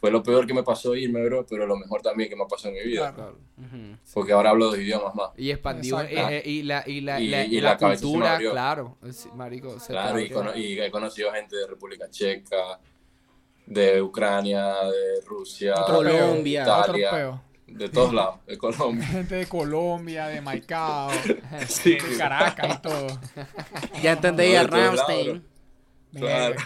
fue 0.00 0.10
lo 0.10 0.22
peor 0.22 0.46
que 0.46 0.54
me 0.54 0.62
pasó 0.62 0.94
irme, 0.94 1.22
bro, 1.24 1.44
pero 1.44 1.66
lo 1.66 1.76
mejor 1.76 2.00
también 2.00 2.30
que 2.30 2.36
me 2.36 2.46
pasó 2.46 2.68
en 2.68 2.74
mi 2.74 2.80
vida. 2.84 3.12
Claro. 3.14 3.36
Ujú. 3.58 3.96
Porque 4.14 4.32
ahora 4.32 4.50
hablo 4.50 4.66
dos 4.66 4.78
idiomas 4.78 5.14
más. 5.14 5.30
Y 5.36 5.50
expandió, 5.50 6.00
eh, 6.00 6.08
eh, 6.38 6.42
y 6.46 6.62
la, 6.62 6.84
y 6.86 7.00
la, 7.02 7.20
Y- 7.20 7.28
la, 7.28 7.44
y 7.44 7.76
cultura, 7.76 8.38
claro. 8.38 8.96
Marico, 9.34 9.78
se 9.78 9.92
Claro, 9.92 10.18
y, 10.18 10.22
abrió. 10.24 10.36
cono- 10.38 10.56
y 10.56 10.80
he 10.80 10.90
conocido 10.90 11.32
gente 11.32 11.56
de 11.56 11.66
República 11.66 12.08
Checa, 12.08 12.80
de 13.66 14.00
Ucrania, 14.00 14.74
de 14.84 15.20
Rusia, 15.26 15.74
Otro 15.76 15.96
Colombia. 15.96 16.62
Otro 16.80 16.96
Italia, 16.96 17.10
peo. 17.10 17.42
De 17.70 17.88
todos 17.88 18.12
lados, 18.12 18.44
de 18.46 18.58
Colombia. 18.58 19.06
Gente 19.06 19.34
de 19.36 19.46
Colombia, 19.46 20.26
de 20.28 20.40
Maicao, 20.40 21.10
Sí, 21.68 21.94
de 21.94 22.16
Caracas 22.18 22.76
y 22.78 22.82
todo. 22.82 23.06
Ya 24.02 24.12
entendí 24.12 24.54
a 24.56 24.62
No, 24.64 24.68
Ramstein. 24.76 25.44
Claro. 26.12 26.56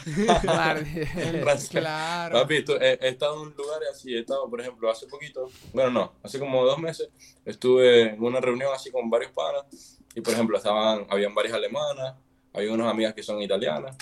Claro. 1.71 2.41
Papi, 2.41 2.55
estu- 2.65 2.79
he, 2.81 2.99
he 3.01 3.09
estado 3.09 3.43
en 3.45 3.55
lugares 3.55 3.89
así, 3.93 4.15
he 4.15 4.21
estado, 4.21 4.49
por 4.49 4.59
ejemplo, 4.61 4.91
hace 4.91 5.07
poquito, 5.07 5.51
bueno, 5.75 5.91
no, 5.91 6.13
hace 6.23 6.39
como 6.39 6.65
dos 6.65 6.79
meses, 6.79 7.11
estuve 7.45 8.15
en 8.15 8.23
una 8.23 8.41
reunión 8.41 8.71
así 8.75 8.91
con 8.91 9.11
varios 9.11 9.33
panas, 9.33 9.99
y 10.15 10.23
por 10.23 10.33
ejemplo, 10.33 10.57
estaban, 10.57 11.07
habían 11.11 11.35
varias 11.35 11.53
alemanas, 11.55 12.15
había 12.55 12.73
unas 12.73 12.91
amigas 12.91 13.13
que 13.13 13.23
son 13.23 13.43
italianas, 13.43 13.95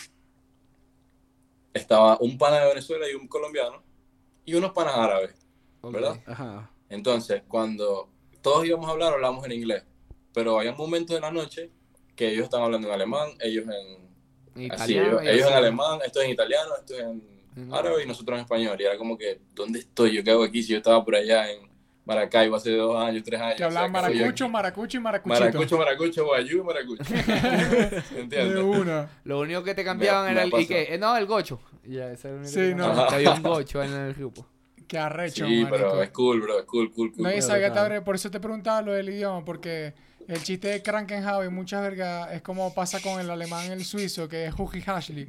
estaba 1.75 2.19
un 2.21 2.39
pana 2.39 2.61
de 2.61 2.69
Venezuela 2.69 3.07
y 3.11 3.15
un 3.15 3.27
colombiano, 3.27 3.83
y 4.45 4.55
unos 4.55 4.73
panas 4.73 4.95
árabes. 4.97 5.35
¿verdad? 5.83 6.21
Ajá. 6.27 6.71
Entonces, 6.93 7.43
cuando 7.49 8.09
todos 8.43 8.65
íbamos 8.67 8.89
a 8.89 8.93
hablar, 8.93 9.13
hablábamos 9.15 9.45
en 9.47 9.53
inglés, 9.53 9.83
pero 10.33 10.59
había 10.59 10.73
momentos 10.73 11.15
de 11.17 11.21
la 11.21 11.31
noche 11.31 11.71
que 12.17 12.29
ellos 12.31 12.45
estaban 12.45 12.67
hablando 12.67 12.89
en 12.89 12.95
alemán, 12.95 13.31
ellos 13.41 13.65
en 13.67 14.13
Así, 14.71 14.93
Italiano 14.95 15.21
ellos, 15.21 15.25
y 15.25 15.29
ellos 15.29 15.47
en 15.47 15.53
así. 15.55 15.57
alemán, 15.65 15.99
esto 16.05 16.21
en 16.21 16.31
italiano, 16.31 16.71
esto 16.79 16.95
en 16.99 17.73
árabe 17.73 18.03
y 18.03 18.07
nosotros 18.07 18.37
en 18.37 18.43
español. 18.43 18.77
Y 18.81 18.85
era 18.85 18.99
como 18.99 19.17
que, 19.17 19.41
¿dónde 19.55 19.79
estoy? 19.79 20.13
¿Yo 20.15 20.23
qué 20.25 20.31
hago 20.31 20.43
aquí? 20.45 20.63
Si 20.63 20.73
yo 20.73 20.77
estaba 20.79 21.03
por 21.05 21.15
allá 21.17 21.51
en 21.51 21.71
Maracaibo 22.05 22.57
hace 22.57 22.73
dos 22.77 22.97
años, 23.03 23.23
tres 23.25 23.41
años. 23.41 23.57
Que 23.57 23.65
hablaban 23.65 23.91
o 23.95 24.01
sea, 24.01 24.09
¿qué 24.11 24.15
maracucho, 24.19 24.49
maracucho 24.49 24.97
y 24.97 25.01
maracuchito. 25.01 25.41
Maracucho, 25.41 25.79
maracucho, 25.79 26.25
guayú 26.27 26.59
y 26.59 26.63
maracucho. 26.65 27.05
De 27.15 28.03
¿Entiendes? 28.21 28.63
una. 28.63 29.09
Lo 29.25 29.41
único 29.41 29.63
que 29.63 29.75
te 29.75 29.85
cambiaban 29.85 30.27
Me- 30.27 30.33
era 30.33 30.47
me 30.47 30.57
el. 30.57 30.63
Y 30.63 30.67
que, 30.67 30.95
eh, 30.95 30.99
no, 30.99 31.17
el 31.17 31.25
gocho. 31.27 31.61
Y 31.85 31.95
Ya, 31.95 32.11
ese 32.11 32.29
era 32.29 32.37
el 32.37 32.43
único 32.43 32.53
Sí, 32.53 32.59
que 32.69 32.75
no. 32.75 32.85
había 32.87 33.31
un 33.33 33.43
gocho 33.43 33.83
en 33.83 33.93
el 33.93 34.15
grupo. 34.15 34.47
Qué 34.89 34.99
arrecho, 34.99 35.47
Sí, 35.47 35.63
marico. 35.63 35.77
pero 35.77 36.03
es 36.03 36.11
cool, 36.11 36.41
bro, 36.43 36.59
es 36.61 36.67
cool, 36.67 36.93
cool, 36.93 37.13
cool. 37.13 37.23
Nadie 37.25 37.37
Pero 37.37 37.47
sabía 37.47 37.73
tal- 37.73 38.03
por 38.05 38.15
eso 38.15 38.31
te 38.31 38.41
preguntaba 38.41 38.83
lo 38.83 38.93
del 38.93 39.09
idioma, 39.09 39.45
porque 39.45 39.95
el 40.29 40.43
chiste 40.43 40.69
de 40.69 40.83
Krankenhaus 40.83 41.47
y 41.47 41.49
muchas 41.49 41.83
vergas 41.83 42.33
es 42.33 42.43
como 42.43 42.73
pasa 42.75 43.01
con 43.01 43.21
el 43.21 43.31
alemán 43.31 43.67
y 43.69 43.73
el 43.73 43.85
suizo, 43.85 44.29
que 44.29 44.47
es 44.47 44.55
Hugi 44.59 44.81
Hashli, 44.83 45.29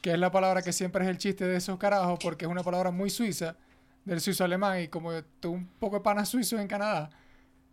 que 0.00 0.12
es 0.12 0.18
la 0.18 0.30
palabra 0.30 0.62
que 0.62 0.72
siempre 0.72 1.04
es 1.04 1.10
el 1.10 1.18
chiste 1.18 1.46
de 1.46 1.56
esos 1.56 1.78
carajos, 1.78 2.18
porque 2.22 2.44
es 2.46 2.50
una 2.50 2.62
palabra 2.62 2.90
muy 2.90 3.10
suiza, 3.10 3.56
del 4.04 4.20
suizo 4.20 4.44
alemán, 4.44 4.80
y 4.80 4.88
como 4.88 5.12
yo 5.12 5.22
tuve 5.40 5.56
un 5.56 5.66
poco 5.78 5.96
de 5.96 6.02
panas 6.02 6.28
suizos 6.28 6.58
en 6.60 6.66
Canadá, 6.68 7.10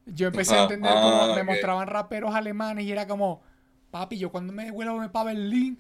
yo 0.05 0.27
empecé 0.27 0.55
a 0.55 0.59
Ah, 0.59 0.61
entender 0.63 0.91
ah, 0.95 1.01
cómo 1.03 1.33
me 1.35 1.41
ok. 1.41 1.47
mostraban 1.47 1.87
raperos 1.87 2.33
alemanes 2.35 2.85
y 2.85 2.91
era 2.91 3.07
como, 3.07 3.41
papi, 3.91 4.17
yo 4.17 4.29
cuando 4.31 4.51
me 4.53 4.71
vuelvo 4.71 5.09
para 5.11 5.25
Berlín 5.33 5.77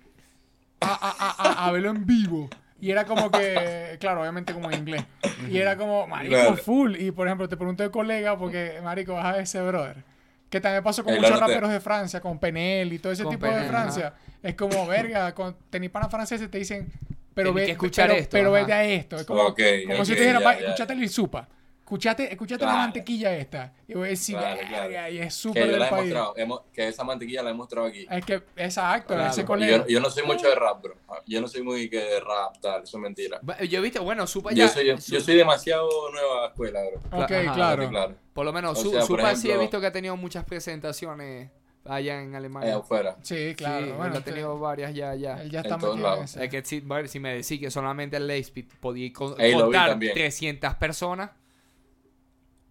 a, 0.81 0.87
a, 0.93 1.09
a, 1.09 1.49
a, 1.65 1.67
a 1.67 1.71
verlo 1.71 1.89
en 1.91 2.05
vivo. 2.05 2.49
Y 2.79 2.91
era 2.91 3.05
como 3.05 3.31
que, 3.31 3.97
claro, 3.99 4.21
obviamente 4.21 4.53
como 4.53 4.69
en 4.71 4.79
inglés. 4.79 5.03
Y 5.49 5.57
era 5.57 5.75
como, 5.75 6.05
marico, 6.07 6.35
Claro. 6.35 6.57
full. 6.57 6.95
Y 6.97 7.11
por 7.11 7.27
ejemplo, 7.27 7.49
te 7.49 7.57
pregunté 7.57 7.83
de 7.83 7.91
colega, 7.91 8.37
porque, 8.37 8.79
marico, 8.83 9.13
vas 9.13 9.35
a 9.35 9.39
ese 9.39 9.61
brother. 9.61 10.03
Que 10.49 10.61
también 10.61 10.83
pasó 10.83 11.03
con 11.03 11.13
El 11.13 11.19
muchos 11.19 11.31
norte. 11.39 11.47
raperos 11.53 11.71
de 11.71 11.79
Francia, 11.79 12.21
con 12.21 12.39
Penel 12.39 12.93
y 12.93 12.99
todo 12.99 13.11
ese 13.11 13.23
Con 13.23 13.33
tipo 13.33 13.45
de 13.47 13.53
Penel, 13.53 13.67
Francia. 13.67 14.13
Es 14.43 14.55
como, 14.55 14.85
verga, 14.87 15.33
con 15.33 15.55
tenis 15.69 15.89
panas 15.89 16.09
franceses 16.11 16.49
te 16.51 16.59
dicen, 16.59 16.87
pero 17.33 17.49
Tenés 17.49 17.55
ve, 17.55 17.65
que 17.65 17.71
escuchar 17.73 18.07
pero, 18.09 18.19
esto, 18.19 18.31
pero 18.31 18.49
ajá. 18.55 18.59
vete 18.61 18.73
a 18.73 18.83
esto. 18.85 19.15
Es 19.17 19.25
como, 19.25 19.41
Ok, 19.41 19.59
como 19.87 20.05
si 20.05 20.11
ok, 20.13 20.17
te 20.17 20.23
dijera, 20.23 20.39
ya, 20.39 20.45
"Va, 20.45 20.53
ya. 20.59 20.65
escuchate 20.67 20.93
el 20.93 21.09
supa. 21.09 21.47
Escuchate, 21.87 22.29
escuchate 22.29 22.65
la 22.65 22.73
mantequilla 22.73 23.33
esta. 23.37 23.73
Y 23.87 23.93
voy 23.93 24.07
a 24.07 24.09
decir, 24.09 24.35
Claro, 24.35 24.57
verga, 24.57 24.87
claro. 24.89 25.13
y 25.13 25.17
es 25.19 25.23
Que 25.25 25.31
súper 25.31 25.65
yo 25.67 25.71
del 25.71 25.79
la 25.79 25.87
he 25.87 25.91
mostrado, 25.91 26.33
hemos- 26.35 26.61
que 26.73 26.85
esa 26.89 27.03
mantequilla 27.05 27.43
la 27.43 27.51
he 27.51 27.53
mostrado 27.53 27.87
aquí. 27.87 28.05
Es 28.11 28.25
que, 28.25 28.43
exacto, 28.57 29.13
Claro. 29.13 29.29
ese 29.31 29.45
colega. 29.45 29.77
Yo, 29.77 29.87
yo 29.87 29.99
no 30.01 30.09
soy 30.09 30.23
mucho 30.23 30.49
de 30.49 30.55
rap, 30.55 30.83
bro. 30.83 30.95
Yo 31.25 31.39
no 31.39 31.47
soy 31.47 31.63
muy 31.63 31.89
que 31.89 31.95
de 31.99 32.19
rap, 32.19 32.57
tal, 32.59 32.83
eso 32.83 32.97
es 32.97 33.01
mentira. 33.01 33.39
Yo 33.69 33.79
he 33.79 33.81
visto, 33.81 34.03
bueno, 34.03 34.27
Supa 34.27 34.51
ya. 34.51 34.65
Yo 34.65 34.67
soy, 34.67 34.85
yo 34.87 34.97
Su- 34.97 35.21
soy 35.21 35.35
demasiado 35.37 35.87
nueva 36.11 36.47
escuela, 36.47 36.81
bro. 37.09 37.23
Ok, 37.23 37.31
Ajá, 37.31 37.53
claro. 37.53 37.89
Claro. 37.89 38.15
Por 38.33 38.45
lo 38.45 38.51
menos, 38.51 38.77
O 38.85 38.91
sea, 38.91 39.01
Supa 39.03 39.33
sí 39.37 39.49
he 39.49 39.57
visto 39.57 39.79
que 39.79 39.87
ha 39.87 39.91
tenido 39.93 40.17
muchas 40.17 40.43
presentaciones 40.43 41.49
allá 41.85 42.19
en 42.21 42.27
Allá 42.31 42.37
Alemania. 42.39 42.75
afuera. 42.75 43.15
Sí, 43.21 43.55
claro. 43.55 43.85
Sí, 43.85 43.91
bueno, 43.93 44.13
él 44.13 44.21
ha 44.21 44.25
tenido 44.25 44.59
varias 44.59 44.93
ya, 44.93 45.15
ya. 45.15 45.41
él 45.41 45.49
ya 45.49 45.59
en 45.61 45.65
está 45.67 45.77
todos 45.77 45.95
en 45.95 46.03
lados. 46.03 46.35
Es 46.35 46.49
que 46.49 46.65
si, 46.65 46.81
bueno, 46.81 47.07
si 47.07 47.17
me 47.21 47.33
decís 47.33 47.61
que 47.61 47.71
solamente 47.71 48.17
el 48.17 48.27
Leipzig 48.27 48.67
podía 48.81 49.13
contar 49.13 49.91
también. 49.91 50.13
300 50.13 50.75
personas 50.75 51.29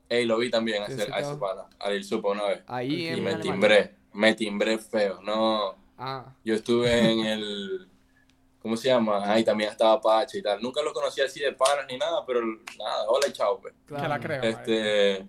Ey, 0.09 0.25
lo 0.25 0.39
vi 0.39 0.51
también 0.51 0.83
a 0.83 0.87
ese, 0.87 1.03
a 1.13 1.19
ese 1.21 1.37
pana, 1.37 1.65
a 1.79 1.91
Lil 1.91 2.05
Supa 2.05 2.29
una 2.31 2.45
vez. 2.45 2.63
ahí 2.67 2.95
Y 2.95 3.07
en 3.09 3.25
me 3.25 3.31
Alemania. 3.31 3.41
timbré, 3.53 3.97
me 4.13 4.35
timbré 4.35 4.79
feo. 4.79 5.21
No, 5.23 5.75
Ah, 5.99 6.27
yo 6.45 6.55
estuve 6.55 7.11
en 7.11 7.21
el, 7.21 7.89
¿cómo 8.61 8.77
se 8.77 8.89
llama? 8.89 9.33
Ahí 9.33 9.43
también 9.43 9.71
estaba 9.71 9.99
Pache 10.01 10.39
y 10.39 10.43
tal. 10.43 10.61
Nunca 10.63 10.83
lo 10.83 10.93
conocí 10.93 11.21
así 11.23 11.41
de 11.41 11.53
panas 11.53 11.87
ni 11.91 11.97
nada, 11.97 12.25
pero 12.27 12.41
nada, 12.45 13.09
hola 13.09 13.27
y 13.29 13.33
chao, 13.33 13.59
pues. 13.61 13.73
Que 13.87 13.95
la 13.95 14.01
claro. 14.19 14.23
creo. 14.23 14.43
Este, 14.43 15.27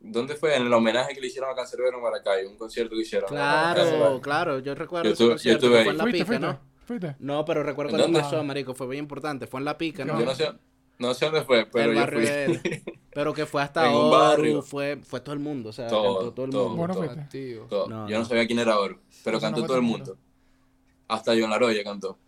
¿dónde 0.00 0.34
fue? 0.34 0.56
En 0.56 0.66
el 0.66 0.72
homenaje 0.72 1.14
que 1.14 1.20
le 1.20 1.28
hicieron 1.28 1.50
a 1.50 1.54
Cancerbero 1.54 1.96
en 1.96 2.02
Maracay, 2.02 2.44
un 2.46 2.56
concierto 2.58 2.96
que 2.96 3.02
hicieron. 3.02 3.28
Claro, 3.28 4.20
claro, 4.20 4.58
yo 4.58 4.74
recuerdo 4.74 5.04
Yo 5.08 5.12
ese 5.14 5.22
yo 5.24 5.30
concierto, 5.30 5.66
estuve 5.66 5.72
que 5.72 5.78
ahí. 5.78 5.84
fue 5.84 5.92
en 5.92 5.98
La 5.98 6.02
¿Fuiste, 6.04 6.18
Pica, 6.18 6.26
fuiste? 6.26 6.46
¿no? 6.46 6.60
¿Fuiste? 6.84 7.16
No, 7.20 7.44
pero 7.44 7.62
recuerdo 7.62 7.90
¿En 7.90 7.96
cuando 7.98 8.18
dónde? 8.18 8.20
pasó, 8.28 8.44
marico, 8.44 8.74
fue 8.74 8.86
bien 8.88 9.04
importante, 9.04 9.46
fue 9.46 9.60
en 9.60 9.64
La 9.64 9.78
Pica, 9.78 10.04
¿no? 10.04 10.18
Yo 10.18 10.24
no 10.26 10.34
sé, 10.34 10.50
no 10.98 11.14
sé 11.14 11.26
dónde 11.26 11.42
fue, 11.42 11.66
pero 11.66 11.92
el 11.92 11.98
yo 11.98 12.06
fui. 12.06 12.22
de 12.24 12.44
él. 12.44 12.60
Pero 13.16 13.32
que 13.32 13.46
fue 13.46 13.62
hasta 13.62 13.86
En 13.88 13.94
un 13.94 14.02
Oru, 14.02 14.10
barrio. 14.10 14.60
fue, 14.62 14.98
fue 15.02 15.20
todo 15.20 15.32
el 15.32 15.38
mundo, 15.38 15.70
o 15.70 15.72
sea, 15.72 15.86
Todo, 15.86 16.16
cantó 16.18 16.32
todo 16.34 16.44
el 16.44 16.52
todo. 16.52 16.62
mundo. 16.68 16.76
Bueno, 16.76 16.94
todo. 16.94 17.04
fuiste. 17.04 17.24
Tío. 17.30 17.62
Todo. 17.62 17.86
No, 17.88 18.06
yo 18.08 18.14
no 18.16 18.22
no. 18.22 18.28
sabía 18.28 18.46
quién 18.46 18.58
era 18.58 18.78
Oro, 18.78 18.98
pero 19.24 19.38
no 19.38 19.40
cantó 19.40 19.64
todo 19.64 19.76
el 19.76 19.82
mundo. 19.82 20.18
Hasta 21.08 21.32
John 21.32 21.48
Laroya 21.48 21.82
cantó. 21.82 22.18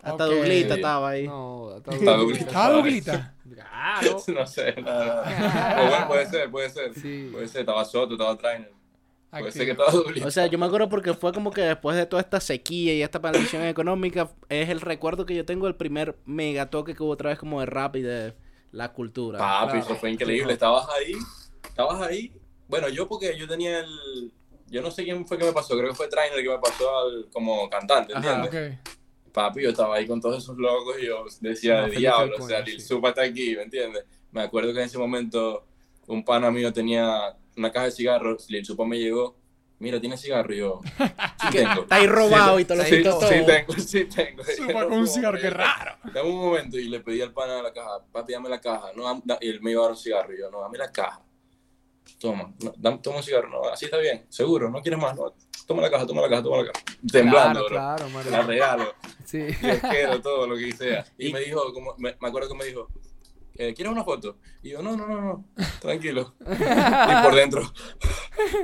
Hasta 0.00 0.26
Ok. 0.28 0.30
Duglita 0.34 0.74
Sí. 0.74 0.80
estaba 0.80 1.08
ahí. 1.10 1.26
No. 1.26 1.70
Ah, 2.54 2.70
Doglita. 2.70 3.34
Claro. 3.52 4.22
no 4.28 4.46
sé, 4.46 4.80
nada. 4.80 5.82
O 5.82 5.88
bueno, 5.90 6.06
puede 6.08 6.26
ser, 6.26 6.50
puede 6.50 6.70
ser. 6.70 6.94
Sí. 6.94 7.28
Puede 7.32 7.48
ser, 7.48 7.62
estaba 7.62 7.84
Soto, 7.84 8.12
estaba 8.14 8.36
Trainer. 8.38 8.72
Que. 9.32 10.24
O 10.24 10.30
sea, 10.30 10.46
yo 10.48 10.58
me 10.58 10.66
acuerdo 10.66 10.88
porque 10.88 11.14
fue 11.14 11.32
como 11.32 11.52
que 11.52 11.60
después 11.60 11.96
de 11.96 12.04
toda 12.06 12.20
esta 12.20 12.40
sequía 12.40 12.94
y 12.94 13.02
esta 13.02 13.20
maldición 13.20 13.62
económica, 13.64 14.28
es 14.48 14.68
el 14.68 14.80
recuerdo 14.80 15.24
que 15.24 15.36
yo 15.36 15.44
tengo 15.44 15.66
del 15.66 15.76
primer 15.76 16.16
megatoque 16.26 16.94
que 16.94 17.02
hubo 17.02 17.12
otra 17.12 17.30
vez 17.30 17.38
como 17.38 17.60
de 17.60 17.66
rap 17.66 17.94
y 17.96 18.02
de 18.02 18.34
la 18.72 18.92
cultura. 18.92 19.38
Papi, 19.38 19.72
Claro. 19.72 19.84
eso 19.86 19.94
fue 19.96 20.10
increíble. 20.10 20.52
Estabas 20.52 20.86
ahí, 20.90 21.12
estabas 21.68 22.02
ahí. 22.02 22.32
Bueno, 22.68 22.88
yo 22.88 23.06
porque 23.08 23.36
yo 23.38 23.46
tenía 23.46 23.80
el... 23.80 24.32
Yo 24.68 24.82
no 24.82 24.90
sé 24.90 25.02
quién 25.04 25.26
fue 25.26 25.36
que 25.38 25.44
me 25.44 25.52
pasó, 25.52 25.76
creo 25.76 25.90
que 25.90 25.96
fue 25.96 26.08
Trainer 26.08 26.42
que 26.42 26.48
me 26.48 26.58
pasó 26.58 26.98
al, 26.98 27.26
como 27.32 27.68
cantante, 27.70 28.12
Ajá. 28.14 28.44
¿entiendes? 28.44 28.78
Ok. 28.80 29.32
Papi, 29.32 29.62
yo 29.62 29.70
estaba 29.70 29.94
ahí 29.96 30.06
con 30.08 30.20
todos 30.20 30.42
esos 30.42 30.56
locos 30.56 30.96
y 31.00 31.06
yo 31.06 31.24
decía, 31.40 31.82
No, 31.82 31.88
diablo, 31.88 32.36
o 32.38 32.48
sea, 32.48 32.60
Lil 32.60 32.80
sí. 32.80 32.86
Supa 32.88 33.10
está 33.10 33.22
aquí, 33.22 33.54
¿me 33.54 33.62
entiendes? 33.62 34.04
Me 34.32 34.42
acuerdo 34.42 34.72
que 34.72 34.80
en 34.80 34.86
ese 34.86 34.98
momento 34.98 35.66
un 36.10 36.24
pana 36.24 36.50
mío 36.50 36.72
tenía 36.72 37.36
una 37.56 37.70
caja 37.72 37.86
de 37.86 37.92
cigarros, 37.92 38.48
Lil 38.50 38.64
Supa 38.64 38.84
me 38.84 38.98
llegó, 38.98 39.36
mira, 39.78 40.00
¿tienes 40.00 40.20
cigarro? 40.20 40.52
Y 40.54 40.58
yo, 40.58 40.80
sí 41.40 41.48
tengo. 41.52 41.82
Está 41.82 41.96
ahí 41.96 42.06
robado 42.06 42.58
y 42.60 42.64
te 42.64 42.74
lo 42.76 42.84
Sí, 42.84 43.02
todo. 43.02 43.20
sí 43.28 43.34
tengo, 43.46 43.72
sí 43.78 44.04
tengo. 44.06 44.42
No 44.66 44.72
con 44.88 44.92
un 45.00 45.06
cigarro, 45.08 45.38
qué 45.40 45.50
raro. 45.50 45.96
Dame 46.12 46.28
un 46.28 46.36
momento 46.38 46.78
y 46.78 46.88
le 46.88 47.00
pedí 47.00 47.20
al 47.22 47.32
pana 47.32 47.56
de 47.56 47.62
la 47.62 47.72
caja, 47.72 48.04
papi, 48.12 48.32
dame 48.32 48.48
la 48.48 48.60
caja. 48.60 48.92
No, 48.96 49.22
y 49.40 49.48
él 49.48 49.60
me 49.62 49.70
iba 49.72 49.80
a 49.80 49.84
dar 49.84 49.92
un 49.92 49.96
cigarro. 49.98 50.34
Y 50.34 50.38
yo, 50.38 50.50
no, 50.50 50.60
dame 50.60 50.78
la 50.78 50.90
caja. 50.90 51.22
Toma, 52.18 52.52
no, 52.62 52.72
dame, 52.76 52.98
toma 52.98 53.18
un 53.18 53.22
cigarro. 53.22 53.48
No, 53.48 53.64
así 53.68 53.84
está 53.84 53.98
bien, 53.98 54.26
seguro, 54.28 54.68
no 54.70 54.82
quieres 54.82 55.00
más. 55.00 55.16
No, 55.16 55.32
toma 55.66 55.82
la 55.82 55.90
caja, 55.90 56.06
toma 56.06 56.22
la 56.22 56.28
caja, 56.28 56.42
toma 56.42 56.62
la 56.62 56.72
caja. 56.72 56.84
Temblando, 57.10 57.66
claro, 57.66 58.04
bro. 58.08 58.20
claro, 58.22 58.30
La 58.30 58.42
regalo. 58.42 58.94
Sí. 59.24 59.46
quiero 59.90 60.20
todo 60.20 60.46
lo 60.46 60.56
que 60.56 60.72
sea. 60.72 61.04
Y, 61.16 61.28
Y- 61.28 61.32
me 61.32 61.40
dijo, 61.40 61.72
como, 61.72 61.94
me, 61.98 62.16
me 62.20 62.28
acuerdo 62.28 62.48
que 62.48 62.54
me 62.56 62.64
dijo, 62.64 62.88
eh, 63.60 63.74
¿quieres 63.74 63.92
una 63.92 64.04
foto? 64.04 64.38
Y 64.62 64.70
yo, 64.70 64.80
no, 64.80 64.96
no, 64.96 65.06
no, 65.06 65.20
no, 65.20 65.44
tranquilo. 65.80 66.34
y 66.40 67.22
por 67.22 67.34
dentro, 67.34 67.72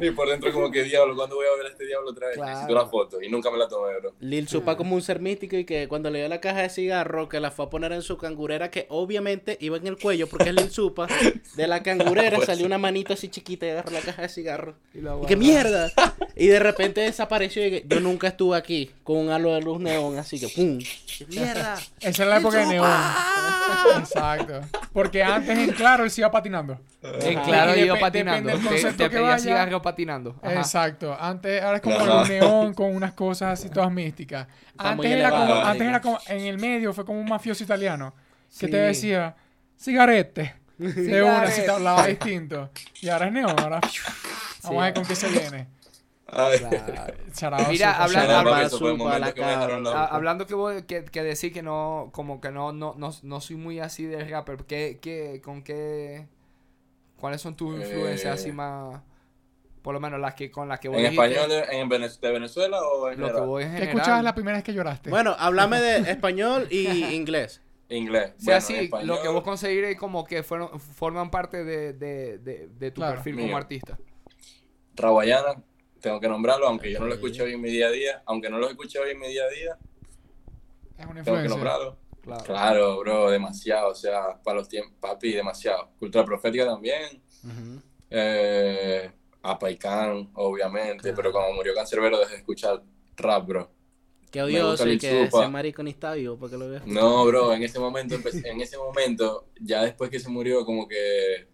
y 0.01 0.11
por 0.12 0.28
dentro 0.28 0.51
como 0.55 0.70
que 0.70 0.84
diablo, 0.84 1.14
¿cuándo 1.14 1.36
voy 1.36 1.44
a 1.53 1.57
ver 1.59 1.66
a 1.66 1.68
este 1.68 1.86
diablo 1.86 2.12
otra 2.12 2.28
vez? 2.28 2.36
Claro. 2.36 2.51
Necesito 2.51 2.74
la 2.74 2.86
foto. 2.86 3.20
Y 3.20 3.28
nunca 3.28 3.51
me 3.51 3.59
la 3.59 3.68
tomé, 3.68 3.99
bro. 4.01 4.14
Lil 4.20 4.49
Supa 4.49 4.78
como 4.78 4.94
un 4.94 5.03
ser 5.03 5.20
místico 5.20 5.57
y 5.57 5.66
que 5.66 5.86
cuando 5.86 6.09
le 6.09 6.20
dio 6.20 6.28
la 6.28 6.40
caja 6.40 6.62
de 6.62 6.70
cigarro, 6.70 7.28
que 7.28 7.40
la 7.40 7.51
fue 7.51 7.66
a 7.66 7.68
poner 7.68 7.92
en 7.92 8.01
su 8.01 8.16
cangurera, 8.16 8.70
que 8.70 8.86
obviamente 8.88 9.59
iba 9.61 9.76
en 9.76 9.86
el 9.86 9.99
cuello 9.99 10.28
porque 10.28 10.49
es 10.49 10.55
Lil 10.55 10.70
Supa, 10.70 11.09
de 11.57 11.66
la 11.66 11.82
cangurera 11.82 12.36
Pues 12.36 12.47
salió 12.47 12.64
una 12.64 12.78
manito 12.78 13.12
así 13.12 13.28
chiquita 13.28 13.66
y 13.66 13.70
agarró 13.70 13.90
la 13.90 14.01
caja 14.01 14.22
de 14.22 14.28
cigarro. 14.30 14.76
Y 14.94 15.03
la 15.03 15.16
Y 15.22 15.26
que 15.26 15.36
mierda. 15.36 15.92
Y 16.38 16.49
de 16.49 16.59
repente 16.59 17.01
desapareció 17.01 17.66
y 17.66 17.70
que 17.70 17.84
yo 17.86 17.99
nunca 18.01 18.28
estuve 18.28 18.59
aquí 18.59 18.90
con 19.05 19.16
un 19.16 19.30
halo 19.30 19.55
de 19.55 19.62
luz 19.62 19.80
neón, 19.80 20.18
así 20.18 20.38
que 20.38 20.49
¡pum! 20.49 20.78
¡Qué 20.78 21.24
mierda! 21.26 21.78
Esa 22.01 22.22
es 22.22 22.28
la 22.28 22.38
época 22.38 22.59
de 22.59 22.66
Neón. 22.66 22.90
Exacto. 23.99 24.61
Porque 24.97 25.22
antes 25.22 25.59
en 25.59 25.72
Claro 25.72 26.05
él 26.05 26.11
se 26.11 26.22
iba 26.22 26.30
patinando. 26.30 26.80
En 27.03 27.38
claro, 27.40 27.76
iba 27.76 27.99
patinando. 27.99 28.49
depende 28.49 28.53
del 28.53 28.62
Te, 28.62 28.68
concepto 28.82 29.05
te 29.05 29.11
que 29.11 29.20
vaya. 29.20 29.38
cigarro 29.38 29.82
patinando. 29.82 30.36
Ajá. 30.42 30.55
Exacto. 30.55 31.14
Antes 31.20 31.62
ahora 31.62 31.76
es 31.76 31.82
como 31.82 31.99
un 31.99 32.28
neón 32.28 32.72
con 32.72 32.97
unas 32.97 33.12
cosas 33.12 33.61
así 33.61 33.68
todas 33.68 33.92
místicas. 33.92 34.47
Está 34.68 34.92
Antes 34.92 35.11
era, 35.11 35.28
elevado, 35.28 35.47
como, 35.55 35.66
antes 35.66 35.86
era 35.86 36.01
como 36.01 36.18
en 36.28 36.40
el 36.47 36.59
medio 36.59 36.94
fue 36.94 37.05
como 37.05 37.20
un 37.20 37.28
mafioso 37.28 37.62
italiano 37.62 38.14
que 38.59 38.66
Sí. 38.66 38.70
te 38.70 38.76
decía 38.78 39.36
cigarete. 39.78 40.55
De 40.78 41.22
una 41.22 41.47
si 41.51 41.61
te 41.61 41.70
hablaba 41.70 42.07
distinto. 42.07 42.70
Y 43.03 43.11
ahora 43.11 43.26
es 43.26 43.32
neón, 43.32 43.55
ahora 43.61 43.80
vamos 44.62 44.82
a 44.82 44.84
ver 44.86 44.94
con 44.94 45.05
qué 45.05 45.14
se 45.14 45.28
viene. 45.28 45.66
Mira, 46.27 47.93
hablando 50.05 50.47
que, 50.47 50.55
vos, 50.55 50.83
que, 50.83 51.05
que 51.05 51.22
decir 51.22 51.53
que 51.53 51.62
no, 51.62 52.11
como 52.12 52.41
que 52.41 52.51
no, 52.51 52.72
no, 52.72 52.95
no, 52.97 53.11
no 53.22 53.41
soy 53.41 53.57
muy 53.57 53.81
así 53.81 54.05
de 54.05 54.24
rapper, 54.24 54.64
¿qué, 54.66 54.99
qué, 55.01 55.41
con 55.43 55.62
qué, 55.62 56.27
cuáles 57.16 57.41
son 57.43 57.57
tus 57.57 57.77
influencias 57.77 58.35
Eh, 58.35 58.41
así 58.41 58.53
más, 58.53 59.03
por 59.83 59.95
lo 59.95 60.01
menos 60.01 60.20
las 60.20 60.35
que, 60.35 60.51
con 60.51 60.68
las 60.68 60.81
que 60.81 60.89
vos 60.89 60.99
¿En 60.99 61.05
dijiste, 61.05 61.37
español 61.37 61.49
de, 61.49 61.61
en 61.81 61.89
Venez- 61.89 62.20
de 62.20 62.31
Venezuela 62.33 62.81
o 62.83 63.11
en 63.11 63.20
lo 63.20 63.33
que 63.33 63.41
general? 63.41 63.47
voy 63.47 63.64
en 63.64 63.70
¿Qué 63.77 63.87
general? 63.87 63.89
escuchabas 63.89 64.24
la 64.24 64.35
primera 64.35 64.59
vez 64.59 64.64
que 64.64 64.72
lloraste? 64.74 65.11
Bueno, 65.11 65.37
háblame 65.39 65.81
de 65.81 65.99
español 66.11 66.68
y 66.70 67.14
inglés. 67.14 67.62
Inglés. 67.89 68.33
O 68.39 68.41
sea, 68.41 68.61
Bueno, 68.61 68.61
sí, 68.61 68.74
español, 68.74 69.07
lo 69.07 69.20
que 69.20 69.29
vos 69.29 69.43
conseguiré 69.43 69.97
como 69.97 70.24
que 70.24 70.43
fueron, 70.43 70.81
forman 70.81 71.31
parte 71.31 71.64
de, 71.64 71.93
de, 71.95 72.39
de, 72.39 72.68
de 72.68 72.91
tu 72.91 73.01
Claro. 73.01 73.16
perfil 73.16 73.37
Mío. 73.37 73.47
como 73.47 73.57
artista. 73.57 73.99
Rawayana, 74.97 75.62
tengo 76.07 76.21
que 76.21 76.29
nombrarlo, 76.29 76.69
aunque 76.69 76.93
yo 76.93 77.01
no 77.01 77.07
lo 77.07 77.15
escucho 77.15 77.43
hoy 77.43 77.55
en 77.55 77.61
mi 77.61 77.69
día 77.69 77.89
a 77.89 77.91
día. 77.91 78.23
Aunque 78.27 78.49
no 78.49 78.59
lo 78.59 78.69
escucho 78.69 79.01
hoy 79.03 79.11
en 79.11 79.19
mi 79.19 79.27
día 79.27 79.43
a 79.43 79.49
día, 79.49 79.79
es 80.97 81.05
una 81.05 81.25
tengo 81.25 81.43
que 81.43 81.49
nombrarlo. 81.49 81.99
Claro. 82.23 82.45
Claro, 82.45 82.99
bro, 83.01 83.31
demasiado. 83.31 83.91
O 83.91 83.95
sea, 83.95 84.41
para 84.41 84.59
los 84.59 84.69
tiempos, 84.69 84.95
papi, 85.01 85.33
demasiado. 85.33 85.91
Cultura 85.99 86.25
profética 86.25 86.65
también. 86.65 87.21
Eh, 88.09 89.11
a 89.43 89.59
Paikán, 89.59 90.31
obviamente. 90.35 91.03
Claro. 91.03 91.17
Pero 91.17 91.33
cuando 91.33 91.55
murió 91.55 91.75
Cancerbero 91.75 92.21
dejé 92.21 92.33
de 92.33 92.39
escuchar 92.39 92.83
rap, 93.17 93.47
bro. 93.47 93.71
Qué 94.31 94.43
odioso 94.43 94.89
y 94.89 94.99
que 94.99 95.25
ese 95.25 95.49
marico 95.49 95.83
ni 95.83 95.91
está 95.91 96.15
vivo 96.15 96.37
porque 96.39 96.57
lo 96.57 96.69
veo. 96.69 96.83
No, 96.87 97.25
bro, 97.25 97.53
en 97.53 97.65
ese 97.65 97.81
momento, 97.81 98.15
en 98.15 98.61
ese 98.61 98.77
momento, 98.77 99.49
ya 99.61 99.83
después 99.83 100.09
que 100.09 100.21
se 100.21 100.29
murió, 100.29 100.65
como 100.65 100.87
que... 100.87 101.49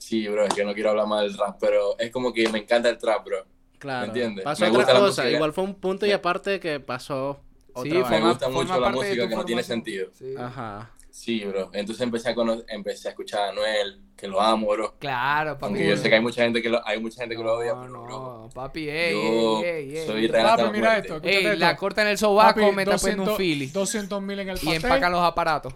Sí, 0.00 0.26
bro, 0.28 0.46
es 0.46 0.54
que 0.54 0.64
no 0.64 0.72
quiero 0.72 0.90
hablar 0.90 1.06
más 1.06 1.22
del 1.22 1.36
rap, 1.36 1.58
pero 1.60 1.98
es 1.98 2.10
como 2.10 2.32
que 2.32 2.48
me 2.48 2.60
encanta 2.60 2.88
el 2.88 2.96
trap, 2.96 3.22
bro. 3.24 3.44
Claro. 3.78 4.00
¿Me 4.00 4.06
entiendes? 4.08 4.44
Pasó 4.44 4.64
Me 4.64 4.70
otra 4.76 4.98
cosa. 4.98 5.30
Igual 5.30 5.52
fue 5.52 5.62
un 5.64 5.74
punto 5.74 6.06
y 6.06 6.12
aparte 6.12 6.58
que 6.58 6.80
pasó 6.80 7.40
otra 7.74 7.82
Sí. 8.08 8.10
Me 8.10 8.20
gusta 8.20 8.48
mucho 8.48 8.80
la 8.80 8.88
música 8.90 9.28
que 9.28 9.36
no 9.36 9.44
tiene 9.44 9.62
sentido. 9.62 10.08
Sí. 10.12 10.34
Ajá. 10.36 10.90
Sí, 11.10 11.44
bro. 11.44 11.70
Entonces 11.74 12.02
empecé 12.02 12.30
a, 12.30 12.34
cono- 12.34 12.62
empecé 12.68 13.08
a 13.08 13.10
escuchar 13.10 13.40
a 13.42 13.48
Anuel, 13.50 14.00
que 14.20 14.28
lo 14.28 14.40
amo, 14.40 14.68
bro. 14.68 14.94
Claro, 14.98 15.54
papi. 15.54 15.64
Aunque 15.66 15.88
yo 15.88 15.96
sé 15.96 16.08
que 16.08 16.14
hay 16.16 16.20
mucha 16.20 16.42
gente 16.42 16.60
que 16.62 16.68
lo, 16.68 16.86
hay 16.86 17.00
mucha 17.00 17.20
gente 17.22 17.34
que 17.36 17.42
lo 17.42 17.54
odia, 17.54 17.72
No, 17.74 17.80
pero 17.82 18.02
bro, 18.02 18.08
no, 18.42 18.48
papi, 18.54 18.88
ey, 18.88 19.12
yo 19.14 19.62
ey, 19.64 19.70
ey, 19.90 19.96
ey. 19.98 20.06
soy 20.06 20.26
real 20.28 20.46
Papi, 20.46 20.62
la 20.62 20.70
mira 20.70 20.98
esto. 20.98 21.14
Ey, 21.22 21.30
escúchate 21.36 21.56
la 21.56 21.70
esto. 21.70 21.80
corta 21.80 22.02
en 22.02 22.08
el 22.08 22.18
sobaco, 22.18 22.60
Papi, 22.60 22.72
me 22.76 22.84
tapen 22.84 23.20
un 23.20 23.36
Philly. 23.36 23.66
200 23.68 24.22
mil 24.22 24.38
en 24.38 24.48
el 24.50 24.56
Y 24.58 24.60
paté. 24.66 24.76
empacan 24.76 25.12
los 25.12 25.22
aparatos. 25.22 25.72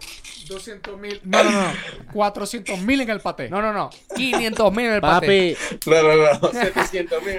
200 0.47 0.97
mil. 0.99 1.19
No, 1.23 1.43
no, 1.43 1.49
no. 1.51 1.67
400 2.13 2.79
mil 2.81 3.01
en 3.01 3.09
el 3.09 3.19
paté. 3.19 3.49
No, 3.49 3.61
no, 3.61 3.73
no. 3.73 3.89
500 4.15 4.71
mil 4.73 4.85
en 4.85 4.93
el 4.93 5.01
paté. 5.01 5.57
Papi, 5.59 5.79
No, 5.89 6.03
no, 6.03 6.39
no, 6.39 6.51
700 6.51 7.23
mil. 7.23 7.35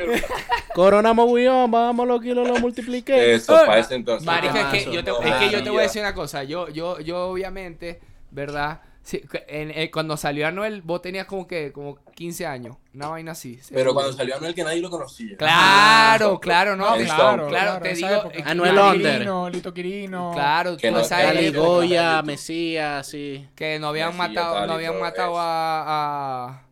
Corona 0.74 1.12
Moguillón, 1.12 1.70
vamos 1.70 2.06
los 2.06 2.20
kilos, 2.20 2.46
lo 2.48 2.58
multipliqué. 2.58 3.34
Eso, 3.34 3.56
Ay, 3.56 3.66
para 3.66 3.78
ese 3.78 3.94
entonces. 3.94 4.26
Marica, 4.26 4.72
es 4.76 4.84
que 4.86 4.92
yo 4.92 5.04
te, 5.04 5.10
No, 5.10 5.20
es 5.22 5.34
que 5.36 5.50
yo 5.50 5.62
te 5.62 5.70
voy 5.70 5.78
a 5.78 5.82
decir 5.82 6.02
una 6.02 6.14
cosa. 6.14 6.42
Yo, 6.44 6.68
yo, 6.68 6.98
yo 7.00 7.28
obviamente, 7.28 8.00
¿verdad? 8.30 8.80
Sí, 9.06 9.22
en- 9.46 9.70
en- 9.70 9.88
cuando 9.92 10.16
salió 10.16 10.48
Anuel, 10.48 10.82
vos 10.82 11.00
tenías 11.00 11.26
como 11.26 11.46
que, 11.46 11.70
como 11.70 11.96
15 12.16 12.44
años. 12.44 12.76
Una 12.92 13.06
vaina 13.06 13.30
así. 13.32 13.56
Pero 13.72 13.94
cuando 13.94 14.12
salió 14.12 14.34
Anuel 14.36 14.52
que 14.52 14.64
nadie 14.64 14.80
lo 14.80 14.90
conocía. 14.90 15.36
Claro, 15.36 16.40
claro, 16.40 16.74
no. 16.74 16.86
Claro, 16.96 17.02
Stone. 17.04 17.46
claro, 17.46 17.80
te 17.80 17.94
digo. 17.94 18.08
época. 18.08 18.36
eh, 18.36 18.42
Anuel 18.44 18.72
Lito 18.72 18.90
Under. 18.90 19.12
Quirino, 19.12 19.48
Lito 19.50 19.72
Quirino. 19.74 20.32
Claro, 20.34 20.76
Que 20.76 20.88
toda 20.88 21.00
no- 21.02 21.06
esa 21.06 21.18
Dale, 21.18 21.34
Cali 21.34 21.46
época 21.46 21.60
Goya. 21.68 21.86
Goya, 22.10 22.22
Mesías, 22.22 23.06
sí. 23.06 23.48
que 23.54 23.78
no 23.78 23.86
habían 23.88 24.08
Mesías, 24.08 24.28
matado, 24.28 24.66
no 24.66 24.72
habían 24.72 24.98
matado 24.98 25.38
a, 25.38 25.84
a- 26.48 26.62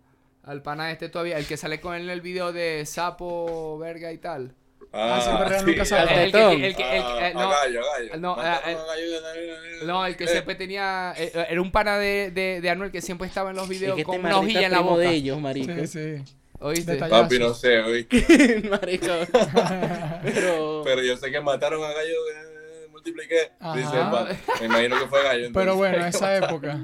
al 0.42 0.60
pana 0.60 0.90
este 0.90 1.08
todavía, 1.08 1.38
el 1.38 1.46
que 1.46 1.56
sale 1.56 1.80
con 1.80 1.94
él 1.94 2.02
en 2.02 2.10
el 2.10 2.20
video 2.20 2.52
de 2.52 2.84
Sapo, 2.84 3.78
verga 3.78 4.10
y 4.12 4.18
tal. 4.18 4.56
Ah, 4.96 5.20
sí, 5.20 5.30
pero 5.36 5.62
nunca 5.62 5.82
El, 5.82 6.08
que, 6.08 6.14
tetón. 6.14 6.52
el 6.52 6.58
que- 6.60 6.66
el 6.66 6.76
que- 6.76 6.84
Ah, 6.84 7.28
eh, 7.28 7.34
no, 7.34 7.40
a 7.40 7.50
gallo, 7.50 7.80
a 7.80 7.98
gallo. 7.98 8.16
no, 8.18 8.36
eh, 8.40 8.76
gallo. 8.76 9.86
no, 9.86 10.06
el 10.06 10.16
que 10.16 10.24
Eh, 10.24 10.28
siempre 10.28 10.54
tenía, 10.54 11.14
eh, 11.16 11.32
era 11.48 11.60
un 11.60 11.72
pana 11.72 11.98
de, 11.98 12.30
de, 12.30 12.60
de 12.60 12.70
Anuel 12.70 12.92
que 12.92 13.02
siempre 13.02 13.26
estaba 13.26 13.50
en 13.50 13.56
los 13.56 13.64
Es 13.64 13.70
videos 13.70 13.96
que 13.96 14.04
con 14.04 14.14
este 14.14 14.26
una 14.28 14.36
marica 14.36 14.44
hojilla 14.58 14.66
en 14.66 14.72
la 14.72 14.80
boca. 14.80 15.00
de 15.00 15.10
ellos, 15.10 15.40
marico. 15.40 15.72
Sí, 15.74 15.86
sí. 15.88 16.34
¿Oíste? 16.60 16.94
Papi, 16.96 17.38
no 17.40 17.52
sé, 17.54 17.80
oí. 17.80 18.06
marico. 18.70 19.06
Pero... 20.22 20.82
Pero 20.84 21.02
yo 21.02 21.16
sé 21.16 21.30
que 21.30 21.40
mataron 21.40 21.82
a 21.82 21.88
gallo, 21.92 22.14
eh, 22.32 22.86
multipliqué. 22.90 23.50
Dice. 23.74 23.96
Me 24.60 24.66
imagino 24.66 24.98
que 25.00 25.06
fue 25.08 25.22
gallo. 25.24 25.48
Pero 25.52 25.76
bueno, 25.76 26.06
esa 26.06 26.36
época. 26.36 26.78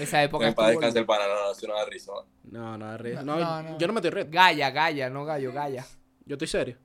Esa 0.00 0.22
época 0.22 0.52
para 0.52 0.68
descansar 0.70 0.98
el 1.00 1.06
pana, 1.06 1.24
no, 1.26 1.34
no, 1.34 1.68
no 1.68 1.74
da 1.74 1.84
risa, 1.86 2.12
man. 2.12 2.24
No, 2.44 2.78
no, 2.78 2.98
No, 2.98 3.22
no, 3.22 3.36
no, 3.36 3.62
no. 3.62 3.78
yo 3.78 3.86
no 3.86 3.92
me 3.92 3.98
estoy 4.00 4.10
red. 4.10 4.26
Galla, 4.30 4.70
galla, 4.70 5.08
no 5.10 5.24
gallo, 5.24 5.52
galla. 5.52 5.84
Yo 6.30 6.34
estoy 6.34 6.46
serio. 6.46 6.76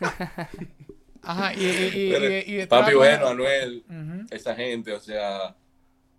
Ajá, 1.22 1.54
y, 1.54 1.64
y, 1.64 1.66
y, 1.68 2.10
Pero, 2.10 2.28
y, 2.28 2.34
y 2.34 2.54
detrás 2.56 2.82
Papi, 2.82 2.96
bueno, 2.96 3.28
Anuel, 3.28 3.84
esa 4.28 4.56
gente, 4.56 4.92
o 4.92 4.98
sea, 4.98 5.54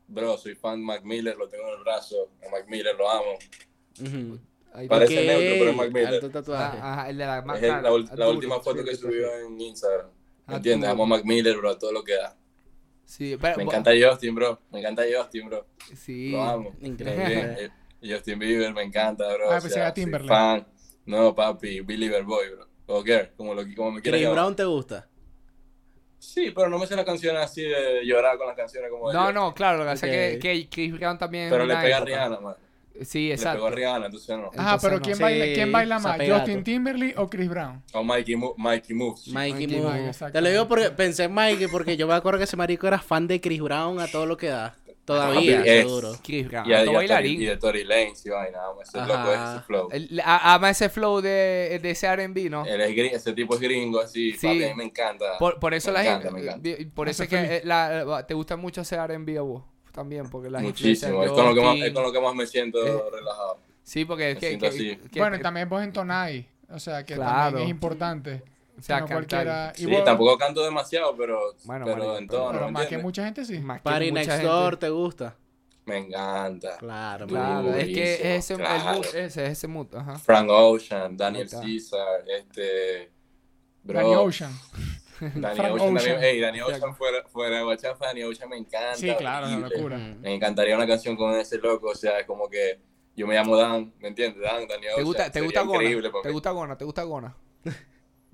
bro, 0.08 0.38
soy 0.38 0.56
fan 0.56 0.80
de 0.80 0.86
Mac 0.86 1.04
Miller, 1.04 1.36
lo 1.36 1.50
tengo 1.50 1.68
en 1.68 1.74
el 1.78 1.84
brazo. 1.84 2.32
A 2.48 2.50
Mac 2.50 2.68
Miller 2.70 2.96
lo 2.96 3.12
amo. 3.12 3.38
Parece 4.88 5.28
neutro, 5.28 5.56
pero 5.60 5.72
es 5.72 5.76
Mac 5.76 5.92
Miller. 5.92 6.32
Ah, 6.54 6.94
ajá, 6.94 7.10
el 7.10 7.18
de 7.18 7.26
la 7.26 7.40
Es 7.58 7.64
el- 7.64 8.18
la, 8.18 8.30
última 8.30 8.62
foto 8.62 8.82
que 8.86 8.96
subió 8.96 9.38
en 9.38 9.60
Instagram. 9.60 10.08
Ah, 10.48 10.52
¿Me 10.52 10.56
entiendes? 10.56 10.90
Arturo. 10.90 11.04
Amo 11.04 11.14
a 11.16 11.18
Mac 11.18 11.26
Miller, 11.26 11.58
bro, 11.58 11.78
todo 11.78 11.92
lo 11.92 12.02
que 12.02 12.14
da. 12.14 12.38
Sí, 13.04 13.36
pero, 13.42 13.58
Me 13.58 13.64
encanta 13.64 13.92
Justin, 13.92 14.36
bro. 14.36 14.62
Me 14.72 14.80
encanta 14.80 15.04
Justin, 15.14 15.50
bro. 15.50 15.68
Sí. 15.94 16.32
Lo 16.32 16.44
amo. 16.44 16.76
Increíble. 16.80 17.56
Eh, 17.60 17.70
Justin 18.02 18.40
Bieber 18.40 18.74
me 18.74 18.84
encanta, 18.84 19.34
bro. 19.34 19.52
Ah, 19.52 19.58
o 19.58 19.62
sea, 19.62 19.94
Timberlake. 19.94 20.30
fan. 20.30 20.75
No, 21.06 21.36
papi, 21.36 21.82
Believer 21.82 22.24
Boy, 22.24 22.50
bro. 22.50 22.68
O 22.88 23.04
Girl, 23.04 23.30
como, 23.36 23.54
lo, 23.54 23.64
como 23.76 23.92
me 23.92 24.02
quieras 24.02 24.20
Chris 24.20 24.22
llamar. 24.22 24.36
Brown 24.36 24.56
te 24.56 24.64
gusta. 24.64 25.08
Sí, 26.20 26.52
pero 26.56 26.70
no 26.70 26.80
me 26.80 26.88
sé 26.88 26.96
las 26.96 27.06
canciones 27.06 27.44
así 27.44 27.62
de 27.62 28.04
llorar 28.04 28.38
con 28.38 28.48
las 28.48 28.56
canciones 28.56 28.90
como 28.90 29.12
No, 29.14 29.32
no, 29.32 29.54
claro, 29.54 29.80
lo 29.80 29.84
que 29.84 29.90
pasa 29.92 30.08
es 30.08 30.38
que, 30.38 30.40
que 30.40 30.70
Chris 30.70 30.94
Brown 30.94 31.18
también. 31.18 31.50
Pero 31.50 31.66
le 31.66 31.76
pega 31.76 31.98
a. 31.98 32.00
Rihanna, 32.02 32.40
man. 32.40 32.56
Sí, 33.02 33.28
Le 33.28 33.36
pegó 33.36 33.50
exacto. 33.50 33.68
a 33.68 33.72
Rihanna, 33.72 34.06
entonces 34.06 34.30
no. 34.38 34.46
Ajá, 34.56 34.76
Entonces 34.76 34.82
pero 34.82 34.96
no. 34.96 35.02
¿quién, 35.02 35.16
Sí, 35.18 35.24
baila, 35.24 35.46
¿quién 35.54 35.72
baila 35.72 36.00
más? 36.00 36.12
Zapegato. 36.14 36.40
¿Justin 36.40 36.64
Timberlake 36.64 37.18
o 37.18 37.30
Chris 37.30 37.50
Brown? 37.50 37.84
O 37.94 38.04
Mikey, 38.04 38.36
Mo 38.38 38.54
Mikey 38.58 38.96
Moves. 38.96 39.28
Mikey 39.28 39.68
Mikey 39.68 40.32
Te 40.32 40.42
lo 40.42 40.50
digo 40.50 40.68
porque 40.68 40.92
pensé 40.92 41.26
en 41.26 41.34
Mikey 41.34 41.68
porque 41.68 41.98
yo 41.98 42.08
me 42.08 42.14
acuerdo 42.14 42.38
que 42.40 42.46
ese 42.46 42.56
marico 42.56 42.88
era 42.88 43.00
fan 43.00 43.28
de 43.28 43.42
Chris 43.42 43.62
Brown 43.62 44.00
a 44.00 44.08
todo 44.08 44.26
lo 44.26 44.38
que 44.38 44.48
da. 44.48 44.76
Todavía, 45.06 45.58
Papi, 45.60 45.70
es- 45.70 45.84
seguro. 45.84 46.14
Chris 46.24 46.48
Brown. 46.48 46.68
Y, 46.68 46.74
a, 46.74 46.84
y, 46.84 47.48
a 47.48 47.50
de 47.52 47.58
Tory 47.58 47.84
Lanez 47.84 48.26
y 48.26 48.30
vaina, 48.30 48.66
amo 48.66 48.82
ese 48.82 49.00
Ajá. 49.00 49.08
loco, 49.08 49.34
ese 49.56 49.66
flow. 49.66 49.90
El- 49.92 50.20
a- 50.26 50.54
ama 50.56 50.70
ese 50.72 50.90
flow 50.90 51.22
de, 51.22 51.80
de 51.82 51.92
ese 51.92 52.08
R&B, 52.08 52.50
¿no? 52.50 52.66
Él 52.66 52.82
es 52.82 53.14
ese 53.14 53.34
tipo 53.34 53.54
es 53.54 53.62
gringo 53.62 54.00
así, 54.02 54.32
Sí. 54.34 54.48
papi, 54.48 54.64
a 54.64 54.68
mí 54.70 54.74
me 54.74 54.84
encanta. 54.86 55.38
Por, 55.38 55.60
por 55.60 55.74
eso 55.76 55.90
Me 55.92 55.94
la 55.94 56.02
encanta, 56.06 56.22
gente, 56.30 56.34
me 56.34 56.42
encanta. 56.48 56.62
vi- 56.80 56.86
por 56.86 57.08
eso 57.08 57.24
es 57.24 57.30
que 57.30 57.36
eh, 57.58 57.62
la- 57.64 58.26
te 58.28 58.34
gusta 58.34 58.56
mucho 58.58 58.82
ese 58.82 58.96
R&B 58.96 59.38
a 59.38 59.42
vos 59.42 59.64
también, 59.92 60.28
porque 60.30 60.50
la 60.50 60.60
Muchísimo, 60.60 61.24
es 61.24 61.32
con, 61.32 61.46
lo 61.46 61.54
que 61.56 61.62
más, 61.62 61.78
es 61.78 61.92
con 61.94 62.04
lo 62.04 62.12
que 62.12 62.20
más 62.22 62.34
me 62.36 62.48
siento 62.48 62.80
relajado. 63.12 63.60
Sí, 63.84 64.04
porque 64.06 64.32
es 64.32 64.42
me 64.42 64.42
que, 64.42 64.58
que- 64.58 65.00
que- 65.12 65.20
bueno, 65.20 65.40
también 65.40 65.70
vos 65.70 65.84
entonáis. 65.84 66.46
O 66.72 66.80
sea, 66.80 67.04
que 67.06 67.14
Claro. 67.14 67.32
también 67.52 67.66
es 67.68 67.70
importante. 67.70 68.42
O 68.78 68.82
sea, 68.82 69.00
no 69.02 69.08
cualquiera- 69.08 69.74
Sí, 69.76 69.86
vos- 69.86 70.04
tampoco 70.04 70.38
canto 70.38 70.64
demasiado, 70.64 71.16
pero, 71.16 71.56
Bueno, 71.64 71.86
pero 71.86 72.18
en 72.18 72.28
pero- 72.28 72.40
tono, 72.42 72.52
Pero 72.54 72.66
¿me 72.66 72.72
más 72.72 72.88
que 72.88 72.98
mucha 72.98 73.26
gente 73.26 73.46
sí. 73.46 73.60
Más 73.60 73.78
que 73.80 73.84
Party 73.84 74.06
mucha 74.12 74.14
Next 74.22 74.32
gente. 74.32 74.48
Door, 74.48 74.78
¿te 74.78 74.90
gusta? 74.90 75.36
Me 75.86 75.98
encanta. 76.00 76.78
Claro, 76.78 77.28
Claro, 77.28 77.76
es 77.76 77.86
que 77.88 78.14
es 78.16 78.20
ese, 78.46 78.54
el 78.56 78.60
claro. 78.60 78.94
mood, 78.98 79.06
ese 79.06 79.26
es 79.26 79.38
ese 79.38 79.68
mood, 79.68 79.94
ajá. 79.96 80.18
Frank 80.18 80.50
Ocean, 80.50 81.16
Daniel. 81.16 81.48
Caesar, 81.50 82.24
este... 82.28 83.12
Bro, 83.84 84.00
Danny 84.00 84.16
Ocean. 84.16 84.52
Danny 85.22 85.56
Frank 85.56 85.74
Ocean, 85.76 85.96
Ocean. 85.96 85.96
también. 85.96 86.24
Ey, 86.24 86.40
Danny 86.42 86.62
Ocean 86.62 86.96
fuera, 86.96 87.24
fuera 87.28 87.58
de 87.58 87.64
guachafa, 87.64 88.06
Danny 88.08 88.24
Ocean 88.24 88.50
me 88.50 88.58
encanta. 88.58 88.96
Sí, 88.96 89.12
claro, 89.16 89.46
es 89.46 89.54
una 89.54 89.68
horrible. 89.68 89.78
locura. 89.78 89.98
Me 90.22 90.34
encantaría 90.34 90.76
una 90.76 90.88
canción 90.88 91.16
con 91.16 91.36
ese 91.36 91.60
loco, 91.60 91.90
o 91.90 91.96
sea, 91.96 92.20
es 92.20 92.26
como 92.26 92.50
que 92.50 92.80
yo 93.16 93.28
me 93.28 93.36
llamo 93.36 93.56
Dan, 93.56 93.94
¿me 94.00 94.08
entiendes? 94.08 94.42
Dan, 94.42 94.68
Danny 94.68 94.88
¿Te 94.88 94.92
Ocean. 94.94 95.06
gusta, 95.06 95.32
te 95.32 95.42
gusta 95.42 95.62
increíble 95.62 96.10
Gona? 96.10 96.24
¿Te 96.24 96.32
gusta 96.32 96.50
Gona? 96.50 96.78
¿Te 96.80 96.84
gusta 96.86 97.04
Gona? 97.04 97.36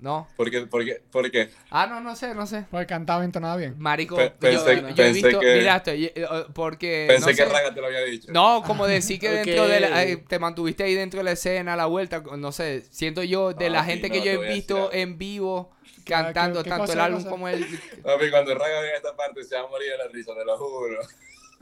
¿No? 0.02 0.26
¿Por 0.36 0.50
qué? 0.50 0.62
¿Por 0.62 0.84
qué? 0.84 1.00
¿Por 1.12 1.30
qué? 1.30 1.50
Ah, 1.70 1.86
no, 1.86 2.00
no 2.00 2.16
sé, 2.16 2.34
no 2.34 2.44
sé. 2.44 2.66
Porque 2.72 2.86
cantaba 2.86 3.22
y 3.22 3.26
entonaba 3.26 3.56
bien. 3.56 3.76
Marico, 3.78 4.16
Pe- 4.16 4.32
yo, 4.40 4.48
pensé- 4.66 4.80
yo 4.82 4.88
he 4.88 4.94
pensé 4.94 5.12
visto, 5.12 5.38
que- 5.38 5.54
mira 5.54 5.82
eh, 5.86 6.12
porque 6.52 7.04
Pensé 7.08 7.20
no 7.20 7.26
que 7.28 7.34
sé- 7.36 7.44
Raga 7.44 7.72
te 7.72 7.80
lo 7.80 7.86
había 7.86 8.00
dicho. 8.02 8.32
No, 8.32 8.64
como 8.66 8.88
decir 8.88 9.20
que 9.20 9.28
dentro 9.44 9.62
Ok. 9.62 9.68
de 9.70 9.78
la, 9.80 10.02
eh, 10.02 10.16
te 10.16 10.40
mantuviste 10.40 10.82
ahí 10.82 10.94
dentro 10.94 11.18
de 11.18 11.24
la 11.24 11.32
escena, 11.32 11.74
a 11.74 11.76
la 11.76 11.86
vuelta, 11.86 12.20
no 12.36 12.50
sé, 12.50 12.82
siento 12.90 13.22
yo 13.22 13.52
de 13.54 13.66
Ah, 13.66 13.70
la 13.70 13.84
gente 13.84 14.08
no, 14.08 14.14
que 14.14 14.22
yo 14.22 14.42
he 14.42 14.48
a 14.48 14.52
visto 14.52 14.92
en 14.92 15.18
vivo 15.18 15.70
¿Qué- 15.84 16.02
qué- 16.06 16.12
cantando 16.14 16.64
qué 16.64 16.68
tanto 16.70 16.82
cosa, 16.86 16.92
el 16.94 16.98
qué 16.98 17.04
álbum 17.04 17.18
cosa? 17.20 17.30
como 17.30 17.46
el 17.48 17.64
Papi, 18.02 18.30
cuando 18.30 18.54
Raga 18.56 18.80
vea 18.80 18.96
esta 18.96 19.14
parte 19.14 19.44
se 19.44 19.54
va 19.54 19.60
a 19.62 19.66
morir 19.68 19.92
de 19.92 19.98
la 19.98 20.08
risa, 20.08 20.34
te 20.34 20.44
lo 20.44 20.58
juro. 20.58 20.98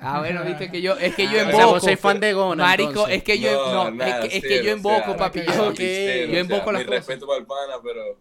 Ah, 0.02 0.20
bueno, 0.20 0.42
viste 0.44 0.70
que 0.70 0.80
yo 0.80 0.94
es 0.96 1.14
que 1.14 1.24
yo 1.24 1.32
Ah, 1.32 1.34
o 1.34 1.36
sea, 1.44 1.52
invoco. 1.52 1.70
vos 1.72 1.82
sois 1.82 2.00
fan 2.00 2.20
de 2.20 2.32
Gona, 2.32 2.64
Marico, 2.64 2.88
entonces. 2.88 3.16
es 3.18 3.22
que 3.22 3.38
yo 3.38 3.50
no, 3.70 3.90
nada, 3.90 4.24
es 4.24 4.30
que, 4.30 4.36
es 4.38 4.42
que 4.44 4.64
yo 4.64 4.72
o 4.72 4.76
invoco, 4.78 5.04
sea, 5.08 5.16
papi, 5.18 5.40
yo 5.40 5.44
yo 5.44 5.52
o 5.52 5.66
invoco 5.68 5.74
sea, 6.64 6.72
las 6.72 6.80
mi 6.80 6.86
cosas. 6.86 7.06
respeto 7.06 7.26
para 7.26 7.38
el 7.40 7.44
pana, 7.44 7.74
pero 7.84 8.18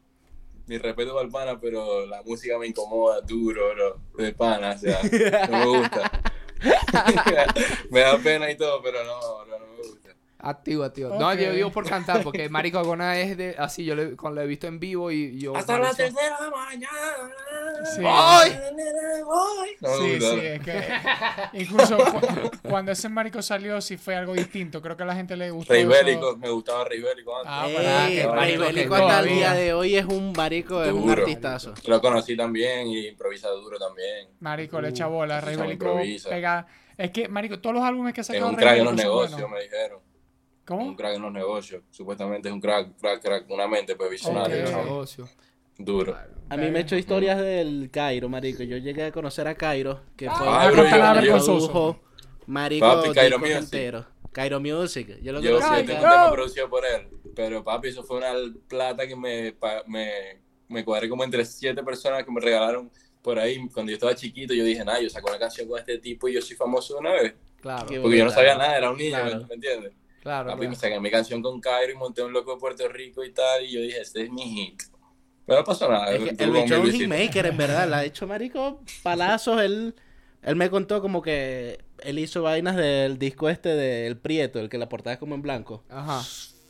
mi 0.70 0.78
respeto 0.78 1.14
para 1.14 1.26
el 1.26 1.32
pana, 1.32 1.60
pero 1.60 2.06
la 2.06 2.22
música 2.22 2.60
me 2.60 2.68
incomoda 2.68 3.22
duro, 3.22 3.74
bro, 3.74 4.00
de 4.24 4.34
pana, 4.34 4.76
o 4.76 4.78
sea, 4.78 5.00
no 5.50 5.58
me 5.58 5.80
gusta. 5.80 6.12
me 7.90 8.02
da 8.02 8.18
pena 8.20 8.52
y 8.52 8.56
todo, 8.56 8.80
pero 8.84 9.04
no, 9.04 9.46
bro, 9.46 9.60
no 9.60 9.69
Activo, 10.42 10.86
activo. 10.86 11.16
No, 11.20 11.34
yo 11.34 11.52
digo 11.52 11.70
por 11.70 11.86
cantar, 11.86 12.24
porque 12.24 12.48
Marico 12.48 12.80
Agona 12.80 13.20
es 13.20 13.36
de 13.36 13.56
así, 13.58 13.84
yo 13.84 13.94
le, 13.94 14.16
cuando 14.16 14.40
lo 14.40 14.46
he 14.46 14.48
visto 14.48 14.68
en 14.68 14.80
vivo 14.80 15.12
y 15.12 15.38
yo 15.38 15.54
Hasta 15.56 15.78
la 15.78 15.94
tercera 15.94 16.38
mañana. 16.50 16.90
Sí. 17.94 18.02
¡Ay! 18.06 18.58
No 19.82 19.98
Sí, 19.98 20.20
sí, 20.20 20.40
es 20.46 20.62
que 20.62 20.82
incluso 21.54 21.98
cu- 21.98 22.52
cuando 22.70 22.92
ese 22.94 23.10
marico 23.10 23.42
salió 23.42 23.82
sí 23.82 23.98
fue 23.98 24.16
algo 24.16 24.34
distinto. 24.34 24.82
Creo 24.82 24.96
que 24.96 25.04
a 25.04 25.06
la 25.06 25.16
gente 25.16 25.36
le 25.36 25.52
gustó. 25.52 25.74
Rey 25.74 25.82
eso. 25.82 25.90
Bélico, 25.90 26.38
me 26.38 26.50
gustaba 26.50 26.86
Rey 26.86 27.02
Bélico 27.02 27.36
antes. 27.38 27.52
Ah, 27.54 28.08
Ey, 28.10 28.26
para 28.26 28.48
que 28.48 28.84
hasta 28.96 29.20
el 29.20 29.30
día 29.30 29.54
de 29.54 29.74
hoy 29.74 29.96
es 29.98 30.06
un 30.06 30.32
marico, 30.34 30.84
es 30.84 30.92
un 30.94 31.10
artistazo. 31.10 31.74
Lo 31.86 32.00
conocí 32.02 32.38
también 32.38 32.88
y 32.88 33.08
improvisa 33.08 33.50
duro 33.50 33.78
también. 33.78 34.30
Marico, 34.40 34.80
le 34.80 34.90
echa 34.90 35.08
bola. 35.08 35.42
Rey 35.42 35.56
se 35.56 35.62
Bélico 35.62 35.86
improvisa. 35.86 36.30
pega. 36.30 36.68
Es 36.98 37.12
que, 37.12 37.30
Marico, 37.30 37.60
todos 37.60 37.76
los 37.76 37.84
álbumes 37.84 38.14
que 38.14 38.22
un 38.22 38.28
Rey 38.56 38.56
crack 38.56 38.78
en 38.78 38.86
los 38.86 38.94
negocios, 38.94 39.50
me 39.50 39.62
dijeron. 39.64 40.09
Un 40.78 40.96
crack 40.96 41.16
en 41.16 41.22
los 41.22 41.32
negocios. 41.32 41.84
Supuestamente 41.90 42.48
es 42.50 42.54
un 42.54 42.62
crack, 42.62 42.98
crack, 43.00 43.22
crack. 43.22 43.50
Una 43.50 43.68
mente 43.68 43.96
pues 43.96 44.10
visionaria. 44.12 44.64
Ok. 44.66 44.72
¿no? 44.72 44.84
negocio. 44.84 45.30
Duro. 45.78 46.16
A 46.50 46.58
mí 46.58 46.70
me 46.72 46.80
he 46.80 46.82
hecho 46.82 46.96
historias 46.98 47.38
del 47.40 47.90
Cairo, 47.92 48.28
marico. 48.28 48.64
Yo 48.64 48.78
llegué 48.78 49.06
a 49.06 49.12
conocer 49.12 49.48
a 49.48 49.56
Cairo, 49.56 50.02
que 50.18 50.30
fue 50.30 50.48
Ah, 50.50 50.66
el 50.68 50.72
bro, 50.74 50.84
que 50.84 50.90
yo- 50.90 51.22
yo- 51.22 51.46
produjo 51.46 52.00
Marico 52.48 52.86
Papi, 52.86 53.14
Cairo 53.14 53.38
discos 53.38 53.50
Music. 53.56 53.64
enteros. 53.64 54.06
Cairo 54.32 54.60
Music. 54.60 55.20
Yo 55.22 55.32
lo 55.34 55.40
Yo 55.42 55.60
conocí 55.60 55.80
sí 55.82 55.86
tengo 55.88 56.04
un 56.04 56.10
tema 56.10 56.32
producido 56.32 56.70
por 56.70 56.86
él. 56.86 57.08
Pero 57.36 57.64
papi, 57.64 57.88
eso 57.90 58.04
fue 58.04 58.18
una 58.18 58.34
plata 58.68 59.08
que 59.08 59.16
me, 59.16 59.54
pa- 59.54 59.84
me, 59.88 60.42
me 60.68 60.84
cuadré 60.84 61.08
como 61.08 61.24
entre 61.24 61.46
siete 61.46 61.82
personas 61.84 62.24
que 62.26 62.32
me 62.32 62.42
regalaron 62.42 62.92
por 63.22 63.40
ahí. 63.40 63.58
Cuando 63.74 63.92
yo 63.92 63.96
estaba 63.96 64.14
chiquito, 64.16 64.54
yo 64.54 64.64
dije, 64.66 64.84
nah, 64.84 65.00
yo 65.00 65.10
saco 65.10 65.30
una 65.30 65.40
canción 65.40 65.68
con 65.68 65.80
este 65.80 65.98
tipo 66.00 66.28
y 66.28 66.34
yo 66.34 66.42
soy 66.42 66.56
famoso 66.58 66.96
de 66.96 67.00
una 67.00 67.14
vez. 67.14 67.36
Claro, 67.62 67.86
Qué 67.88 68.00
Porque 68.00 68.18
yo 68.18 68.26
no 68.26 68.32
brutal. 68.32 68.46
sabía 68.48 68.58
nada, 68.58 68.78
era 68.78 68.90
un 68.92 68.98
niño, 68.98 69.12
Claro. 69.12 69.40
¿me- 69.42 69.46
¿me 69.48 69.54
entiendes? 69.56 69.94
Claro. 70.22 70.50
Papi, 70.50 70.60
claro. 70.60 70.70
me 70.70 70.76
saqué 70.76 71.00
mi 71.00 71.12
canción 71.12 71.42
con 71.42 71.60
Cairo 71.60 71.94
y 71.94 71.96
monté 71.96 72.24
un 72.24 72.34
loco 72.34 72.54
de 72.54 72.60
Puerto 72.60 72.88
Rico 72.88 73.24
y 73.24 73.32
tal. 73.32 73.66
Y 73.66 73.72
yo 73.72 73.82
dije, 73.82 74.02
este 74.02 74.24
es 74.24 74.32
mi 74.32 74.44
hit. 74.44 74.84
Pero 75.46 75.62
no 75.62 75.66
pasó 75.66 75.90
nada. 75.90 76.12
Es 76.12 76.24
que 76.24 76.34
tuvo 76.34 76.56
el 76.56 76.64
bicho 76.64 76.76
es 76.76 76.84
un 76.84 76.92
hitmaker, 76.92 77.46
en 77.48 77.58
verdad. 77.58 77.90
La 77.90 77.98
ha 78.00 78.06
hecho 78.06 78.28
Marico 78.28 78.82
palazos. 79.04 79.62
Él, 79.62 79.96
él 80.44 80.56
me 80.56 80.70
contó 80.70 81.02
como 81.02 81.22
que 81.22 81.80
él 82.04 82.20
hizo 82.20 82.44
vainas 82.44 82.76
del 82.76 83.18
disco 83.18 83.50
este 83.50 83.70
del 83.70 84.18
Prieto, 84.18 84.60
el 84.60 84.70
que 84.70 84.78
la 84.78 84.90
portada 84.90 85.14
es 85.14 85.20
como 85.20 85.34
en 85.34 85.42
blanco. 85.42 85.84
Ajá. 85.90 86.22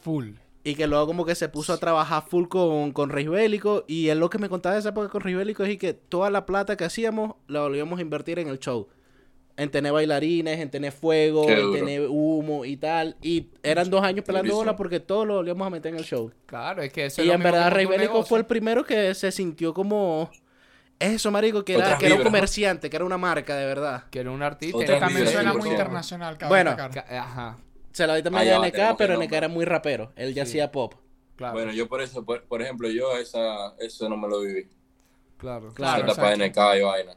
Full. 0.01 0.29
Y 0.63 0.75
que 0.75 0.87
luego 0.87 1.07
como 1.07 1.25
que 1.25 1.35
se 1.35 1.49
puso 1.49 1.73
a 1.73 1.77
trabajar 1.77 2.23
full 2.27 2.47
con, 2.47 2.91
con 2.91 3.09
Rey 3.09 3.27
Bélico. 3.27 3.83
Y 3.85 4.07
él 4.09 4.19
lo 4.19 4.29
que 4.29 4.37
me 4.37 4.47
contaba 4.47 4.75
de 4.75 4.79
esa 4.79 4.89
época 4.89 5.09
con 5.09 5.21
Rey 5.21 5.33
Bélico 5.33 5.63
es 5.65 5.77
que 5.77 5.93
toda 5.93 6.29
la 6.29 6.45
plata 6.45 6.77
que 6.77 6.85
hacíamos 6.85 7.35
la 7.47 7.61
volvíamos 7.61 7.99
a 7.99 8.01
invertir 8.01 8.39
en 8.39 8.47
el 8.47 8.59
show. 8.59 8.87
En 9.59 9.69
tener 9.69 9.91
bailarines, 9.91 10.59
en 10.59 10.69
tener 10.69 10.91
fuego, 10.91 11.49
en 11.49 11.73
tener 11.73 12.07
humo 12.09 12.63
y 12.65 12.77
tal. 12.77 13.17
Y 13.21 13.47
eran 13.61 13.89
dos 13.89 14.01
años 14.03 14.23
pelando 14.25 14.55
bola 14.55 14.75
porque 14.75 14.99
todo 14.99 15.25
lo 15.25 15.35
volvíamos 15.35 15.67
a 15.67 15.69
meter 15.69 15.93
en 15.93 15.99
el 15.99 16.05
show. 16.05 16.31
Claro, 16.45 16.81
es 16.81 16.93
que 16.93 17.05
eso 17.05 17.21
es 17.21 17.25
Y 17.25 17.27
lo 17.27 17.35
en 17.35 17.43
verdad 17.43 17.69
Rey 17.71 17.85
Bélico 17.85 18.23
fue 18.23 18.39
el 18.39 18.45
primero 18.45 18.83
que 18.85 19.13
se 19.13 19.31
sintió 19.31 19.73
como... 19.73 20.29
Eso, 20.97 21.31
marico, 21.31 21.63
que 21.63 21.75
era, 21.75 21.83
Otras 21.85 21.99
que 21.99 22.05
era 22.07 22.15
un 22.15 22.23
comerciante, 22.23 22.89
que 22.89 22.95
era 22.97 23.05
una 23.05 23.17
marca, 23.17 23.55
de 23.55 23.65
verdad. 23.65 24.03
Que 24.09 24.19
era 24.19 24.31
un 24.31 24.41
artista. 24.43 24.77
Otra 24.77 24.97
era- 24.97 25.05
También 25.07 25.27
suena 25.27 25.51
sí, 25.51 25.57
muy 25.57 25.65
sí. 25.67 25.71
internacional, 25.71 26.37
cabe 26.37 26.49
Bueno. 26.49 26.71
Ajá. 26.71 27.57
Se 27.93 28.05
la 28.05 28.15
di 28.15 28.23
también 28.23 28.49
a 28.53 28.59
NK, 28.67 28.97
pero 28.97 29.15
NK 29.21 29.31
era 29.33 29.47
muy 29.47 29.65
rapero. 29.65 30.11
Él 30.15 30.33
ya 30.33 30.45
Sí. 30.45 30.51
hacía 30.51 30.71
pop. 30.71 30.95
Claro. 31.37 31.53
Bueno, 31.53 31.71
yo 31.71 31.87
por 31.87 32.01
eso, 32.01 32.25
por, 32.25 32.43
por 32.43 32.61
ejemplo, 32.61 32.89
yo 32.89 33.15
esa, 33.17 33.73
eso 33.79 34.09
no 34.09 34.17
me 34.17 34.27
lo 34.27 34.41
viví. 34.41 34.67
claro. 35.37 35.73
Claro, 35.73 36.03
Esa 36.03 36.11
etapa 36.13 36.29
de. 36.31 36.49
NK 36.49 36.57
y 36.77 36.81
vaina. 36.81 37.13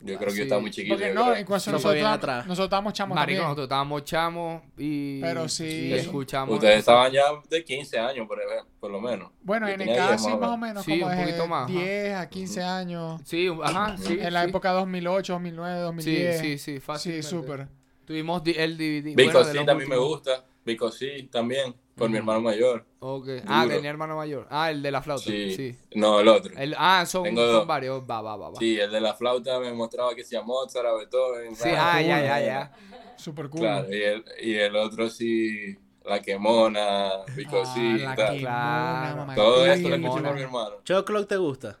Yo 0.00 0.16
creo 0.16 0.26
que 0.28 0.30
sí. 0.30 0.36
yo 0.38 0.42
estaba 0.44 0.60
muy 0.60 0.70
chiquito. 0.70 0.94
Porque 0.94 1.12
no, 1.12 1.34
en 1.34 1.44
cuanto 1.44 1.70
bien 1.70 1.72
nosotros, 1.82 2.04
atrás. 2.04 2.46
nosotros 2.46 2.66
estábamos 2.66 2.92
chamos 2.92 3.14
Marico, 3.16 3.24
también. 3.26 3.42
nosotros 3.42 3.64
estábamos 3.64 4.04
chamos 4.04 4.62
y. 4.78 5.20
Pero 5.20 5.48
sí. 5.48 5.64
y 5.64 5.92
escuchamos. 5.94 6.54
Ustedes 6.54 6.78
estaban 6.78 7.10
ya 7.10 7.24
de 7.50 7.64
15 7.64 7.98
años, 7.98 8.28
por, 8.28 8.40
ejemplo, 8.40 8.68
por 8.78 8.90
lo 8.92 9.00
menos. 9.00 9.32
Bueno, 9.42 9.66
Yo 9.66 9.74
en 9.74 9.80
el 9.80 9.86
10 9.88 9.98
caso 9.98 10.28
sí, 10.30 10.36
más 10.36 10.50
o 10.50 10.56
menos, 10.56 10.84
Sí, 10.84 11.00
como 11.00 11.12
un 11.12 11.18
poquito 11.20 11.46
más, 11.48 11.64
ajá. 11.70 11.78
10 11.80 12.14
a 12.14 12.28
15 12.28 12.62
años. 12.62 13.20
Sí, 13.24 13.48
ajá, 13.62 13.96
sí. 13.98 14.18
en 14.20 14.32
la 14.32 14.44
sí. 14.44 14.48
época 14.50 14.70
2008, 14.72 15.32
2009, 15.32 15.76
Sí, 15.78 15.82
2010. 15.82 16.40
sí, 16.40 16.58
sí, 16.58 16.74
Sí, 16.74 16.80
fácilmente. 16.80 17.26
súper. 17.28 17.68
Tuvimos 18.04 18.42
el 18.46 18.78
DVD. 18.78 19.14
Vico 19.16 19.32
bueno, 19.32 19.44
sí 19.44 19.56
también 19.66 19.88
me 19.88 19.96
últimos. 19.98 20.08
gusta. 20.08 20.44
Vico 20.64 20.90
sí 20.92 21.28
también, 21.32 21.74
por 21.98 22.08
mi 22.08 22.14
Ujú. 22.14 22.18
hermano 22.20 22.40
mayor. 22.40 22.84
Ok. 23.00 23.28
Ah, 23.46 23.66
tenía 23.68 23.90
hermano 23.90 24.16
mayor. 24.16 24.46
Ah, 24.50 24.70
el 24.70 24.80
de 24.82 24.90
la 24.90 25.02
flauta. 25.02 25.24
Sí. 25.24 25.52
Sí. 25.54 25.78
No, 25.94 26.20
el 26.20 26.28
otro. 26.28 26.52
El- 26.56 26.74
ah, 26.78 27.04
son, 27.06 27.24
Tengo 27.24 27.42
son 27.42 27.52
dos. 27.52 27.66
varios. 27.66 28.02
Va, 28.08 28.22
va, 28.22 28.36
va. 28.36 28.50
va. 28.50 28.58
Sí, 28.58 28.78
el 28.78 28.90
de 28.90 29.00
la 29.00 29.14
flauta 29.14 29.58
me 29.60 29.72
mostraba 29.72 30.14
que 30.14 30.22
hacía 30.22 30.40
Mozart, 30.42 30.86
a 30.86 30.94
Beethoven. 30.94 31.54
Sí, 31.56 31.68
ah, 31.76 32.00
ya, 32.00 32.16
cool, 32.18 32.26
ya, 32.26 32.40
ya. 32.40 32.72
Súper 33.16 33.48
cool. 33.50 33.60
Claro, 33.60 33.92
y 33.94 34.02
el, 34.02 34.24
y 34.40 34.54
el 34.54 34.76
otro 34.76 35.10
sí, 35.10 35.76
la 36.04 36.22
quemona, 36.22 37.10
Vico 37.36 37.62
Ah, 37.64 37.72
sí, 37.74 37.98
la 37.98 38.14
tal. 38.14 38.36
quemona, 38.38 39.22
Claro. 39.26 39.34
Todo 39.34 39.66
esto 39.66 39.88
lo 39.88 39.94
escuché 39.96 40.22
por 40.22 40.34
mi 40.34 40.40
hermano. 40.42 40.74
Choclo 40.84 41.26
te 41.26 41.36
gusta. 41.36 41.78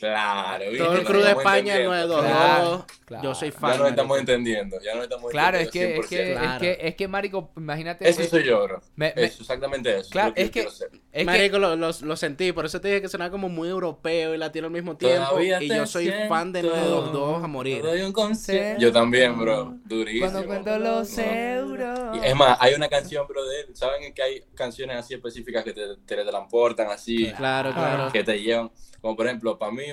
Claro, 0.00 0.64
¿viste? 0.70 0.78
Todo 0.84 0.94
el 0.94 1.04
crew 1.04 1.20
de 1.20 1.30
España, 1.30 1.74
el 1.76 1.82
entendiendo. 1.82 2.16
922. 2.16 2.24
Claro, 2.24 2.86
claro. 3.04 3.22
Yo 3.24 3.34
soy 3.34 3.50
Ya 3.50 3.58
fan. 3.58 3.78
nos 3.78 3.88
estamos 3.90 4.08
marico. 4.16 4.32
entendiendo, 4.32 4.80
ya 4.80 4.94
nos 4.94 5.02
estamos 5.04 5.30
Claro, 5.30 5.58
es 5.58 5.70
que, 5.70 5.94
entendiendo. 5.96 6.02
es 6.02 6.08
que, 6.08 6.34
100%. 6.34 6.54
es 6.54 6.58
que, 6.78 6.88
es 6.88 6.94
que, 6.96 7.08
marico, 7.08 7.50
imagínate. 7.56 8.08
Eso 8.08 8.24
soy 8.24 8.44
yo, 8.44 8.62
bro. 8.64 8.80
me- 8.96 9.12
me- 9.14 9.24
eso, 9.24 9.42
exactamente 9.42 9.98
eso. 9.98 10.10
Claro, 10.10 10.28
lo 10.30 10.34
que 10.34 10.42
es 10.42 10.50
que- 10.50 10.60
es 10.62 10.88
que- 11.12 11.24
Marico, 11.24 11.58
lo, 11.58 11.76
lo- 11.76 11.90
lo 12.00 12.16
sentí, 12.16 12.52
por 12.52 12.64
eso 12.66 12.80
te 12.80 12.88
dije 12.88 13.02
que 13.02 13.08
sonaba 13.08 13.30
como 13.30 13.48
muy 13.50 13.68
europeo 13.68 14.34
y 14.34 14.38
latino 14.38 14.66
al 14.68 14.72
mismo 14.72 14.96
tiempo. 14.96 15.28
Todavía 15.28 15.62
y 15.62 15.68
yo 15.68 15.86
soy 15.86 16.10
fan 16.28 16.52
de 16.52 16.62
siento. 16.62 16.78
922 16.78 17.44
a 17.44 17.46
morir. 17.46 17.82
Te 17.82 17.88
doy 17.88 18.00
un 18.02 18.12
consejo. 18.12 18.78
Yo 18.80 18.92
también, 18.92 19.38
bro. 19.38 19.74
Durísimo. 19.84 20.30
cuando 20.30 20.46
cuento 20.46 20.78
los 20.78 21.16
No. 21.18 21.22
euros. 21.24 22.16
Y 22.16 22.26
Es 22.26 22.34
más, 22.34 22.56
hay 22.60 22.74
una 22.74 22.88
canción, 22.88 23.26
bro, 23.26 23.44
de 23.46 23.60
él. 23.60 23.66
¿Saben 23.76 24.14
que 24.14 24.22
hay 24.22 24.42
canciones 24.54 24.96
así 24.96 25.14
específicas 25.14 25.62
que 25.64 25.72
te 25.72 25.82
teletransportan 26.06 26.88
así? 26.90 27.30
Claro, 27.36 27.72
claro. 27.72 28.10
Que 28.12 28.24
te 28.24 28.40
llevan. 28.40 28.70
Como 29.00 29.16
por 29.16 29.26
ejemplo, 29.26 29.58
para 29.58 29.72
mí, 29.72 29.84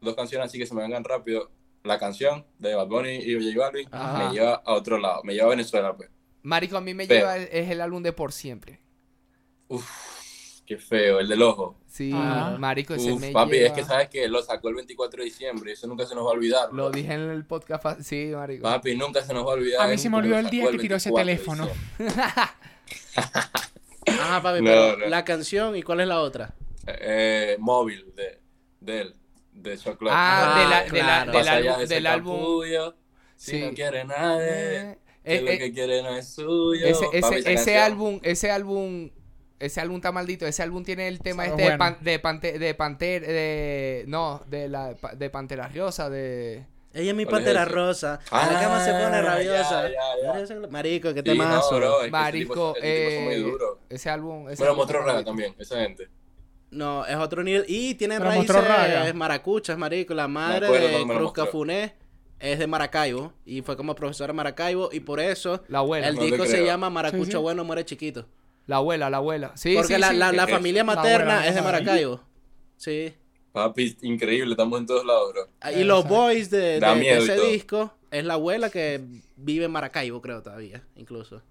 dos 0.00 0.14
canciones 0.14 0.46
así 0.48 0.58
que 0.58 0.66
se 0.66 0.74
me 0.74 0.82
vengan 0.82 1.04
rápido. 1.04 1.50
La 1.84 1.98
canción 1.98 2.44
de 2.58 2.74
Bad 2.74 2.88
Bunny 2.88 3.16
y 3.16 3.34
J 3.54 3.58
Balvin 3.66 3.88
Ajá. 3.92 4.28
me 4.28 4.34
lleva 4.34 4.54
a 4.64 4.72
otro 4.74 4.98
lado. 4.98 5.22
Me 5.24 5.32
lleva 5.34 5.46
a 5.46 5.50
Venezuela, 5.50 5.96
pues. 5.96 6.10
Marico, 6.42 6.76
a 6.76 6.80
mí 6.80 6.92
me 6.94 7.06
Pero- 7.06 7.20
lleva, 7.20 7.36
es 7.38 7.70
el 7.70 7.80
álbum 7.80 8.02
de 8.02 8.12
Por 8.12 8.32
Siempre. 8.32 8.80
Uf, 9.68 9.88
qué 10.66 10.76
feo. 10.78 11.20
El 11.20 11.28
del 11.28 11.42
ojo. 11.42 11.78
Sí, 11.86 12.10
Ajá. 12.12 12.56
marico, 12.58 12.94
ese 12.94 13.12
Uf, 13.12 13.20
me 13.20 13.30
papi, 13.32 13.52
lleva. 13.52 13.66
es 13.68 13.72
que 13.72 13.84
sabes 13.84 14.08
que 14.08 14.26
lo 14.28 14.42
sacó 14.42 14.68
el 14.68 14.74
24 14.76 15.18
de 15.20 15.24
diciembre 15.24 15.72
eso 15.72 15.86
nunca 15.86 16.04
se 16.06 16.14
nos 16.14 16.24
va 16.26 16.30
a 16.30 16.32
olvidar. 16.34 16.68
Lo 16.72 16.84
bro. 16.86 16.90
dije 16.90 17.12
en 17.12 17.20
el 17.30 17.44
podcast, 17.44 17.82
fa- 17.82 18.02
sí, 18.02 18.30
marico. 18.34 18.62
Papi, 18.64 18.96
nunca 18.96 19.22
se 19.22 19.32
nos 19.34 19.46
va 19.46 19.50
a 19.52 19.54
olvidar. 19.54 19.82
A 19.86 19.88
mí 19.90 19.98
se 19.98 20.10
me 20.10 20.16
olvidó 20.18 20.38
el 20.38 20.50
día 20.50 20.70
que 20.70 20.78
tiró 20.78 20.96
ese 20.96 21.10
24 21.12 21.56
de 21.58 21.68
teléfono. 21.68 21.68
Ajá, 24.06 24.42
papi, 24.42 24.58
No, 24.60 24.64
pero 24.70 24.96
no. 24.98 25.06
la 25.06 25.24
canción 25.24 25.76
y 25.76 25.82
cuál 25.82 26.00
es 26.00 26.08
la 26.08 26.20
otra. 26.20 26.54
Eh, 26.86 27.56
móvil 27.58 28.12
de, 28.14 28.38
de 28.80 29.00
él, 29.00 29.14
de 29.52 29.78
Chocolate. 29.78 30.16
Ah, 30.18 30.54
Ah, 30.54 30.58
de 30.60 30.68
la- 30.68 30.82
de 30.84 30.98
la- 30.98 31.24
claro. 31.24 31.32
del 31.32 31.48
álbum, 31.48 31.78
de 31.78 31.84
ese 31.84 31.94
del 31.94 32.06
álbum. 32.06 32.38
capullo, 32.38 32.94
Si 33.36 33.50
Sí. 33.52 33.60
no 33.60 33.72
quiere 33.72 34.04
nadie, 34.04 34.80
Eh, 34.90 34.98
que 35.24 35.36
eh, 35.36 35.42
lo 35.42 35.50
eh, 35.52 35.58
que 35.58 35.72
quiere 35.72 36.02
no 36.02 36.08
es 36.16 36.28
suyo. 36.28 36.84
ese, 36.86 37.04
Papi, 37.04 37.16
ese, 37.18 37.38
esa 37.38 37.50
ese 37.52 37.78
álbum, 37.78 38.18
ese 38.24 38.50
álbum, 38.50 39.10
ese 39.60 39.80
álbum 39.80 39.96
está 39.98 40.10
maldito. 40.10 40.44
Ese 40.46 40.62
álbum 40.64 40.82
tiene 40.82 41.06
el 41.06 41.20
tema 41.20 41.44
Sabe 41.44 41.56
este 41.56 41.70
de, 41.72 41.78
pan, 41.78 41.98
de, 42.00 42.18
pante- 42.20 42.58
de 42.58 42.74
Pantera, 42.74 43.26
de, 43.28 44.04
no, 44.08 44.42
de 44.48 44.68
la, 44.68 44.94
de 45.16 45.30
Pantera 45.30 45.68
Rosa, 45.68 46.10
de... 46.10 46.66
Ella 46.94 47.10
es 47.10 47.16
mi 47.16 47.26
¿Cuál 47.26 47.42
es 47.42 47.44
pantera 47.44 47.62
ese? 47.64 47.72
rosa. 47.72 48.18
a 48.30 48.52
la 48.52 48.60
cama 48.60 48.84
se 48.84 48.90
pone 48.92 49.04
Ah, 49.16 49.22
rabiosa. 49.22 49.88
ya, 49.88 49.94
ya, 50.38 50.44
ya. 50.44 50.66
Marico, 50.68 51.14
qué 51.14 51.20
Sí, 51.20 51.28
no, 51.28 51.32
temazo. 51.44 51.76
bro, 51.76 51.86
es 51.92 51.98
que 51.98 52.04
ese 52.06 52.10
Marico, 52.10 52.52
tipo- 52.54 52.76
ese 52.78 52.96
tipo 52.98 53.10
son 53.14 53.24
muy 53.24 53.34
eh, 53.34 53.38
duros. 53.38 53.78
ese 53.90 54.10
álbum... 54.10 54.48
Ese 54.48 54.56
Bueno, 54.62 54.70
álbum 54.72 54.76
Motro 54.84 54.98
está 54.98 54.98
Raga 54.98 55.12
maldito. 55.12 55.30
también, 55.30 55.54
esa 55.58 55.76
gente. 55.80 56.08
No, 56.70 57.06
es 57.06 57.16
otro 57.16 57.42
nivel. 57.42 57.64
Y 57.66 57.94
tiene 57.94 58.18
Pero 58.18 58.30
raíces 58.30 58.54
raga. 58.54 59.12
maracuchas, 59.14 59.78
marico. 59.78 60.14
La 60.14 60.28
madre 60.28 60.66
acuerdo 60.66 60.86
de 60.88 61.06
Cruz. 61.06 61.32
Cafuné 61.32 61.94
es 62.38 62.58
de 62.58 62.66
Maracaibo. 62.66 63.32
Y 63.44 63.62
fue 63.62 63.76
como 63.76 63.94
profesora 63.94 64.32
de 64.32 64.36
Maracaibo. 64.36 64.90
Y 64.92 65.00
por 65.00 65.20
eso 65.20 65.62
La 65.68 65.78
abuela, 65.78 66.08
el 66.08 66.16
No 66.16 66.22
disco 66.22 66.44
se 66.46 66.64
llama 66.64 66.90
Maracucho 66.90 67.24
Sí, 67.24 67.30
sí. 67.32 67.36
Bueno 67.38 67.64
Muere 67.64 67.84
Chiquito. 67.84 68.26
la 68.66 68.76
abuela, 68.76 69.08
la 69.08 69.16
abuela. 69.16 69.52
Sí, 69.54 69.74
Porque 69.74 69.94
sí, 69.94 70.00
la, 70.00 70.10
sí. 70.10 70.16
la, 70.16 70.32
la 70.32 70.46
familia 70.46 70.84
materna 70.84 71.46
es 71.46 71.54
de. 71.54 71.62
Maracaibo. 71.62 72.20
Sí. 72.76 73.14
Papi, 73.52 73.96
increíble, 74.02 74.52
estamos 74.52 74.78
en 74.78 74.86
todos 74.86 75.04
lados, 75.04 75.32
bro. 75.32 75.70
Y 75.72 75.84
los 75.84 76.06
boys 76.06 76.50
de, 76.50 76.76
ese 76.76 77.40
disco 77.40 77.92
es 78.10 78.24
la 78.24 78.34
abuela 78.34 78.70
que 78.70 79.00
vive 79.36 79.64
en 79.64 79.70
Maracaibo, 79.70 80.20
creo 80.20 80.42
todavía, 80.42 80.82
incluso. 80.96 81.42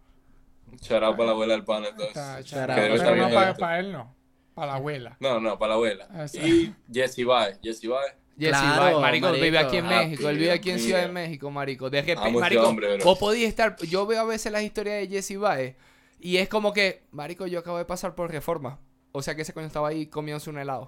Charao 0.79 1.13
para 1.13 1.25
la 1.27 1.31
abuela 1.31 1.53
del 1.53 1.63
pan, 1.63 1.85
entonces. 1.85 2.53
Pero 2.53 3.15
no 3.15 3.29
para 3.57 3.79
él, 3.79 3.91
no. 3.91 4.15
Para 4.57 4.71
la 4.71 4.77
abuela. 4.79 5.15
No, 5.19 5.39
no, 5.39 5.59
para 5.59 5.69
la 5.69 5.75
abuela. 5.75 6.07
Eso. 6.23 6.39
Y 6.45 6.73
Jesse 6.91 7.23
Bae, 7.23 7.59
Jesse 7.61 7.87
Bae. 7.87 8.09
Jesse 8.39 8.49
Claro, 8.57 8.81
Baez, 8.81 8.97
marico, 8.99 9.27
él 9.29 9.35
vive 9.35 9.51
marico. 9.51 9.67
aquí 9.67 9.77
en 9.77 9.85
Ah, 9.85 9.89
México, 10.01 10.29
él 10.29 10.37
vive 10.39 10.51
aquí 10.51 10.71
en. 10.71 10.79
Ciudad 10.79 11.01
de 11.03 11.07
México, 11.11 11.51
marico. 11.51 11.89
De 11.91 12.01
repente, 12.01 12.27
Amo 12.27 12.39
marico, 12.39 12.67
hombre, 12.67 12.97
vos 13.03 13.19
podías 13.19 13.49
estar, 13.49 13.75
yo 13.83 14.07
veo 14.07 14.21
a 14.21 14.25
veces 14.25 14.51
las 14.51 14.63
historias 14.63 14.99
de 15.01 15.07
Jesse 15.15 15.37
Baez 15.37 15.75
y 16.19 16.37
es 16.37 16.49
como 16.49 16.73
que, 16.73 17.03
marico, 17.11 17.45
yo 17.45 17.59
acabo 17.59 17.77
de 17.77 17.85
pasar 17.85 18.15
por 18.15 18.31
Reforma. 18.31 18.79
O 19.11 19.21
sea 19.21 19.35
que 19.35 19.43
ese 19.43 19.53
coño 19.53 19.67
estaba 19.67 19.89
ahí 19.89 20.07
comiéndose 20.07 20.49
un 20.49 20.57
helado. 20.57 20.85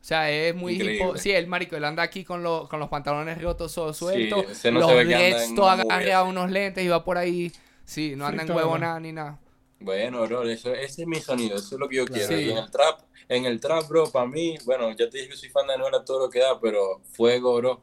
O 0.00 0.04
sea, 0.04 0.30
es 0.30 0.54
muy 0.54 0.78
hipo- 0.80 1.18
Sí, 1.18 1.32
el 1.32 1.46
marico, 1.48 1.76
él 1.76 1.84
anda 1.84 2.02
aquí 2.02 2.24
con, 2.24 2.42
los 2.42 2.66
con 2.68 2.80
los 2.80 2.88
pantalones 2.88 3.40
rotos 3.42 3.74
todo 3.74 3.92
sueltos. 3.92 4.46
ese 4.50 4.70
no 4.72 4.80
los 4.80 4.88
se 4.88 4.94
ve 4.96 5.06
que 5.06 5.14
anda 5.14 5.26
dreads 5.28 5.48
en 5.50 5.54
todo 5.54 5.68
así. 5.68 6.28
unos 6.28 6.50
lentes 6.50 6.82
y 6.82 6.88
va 6.88 7.04
por 7.04 7.18
ahí. 7.18 7.52
Sí, 7.84 8.14
no 8.16 8.24
anda 8.26 8.42
en 8.42 8.50
huevo 8.50 8.78
nada 8.78 8.98
ni 9.00 9.12
nada. 9.12 9.38
Bueno, 9.82 10.22
bro, 10.26 10.42
eso, 10.48 10.72
ese 10.74 11.02
es 11.02 11.08
mi 11.08 11.20
sonido, 11.20 11.56
eso 11.56 11.74
es 11.74 11.80
lo 11.80 11.88
que 11.88 11.96
yo 11.96 12.04
quiero. 12.06 12.28
Sí. 12.28 12.34
Y 12.34 12.50
en 12.50 12.58
el 12.58 12.70
trap, 12.70 13.00
en 13.28 13.44
el 13.46 13.60
trap, 13.60 13.88
bro, 13.88 14.10
para 14.10 14.26
mí, 14.26 14.56
bueno, 14.64 14.90
ya 14.90 15.08
te 15.08 15.18
dije 15.18 15.30
que 15.30 15.36
soy 15.36 15.48
fan 15.50 15.66
de 15.66 15.74
Anuel 15.74 15.94
a 15.94 16.04
todo 16.04 16.20
lo 16.26 16.30
que 16.30 16.40
da, 16.40 16.58
pero 16.60 17.00
fuego, 17.12 17.56
bro. 17.56 17.82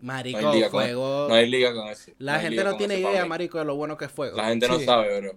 Marico, 0.00 0.40
No 0.40 0.48
hay 0.50 0.54
liga 0.56 0.70
con, 0.70 0.80
fuego. 0.82 1.26
no 1.28 1.34
hay 1.34 1.48
liga 1.50 1.74
con 1.74 1.88
eso. 1.88 2.12
la 2.18 2.34
No 2.36 2.40
gente 2.40 2.64
no 2.64 2.76
tiene 2.76 2.98
idea, 2.98 3.26
marico, 3.26 3.58
de 3.58 3.64
lo 3.64 3.76
bueno 3.76 3.96
que 3.96 4.06
es 4.06 4.12
fuego. 4.12 4.36
La 4.36 4.48
gente 4.48 4.66
no 4.68 4.78
sabe, 4.80 5.20
bro. 5.20 5.32
La 5.32 5.36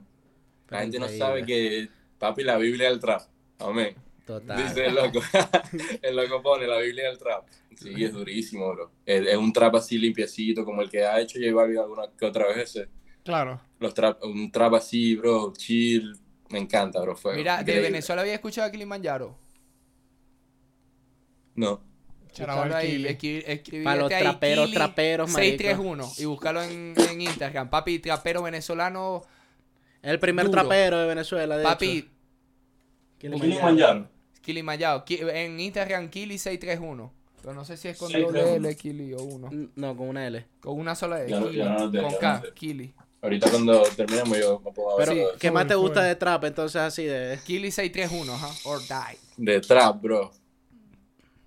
Pero 0.68 0.82
gente 0.82 1.00
no 1.00 1.10
sabe 1.10 1.46
que, 1.46 1.90
papi, 2.18 2.44
la 2.44 2.58
Biblia 2.58 2.90
del 2.90 3.00
trap. 3.00 3.22
Amén. 3.60 3.96
Total. 4.26 4.58
Dice 4.58 4.86
el 4.86 4.96
loco. 4.96 5.20
el 6.02 6.16
loco 6.16 6.42
pone 6.42 6.66
la 6.66 6.78
Biblia 6.80 7.10
del 7.10 7.18
trap. 7.18 7.46
Sí, 7.76 8.04
es 8.04 8.14
durísimo, 8.14 8.72
bro. 8.74 8.92
Es, 9.06 9.28
es 9.28 9.36
un 9.36 9.52
trap 9.52 9.76
así 9.76 9.98
limpiecito, 9.98 10.64
como 10.64 10.82
el 10.82 10.90
que 10.90 11.04
ha 11.06 11.20
hecho 11.20 11.38
J 11.40 11.54
Balvin 11.54 11.80
alguna 11.80 12.04
que 12.18 12.26
otra 12.26 12.48
vez. 12.48 12.76
Ese. 12.76 12.88
Claro. 13.26 13.60
Los 13.84 13.94
trap, 13.94 14.24
un 14.24 14.50
trap 14.52 14.76
así, 14.76 15.16
bro, 15.18 15.52
chill. 15.58 16.16
Me 16.50 16.60
encanta, 16.60 17.02
bro. 17.02 17.16
Fuego. 17.18 17.38
Mira, 17.38 17.62
de. 17.64 17.80
Venezuela 17.82 18.22
había 18.22 18.36
escuchado 18.36 18.68
a 18.68 18.72
Kilimanjaro. 18.72 19.38
No. 21.56 21.82
Ahí, 22.36 23.06
Para 23.84 23.96
los 23.98 24.12
ahí, 24.12 24.24
traperos, 24.24 24.66
Kili 24.66 24.76
traperos, 24.76 25.30
marico. 25.32 25.58
631 25.64 26.12
y 26.18 26.26
buscarlo 26.26 26.64
en, 26.64 26.94
en 26.98 27.22
Instagram. 27.22 27.70
Papi, 27.70 28.00
trapero 28.00 28.42
venezolano. 28.42 29.22
El 30.02 30.20
primer 30.20 30.46
Duro. 30.48 30.62
trapero 30.62 31.00
de 31.00 31.08
Venezuela, 31.08 31.58
de 31.58 31.64
Papi, 31.64 31.98
hecho. 32.00 32.08
Kilimanjaro. 33.20 34.08
Kilimanjaro. 34.42 35.06
Ki- 35.06 35.20
En 35.22 35.60
Instagram, 35.60 36.10
Kili631. 36.10 37.12
Pero 37.42 37.54
no 37.54 37.66
sé 37.66 37.78
si 37.78 37.90
es 37.90 37.98
con 37.98 38.10
631. 38.10 38.56
doble 38.56 38.70
L, 38.70 38.78
Kili 38.78 39.14
o 39.14 39.22
uno. 39.22 39.50
No, 39.76 39.96
con 39.96 40.08
una 40.10 40.26
L. 40.26 40.46
Con 40.62 40.80
una 40.80 40.96
sola 40.96 41.24
E. 41.24 41.30
Ya 41.30 41.40
Kili. 41.44 41.62
no 41.64 41.92
con 41.92 42.14
K. 42.20 42.44
Kili. 42.56 42.94
Ahorita 43.24 43.50
cuando 43.50 43.82
terminemos 43.96 44.38
yo 44.38 44.60
me 44.60 44.72
pongo 44.74 44.92
a 44.92 44.98
ver 44.98 45.08
Pero. 45.08 45.28
¿qué 45.40 45.50
más 45.50 45.66
te 45.66 45.76
gusta 45.76 46.04
de 46.04 46.16
trap? 46.16 46.44
Entonces, 46.44 46.82
así 46.82 47.06
de... 47.06 47.40
Kili631, 47.40 48.30
ajá. 48.30 48.50
Or 48.66 48.80
die. 48.82 49.18
De 49.38 49.62
trap, 49.62 50.02
bro. 50.02 50.32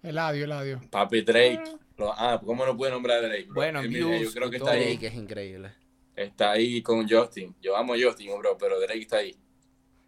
Eladio, 0.03 0.45
Eladio. 0.45 0.81
Papi 0.91 1.21
Drake. 1.23 1.63
Lo- 1.99 2.13
ah, 2.13 2.41
¿cómo 2.45 2.65
no 2.65 2.77
puede 2.77 2.93
nombrar 2.93 3.19
a 3.19 3.29
Drake, 3.29 3.45
bro? 3.45 3.55
Bueno, 3.55 3.83
views 3.83 4.21
yo 4.23 4.33
creo 4.33 4.51
que 4.51 4.57
está 4.57 4.71
ahí. 4.73 4.85
Drake 4.97 5.07
es 5.09 5.15
increíble. 5.15 5.73
está 6.15 6.53
ahí 6.53 6.81
con 6.83 7.09
Justin. 7.09 7.55
Yo 7.61 7.77
amo 7.77 7.95
a 7.95 7.97
Justin, 8.03 8.31
bro, 8.39 8.57
pero 8.59 8.81
Drake 8.81 9.01
está 9.01 9.19
ahí. 9.19 9.37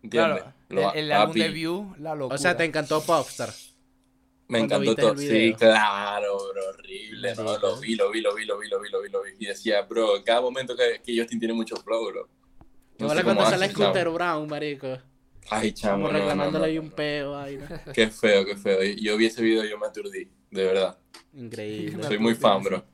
¿Entiendes? 0.02 0.42
Claro, 0.42 0.54
Lo- 0.68 0.92
el, 0.92 0.98
el 1.06 1.12
álbum 1.12 1.36
de 1.36 1.48
View, 1.48 1.94
la 1.98 2.14
locura. 2.14 2.34
O 2.34 2.38
sea, 2.38 2.56
te 2.56 2.64
encantó 2.64 3.02
Popstar. 3.02 3.50
Me 4.48 4.60
encantó 4.60 4.94
todo. 4.96 5.16
Sí, 5.16 5.54
claro, 5.58 6.38
bro, 6.52 6.68
horrible, 6.70 7.34
¿no? 7.34 7.44
Marico. 7.44 7.68
Lo 7.68 7.80
vi, 7.80 7.94
lo 7.94 8.10
vi, 8.10 8.20
lo 8.22 8.34
vi, 8.34 8.46
lo 8.46 8.58
vi, 8.58 8.68
lo 8.68 8.80
vi, 8.80 8.90
lo 8.90 9.02
vi, 9.02 9.08
lo 9.10 9.22
vi. 9.22 9.30
Y 9.38 9.46
decía, 9.46 9.82
bro, 9.82 10.16
en 10.16 10.22
cada 10.22 10.40
momento 10.40 10.74
que, 10.74 11.00
que 11.04 11.18
Justin 11.18 11.38
tiene 11.38 11.54
mucho 11.54 11.76
flow, 11.76 12.06
bro. 12.06 12.28
No 12.98 13.10
sé 13.10 13.22
cuando 13.22 13.44
sale 13.44 13.68
Scooter. 13.68 14.08
Brown, 14.08 14.48
marico. 14.48 14.98
Ay, 15.50 15.72
chamo, 15.72 16.06
Como 16.06 16.12
no, 16.12 16.18
reclamándole 16.18 16.74
no, 16.74 16.82
un 16.82 16.90
peo 16.90 17.36
ahí. 17.36 17.56
¿no? 17.56 17.92
Qué 17.92 18.08
feo, 18.08 18.44
qué 18.44 18.56
feo. 18.56 18.82
Yo 18.82 19.16
vi 19.16 19.26
ese 19.26 19.42
video 19.42 19.64
y 19.64 19.70
yo 19.70 19.78
me 19.78 19.86
aturdí, 19.86 20.28
de 20.50 20.64
verdad. 20.64 20.98
Increíble. 21.34 22.04
Soy 22.04 22.18
muy 22.18 22.34
fan, 22.34 22.62
bro. 22.62 22.84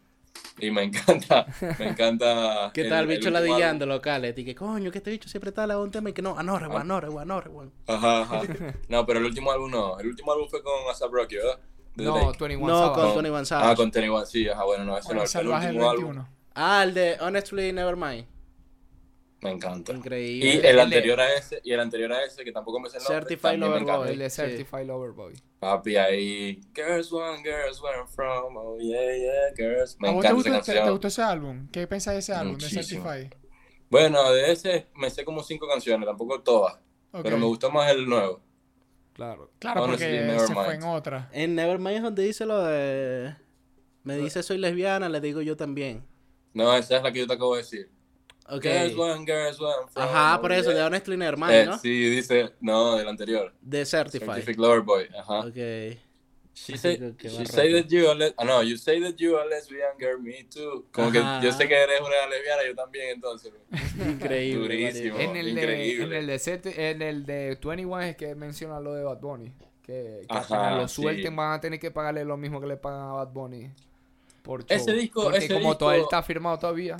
Y 0.59 0.71
me 0.71 0.85
encanta, 0.85 1.47
me 1.79 1.89
encanta. 1.89 2.71
¿Qué 2.73 2.83
el- 2.83 2.89
tal, 2.89 3.01
el 3.11 3.17
bicho 3.17 3.29
ladillando 3.31 3.87
locales? 3.87 4.39
Y 4.39 4.45
que 4.45 4.55
coño, 4.55 4.91
que 4.93 4.99
este 4.99 5.11
bicho 5.11 5.29
siempre 5.29 5.49
está 5.51 5.67
la 5.67 5.79
un 5.79 5.91
tema 5.91 6.11
y 6.11 6.13
que 6.13 6.23
no, 6.23 6.39
Anorrewan, 6.39 6.79
Ah. 6.79 6.81
Anorrewan, 6.83 7.23
Anorrewan. 7.31 7.73
álbum. 7.89 8.05
Ajá, 8.05 8.21
ajá. 8.23 8.43
No, 8.89 9.05
pero 9.05 9.19
el 9.19 9.25
último 9.25 9.51
álbum 9.51 9.71
no. 9.71 9.99
El 9.99 10.07
último 10.09 10.33
álbum 10.33 10.49
fue 10.49 10.63
con 10.63 10.73
ASAP 10.91 11.13
Rocky, 11.13 11.37
¿verdad? 11.37 11.59
No, 11.97 12.13
Drake. 12.15 12.39
21 12.41 12.67
No, 12.73 12.79
Savage. 12.81 13.01
con 13.03 13.15
Tony 13.15 13.31
Van 13.31 13.47
Savage. 13.47 13.71
Ah, 13.73 13.75
con 13.77 13.91
Tony 13.91 14.09
One, 14.09 14.27
sí, 14.27 14.49
ajá, 14.49 14.65
bueno, 14.65 14.85
no, 14.85 14.97
ese 14.99 15.07
Bueno, 15.07 15.19
no. 15.19 15.23
El 15.25 15.29
Salvaje 15.29 15.67
el 15.69 15.73
último 15.77 15.91
álbum 15.91 16.05
21. 16.07 16.29
Ah, 16.55 16.83
el 16.85 16.95
de 16.95 17.17
Honestly 17.21 17.73
Nevermind. 17.73 18.27
Me 19.45 19.51
encanta. 19.53 19.93
Increíble. 19.93 20.47
Y 20.47 20.67
El 20.67 20.77
de- 20.77 20.81
anterior 20.83 21.21
a 21.21 21.35
ese, 21.35 21.61
y 21.63 21.73
el 21.73 21.79
anterior 21.81 22.13
a 22.13 22.25
ese, 22.25 22.43
que 22.45 22.51
tampoco 22.51 22.81
me 22.81 22.89
sé 22.91 22.97
el 22.99 23.05
nombre, 23.05 23.21
Certified 23.21 23.59
Lover. 23.59 23.83
Boy. 23.85 24.09
El 24.11 24.19
de 24.19 24.31
Sí. 24.31 24.37
Certified 24.37 24.87
Lover 24.87 25.11
Boy. 25.13 25.35
Papi, 25.61 25.97
ahí. 25.97 26.61
Girls 26.75 27.13
want 27.13 27.45
girls 27.45 27.81
where 27.83 27.97
I'm 27.99 28.09
from. 28.09 28.57
Oh, 28.57 28.77
yeah, 28.81 29.01
yeah, 29.17 29.55
girls. 29.57 29.97
Me 30.01 30.09
¿A 30.09 30.13
vos 30.13 30.23
te 30.23 30.29
encanta 30.29 30.35
gustó, 30.35 30.49
esa 30.51 30.61
te, 30.61 30.65
te 30.73 30.75
canción. 30.79 30.91
gustó 30.95 31.09
ese 31.09 31.23
álbum? 31.23 31.69
¿Qué 31.71 31.87
pensás 31.87 32.15
de 32.15 32.21
ese 32.21 32.33
álbum, 32.35 32.57
de 32.59 32.65
Muchísimo. 32.67 33.05
Certify? 33.05 33.37
Bueno, 33.91 34.33
de 34.33 34.51
ese 34.51 34.87
me 34.97 35.09
sé 35.11 35.25
como 35.25 35.43
cinco 35.43 35.69
canciones, 35.69 36.07
tampoco 36.07 36.41
todas. 36.41 36.79
Pero 37.23 37.39
me 37.39 37.45
gustó 37.47 37.71
más 37.71 37.91
el 37.93 38.09
nuevo. 38.09 38.41
Claro. 39.13 39.53
Claro, 39.61 39.85
Honestly, 39.85 40.07
porque 40.27 40.47
se 40.49 40.55
fue 40.55 40.75
en 40.75 40.83
otra. 40.83 41.29
En 41.33 41.55
Nevermind 41.55 41.97
es 41.99 42.03
donde 42.03 42.25
dice 42.25 42.45
lo 42.47 42.65
de... 42.65 43.37
Me 44.03 44.17
dice 44.17 44.43
soy 44.43 44.59
lesbiana, 44.59 45.09
le 45.09 45.21
digo 45.21 45.41
yo 45.41 45.57
también. 45.57 46.05
No, 46.53 46.75
esa 46.77 46.97
es 46.97 47.03
la 47.05 47.13
que 47.13 47.21
yo 47.21 47.27
te 47.29 47.35
acabo 47.35 47.55
de 47.55 47.63
decir. 47.63 47.89
Ok. 48.49 48.63
Girls 48.63 48.95
want 48.97 49.27
girls 49.27 49.57
from. 49.57 49.89
Ajá, 49.95 50.37
oh, 50.37 50.41
por 50.43 50.53
eso, 50.53 50.71
yeah. 50.71 50.81
de 50.81 50.87
Honestly 50.87 51.17
Nevermind, 51.17 51.53
Eh, 51.53 51.67
¿no? 51.67 51.79
Sí, 51.79 52.11
dice, 52.11 52.53
no, 52.61 52.97
del 52.97 53.09
anterior. 53.09 53.53
De 53.61 53.87
Certified. 53.87 54.27
Certificate 54.27 54.61
Lover 54.61 54.81
Boy, 54.83 55.09
ajá. 55.19 55.41
Ok. 55.41 55.57
She 56.57 56.79
say, 56.79 56.97
she 57.19 57.47
say 57.47 57.73
that 57.73 57.89
you 57.91 58.09
are 58.09 58.33
ah, 58.39 58.45
no, 58.45 58.63
you 58.63 58.77
say 58.77 59.01
that 59.01 59.17
you 59.17 59.37
are 59.37 59.49
lesbian 59.49 59.99
girl, 59.99 60.21
me 60.21 60.45
too. 60.45 60.87
Como 60.93 61.09
Ajá. 61.09 61.41
que 61.41 61.47
yo 61.47 61.53
sé 61.53 61.67
que 61.67 61.75
eres 61.75 62.01
una 62.01 62.29
lesbiana, 62.31 62.63
yo 62.65 62.75
también, 62.77 63.09
entonces. 63.15 63.53
Increíble. 63.99 64.61
Durísimo. 64.93 65.19
En 65.19 65.37
el, 65.37 65.47
de, 65.47 65.51
increíble. 65.63 66.05
en, 66.05 66.13
el 66.13 66.27
de 66.29 66.83
en 66.93 67.03
el 67.03 67.27
de 67.27 67.59
21 67.61 68.01
es 68.03 68.17
que 68.17 68.35
menciona 68.37 68.79
lo 68.79 68.95
de 68.95 69.03
Bad 69.03 69.19
Bunny. 69.21 69.53
Que, 69.83 70.21
que 70.21 70.27
Ajá, 70.29 70.77
lo 70.77 70.87
sí. 70.87 71.03
suelten 71.03 71.35
van 71.35 71.55
a 71.55 71.61
tener 71.61 71.81
que 71.81 71.91
pagarle 71.91 72.25
lo 72.25 72.37
mismo 72.37 72.61
que 72.61 72.69
le 72.69 72.77
pagan 72.77 73.01
a 73.09 73.13
Bad 73.15 73.33
Bunny. 73.33 73.71
Por 74.43 74.65
Ese 74.69 74.93
disco- 74.93 75.25
Porque 75.25 75.39
ese 75.39 75.49
como 75.49 75.71
disco- 75.71 75.79
todo 75.79 75.93
él 75.93 76.03
está 76.03 76.23
firmado 76.23 76.57
todavía. 76.59 76.99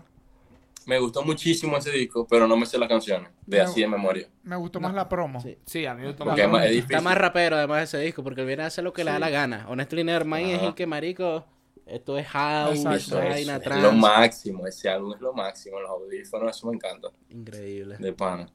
Me 0.87 0.99
gustó 0.99 1.23
muchísimo 1.23 1.77
ese 1.77 1.91
disco, 1.91 2.27
pero 2.29 2.47
no 2.47 2.57
me 2.57 2.67
sé 2.67 2.79
las 2.79 2.89
canciones, 2.89 3.31
de 3.47 3.61
así 3.61 3.81
de 3.81 3.89
memoria. 3.89 4.29
Me 4.43 4.57
gustó 4.57 4.81
No. 4.81 4.89
más 4.89 4.95
la 4.95 5.09
promo. 5.09 5.41
Sí. 5.41 5.57
Sí, 5.67 5.87
a 5.87 5.95
mí 5.95 6.03
me 6.03 6.13
Porque 6.15 6.23
es, 6.23 6.27
más- 6.27 6.39
es 6.39 6.45
promo. 6.45 6.59
difícil. 6.65 6.83
Está 6.97 7.01
más 7.01 7.19
rapero 7.19 7.57
además 7.57 7.83
ese 7.85 7.99
disco, 8.05 8.23
porque 8.23 8.43
él 8.43 8.47
viene 8.47 8.63
a 8.63 8.67
hacer 8.67 8.85
lo 8.85 8.93
que 8.93 9.05
le 9.05 9.11
da 9.11 9.17
Sí. 9.17 9.21
la 9.21 9.31
gana. 9.31 9.67
Honestly 9.69 10.05
Nevermind 10.05 10.51
es 10.51 10.63
el 10.63 10.75
que, 10.75 10.87
marico, 10.87 11.45
esto 11.87 12.17
es 12.19 12.27
house, 12.29 12.79
Exacto. 12.79 13.23
Es, 13.23 13.47
es 13.49 13.83
lo 13.83 13.93
máximo, 13.93 14.67
ese 14.67 14.89
álbum 14.89 15.13
es 15.15 15.21
lo 15.21 15.33
máximo, 15.33 15.81
los 15.81 15.91
audífonos, 15.91 16.57
eso 16.57 16.67
me 16.69 16.75
encanta, 16.77 17.09
Increíble. 17.31 17.97
de 17.99 18.13
pana. 18.13 18.49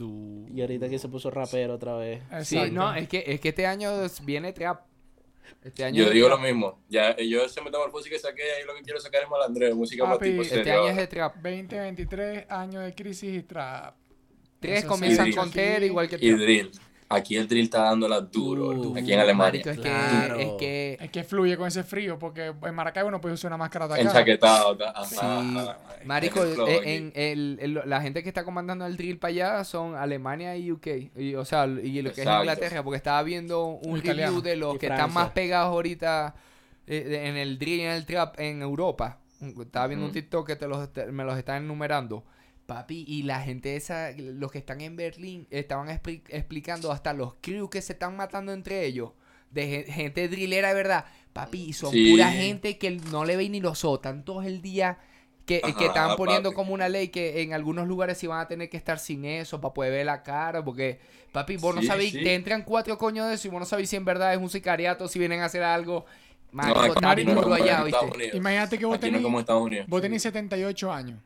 Y 0.00 0.60
ahorita 0.60 0.88
que 0.88 0.98
se 0.98 1.08
puso 1.08 1.28
rapero 1.30 1.74
otra 1.74 1.96
vez. 1.96 2.22
Sí, 2.44 2.56
Exacto. 2.56 2.74
no, 2.74 2.94
es 2.94 3.08
que, 3.08 3.24
es 3.26 3.40
que 3.40 3.48
este 3.48 3.66
año 3.66 3.90
viene 4.22 4.52
trap. 4.52 4.82
Este 5.64 5.84
año 5.84 6.04
Yo 6.04 6.10
digo 6.10 6.28
lo 6.28 6.38
mismo, 6.38 6.78
ya 6.88 7.16
yo 7.16 7.44
ese 7.44 7.60
metamorfosis 7.60 8.10
que 8.10 8.18
saqué 8.18 8.42
ahí 8.42 8.64
lo 8.66 8.74
que 8.74 8.82
quiero 8.82 9.00
sacar 9.00 9.22
es 9.24 9.28
malandreo, 9.28 9.74
música 9.76 10.04
más 10.04 10.18
Papi, 10.18 10.30
tipo 10.30 10.42
este 10.42 10.54
Este 10.56 10.64
serio. 10.70 10.82
año 10.82 10.90
es 10.90 10.96
de 10.96 11.06
trap. 11.06 11.34
2023, 11.36 12.46
año 12.50 12.80
de 12.80 12.94
crisis 12.94 13.34
y 13.38 13.42
trap. 13.42 13.94
Tres 14.60 14.80
Eso 14.80 14.88
comienzan 14.88 15.26
sí. 15.26 15.32
con 15.32 15.50
TED 15.50 15.82
igual 15.82 16.08
que 16.08 16.16
y 16.16 16.28
trap. 16.28 16.40
drill. 16.40 16.70
Aquí 17.10 17.36
el 17.38 17.48
drill 17.48 17.64
está 17.64 17.84
dándola 17.84 18.20
duro, 18.20 18.68
Uh, 18.68 18.98
aquí 18.98 19.14
en 19.14 19.20
Alemania. 19.20 19.62
Marico, 19.64 19.70
es, 19.70 19.78
Claro. 19.78 20.36
que, 20.36 20.42
es 20.42 20.52
que 20.58 20.98
Es 21.00 21.10
que 21.10 21.24
fluye 21.24 21.56
con 21.56 21.66
ese 21.66 21.82
frío, 21.82 22.18
porque 22.18 22.52
en 22.62 22.74
Maracaibo 22.74 23.10
no 23.10 23.18
puedes 23.18 23.38
usar 23.38 23.48
una 23.48 23.56
máscara 23.56 23.86
atacada. 23.86 24.06
Enchaquetado, 24.10 24.76
Sí. 25.08 25.16
Marico, 26.04 26.44
eh, 26.44 26.76
aquí. 26.78 26.88
en 26.90 27.12
el, 27.14 27.58
el- 27.62 27.82
la 27.88 28.00
gente 28.02 28.22
que 28.22 28.28
está 28.28 28.44
comandando 28.44 28.84
el 28.86 28.96
drill 28.98 29.18
para 29.18 29.30
allá 29.30 29.64
son 29.64 29.94
Alemania 29.94 30.54
y 30.56 30.70
UK. 30.70 30.86
Y, 31.16 31.34
o 31.34 31.44
sea, 31.46 31.64
y 31.66 32.02
lo 32.02 32.12
que 32.12 32.20
Exacto. 32.20 32.30
es 32.32 32.40
Inglaterra, 32.40 32.82
porque 32.84 32.96
estaba 32.98 33.22
viendo 33.22 33.64
un 33.66 33.96
El 33.96 34.02
review 34.02 34.02
italiano. 34.02 34.40
de 34.42 34.56
los 34.56 34.74
Y 34.74 34.78
que 34.78 34.86
Francia. 34.88 35.06
están 35.06 35.14
más 35.14 35.30
pegados 35.32 35.72
ahorita 35.72 36.34
eh, 36.86 37.22
en 37.26 37.36
el 37.36 37.58
drill 37.58 37.80
y 37.80 37.82
en 37.84 37.90
el 37.92 38.04
trap 38.06 38.38
en 38.38 38.62
Europa. 38.62 39.18
Estaba 39.60 39.86
viendo 39.86 40.06
un. 40.06 40.12
TikTok 40.12 40.46
que 40.46 40.56
te 40.56 40.66
los, 40.68 40.92
te- 40.92 41.06
me 41.06 41.24
los 41.24 41.38
están 41.38 41.62
enumerando. 41.64 42.24
Papi, 42.68 43.02
y 43.08 43.22
la 43.22 43.40
gente 43.40 43.76
esa, 43.76 44.10
los 44.18 44.52
que 44.52 44.58
están 44.58 44.82
en 44.82 44.94
Berlín, 44.94 45.46
estaban 45.50 45.88
expli- 45.88 46.20
explicando 46.28 46.92
hasta 46.92 47.14
los 47.14 47.32
crews 47.40 47.70
que 47.70 47.80
se 47.80 47.94
están 47.94 48.14
matando 48.14 48.52
entre 48.52 48.84
ellos. 48.84 49.12
De 49.50 49.66
gen- 49.66 49.84
gente 49.86 50.28
drillera 50.28 50.68
de 50.68 50.74
verdad. 50.74 51.06
Papi, 51.32 51.62
y 51.62 51.72
son 51.72 51.92
Sí. 51.92 52.10
pura 52.10 52.30
gente 52.30 52.76
que 52.76 52.90
no 52.90 53.24
le 53.24 53.38
ven 53.38 53.52
ni 53.52 53.60
los 53.60 53.78
sotan 53.78 54.22
todos 54.22 54.44
el 54.44 54.60
día. 54.60 54.98
Que, 55.46 55.62
que 55.62 55.70
Ajá, 55.70 55.84
estaban 55.86 56.16
poniendo 56.18 56.50
papi. 56.50 56.56
como 56.56 56.74
una 56.74 56.90
ley 56.90 57.08
que 57.08 57.40
en 57.40 57.54
algunos 57.54 57.88
lugares 57.88 58.22
iban 58.22 58.38
a 58.38 58.46
tener 58.48 58.68
que 58.68 58.76
estar 58.76 58.98
sin 58.98 59.24
eso 59.24 59.62
para 59.62 59.72
poder 59.72 59.92
ver 59.92 60.04
la 60.04 60.22
cara. 60.22 60.62
Porque, 60.62 61.00
papi, 61.32 61.56
vos 61.56 61.74
no 61.74 61.80
Sí, 61.80 61.86
sabéis, 61.86 62.12
sí. 62.12 62.22
te 62.22 62.34
entran 62.34 62.64
cuatro 62.64 62.98
coños 62.98 63.28
de 63.28 63.34
eso 63.36 63.48
y 63.48 63.50
vos 63.50 63.60
no 63.60 63.64
sabéis 63.64 63.88
si 63.88 63.96
en 63.96 64.04
verdad 64.04 64.34
es 64.34 64.38
un 64.38 64.50
sicariato, 64.50 65.08
si 65.08 65.18
vienen 65.18 65.40
a 65.40 65.46
hacer 65.46 65.62
algo. 65.62 66.04
Está 66.52 66.68
no. 67.24 67.40
Imagínate 68.36 68.78
que 68.78 68.84
vos 68.84 68.96
Aquí 68.96 69.06
no 69.06 69.12
tenés, 69.12 69.22
como 69.22 69.42
vos 69.88 70.02
tenés 70.02 70.20
78 70.20 70.92
años, 70.92 71.18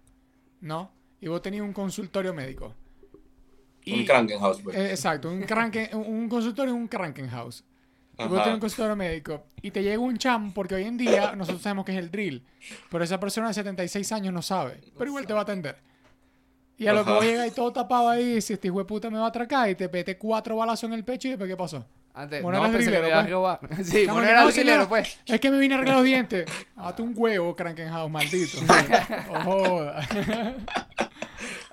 ¿no? 0.60 1.02
Y 1.23 1.28
vos 1.28 1.40
tenés 1.40 1.62
un 1.62 1.73
consultorio 1.73 2.35
médico. 2.35 2.74
Un 3.86 4.05
Krankenhaus, 4.05 4.61
pues. 4.61 4.77
Eh, 4.77 4.90
exacto, 4.90 5.31
un, 5.31 5.43
cranken- 5.43 5.94
un 5.94 6.28
consultorio 6.28 6.74
un 6.74 6.86
Krankenhaus. 6.86 7.65
Y 8.19 8.24
vos 8.24 8.39
tenés 8.43 8.55
un 8.55 8.61
consultorio 8.61 8.94
médico. 8.97 9.47
Y 9.62 9.70
te 9.70 9.82
llega 9.82 9.99
un 9.99 10.19
cham, 10.19 10.53
porque 10.53 10.74
hoy 10.74 10.85
en 10.85 10.97
día 10.99 11.35
nosotros 11.35 11.62
sabemos 11.62 11.85
que 11.86 11.93
es 11.93 11.99
el 11.99 12.11
drill. 12.11 12.44
Pero 12.90 13.03
esa 13.03 13.19
persona 13.19 13.49
de 13.49 13.55
76 13.55 14.12
años 14.12 14.35
no 14.35 14.43
sabe. 14.43 14.81
Pero 14.99 15.07
igual 15.11 15.27
te 15.27 15.32
va 15.32 15.40
a 15.40 15.43
atender. 15.43 15.77
Y 16.77 16.86
a 16.89 16.93
lo 16.93 17.05
que 17.05 17.11
vos 17.12 17.24
llegas 17.24 17.47
y 17.47 17.51
todo 17.53 17.73
tapado 17.73 18.09
ahí, 18.09 18.40
si 18.40 18.53
este 18.55 18.69
hijo 18.69 18.78
de 18.78 18.85
puta 18.85 19.09
me 19.09 19.19
va 19.19 19.27
a 19.27 19.28
atracar 19.28 19.70
y 19.70 19.74
te 19.77 19.89
mete 19.89 20.19
cuatro 20.19 20.57
balazos 20.57 20.85
en 20.89 20.94
el 20.94 21.05
pecho 21.05 21.28
y 21.28 21.32
después 21.32 21.49
¿qué 21.49 21.57
pasó? 21.57 21.86
Antes, 22.15 22.43
Bueno, 22.43 22.59
no, 22.62 22.70
pensé 22.73 22.90
que 22.90 22.99
pues. 22.99 23.31
robar. 23.31 23.61
Sí, 23.85 24.05
No, 24.07 24.20
no, 24.20 24.89
pues. 24.89 25.19
Es 25.24 25.40
que 25.40 25.51
me 25.51 25.59
vine 25.59 25.74
a 25.74 25.78
arreglar 25.78 25.97
los 25.97 26.05
dientes. 26.07 26.44
Hazte 26.77 27.03
un 27.03 27.15
huevo, 27.16 27.57
Krankenhaus, 27.57 28.11
maldito. 28.11 28.59
Oh, 29.31 29.40
joda. 29.44 30.07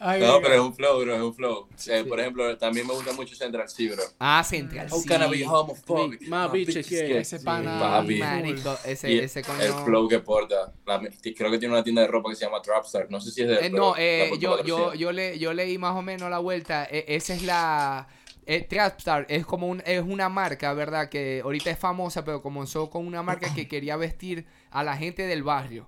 Ay, 0.01 0.21
No, 0.21 0.39
pero 0.41 0.53
es 0.55 0.59
un 0.61 0.73
flow, 0.73 1.01
bro, 1.01 1.15
es 1.15 1.21
un 1.21 1.35
flow. 1.35 1.67
Eh, 1.71 1.73
Sí. 1.75 1.91
Por 2.07 2.19
ejemplo, 2.19 2.57
también 2.57 2.87
me 2.87 2.93
gusta 2.93 3.11
mucho 3.13 3.35
Central 3.35 3.67
C, 3.69 3.89
bro. 3.89 4.03
Ah, 4.19 4.43
Central 4.43 4.87
How 4.89 5.01
sí. 5.01 5.07
can 5.07 5.21
I 5.23 5.37
be 5.39 5.45
homophobic? 5.45 6.21
My 6.21 6.47
bitch 6.51 6.75
is 6.77 6.89
gay. 6.89 7.17
Ese 7.17 7.39
pana. 7.41 7.79
Papi. 7.79 8.19
Marico, 8.19 8.77
ese, 8.85 9.11
Y 9.11 9.19
ese 9.19 9.41
coño... 9.43 9.61
el 9.61 9.73
flow 9.73 10.07
que 10.07 10.19
porta. 10.19 10.71
La- 10.85 10.99
creo 10.99 11.51
que 11.51 11.57
tiene 11.59 11.73
una 11.73 11.83
tienda 11.83 12.01
de 12.03 12.07
ropa 12.07 12.29
que 12.29 12.35
se 12.35 12.45
llama 12.45 12.61
Trapstar. 12.61 13.07
No 13.09 13.19
sé 13.19 13.31
si 13.31 13.41
es 13.41 13.47
de 13.49 13.65
Eh, 13.65 13.69
no, 13.69 13.95
eh, 13.97 14.31
yo, 14.39 14.63
yo, 14.63 14.93
yo, 14.93 15.11
le, 15.11 15.37
yo 15.37 15.53
leí 15.53 15.77
más 15.77 15.95
o 15.95 16.01
menos 16.01 16.29
la 16.29 16.39
vuelta. 16.39 16.87
Eh, 16.89 17.05
esa 17.09 17.33
es 17.33 17.43
la. 17.43 18.07
Eh, 18.45 18.61
Trapstar 18.67 19.27
es 19.29 19.45
como 19.45 19.67
un, 19.67 19.83
es 19.85 20.01
una 20.01 20.27
marca, 20.29 20.73
¿verdad? 20.73 21.09
Que 21.09 21.41
ahorita 21.43 21.69
es 21.69 21.77
famosa, 21.77 22.23
pero 22.25 22.41
comenzó 22.41 22.89
con 22.89 23.05
una 23.05 23.21
marca 23.21 23.53
que 23.53 23.67
quería 23.67 23.95
vestir 23.95 24.45
a 24.71 24.83
la 24.83 24.97
gente 24.97 25.27
del 25.27 25.43
barrio. 25.43 25.87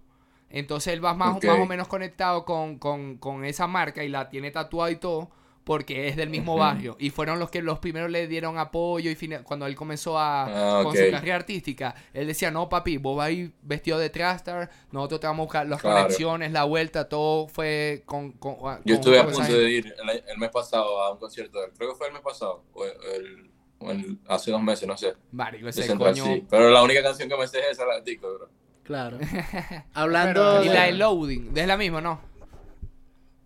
Entonces 0.52 0.94
él 0.94 1.04
va 1.04 1.14
más, 1.14 1.38
Ok. 1.38 1.46
más 1.46 1.60
o 1.60 1.66
menos 1.66 1.88
conectado 1.88 2.46
con, 2.46 2.78
con, 2.78 3.18
con 3.18 3.46
esa 3.46 3.68
marca 3.68 4.04
y 4.04 4.10
la 4.10 4.30
tiene 4.30 4.52
tatuada 4.52 4.92
y 4.92 4.96
todo. 4.98 5.30
Porque 5.64 6.08
es 6.08 6.16
del 6.16 6.32
mismo 6.32 6.58
barrio. 6.58 6.96
Y 7.00 7.12
fueron 7.12 7.38
los 7.38 7.52
que 7.52 7.62
los 7.62 7.78
primeros 7.78 8.10
le 8.10 8.26
dieron 8.28 8.58
apoyo. 8.58 9.12
Y 9.12 9.16
cuando 9.44 9.68
él 9.68 9.76
comenzó 9.76 10.18
a, 10.18 10.80
Ah, 10.80 10.84
con 10.84 10.96
su 10.98 11.12
carrera 11.12 11.36
artística, 11.36 11.94
él 12.14 12.26
decía: 12.26 12.50
No, 12.50 12.68
papi, 12.68 12.98
vos 12.98 13.16
vas 13.16 13.28
a 13.28 13.32
ir 13.32 13.54
vestido 13.62 14.00
de 14.00 14.10
Trapstar. 14.10 14.72
Nosotros 14.92 15.20
te 15.20 15.28
vamos 15.28 15.44
a 15.44 15.46
buscar 15.46 15.68
las 15.68 15.80
Claro. 15.80 15.98
conexiones, 16.02 16.52
la 16.52 16.64
vuelta. 16.64 17.08
Todo 17.08 17.48
fue 17.48 18.02
con. 18.08 18.32
con- 18.32 18.58
Yo 18.86 18.96
estuve 18.96 19.20
a 19.20 19.24
punto 19.28 19.54
de 19.54 19.70
ir 19.70 19.94
el, 20.02 20.24
el 20.28 20.38
mes 20.40 20.50
pasado 20.50 21.00
a 21.04 21.12
un 21.12 21.20
concierto 21.20 21.60
de 21.60 21.66
él. 21.68 21.72
Creo 21.78 21.92
que 21.92 21.96
fue 21.96 22.08
el 22.08 22.14
mes 22.14 22.24
pasado. 22.24 22.64
O 22.74 22.84
el, 22.84 23.52
el- 23.82 24.18
hace 24.28 24.50
dos 24.50 24.64
meses, 24.64 24.88
no 24.88 24.98
sé. 24.98 25.14
De 25.32 25.70
ese 25.70 25.96
coño. 25.96 26.24
Pero 26.50 26.72
la 26.72 26.82
única 26.82 27.04
canción 27.04 27.30
que 27.30 27.38
me 27.38 27.48
sé 27.48 27.60
es 27.60 27.74
esa, 27.74 27.86
la 27.86 28.04
Tico, 28.04 28.28
bro. 28.34 28.50
Claro. 28.84 29.18
Hablando 29.94 30.60
Pero- 30.60 30.64
Y 30.66 30.68
de... 30.70 30.74
la 30.74 30.84
de 30.86 30.92
Loading, 30.94 31.52
es 31.56 31.68
la 31.68 31.78
misma, 31.78 32.02
¿no? 32.02 32.22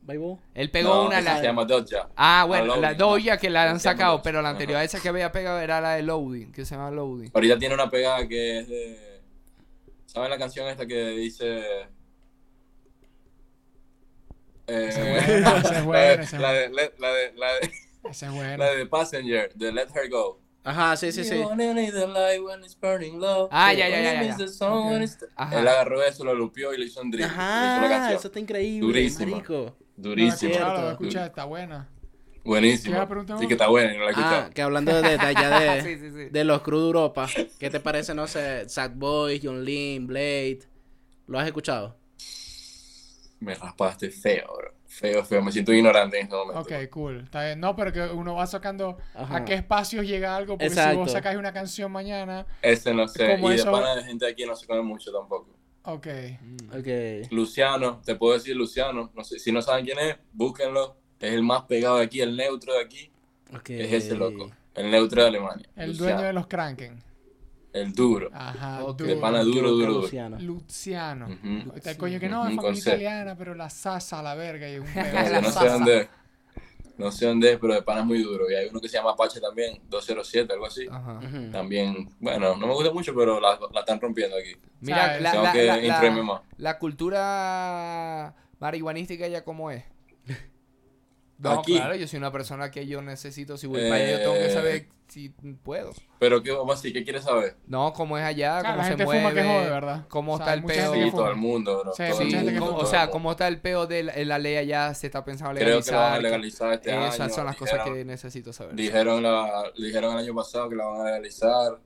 Bye, 0.02 0.18
boo. 0.20 0.40
Él 0.54 0.70
pegó 0.70 0.94
No, 0.94 1.06
una. 1.08 1.20
La... 1.22 1.38
se 1.38 1.44
llama 1.44 1.66
Doja. 1.66 2.10
Ah, 2.16 2.46
bueno, 2.48 2.76
la 2.78 2.94
Doja 2.94 3.38
que 3.38 3.50
la 3.50 3.70
han 3.72 3.80
sacado, 3.80 4.12
Doja. 4.14 4.24
pero 4.24 4.42
la 4.42 4.50
anterior 4.50 4.76
Ajá. 4.78 4.82
a 4.82 4.86
esa 4.86 5.02
que 5.02 5.10
había 5.10 5.32
pegado 5.32 5.60
era 5.60 5.82
la 5.82 5.94
de 5.96 6.04
Loading, 6.04 6.52
que 6.52 6.64
se 6.64 6.76
llama 6.76 6.92
Loading. 6.92 7.32
Ahorita 7.34 7.58
tiene 7.58 7.74
una 7.74 7.90
pegada 7.90 8.28
que 8.28 8.60
es 8.60 8.68
de. 8.68 9.22
¿Saben 10.06 10.30
la 10.30 10.38
canción 10.38 10.68
esta 10.68 10.86
que 10.86 11.10
dice. 11.10 11.60
Eh, 14.68 14.88
es 14.90 14.98
es 14.98 16.34
es 16.34 16.40
la 16.40 16.52
de, 16.54 16.70
la 16.70 16.80
de, 16.82 16.94
la 17.00 17.10
de, 17.14 17.34
la 17.36 17.54
de, 17.54 17.72
Ese 18.10 18.26
es 18.28 18.32
bueno. 18.32 18.58
la 18.58 18.72
de 18.72 18.86
Passenger, 18.86 19.54
de 19.56 19.72
Let 19.72 19.88
Her 19.96 20.10
Go. 20.10 20.40
Ajá, 20.66 20.98
sí, 20.98 21.12
sí, 21.12 21.24
sí. 21.24 21.44
Ah, 23.52 23.72
ya, 23.72 23.88
ya, 23.88 24.02
ya, 24.02 24.24
ya, 24.24 24.36
Ajá. 25.36 25.60
Él 25.60 25.68
agarró 25.68 26.02
eso, 26.04 26.24
lo 26.26 26.34
lupió 26.34 26.74
y 26.74 26.80
le 26.80 26.86
hizo 26.86 27.02
un 27.02 27.12
drill. 27.12 27.26
Ajá, 27.26 27.88
canción. 27.88 28.18
eso 28.18 28.28
está 28.28 28.40
increíble, 28.40 28.80
Durísimo. 28.88 29.32
marico. 29.32 29.54
No, 29.54 30.04
Durísimo. 30.04 30.52
escuchala, 30.52 30.66
Cierto. 30.66 30.82
voy 30.82 30.90
a 30.90 30.92
escuchar, 30.94 31.28
está 31.28 31.46
buena. 31.46 31.90
Buenísimo. 32.44 32.84
¿Qué 32.86 32.96
iba 32.98 33.04
a 33.04 33.08
preguntar 33.08 33.40
Sí 33.40 33.48
que 33.48 33.54
está 33.54 33.68
buena, 33.68 33.94
y 33.94 33.98
no 33.98 34.04
la 34.06 34.12
he 34.12 34.14
Ah, 34.18 34.50
que 34.54 34.62
hablando 34.64 34.94
de, 35.02 35.18
de 35.18 35.20
allá 35.20 35.60
de, 35.60 35.82
Sí, 35.84 35.98
sí, 36.00 36.10
sí. 36.10 36.30
de 36.32 36.44
los 36.44 36.62
crew 36.64 36.80
de 36.80 36.86
Europa, 36.88 37.28
¿qué 37.60 37.70
te 37.70 37.80
parece, 37.80 38.16
no 38.16 38.26
sé, 38.26 38.68
Sad 38.68 38.92
Boys, 38.96 39.42
John 39.44 39.64
Lynn, 39.64 40.08
Blade? 40.08 40.60
¿Lo 41.28 41.38
has 41.40 41.46
escuchado? 41.46 41.96
Me 43.40 43.54
raspaste 43.54 44.10
feo, 44.10 44.48
bro. 44.58 44.74
Feo, 44.98 45.26
feo. 45.26 45.42
Me 45.42 45.52
siento 45.52 45.74
ignorante 45.74 46.18
en 46.18 46.24
este 46.24 46.36
momento. 46.36 46.62
Ok, 46.62 46.72
cool. 46.90 47.22
Está 47.26 47.44
bien. 47.46 47.60
No, 47.60 47.76
pero 47.76 47.92
que 47.92 48.02
uno 48.02 48.36
va 48.36 48.48
sacando 48.48 48.98
Ajá. 49.14 49.38
a 49.38 49.46
qué 49.46 49.54
espacios 49.56 50.06
llega 50.08 50.36
algo. 50.36 50.54
Porque 50.58 50.70
si 50.70 50.78
Exacto. 50.80 51.00
vos 51.00 51.12
sacáis 51.12 51.38
una 51.38 51.52
canción 51.52 51.92
mañana. 51.92 52.46
Ese 52.62 52.94
no 52.94 53.08
sé. 53.08 53.38
Y 53.42 53.46
eso- 53.54 53.66
de 53.66 53.72
pana 53.72 53.96
de 53.96 54.04
gente 54.04 54.26
aquí 54.26 54.46
no 54.46 54.56
se 54.56 54.66
come 54.66 54.82
mucho 54.82 55.12
tampoco. 55.12 55.50
Ok. 55.84 56.08
Ok. 56.78 56.88
Luciano, 57.32 58.02
te 58.06 58.16
puedo 58.16 58.34
decir 58.36 58.56
Luciano. 58.56 59.12
No 59.14 59.24
sé, 59.24 59.38
si 59.38 59.52
no 59.52 59.62
saben 59.62 59.86
quién 59.86 60.00
es, 60.00 60.16
búsquenlo. 60.32 60.96
Es 61.20 61.34
el 61.34 61.44
más 61.44 61.64
pegado 61.64 61.98
de 61.98 62.06
aquí, 62.06 62.22
el 62.22 62.36
neutro 62.38 62.74
de 62.74 62.82
aquí. 62.82 63.12
ok. 63.54 63.70
Es 63.72 63.92
ese 63.92 64.16
loco. 64.16 64.50
El 64.76 64.92
neutro 64.92 65.22
de 65.24 65.28
Alemania. 65.28 65.68
El 65.76 65.90
Luciano. 65.90 66.12
dueño 66.14 66.28
de 66.28 66.34
los 66.34 66.48
Kranken. 66.48 67.04
El 67.76 67.94
duro. 67.94 68.30
Ajá. 68.34 68.84
Ok. 68.86 69.02
De 69.02 69.16
pana 69.18 69.44
duro, 69.44 69.70
duro, 69.72 69.86
duro. 69.88 70.02
Luciano. 70.04 70.38
Luciano. 70.40 71.26
Ujú. 71.28 71.76
Está 71.76 71.92
el 71.92 71.98
coño 71.98 72.20
que 72.22 72.30
no, 72.30 72.48
es 72.48 72.54
Ujú, 72.54 72.62
familia 72.62 72.80
italiana, 72.80 73.36
pero 73.38 73.54
la 73.54 73.70
sasa 73.70 74.20
a 74.20 74.24
la 74.24 74.34
verga. 74.34 74.70
Y 74.70 74.80
un 74.80 74.86
No 75.34 75.42
no 75.42 75.52
sé 75.52 75.68
dónde 75.68 76.00
es. 76.02 76.10
No 76.98 77.12
sé 77.12 77.26
dónde 77.26 77.52
es, 77.52 77.60
pero 77.60 77.74
de 77.74 77.82
pana 77.82 78.00
es 78.00 78.06
muy 78.06 78.24
duro. 78.24 78.50
Y 78.50 78.56
hay 78.56 78.68
uno 78.70 78.80
que 78.80 78.88
se 78.88 78.96
llama 78.98 79.12
Apache 79.12 79.42
también, 79.42 79.82
207, 79.90 80.54
algo 80.54 80.66
así. 80.66 80.88
Ajá. 80.90 81.20
También, 81.52 82.10
bueno, 82.22 82.56
no 82.56 82.66
me 82.68 82.74
gusta 82.74 82.94
mucho, 82.94 83.14
pero 83.14 83.42
la, 83.42 83.60
la 83.74 83.80
están 83.82 84.00
rompiendo 84.00 84.38
aquí. 84.38 84.56
Mira, 84.80 85.20
la, 85.20 85.32
Tengo 85.32 85.44
la, 85.44 85.52
que 85.52 85.66
la- 85.66 86.42
la 86.58 86.80
cultura 86.80 88.34
marihuanística 88.60 89.28
ya 89.28 89.44
cómo 89.44 89.72
es. 89.72 89.84
No, 91.38 91.60
Aquí. 91.60 91.76
claro, 91.76 91.96
yo 91.96 92.08
soy 92.08 92.18
una 92.18 92.32
persona 92.32 92.72
que 92.72 92.88
yo 92.88 93.02
necesito, 93.02 93.58
si 93.58 93.68
voy 93.68 93.82
para 93.84 93.96
allá, 93.96 94.12
yo 94.12 94.20
tengo 94.20 94.34
que 94.36 94.46
Eh. 94.46 94.50
saber 94.54 94.88
si 95.10 95.30
puedo. 95.64 95.92
Pero, 96.18 96.42
¿qué 96.42 96.52
vamos 96.52 96.80
así? 96.80 96.94
¿Qué 96.94 97.04
quieres 97.04 97.26
saber? 97.26 97.58
No, 97.68 97.92
cómo 97.92 98.18
es 98.18 98.24
allá, 98.24 98.62
Claro, 98.62 98.66
cómo 98.68 98.78
la 98.78 98.84
se 98.84 98.90
gente 98.90 99.06
mueve, 99.06 99.22
fuma 99.22 99.34
que 99.34 99.44
jode, 99.48 99.70
¿verdad? 99.70 100.06
cómo 100.08 100.34
O 100.34 100.38
sea, 100.38 100.46
está 100.46 100.54
el 100.54 100.64
peo. 100.64 100.94
Sí, 100.94 101.12
todo 101.12 101.30
el 101.30 101.36
mundo, 101.36 101.82
bro. 101.84 101.94
Sí, 101.94 102.04
todo 102.10 102.22
el 102.22 102.46
mundo, 102.54 102.66
fuma. 102.68 102.78
o 102.78 102.86
sea, 102.86 103.10
cómo 103.12 103.32
está 103.32 103.48
el 103.50 103.60
peo 103.60 103.86
de 103.86 104.04
la, 104.04 104.14
la 104.16 104.40
ley 104.40 104.56
allá, 104.56 104.94
se 104.94 105.08
está 105.08 105.26
pensando 105.26 105.52
mundo. 105.52 105.66
Creo 105.66 105.82
que 105.84 105.92
la 105.92 105.98
van 105.98 106.14
a 106.14 106.20
legalizar. 106.20 106.70
legalizar 106.70 106.74
este 106.74 106.92
año. 106.94 107.08
Esas 107.14 107.36
son 107.36 107.46
las 107.46 107.56
cosas 107.58 107.84
que 107.84 108.06
necesito 108.06 108.54
saber. 108.54 108.74
Dijeron, 108.76 109.22
la, 109.22 109.72
dijeron 109.78 110.14
el 110.14 110.20
año 110.20 110.34
pasado 110.34 110.70
que 110.70 110.76
la 110.78 110.86
van 110.86 111.02
a 111.02 111.04
legalizar. 111.06 111.80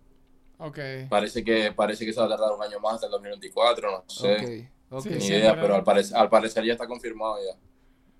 Ok. 0.60 0.80
Parece 1.10 1.44
que, 1.44 1.72
parece 1.72 2.06
que 2.06 2.14
se 2.14 2.20
va 2.20 2.28
a 2.28 2.30
tardar 2.30 2.52
un 2.52 2.62
año 2.62 2.80
más 2.80 2.96
hasta 2.96 3.08
el 3.08 3.12
2024, 3.14 3.92
no 3.92 4.04
sé. 4.08 4.70
Ok, 4.92 4.98
ok. 5.00 5.04
Sí, 5.04 5.10
Ni 5.10 5.22
sí, 5.22 5.34
idea, 5.34 5.52
pero- 5.52 5.62
pero 5.64 5.76
al 5.76 5.84
parecer, 5.84 6.18
al 6.18 6.30
parecer 6.30 6.64
ya 6.66 6.74
está 6.74 6.86
confirmado 6.86 7.38
ya. 7.40 7.58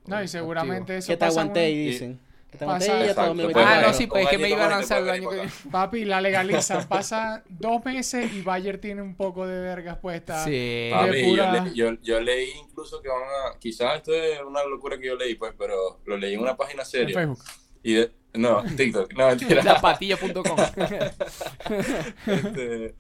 No, 0.10 0.24
y 0.24 0.28
seguramente 0.28 0.98
eso 0.98 1.08
Que 1.08 1.18
te 1.18 1.26
pasa 1.26 1.42
aguanté, 1.42 1.66
un- 1.66 1.70
y 1.78 1.86
dicen. 1.88 2.20
Que 2.52 2.58
te 2.58 2.66
Pasa- 2.66 2.94
aguanté 2.94 3.44
y 3.44 3.54
pues, 3.54 3.66
Ah, 3.68 3.82
no, 3.86 3.94
sí, 3.94 4.08
pues 4.08 4.24
es 4.24 4.30
que 4.32 4.38
me 4.40 4.50
iba 4.50 4.66
a 4.66 4.70
lanzar 4.70 5.04
el 5.04 5.10
año 5.12 5.30
que 5.30 5.36
viene. 5.36 5.52
Papi, 5.72 6.04
la 6.06 6.20
legalizan. 6.20 6.88
Pasa 6.90 7.44
dos 7.48 7.86
meses 7.86 8.34
y 8.34 8.42
Bayer 8.42 8.80
tiene 8.82 9.04
un 9.04 9.16
poco 9.16 9.46
de 9.46 9.60
vergas 9.62 10.00
puestas. 10.00 10.46
Sí. 10.46 10.90
Papi, 10.92 11.10
de 11.12 11.22
yo, 11.22 11.30
pura- 11.30 11.64
le- 11.64 11.76
yo, 11.76 11.94
yo 12.02 12.20
leí 12.20 12.50
incluso 12.60 13.04
que 13.04 13.10
van 13.10 13.22
a. 13.22 13.60
Quizás 13.60 13.98
esto 13.98 14.14
es 14.16 14.40
una 14.42 14.64
locura 14.66 14.98
que 14.98 15.06
yo 15.06 15.16
leí, 15.16 15.36
pues, 15.36 15.54
pero 15.60 16.00
lo 16.06 16.18
leí 16.18 16.34
en 16.34 16.40
una 16.42 16.58
página 16.58 16.82
En 16.82 16.90
seria. 16.90 17.14
Facebook. 17.16 17.40
Y 17.84 17.94
de- 17.94 18.12
no, 18.34 18.64
TikTok, 18.76 19.14
no, 19.14 19.28
mentira. 19.28 19.64
Lapatilla.com. 19.64 20.58
Este, 22.26 22.96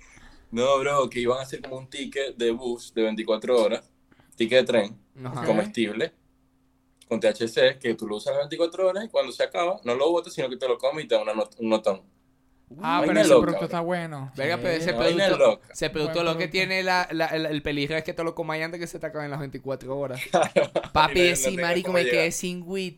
no, 0.52 0.80
bro, 0.80 1.10
que 1.10 1.20
iban 1.22 1.40
a 1.40 1.42
hacer 1.42 1.62
como 1.62 1.78
un 1.78 1.90
ticket 1.90 2.36
de 2.38 2.52
bus 2.52 2.94
de 2.94 3.04
24 3.04 3.62
horas, 3.62 3.90
ticket 4.36 4.60
de 4.60 4.64
tren, 4.66 4.98
Ajá. 5.24 5.44
comestible, 5.46 6.14
con 7.10 7.20
THC, 7.20 7.78
que 7.80 7.96
tú 7.96 8.08
lo 8.08 8.16
usas 8.18 8.34
las 8.36 8.44
24 8.44 8.88
horas 8.88 9.04
y 9.04 9.10
cuando 9.10 9.32
se 9.34 9.44
acaba, 9.44 9.82
no 9.84 9.96
lo 9.96 10.10
botas, 10.12 10.32
sino 10.34 10.48
que 10.48 10.56
te 10.58 10.68
lo 10.68 10.78
comes 10.78 11.04
y 11.04 11.08
te 11.10 11.16
da 11.16 11.22
una 11.24 11.34
not- 11.34 11.56
un 11.60 11.68
notón. 11.70 12.04
Ah, 12.84 13.02
pero 13.04 13.20
ese 13.20 13.30
loca, 13.30 13.42
producto 13.42 13.58
bro. 13.62 13.66
está 13.66 13.80
bueno. 13.80 14.32
Venga, 14.38 14.58
pero 14.58 14.70
ese 14.70 14.92
vaina 14.92 15.26
producto, 15.26 15.52
loca. 15.54 15.68
ese 15.74 15.90
producto 15.90 16.14
Buen 16.20 16.26
lo 16.28 16.38
que 16.38 16.48
tiene 16.48 16.84
la, 16.84 17.08
la- 17.12 17.26
el, 17.26 17.48
el 17.48 17.62
peligro 17.64 17.98
es 17.98 18.04
que 18.04 18.14
te 18.14 18.24
lo 18.24 18.36
comáis 18.36 18.64
antes 18.64 18.80
que 18.80 18.86
se 18.86 19.00
te 19.00 19.08
acaben 19.08 19.32
las 19.32 19.40
24 19.40 19.98
horas. 19.98 20.22
Papi, 20.94 21.20
no- 21.24 21.30
no 21.32 21.36
sí, 21.36 21.58
marico, 21.58 21.92
me 21.92 22.06
quedé 22.06 22.32
sin 22.32 22.62
weed. 22.64 22.94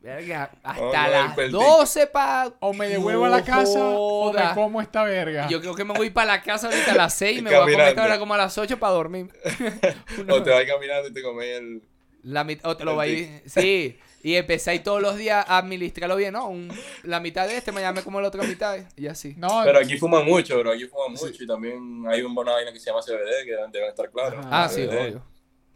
Verga, 0.00 0.52
Oh, 0.54 0.68
hasta 0.68 1.04
no, 1.06 1.10
las 1.10 1.38
el 1.38 1.50
12 1.50 2.06
pa... 2.06 2.54
O 2.60 2.72
me 2.72 2.86
devuelvo 2.86 3.24
a 3.24 3.28
la 3.28 3.42
casa 3.42 3.80
o 3.82 4.32
me 4.32 4.54
como 4.54 4.80
esta 4.80 5.02
verga. 5.02 5.48
Yo 5.48 5.60
creo 5.60 5.74
que 5.74 5.82
me 5.84 5.92
voy 5.94 6.10
para 6.10 6.28
la 6.36 6.42
casa 6.42 6.68
ahorita 6.68 6.92
a 6.92 6.94
las 6.94 7.14
6 7.14 7.38
y 7.40 7.42
me 7.42 7.50
voy 7.50 7.58
a 7.58 7.60
comer 7.62 7.88
esta 7.88 8.04
hora 8.04 8.18
como 8.20 8.34
a 8.34 8.38
las 8.38 8.56
8 8.56 8.78
para 8.78 8.92
dormir. 8.92 9.28
O 10.30 10.42
te 10.44 10.50
vas 10.50 10.64
caminando 10.64 11.08
y 11.08 11.12
te 11.12 11.22
comes 11.22 11.46
el... 11.58 11.82
La 12.22 12.44
mit- 12.44 12.60
o 12.64 12.76
te 12.76 12.84
lo 12.84 12.90
El 12.92 12.96
vais... 12.96 13.42
Sí, 13.46 13.98
y 14.22 14.34
empezáis 14.34 14.82
todos 14.82 15.00
los 15.00 15.16
días 15.16 15.44
a 15.48 15.56
administrarlo 15.58 16.16
bien, 16.16 16.34
¿no? 16.34 16.48
Un- 16.48 16.70
la 17.04 17.20
mitad 17.20 17.46
de 17.48 17.56
este, 17.56 17.72
mañana 17.72 17.92
me 17.92 18.02
como 18.02 18.20
la 18.20 18.28
otra 18.28 18.42
mitad 18.42 18.78
y 18.96 19.06
así. 19.06 19.34
No, 19.38 19.62
Pero 19.64 19.78
aquí 19.78 19.96
fuman 19.96 20.24
mucho, 20.26 20.58
bro, 20.58 20.72
aquí 20.72 20.84
fuman 20.86 21.12
mucho 21.12 21.42
y 21.42 21.46
también 21.46 22.04
hay 22.08 22.22
una 22.22 22.52
vaina 22.52 22.72
que 22.72 22.78
se 22.78 22.86
llama 22.90 23.00
CBD, 23.02 23.44
que 23.44 23.52
deben, 23.52 23.70
deben 23.72 23.88
estar 23.88 24.10
claros. 24.10 24.44
Ah, 24.50 24.68
sí, 24.70 24.82
CBD, 24.86 24.98
obvio. 25.00 25.26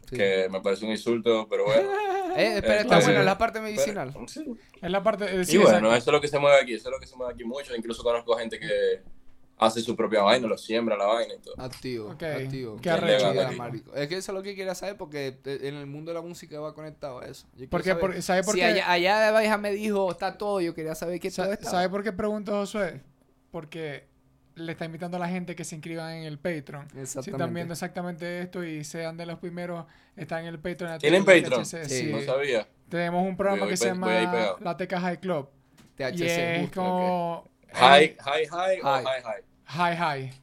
Sí. 0.09 0.15
Que 0.17 0.47
me 0.51 0.61
parece 0.61 0.85
un 0.85 0.91
insulto, 0.91 1.47
pero 1.49 1.65
bueno. 1.65 1.89
Eh, 2.37 2.61
pero 2.61 2.81
está 2.81 2.99
sí. 2.99 3.05
buena, 3.05 3.19
es 3.21 3.25
la 3.25 3.37
parte 3.37 3.61
medicinal. 3.61 4.11
Pero- 4.13 4.27
sí. 4.27 4.45
es 4.81 4.91
la 4.91 5.01
parte. 5.01 5.23
eh, 5.23 5.41
Y 5.41 5.45
sí, 5.45 5.57
bueno, 5.57 5.77
exacto. 5.87 5.95
eso 5.95 6.09
es 6.09 6.13
lo 6.15 6.19
que 6.21 6.27
se 6.27 6.37
mueve 6.37 6.57
aquí, 6.61 6.73
eso 6.73 6.89
es 6.89 6.91
lo 6.93 6.99
que 6.99 7.07
se 7.07 7.15
mueve 7.15 7.33
aquí 7.33 7.45
mucho. 7.45 7.73
Incluso 7.73 8.03
conozco 8.03 8.35
gente 8.37 8.59
que 8.59 8.67
hace 9.57 9.81
su 9.81 9.95
propia 9.95 10.21
vaina, 10.21 10.47
lo 10.47 10.57
siembra 10.57 10.97
la 10.97 11.05
vaina 11.05 11.33
y 11.35 11.39
todo. 11.39 11.55
Activo, 11.57 12.09
Ok, 12.11 12.23
activo. 12.23 12.77
qué 12.81 12.91
marico. 13.57 13.93
Es 13.95 14.07
que 14.09 14.17
eso 14.17 14.31
es 14.31 14.35
lo 14.35 14.43
que 14.43 14.55
quería 14.55 14.75
saber 14.75 14.97
porque 14.97 15.37
en 15.45 15.75
el 15.75 15.85
mundo 15.85 16.11
de 16.11 16.15
la 16.15 16.21
música 16.21 16.59
va 16.59 16.73
conectado 16.73 17.19
a 17.21 17.25
eso. 17.25 17.47
Yo 17.55 17.69
Porque, 17.69 17.89
saber- 17.91 18.01
por- 18.01 18.21
¿sabe 18.21 18.43
por 18.43 18.53
si 18.55 18.59
qué? 18.59 18.65
allá, 18.65 18.91
allá 18.91 19.19
de 19.21 19.31
Baija 19.31 19.57
me 19.57 19.71
dijo, 19.71 20.11
está 20.11 20.37
todo, 20.37 20.59
yo 20.61 20.73
quería 20.73 20.95
saber 20.95 21.19
qué 21.19 21.31
todo 21.31 21.51
está. 21.53 21.69
¿Sabe 21.69 21.89
por 21.89 22.03
qué 22.03 22.11
pregunto 22.11 22.51
Josué? 22.51 23.01
Porque 23.51 24.07
le 24.55 24.71
está 24.71 24.85
invitando 24.85 25.17
a 25.17 25.19
la 25.19 25.27
gente 25.29 25.55
que 25.55 25.63
se 25.63 25.75
inscriban 25.75 26.13
en 26.13 26.23
el 26.23 26.37
Patreon. 26.37 26.87
Si 26.89 26.99
están 26.99 27.01
Exactamente. 27.01 27.53
viendo 27.55 27.73
exactamente 27.73 28.41
esto 28.41 28.63
y 28.63 28.83
sean 28.83 29.17
de 29.17 29.25
los 29.25 29.39
primeros, 29.39 29.85
están 30.15 30.41
en 30.41 30.47
el 30.47 30.59
Patreon. 30.59 30.99
¿Tienen 30.99 31.23
Patreon? 31.25 31.65
Sí. 31.65 31.77
Sí. 31.87 32.09
No 32.11 32.21
sabía. 32.21 32.67
Tenemos 32.89 33.23
un 33.27 33.35
programa 33.35 33.63
Voy- 33.63 33.69
que 33.71 33.77
se 33.77 33.91
voy- 33.93 34.09
llama. 34.11 34.55
La 34.61 34.77
Teca 34.77 34.99
High 34.99 35.19
Club. 35.19 35.49
THC, 35.95 36.19
y 36.19 36.63
es 36.65 36.71
como... 36.71 37.49
High, 37.75 38.17
high, 38.19 38.47
high, 38.47 38.79
o 38.81 38.83
High. 38.83 39.03
high, 39.05 39.21
high. 39.21 39.43
High 39.65 39.95
High. 39.95 40.33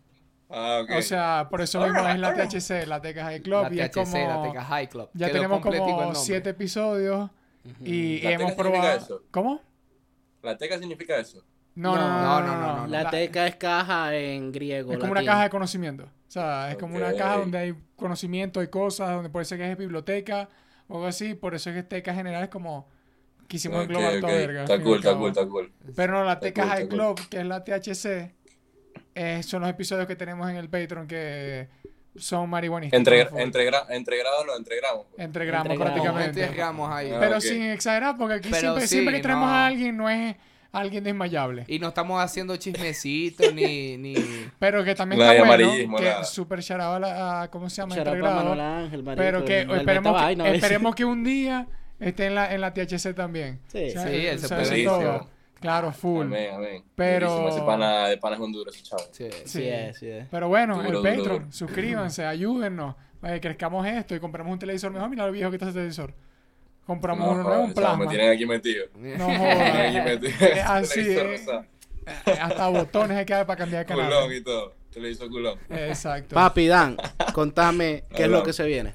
Ah, 0.51 0.81
ok. 0.83 0.91
O 0.99 1.03
sea, 1.03 1.47
por 1.49 1.63
eso 1.63 1.81
mismo 1.81 2.07
es 2.07 2.19
la 2.19 2.35
THC, 2.35 2.87
la 2.87 3.01
Teca 3.01 3.25
High 3.25 3.41
Club. 3.41 3.69
La 3.71 3.75
y 3.75 3.81
es 3.81 3.91
THC, 3.91 3.95
como... 3.95 4.29
la 4.29 4.43
Teca 4.43 4.65
High 4.65 4.89
Club. 4.89 5.11
Ya 5.15 5.27
Quedó 5.27 5.37
tenemos 5.37 5.61
como 5.61 6.15
siete 6.15 6.51
episodios 6.51 7.31
y, 7.81 7.95
y 7.95 8.21
¿La 8.21 8.31
hemos 8.33 8.53
probado... 8.53 8.99
eso? 8.99 9.23
¿Cómo? 9.31 9.61
¿La 10.43 10.59
teca 10.59 10.79
significa 10.79 11.17
eso? 11.17 11.43
No, 11.75 11.95
no, 11.95 12.09
no, 12.09 12.41
no, 12.41 12.57
no, 12.57 12.77
no, 12.79 12.87
La 12.87 13.09
teca 13.09 13.47
es 13.47 13.57
caja 13.57 14.15
en 14.15 14.53
griego. 14.53 14.93
Es 14.93 14.99
como 14.99 15.13
una 15.13 15.25
caja 15.25 15.45
de 15.45 15.51
conocimiento. 15.51 16.05
O 16.05 16.31
sea, 16.31 16.71
es 16.71 16.77
como 16.77 16.97
una 16.97 17.15
caja 17.15 17.39
donde 17.39 17.59
hay 17.59 17.75
conocimiento 17.97 18.63
y 18.63 18.69
cosas, 18.69 19.11
donde 19.11 19.31
puede 19.31 19.45
ser 19.45 19.59
que 19.59 19.71
es 19.71 19.79
biblioteca 19.79 20.49
o 20.89 20.97
algo 20.97 21.07
así. 21.07 21.35
Por 21.35 21.55
eso 21.55 21.71
es 21.71 21.77
que 21.77 21.83
teca 21.83 22.13
general 22.13 22.43
es 22.43 22.51
como 22.51 22.89
quisimos 23.53 23.79
Ok, 23.79 23.91
englobar 23.91 24.20
toda 24.20 24.33
ok. 24.33 24.39
verga. 24.39 24.62
Está 24.62 24.81
cool, 24.81 24.97
está 24.99 25.15
cool, 25.15 25.29
está 25.29 25.47
cool. 25.47 25.73
Pero 25.95 26.12
no, 26.15 26.24
la 26.24 26.33
Está 26.33 26.47
teca 26.47 26.62
cool, 26.62 26.70
High 26.70 26.89
Club, 26.89 27.29
que 27.29 27.39
es 27.41 27.47
la 27.47 27.62
THC, 27.65 28.35
eh, 29.15 29.43
son 29.43 29.61
los 29.61 29.70
episodios 29.70 30.07
que 30.07 30.16
tenemos 30.16 30.49
en 30.51 30.57
el 30.57 30.69
Patreon 30.70 31.07
que 31.07 31.69
son 32.16 32.49
marihuanistas. 32.49 32.97
Entre, 32.99 33.27
full. 33.27 33.41
entre, 33.41 33.70
gra- 33.70 33.87
entre 33.91 34.16
grados 34.19 34.47
no, 34.47 34.57
entre 34.57 34.77
gramos. 34.77 35.07
pues. 35.11 35.24
Entre 35.24 35.45
gramos 35.45 35.66
Entre 35.70 35.79
gramos. 35.79 35.93
prácticamente. 36.03 36.41
Entre 36.43 36.57
gramos 36.57 36.91
ahí. 36.91 37.11
Ah, 37.11 37.16
Pero 37.20 37.41
sin 37.41 37.62
exagerar, 37.62 38.16
porque 38.16 38.35
aquí 38.35 38.49
Pero 38.51 38.61
siempre, 38.61 38.83
sí, 38.87 38.89
siempre 38.89 39.15
que 39.16 39.23
traemos 39.23 39.47
no. 39.49 39.55
a 39.55 39.66
alguien 39.66 39.97
no 39.97 40.09
es 40.11 40.37
alguien 40.73 41.05
desmayable. 41.05 41.65
Y 41.69 41.79
no 41.79 41.89
estamos 41.89 42.23
haciendo 42.23 42.57
chismecitos 42.57 43.53
ni, 43.53 43.97
ni... 43.99 44.15
Pero 44.59 44.83
que 44.85 44.95
también 44.95 45.19
No 45.20 45.27
hay 45.29 45.37
está 45.39 45.47
bueno, 45.49 45.73
que 45.99 46.05
nada. 46.05 46.24
super 46.24 46.62
charaba 46.62 46.99
la, 46.99 47.43
a- 47.43 47.51
¿cómo 47.51 47.69
se 47.69 47.77
llama? 47.83 47.95
Shout 47.95 48.07
out 48.09 48.15
Entre 48.16 48.23
pa' 48.29 48.35
grados. 48.35 48.57
Manuel 48.57 48.85
Ángel, 48.85 49.05
Pero 49.16 49.45
que 49.45 49.61
esperemos, 49.61 50.23
esperemos 50.55 50.95
que 50.95 51.05
un 51.05 51.24
día 51.24 51.66
esté 52.09 52.27
en 52.27 52.35
la, 52.35 52.53
en 52.55 52.61
la 52.61 52.73
THC 52.74 53.15
también. 53.15 53.61
Sí. 53.69 53.89
O 53.89 53.91
sea, 53.93 54.07
Sí, 54.09 54.27
él 54.27 54.39
se 54.39 54.49
puede. 54.49 55.20
Claro, 55.61 55.93
full. 55.93 56.27
Amén, 56.27 56.55
amén. 56.55 56.85
Pero- 56.97 57.49
Ese 57.49 57.61
pana, 57.62 58.09
de 58.09 58.16
pana 58.19 58.35
es 58.37 58.43
Honduras, 58.43 58.83
chavo. 58.83 59.03
Sí. 59.12 59.29
Sí, 59.31 59.43
Sí. 59.45 59.69
es, 59.69 59.97
sí 59.99 60.09
es. 60.09 60.27
Pero 60.29 60.49
bueno, 60.49 60.74
Duro, 60.77 60.87
el 60.89 60.93
duro, 60.95 61.03
Patreon, 61.05 61.39
duro. 61.41 61.53
suscríbanse, 61.53 62.24
ayúdennos. 62.27 62.97
eh, 63.23 63.39
crezcamos 63.41 63.87
esto 63.87 64.16
y 64.16 64.20
compramos 64.20 64.53
un 64.53 64.59
televisor 64.59 64.91
mejor. 64.91 65.09
Mira 65.09 65.24
lo 65.27 65.31
viejo 65.33 65.51
que 65.51 65.57
está 65.57 65.66
ese 65.66 65.74
televisor. 65.74 66.12
Compramos 66.85 67.24
No, 67.29 67.33
uno 67.35 67.43
nuevo, 67.45 67.62
un 67.62 67.69
chavo, 67.74 67.81
plasma. 67.81 68.05
Me 68.05 68.11
tienen 68.11 68.31
aquí 68.33 68.45
metido. 68.45 68.87
No 68.97 69.01
Me 69.29 69.39
tienen 69.39 69.53
aquí 69.77 69.99
jodas. 69.99 70.05
metido. 70.20 70.33
Es 70.53 70.65
así, 70.65 71.05
Televisor 71.15 71.62
eh. 71.62 71.66
Eh, 72.27 72.39
Hasta 72.41 72.69
botones 72.69 73.16
hay 73.19 73.24
que 73.24 73.33
dar 73.35 73.47
para 73.47 73.59
cambiar 73.59 73.83
de 73.85 73.87
canal. 73.87 74.07
Culón 74.07 74.33
y 74.35 74.41
todo. 74.41 74.74
Televisor 74.93 75.29
culón. 75.31 75.59
Exacto. 75.70 76.35
Papi, 76.35 76.66
Dan, 76.66 76.97
contame 77.33 78.03
qué 78.16 78.24
es 78.24 78.29
lo 78.29 78.43
que 78.43 78.53
se 78.53 78.65
viene. 78.66 78.95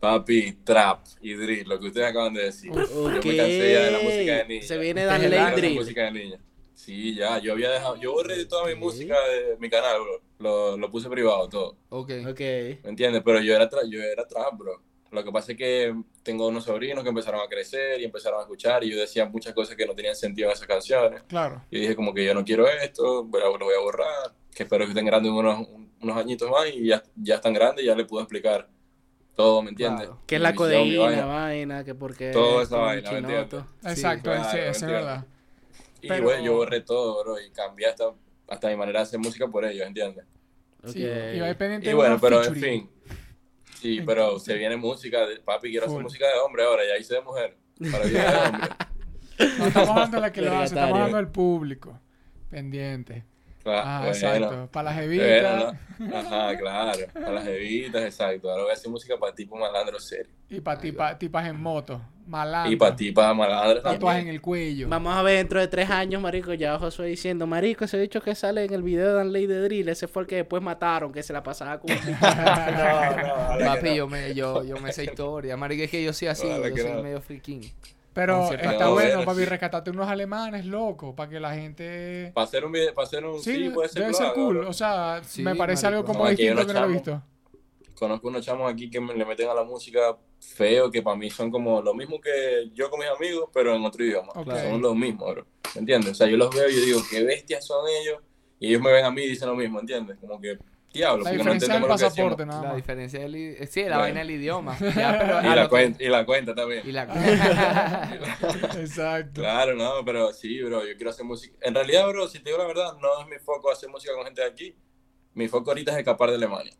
Papi, 0.00 0.52
trap 0.64 1.04
y 1.20 1.34
drill, 1.34 1.68
lo 1.68 1.80
que 1.80 1.88
ustedes 1.88 2.06
acaban 2.06 2.32
de 2.34 2.44
decir. 2.44 2.70
Yo 2.72 3.08
me 3.08 3.14
cansé 3.20 3.72
ya 3.72 3.82
de 3.84 3.90
la 3.90 3.98
música 3.98 4.36
de 4.36 4.44
niña. 4.46 4.62
Se 4.62 4.78
viene 4.78 5.04
Dan 5.04 5.22
Drill. 5.56 5.74
música 5.74 6.04
de 6.04 6.10
niña. 6.12 6.40
Sí, 6.74 7.16
ya, 7.16 7.38
yo 7.38 7.52
había 7.54 7.70
dejado, 7.70 7.96
yo 7.96 8.12
borré 8.12 8.44
toda 8.46 8.66
mi 8.68 8.76
música 8.76 9.16
de 9.28 9.56
mi 9.58 9.68
canal, 9.68 10.00
bro. 10.00 10.22
Lo, 10.38 10.76
lo 10.76 10.90
puse 10.90 11.08
privado 11.10 11.48
todo, 11.48 11.76
Ok. 11.88 12.12
Ok. 12.28 12.38
¿me 12.40 12.78
entiendes? 12.84 13.22
Pero 13.24 13.40
yo 13.40 13.54
era, 13.56 13.68
tra- 13.68 13.88
yo 13.90 14.00
era 14.00 14.26
trap, 14.26 14.56
bro. 14.56 14.80
Lo 15.10 15.24
que 15.24 15.32
pasa 15.32 15.52
es 15.52 15.58
que 15.58 15.92
tengo 16.22 16.46
unos 16.46 16.64
sobrinos 16.64 17.02
que 17.02 17.08
empezaron 17.08 17.40
a 17.40 17.48
crecer 17.48 18.00
y 18.00 18.04
empezaron 18.04 18.38
a 18.38 18.42
escuchar 18.42 18.84
y 18.84 18.90
yo 18.92 19.00
decía 19.00 19.26
muchas 19.26 19.54
cosas 19.54 19.74
que 19.74 19.86
no 19.86 19.94
tenían 19.94 20.14
sentido 20.14 20.48
en 20.48 20.54
esas 20.54 20.68
canciones. 20.68 21.22
Claro. 21.26 21.64
Y 21.70 21.80
dije 21.80 21.96
como 21.96 22.14
que 22.14 22.24
yo 22.24 22.34
no 22.34 22.44
quiero 22.44 22.68
esto, 22.68 23.26
pero 23.32 23.56
lo 23.58 23.64
voy 23.64 23.74
a 23.74 23.80
borrar, 23.80 24.32
que 24.54 24.62
espero 24.62 24.84
que 24.84 24.90
estén 24.92 25.06
grandes 25.06 25.32
unos, 25.32 25.66
unos 26.00 26.16
añitos 26.16 26.48
más 26.50 26.68
y 26.72 26.86
ya, 26.86 27.02
ya 27.16 27.36
están 27.36 27.54
grandes 27.54 27.82
y 27.84 27.88
ya 27.88 27.96
les 27.96 28.06
puedo 28.06 28.22
explicar 28.22 28.68
todo, 29.38 29.62
¿me 29.62 29.70
entiendes? 29.70 30.06
Claro. 30.08 30.20
Que 30.26 30.34
es 30.34 30.40
la 30.40 30.52
codeína, 30.56 31.04
vaina. 31.04 31.24
vaina, 31.26 31.84
que 31.84 31.94
porque... 31.94 32.32
Toda 32.32 32.64
esa 32.64 32.76
vaina, 32.76 33.12
¿me 33.12 33.18
entiendes? 33.18 33.62
Exacto, 33.84 34.30
claro, 34.32 34.50
sí, 34.50 34.56
eso 34.58 34.86
es 34.86 34.92
verdad. 34.92 35.24
Y 36.02 36.08
Pero- 36.08 36.24
bueno, 36.24 36.42
yo 36.44 36.54
borré 36.54 36.80
todo, 36.80 37.22
bro, 37.22 37.40
y 37.40 37.48
cambié 37.50 37.86
hasta, 37.86 38.12
hasta 38.48 38.68
mi 38.68 38.74
manera 38.74 38.98
de 38.98 39.02
hacer 39.04 39.20
música 39.20 39.46
por 39.46 39.64
ellos, 39.64 39.86
¿entiendes? 39.86 40.24
Sí, 40.86 41.04
y 41.04 41.88
Y 41.88 41.92
bueno, 41.92 42.18
pero 42.20 42.44
en 42.44 42.56
fin. 42.56 42.90
Sí, 43.80 44.00
pero 44.04 44.40
se 44.40 44.54
viene 44.54 44.76
música 44.76 45.24
de 45.24 45.38
papi, 45.38 45.70
quiero 45.70 45.86
hacer 45.86 45.94
Full. 45.98 46.02
música 46.02 46.26
de 46.26 46.32
hombre 46.44 46.64
ahora, 46.64 46.82
ya 46.84 46.98
hice 46.98 47.14
de 47.14 47.20
mujer. 47.22 47.56
Para 47.92 48.04
vida 48.06 48.32
de 48.32 48.48
hombre. 48.48 48.68
No 49.56 49.66
estamos 49.66 49.88
hablando 49.90 50.16
de 50.16 50.20
la 50.20 50.32
que 50.32 50.42
lo 50.42 50.52
hace, 50.56 50.74
estamos 50.74 50.94
hablando 50.94 51.16
del 51.16 51.28
público. 51.28 52.00
Pendiente. 52.50 53.24
Ah, 53.72 53.98
bueno, 53.98 54.14
exacto. 54.14 54.68
Para 54.72 54.90
las 54.90 55.06
bueno, 55.06 55.12
jevitas 55.12 55.74
¿no? 55.98 56.16
Ajá, 56.16 56.56
claro. 56.56 57.06
Para 57.12 57.32
las 57.32 57.46
evitas, 57.46 58.02
exacto. 58.02 58.50
Ahora 58.50 58.62
voy 58.62 58.70
a 58.70 58.74
hacer 58.74 58.90
música 58.90 59.16
para 59.18 59.34
tipo 59.34 59.56
malandro 59.56 59.98
serio. 59.98 60.32
y 60.48 60.60
para 60.60 60.80
tipa, 60.80 61.18
tipas 61.18 61.46
en 61.48 61.60
moto. 61.60 62.00
Malandro. 62.26 62.72
Y 62.72 62.76
para 62.76 62.94
tipas 62.94 63.34
malandras 63.34 63.82
Tatuaje 63.82 64.20
en 64.20 64.28
el 64.28 64.40
cuello. 64.42 64.88
Vamos 64.88 65.16
a 65.16 65.22
ver 65.22 65.38
dentro 65.38 65.60
de 65.60 65.66
tres 65.66 65.88
años, 65.88 66.20
marico, 66.20 66.52
ya 66.52 66.78
Josué 66.78 67.06
diciendo, 67.06 67.46
marico, 67.46 67.86
ese 67.86 67.98
dicho 67.98 68.20
que 68.20 68.34
sale 68.34 68.64
en 68.64 68.74
el 68.74 68.82
video 68.82 69.08
de 69.08 69.14
Dan 69.14 69.32
Ley 69.32 69.46
de 69.46 69.62
Drill, 69.62 69.88
ese 69.88 70.08
fue 70.08 70.22
el 70.22 70.28
que 70.28 70.36
después 70.36 70.62
mataron, 70.62 71.10
que 71.10 71.22
se 71.22 71.32
la 71.32 71.42
pasaba 71.42 71.80
pico. 71.80 71.98
No, 72.20 73.58
no, 73.58 73.64
Papi, 73.64 73.88
no. 73.88 73.94
yo 73.94 74.08
me, 74.08 74.34
yo, 74.34 74.62
yo 74.62 74.76
me 74.76 74.92
sé 74.92 75.04
historia. 75.04 75.56
Marico, 75.56 75.82
es 75.84 75.90
que 75.90 76.04
yo 76.04 76.12
soy 76.12 76.28
así, 76.28 76.46
yo 76.46 76.76
soy 76.76 76.92
no. 76.92 77.02
medio 77.02 77.20
freaking. 77.20 77.62
Pero 78.18 78.52
está 78.52 78.72
No, 78.86 78.92
bueno, 78.94 79.24
papi, 79.24 79.44
rescatate 79.44 79.90
unos 79.90 80.08
alemanes, 80.08 80.64
loco, 80.66 81.14
para 81.14 81.30
que 81.30 81.38
la 81.38 81.54
gente... 81.54 82.32
Para 82.34 82.46
hacer 82.46 82.64
un 82.64 82.72
video, 82.72 82.92
para 82.92 83.06
hacer 83.06 83.24
un... 83.24 83.40
Sí, 83.40 83.54
Sí, 83.54 83.70
puede 83.70 83.88
ser 83.88 84.02
debe 84.02 84.14
ser 84.14 84.26
haga, 84.26 84.34
cool. 84.34 84.58
O 84.64 84.72
sea, 84.72 85.20
Sí, 85.24 85.42
me 85.42 85.54
parece 85.54 85.84
marico. 85.84 85.98
algo 85.98 86.06
como 86.12 86.24
No, 86.24 86.30
distinto 86.30 86.52
unos 86.54 86.66
que 86.66 86.72
no 86.72 86.80
lo 86.80 86.86
he 86.86 86.88
chamos. 86.88 87.04
visto. 87.04 87.22
Conozco 87.94 88.28
unos 88.28 88.44
chamos 88.44 88.72
aquí 88.72 88.90
que 88.90 89.00
me- 89.00 89.14
le 89.14 89.24
meten 89.24 89.48
a 89.48 89.54
la 89.54 89.62
música 89.64 90.16
feo, 90.40 90.90
que 90.90 91.00
para 91.02 91.16
mí 91.16 91.30
son 91.30 91.50
como 91.50 91.80
lo 91.82 91.94
mismo 91.94 92.20
que 92.20 92.70
yo 92.74 92.90
con 92.90 93.00
mis 93.00 93.08
amigos, 93.08 93.50
pero 93.52 93.74
en 93.74 93.84
otro 93.84 94.04
idioma. 94.04 94.32
Ok. 94.34 94.50
Son 94.52 94.80
los 94.82 94.94
mismos, 94.96 95.32
bro. 95.34 95.46
¿Me 95.74 95.80
entiendes? 95.80 96.10
O 96.12 96.14
sea, 96.14 96.26
yo 96.28 96.36
los 96.36 96.54
veo 96.54 96.68
y 96.68 96.74
yo 96.76 96.84
digo, 96.84 97.00
qué 97.10 97.22
bestias 97.22 97.64
son 97.66 97.84
ellos, 97.88 98.18
y 98.60 98.68
ellos 98.68 98.80
me 98.82 98.92
ven 98.92 99.04
a 99.04 99.10
mí 99.10 99.22
y 99.22 99.28
dicen 99.28 99.48
lo 99.48 99.54
mismo, 99.56 99.78
¿entiendes? 99.80 100.16
Como 100.20 100.40
que, 100.40 100.58
diablo, 100.92 101.22
La 101.24 101.30
porque 101.30 101.44
no 101.44 101.52
diferencia 101.52 101.66
es 101.66 101.70
el 101.70 101.76
entendemos 101.76 101.88
lo 101.88 101.96
que 101.96 102.04
decimos. 102.04 102.30
pasaporte, 102.30 102.46
nada 102.46 102.62
La 102.62 102.68
más. 102.68 102.76
diferencia 102.76 103.20
del 103.20 103.36
i- 103.36 103.66
Sí, 103.66 103.80
la 103.82 103.86
Bueno. 103.88 104.00
vaina 104.00 104.18
del 104.20 104.30
idioma. 104.30 104.78
Ya, 104.78 105.18
pero 105.18 105.40
Y 105.52 105.54
la, 105.56 105.68
cuenta, 105.68 106.02
y 106.04 106.08
la 106.08 106.26
cuenta 106.26 106.54
también. 106.54 106.82
y 106.88 106.92
la 106.92 107.04
Exacto. 108.80 109.40
Claro, 109.40 109.74
no, 109.74 110.04
pero 110.04 110.32
sí, 110.32 110.62
bro, 110.62 110.80
yo 110.86 110.94
quiero 110.96 111.10
hacer 111.10 111.24
música. 111.24 111.56
En 111.60 111.74
realidad, 111.74 112.08
bro, 112.08 112.26
si 112.28 112.38
te 112.40 112.50
digo 112.50 112.58
la 112.58 112.66
verdad, 112.66 112.94
no 113.00 113.20
es 113.20 113.26
mi 113.28 113.38
foco 113.38 113.70
hacer 113.70 113.88
música 113.88 114.12
con 114.14 114.24
gente 114.24 114.40
de 114.40 114.46
aquí. 114.48 114.74
Mi 115.34 115.46
foco 115.48 115.70
ahorita 115.70 115.92
es 115.92 115.98
escapar 115.98 116.30
de 116.30 116.36
Alemania. 116.36 116.72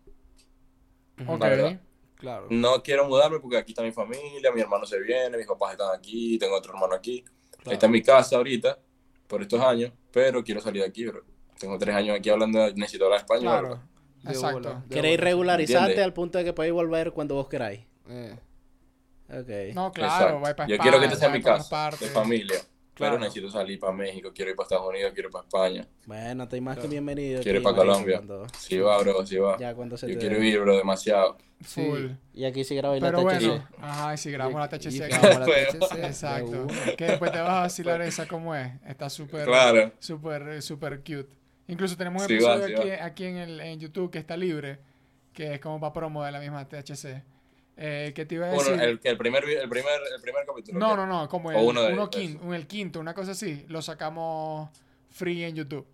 Ok. 1.26 1.40
La 1.40 1.48
verdad. 1.48 1.80
Claro. 2.16 2.46
No 2.50 2.82
quiero 2.82 3.06
mudarme 3.06 3.38
porque 3.38 3.56
aquí 3.58 3.70
está 3.72 3.82
mi 3.82 3.92
familia, 3.92 4.50
mi 4.52 4.60
hermano 4.60 4.84
se 4.86 4.98
viene, 5.00 5.36
mis 5.36 5.46
papás 5.46 5.72
están 5.72 5.94
aquí, 5.96 6.36
tengo 6.38 6.56
otro 6.56 6.72
hermano 6.74 6.94
aquí. 6.94 7.22
Claro. 7.58 7.72
Está 7.72 7.86
en 7.86 7.92
mi 7.92 8.02
casa 8.02 8.36
ahorita, 8.36 8.76
por 9.28 9.42
estos 9.42 9.60
años, 9.60 9.92
pero 10.10 10.42
quiero 10.42 10.60
salir 10.60 10.82
de 10.82 10.88
aquí, 10.88 11.06
bro. 11.06 11.22
Tengo 11.60 11.78
tres 11.78 11.94
años 11.94 12.16
aquí 12.16 12.28
hablando, 12.30 12.58
necesito 12.74 13.04
hablar 13.04 13.20
español. 13.20 13.60
Claro. 13.60 13.80
De 14.22 14.32
Exacto. 14.32 14.54
bola, 14.68 14.82
de 14.86 14.94
Queréis 14.94 15.16
bola. 15.18 15.24
regularizarte 15.30 15.78
¿Entiendes? 15.84 16.04
al 16.04 16.12
punto 16.12 16.38
de 16.38 16.44
que 16.44 16.52
podéis 16.52 16.74
volver 16.74 17.12
cuando 17.12 17.34
vos 17.36 17.48
queráis. 17.48 17.80
Eh, 18.08 18.36
Ok. 19.30 19.74
No, 19.74 19.92
claro, 19.92 20.40
va 20.40 20.54
para 20.56 20.66
Yo 20.68 20.78
quiero 20.78 20.98
que 20.98 21.04
este 21.04 21.18
sea 21.18 21.28
España, 21.28 21.54
mi 21.56 21.58
casa, 21.58 21.90
de 22.00 22.06
familia. 22.06 22.56
Claro. 22.94 23.12
Pero 23.14 23.18
necesito 23.20 23.50
salir 23.50 23.78
para 23.78 23.92
México, 23.92 24.32
quiero 24.34 24.50
ir 24.50 24.56
para 24.56 24.64
Estados 24.64 24.88
Unidos, 24.88 25.12
quiero 25.12 25.28
ir 25.28 25.32
para 25.32 25.44
España. 25.44 25.86
Bueno, 26.06 26.42
estoy 26.44 26.60
más 26.62 26.76
que 26.76 26.80
Claro. 26.80 26.90
bienvenido. 26.90 27.42
Quiero 27.42 27.58
ir 27.58 27.62
para 27.62 27.76
Colombia. 27.76 28.16
cuando- 28.16 28.46
Sí 28.58 28.78
va, 28.78 28.98
bro, 28.98 29.24
sí 29.26 29.36
va. 29.36 29.56
Ya 29.58 29.74
cuando 29.74 29.96
se 29.98 30.08
Yo 30.08 30.14
te 30.14 30.18
quiero 30.26 30.42
ir, 30.42 30.58
bro, 30.60 30.76
demasiado. 30.78 31.36
Full. 31.60 32.06
Y 32.32 32.44
aquí 32.46 32.64
sí 32.64 32.74
grabo 32.74 32.96
y 32.96 33.00
la 33.00 33.10
THC. 33.12 33.22
bueno, 33.22 33.68
ajá, 33.82 34.14
y 34.14 34.16
si 34.16 34.30
grabamos 34.32 34.60
la 34.60 34.68
THC 34.68 35.08
grabamos 35.08 35.38
la. 35.40 35.46
THC, 35.46 35.98
Exacto. 36.06 36.66
Que 36.96 37.04
después 37.04 37.30
te 37.30 37.38
vas 37.38 37.50
a 37.50 37.60
vacilar 37.60 38.00
esa 38.02 38.26
como 38.26 38.54
es. 38.54 38.72
Está 38.86 39.10
súper, 39.10 39.44
Claro. 39.44 39.92
súper, 39.98 40.62
súper 40.62 40.98
cute. 41.00 41.28
Incluso 41.68 41.96
tenemos 41.96 42.22
un 42.22 42.28
Sí 42.28 42.38
va, 42.38 42.54
episodio 42.56 42.66
sí 42.76 42.82
aquí, 42.82 42.88
va. 43.00 43.04
aquí 43.06 43.24
en, 43.26 43.36
el, 43.36 43.60
en 43.60 43.78
YouTube 43.80 44.10
que 44.10 44.18
está 44.18 44.36
libre, 44.36 44.78
que 45.32 45.54
es 45.54 45.60
como 45.60 45.78
para 45.80 45.92
promo 45.92 46.24
de 46.24 46.32
la 46.32 46.40
misma 46.40 46.66
THC. 46.68 47.22
Eh, 47.76 48.12
¿Qué 48.14 48.26
te 48.26 48.34
iba 48.34 48.46
a 48.46 48.50
decir? 48.50 48.68
Bueno, 48.70 48.82
el, 48.82 48.98
que 48.98 49.08
el, 49.08 49.16
primer, 49.16 49.44
el, 49.44 49.68
primer, 49.68 49.92
el 50.14 50.20
primer 50.20 50.44
capítulo. 50.46 50.78
No, 50.80 50.90
¿qué? 50.90 50.96
no, 50.96 51.06
no, 51.06 51.28
como 51.28 51.52
el, 51.52 51.56
uno 51.58 51.82
de 51.82 51.92
uno 51.92 52.08
ellos, 52.10 52.10
quin- 52.10 52.40
un- 52.42 52.54
el 52.54 52.66
quinto, 52.66 52.98
una 52.98 53.14
cosa 53.14 53.30
así, 53.32 53.64
lo 53.68 53.80
sacamos 53.82 54.68
free 55.10 55.44
en 55.44 55.54
YouTube. 55.54 55.86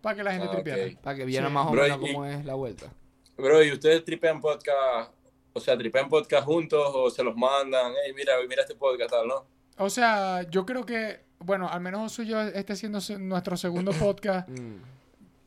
Para 0.00 0.16
que 0.16 0.22
la 0.24 0.32
gente 0.32 0.46
Ah, 0.48 0.50
tripiera. 0.50 0.84
ok. 0.86 1.00
Para 1.02 1.16
que 1.18 1.24
vieran 1.26 1.48
Sí. 1.50 1.54
más 1.54 1.66
o 1.66 1.72
menos 1.72 1.98
y- 1.98 2.00
cómo 2.12 2.24
es 2.26 2.44
la 2.44 2.54
vuelta. 2.54 2.92
Bro, 3.36 3.62
¿y 3.62 3.70
ustedes 3.72 4.04
tripean 4.04 4.40
podcast? 4.40 5.12
O 5.52 5.60
sea, 5.60 5.76
tripean 5.76 6.08
podcast 6.08 6.44
juntos 6.44 6.90
o 6.94 7.10
se 7.10 7.22
los 7.22 7.36
mandan? 7.36 7.92
Hey, 8.04 8.12
mira, 8.16 8.32
mira 8.48 8.62
este 8.62 8.74
podcast, 8.74 9.10
tal, 9.10 9.28
¿no? 9.28 9.44
O 9.78 9.88
sea, 9.90 10.42
yo 10.50 10.64
creo 10.66 10.84
que, 10.84 11.20
bueno, 11.38 11.68
al 11.68 11.80
menos 11.80 12.12
suyo 12.12 12.40
este 12.40 12.74
siendo 12.76 12.98
nuestro 13.18 13.56
segundo 13.56 13.92
podcast, 13.92 14.48
Mm, 14.48 14.76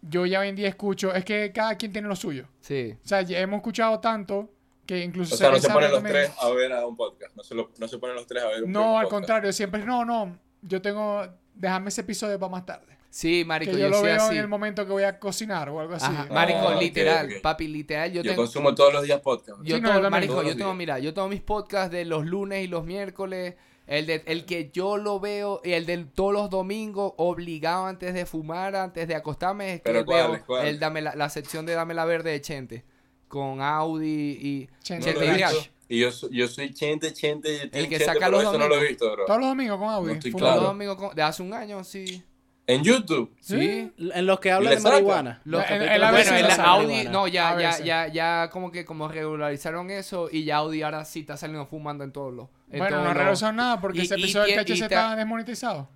yo 0.05 0.25
ya 0.25 0.41
hoy 0.41 0.49
en 0.49 0.55
día 0.55 0.67
escucho, 0.67 1.13
es 1.13 1.23
que 1.25 1.51
cada 1.53 1.75
quien 1.77 1.91
tiene 1.93 2.07
lo 2.07 2.15
suyo. 2.15 2.47
Sí. 2.61 2.93
O 3.03 3.07
sea, 3.07 3.21
ya 3.21 3.39
hemos 3.39 3.57
escuchado 3.57 3.99
tanto 3.99 4.49
que 4.85 4.99
incluso 4.99 5.35
O 5.35 5.37
sea, 5.37 5.49
no 5.49 5.59
se 5.59 5.69
ponen 5.69 5.91
los 5.91 6.03
tres 6.03 6.29
a 6.41 6.49
ver 6.49 6.73
a 6.73 6.85
un 6.85 6.97
podcast. 6.97 7.35
No 7.37 7.43
se, 7.43 7.55
lo- 7.55 7.71
no 7.77 7.87
se 7.87 7.97
ponen 7.99 8.15
los 8.17 8.27
tres 8.27 8.43
a 8.43 8.47
ver 8.47 8.63
un 8.65 8.71
No, 8.71 8.97
al 8.99 9.05
podcast. 9.05 9.09
contrario, 9.11 9.53
siempre, 9.53 9.85
no, 9.85 10.03
no, 10.03 10.37
yo 10.61 10.81
tengo, 10.81 11.25
déjame 11.55 11.87
ese 11.89 12.01
episodio 12.01 12.37
para 12.37 12.51
más 12.51 12.65
tarde. 12.65 12.87
Sí, 13.09 13.43
marico, 13.45 13.71
que 13.73 13.77
yo, 13.77 13.85
yo 13.85 13.89
lo 13.91 14.01
veo 14.01 14.15
así. 14.15 14.33
en 14.33 14.41
el 14.41 14.47
momento 14.47 14.85
que 14.87 14.91
voy 14.91 15.03
a 15.03 15.19
cocinar 15.19 15.69
o 15.69 15.79
algo 15.79 15.93
así. 15.93 16.05
Ajá, 16.07 16.25
Ah, 16.29 16.33
marico, 16.33 16.73
literal, 16.79 17.27
ok. 17.27 17.41
papi, 17.43 17.67
literal, 17.67 18.11
yo, 18.11 18.23
Yo, 18.23 18.31
tengo... 18.31 18.41
consumo 18.43 18.73
todos 18.73 18.91
los 18.91 19.03
días 19.03 19.21
podcast. 19.21 19.59
Yo 19.63 19.75
Sí, 19.75 19.81
no, 19.81 20.09
marico, 20.09 20.41
yo 20.43 20.57
tengo, 20.57 20.73
mira, 20.73 20.97
yo 20.99 21.13
tengo 21.13 21.29
mis 21.29 21.41
podcasts 21.41 21.91
de 21.91 22.05
los 22.05 22.25
lunes 22.25 22.63
y 22.65 22.67
los 22.67 22.83
miércoles. 22.83 23.53
El, 23.85 24.05
de, 24.05 24.23
el 24.27 24.45
que 24.45 24.69
yo 24.71 24.97
lo 24.97 25.19
veo, 25.19 25.59
y 25.63 25.71
el 25.73 25.85
de 25.85 25.97
todos 26.05 26.31
los 26.33 26.49
domingos, 26.49 27.13
obligado 27.17 27.85
antes 27.85 28.13
de 28.13 28.25
fumar, 28.25 28.75
antes 28.75 29.07
de 29.07 29.15
acostarme, 29.15 29.73
es 29.73 29.81
que 29.81 29.91
¿Pero 29.91 30.05
veo 30.05 30.25
cuáles, 30.27 30.43
cuáles? 30.43 30.69
el 30.69 30.79
dame 30.79 31.01
la, 31.01 31.15
la 31.15 31.29
sección 31.29 31.65
de 31.65 31.73
Dame 31.73 31.93
la 31.93 32.05
Verde 32.05 32.31
de 32.31 32.41
Chente. 32.41 32.85
Con 33.27 33.61
Audi 33.61 34.37
y 34.39 34.69
Chente 34.83 35.13
No 35.13 35.19
Chente 35.21 35.69
y 35.89 35.99
yo, 35.99 36.11
soy- 36.11 36.29
yo 36.31 36.47
soy 36.47 36.73
chente, 36.73 37.11
chente, 37.13 37.63
El 37.63 37.69
que 37.69 37.97
chente, 37.97 38.05
saca 38.05 38.19
pero 38.27 38.31
los 38.31 38.41
eso 38.43 38.51
no 38.53 38.59
lo 38.59 38.63
he 38.65 38.77
domingos. 38.77 38.89
visto, 38.89 39.11
bro. 39.11 39.25
Todos 39.25 39.39
los 39.41 39.49
domingos 39.49 39.77
con 39.79 39.89
Audi. 39.89 40.07
No 40.07 40.13
estoy. 40.13 40.31
Todos 40.31 40.55
los 40.55 40.63
domingos 40.63 40.95
con- 40.95 41.15
de 41.15 41.21
hace 41.21 41.43
un 41.43 41.53
año, 41.53 41.83
sí. 41.83 42.23
En 42.65 42.81
YouTube. 42.83 43.35
Sí. 43.41 43.91
En 43.97 44.25
los 44.25 44.39
que 44.39 44.49
hablan 44.51 44.69
le 44.71 44.77
de 44.77 44.83
marihuana. 44.83 45.41
Los 45.43 45.69
En- 45.69 45.81
en 45.81 45.99
la 45.99 46.11
bueno, 46.11 46.31
marihuana. 46.31 46.55
sale. 46.55 46.69
Audi, 46.69 47.03
no, 47.09 47.27
ya, 47.27 47.59
ya, 47.59 47.79
ya, 47.83 48.07
ya 48.07 48.49
como 48.51 48.71
que 48.71 48.85
como 48.85 49.09
regularizaron 49.09 49.91
eso 49.91 50.29
y 50.31 50.45
ya 50.45 50.57
Audi 50.57 50.81
ahora 50.81 51.03
sí 51.03 51.19
está 51.19 51.35
saliendo 51.35 51.65
fumando 51.65 52.03
en 52.05 52.11
todos 52.13 52.33
los. 52.33 52.47
En 52.73 52.79
Bueno, 52.79 53.03
no 53.03 53.13
regresó 53.13 53.51
nada 53.53 53.79
porque 53.79 53.99
Y- 53.99 54.01
ese 54.01 54.15
episodio 54.15 54.55
del 54.55 54.65
THC 54.65 54.79
te- 54.79 54.83
está 54.95 55.15
desmonetizado. 55.15 55.89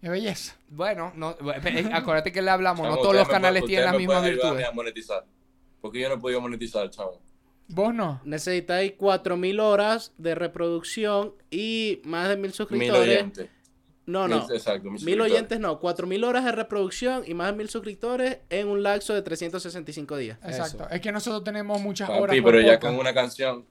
Qué 0.00 0.08
belleza. 0.08 0.56
Bueno, 0.68 1.12
no, 1.14 1.36
eh, 1.64 1.90
acuérdate 1.92 2.32
que 2.32 2.40
le 2.40 2.50
hablamos, 2.50 2.88
no 2.88 2.96
todos 2.96 3.14
los 3.14 3.28
canales 3.28 3.64
tienen 3.66 3.84
las 3.86 3.96
mismas 3.96 4.22
virtudes. 4.24 4.66
a 4.66 4.72
monetizar. 4.72 5.24
Porque 5.80 6.00
yo 6.00 6.08
no 6.08 6.14
he 6.14 6.18
podido 6.18 6.40
monetizar, 6.40 6.88
chamo. 6.90 7.20
Vos 7.68 7.94
no. 7.94 8.20
Necesitáis 8.24 8.92
4000 8.92 9.60
horas 9.60 10.12
de 10.18 10.34
reproducción 10.34 11.34
y 11.50 12.00
más 12.04 12.28
de 12.28 12.36
mil 12.36 12.42
Mil 12.44 12.52
suscriptores. 12.52 13.02
oyentes. 13.02 13.48
No, 14.06 14.26
no. 14.26 14.40
Mil- 14.46 14.56
exacto, 14.56 14.90
mil 14.90 15.04
Mil 15.04 15.20
oyentes 15.20 15.60
no, 15.60 15.78
4000 15.78 16.24
horas 16.24 16.44
de 16.44 16.52
reproducción 16.52 17.22
y 17.26 17.34
más 17.34 17.48
de 17.52 17.52
mil 17.58 17.68
suscriptores 17.68 18.38
en 18.50 18.66
un 18.68 18.82
lapso 18.82 19.14
de 19.14 19.22
365 19.22 20.16
días. 20.16 20.38
Exacto. 20.44 20.84
Eso. 20.84 20.90
Es 20.94 21.00
que 21.00 21.12
nosotros 21.12 21.44
tenemos 21.44 21.80
muchas 21.80 22.08
Papi, 22.08 22.20
horas. 22.22 22.36
por 22.42 22.52
pero 22.52 22.60
ya 22.66 22.80
con 22.80 22.96
una 22.96 23.14
canción. 23.14 23.64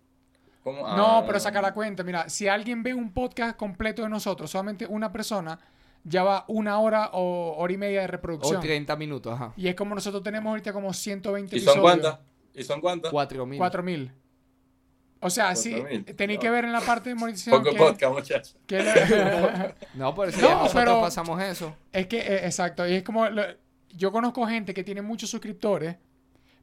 ¿Cómo? 0.75 0.95
No, 0.95 1.17
Ah. 1.19 1.23
pero 1.25 1.39
saca 1.39 1.61
la 1.61 1.73
cuenta. 1.73 2.03
Mira, 2.03 2.29
si 2.29 2.47
alguien 2.47 2.83
ve 2.83 2.93
un 2.93 3.11
podcast 3.13 3.55
completo 3.57 4.01
de 4.03 4.09
nosotros, 4.09 4.49
solamente 4.51 4.85
una 4.85 5.11
persona, 5.11 5.59
ya 6.03 6.23
va 6.23 6.45
una 6.47 6.79
hora 6.79 7.09
o 7.13 7.55
hora 7.57 7.73
y 7.73 7.77
media 7.77 7.99
de 8.01 8.05
O 8.05 8.11
reproducción. 8.11 8.61
30 8.61 8.95
minutos, 8.95 9.33
ajá. 9.33 9.53
Y 9.57 9.67
es 9.67 9.75
como 9.75 9.95
nosotros 9.95 10.23
tenemos 10.23 10.49
ahorita 10.51 10.71
como 10.73 10.93
120 10.93 11.55
¿Y 11.55 11.59
son 11.59 11.77
episodios. 11.79 11.81
cuántas? 12.01 12.19
¿Y 12.53 12.63
son 12.63 12.81
cuántas? 12.81 13.11
4000. 13.11 13.57
4000. 13.57 14.11
O 15.21 15.29
sea, 15.29 15.53
sí, 15.55 15.73
4.000. 15.75 16.15
tenéis 16.15 16.39
que 16.39 16.49
ver 16.49 16.63
en 16.63 16.71
la 16.71 16.79
parte 16.79 17.09
de 17.09 17.15
monetización 17.15 17.61
Poco 17.61 17.71
que, 17.75 17.77
podcast, 17.77 18.13
muchachos. 18.13 18.57
le- 18.69 19.75
No, 19.95 20.15
por 20.15 20.29
eso 20.29 20.39
No, 20.39 20.47
ya 20.47 20.53
nosotros 20.55 20.73
pero- 20.85 21.01
pasamos 21.01 21.41
eso. 21.41 21.75
es 21.91 22.07
que, 22.07 22.19
eh, 22.19 22.45
exacto, 22.45 22.87
y 22.87 22.93
es 22.95 23.03
como, 23.03 23.27
lo- 23.29 23.43
yo 23.89 24.11
conozco 24.13 24.47
gente 24.47 24.73
que 24.73 24.83
tiene 24.85 25.01
muchos 25.01 25.29
suscriptores, 25.29 25.97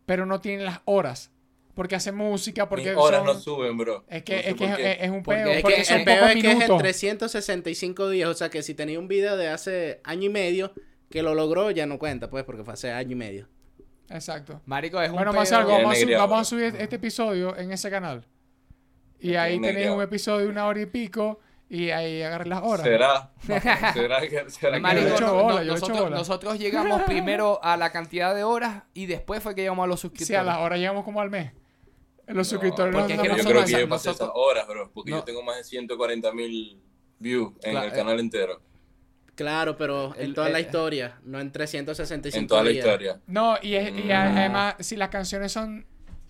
pero 0.07 0.25
no 0.25 0.41
tienen 0.41 0.65
las 0.65 0.81
horas. 0.87 1.31
Porque 1.77 1.95
hace 1.95 2.11
música, 2.11 2.69
porque 2.69 2.89
Mis 2.91 2.97
horas 2.97 3.19
son- 3.25 3.27
no 3.29 3.35
suben, 3.41 3.77
bro. 3.77 4.05
es 4.09 4.25
que, 4.25 4.35
No 4.37 4.43
sé 4.43 4.49
es, 4.49 4.55
que 4.57 4.65
es, 4.93 4.99
es 5.03 5.11
un 5.11 5.23
Porque 5.23 5.43
peo, 5.43 5.53
es 5.53 5.65
que 5.65 5.85
son 5.85 5.99
el 5.99 6.05
peor 6.05 6.19
pocos 6.19 6.35
es 6.37 6.43
que 6.43 6.49
es 6.49 6.53
en 6.55 6.59
minutos. 6.59 6.79
365 6.79 8.09
días. 8.11 8.29
O 8.29 8.35
sea 8.35 8.49
que 8.49 8.63
si 8.65 8.75
tenía 8.75 8.99
un 8.99 9.07
video 9.07 9.37
de 9.37 9.49
hace 9.49 10.01
año 10.03 10.25
y 10.25 10.29
medio 10.31 10.73
que 11.11 11.23
lo 11.23 11.35
logró, 11.35 11.71
ya 11.71 11.87
no 11.87 11.99
cuenta, 12.01 12.29
pues, 12.31 12.43
porque 12.45 12.65
fue 12.65 12.75
hace 12.75 12.91
año 12.91 13.13
y 13.13 13.15
medio. 13.15 13.49
Exacto. 14.09 14.61
Marico, 14.67 15.01
es 15.01 15.11
un 15.11 15.17
Bueno, 15.17 15.31
algo, 15.33 15.69
Bien 15.69 15.83
vamos, 15.85 15.99
vamos 16.31 16.41
a 16.41 16.45
subir 16.45 16.75
este 16.79 16.97
episodio 16.97 17.57
en 17.57 17.71
ese 17.73 17.91
canal. 17.91 18.25
Y 19.21 19.35
ahí 19.35 19.61
tenéis 19.61 19.91
un 19.91 20.03
episodio 20.03 20.47
de 20.47 20.51
una 20.53 20.67
hora 20.67 20.81
y 20.81 20.87
pico 20.87 21.41
y 21.69 21.91
ahí 21.91 22.23
agarré 22.23 22.49
las 22.49 22.63
horas. 22.63 22.85
¿Será? 22.87 23.33
¿Será 23.95 24.21
que, 24.21 24.51
será 24.51 24.75
que 24.77 24.81
Marico, 24.81 25.03
Yo 25.05 25.09
le 25.09 25.15
echo 25.17 25.27
no- 25.27 25.43
bola, 25.43 25.55
no- 25.57 25.63
yo 25.65 25.73
nosotros, 25.73 26.01
bola. 26.01 26.17
nosotros 26.17 26.59
llegamos 26.59 27.03
primero 27.03 27.59
a 27.63 27.77
la 27.77 27.91
cantidad 27.91 28.35
de 28.35 28.45
horas 28.45 28.85
y 28.95 29.07
después 29.07 29.43
fue 29.43 29.55
que 29.55 29.63
llegamos 29.63 29.85
a 29.85 29.87
los 29.89 30.01
Sí, 30.01 30.09
suscriptores. 30.09 30.41
a 30.41 30.45
las 30.45 30.59
horas 30.59 30.79
llegamos 30.79 31.05
como 31.05 31.21
al 31.21 31.31
mes. 31.31 31.53
Los 32.27 32.37
No, 32.37 32.45
suscriptores 32.45 32.93
porque 32.95 33.15
nos 33.15 33.19
es 33.19 33.23
que 33.23 33.29
damos 33.29 33.45
Yo 33.45 33.51
creo 33.51 33.65
que 33.65 33.81
yo 33.83 33.89
pasé 33.89 34.11
esas 34.11 34.31
horas, 34.35 34.67
bro, 34.67 34.91
porque 34.93 35.11
No. 35.13 35.19
yo 35.19 35.25
tengo 35.25 35.43
más 35.43 35.57
de 35.57 35.65
140 35.65 36.33
mil 36.33 36.81
views 37.19 37.53
en 37.63 37.71
Claro, 37.73 37.87
el 37.87 37.93
eh. 37.93 37.97
canal 37.97 38.21
entero, 38.21 38.61
Claro, 39.37 39.77
pero 39.77 40.15
en 40.17 40.23
El- 40.23 40.35
toda 40.35 40.49
la 40.49 40.59
eh, 40.59 40.63
historia, 40.63 41.19
no 41.25 41.39
en 41.39 41.53
365 41.53 42.41
en 42.41 42.47
toda 42.49 42.65
la 42.65 42.71
historia. 42.71 43.21
No, 43.27 43.57
y, 43.61 43.75
es- 43.75 43.91
y 43.91 44.05
Mm. 44.09 44.11
además, 44.13 44.75
si 44.81 44.97
las 44.97 45.11
canciones 45.11 45.53
son 45.53 45.85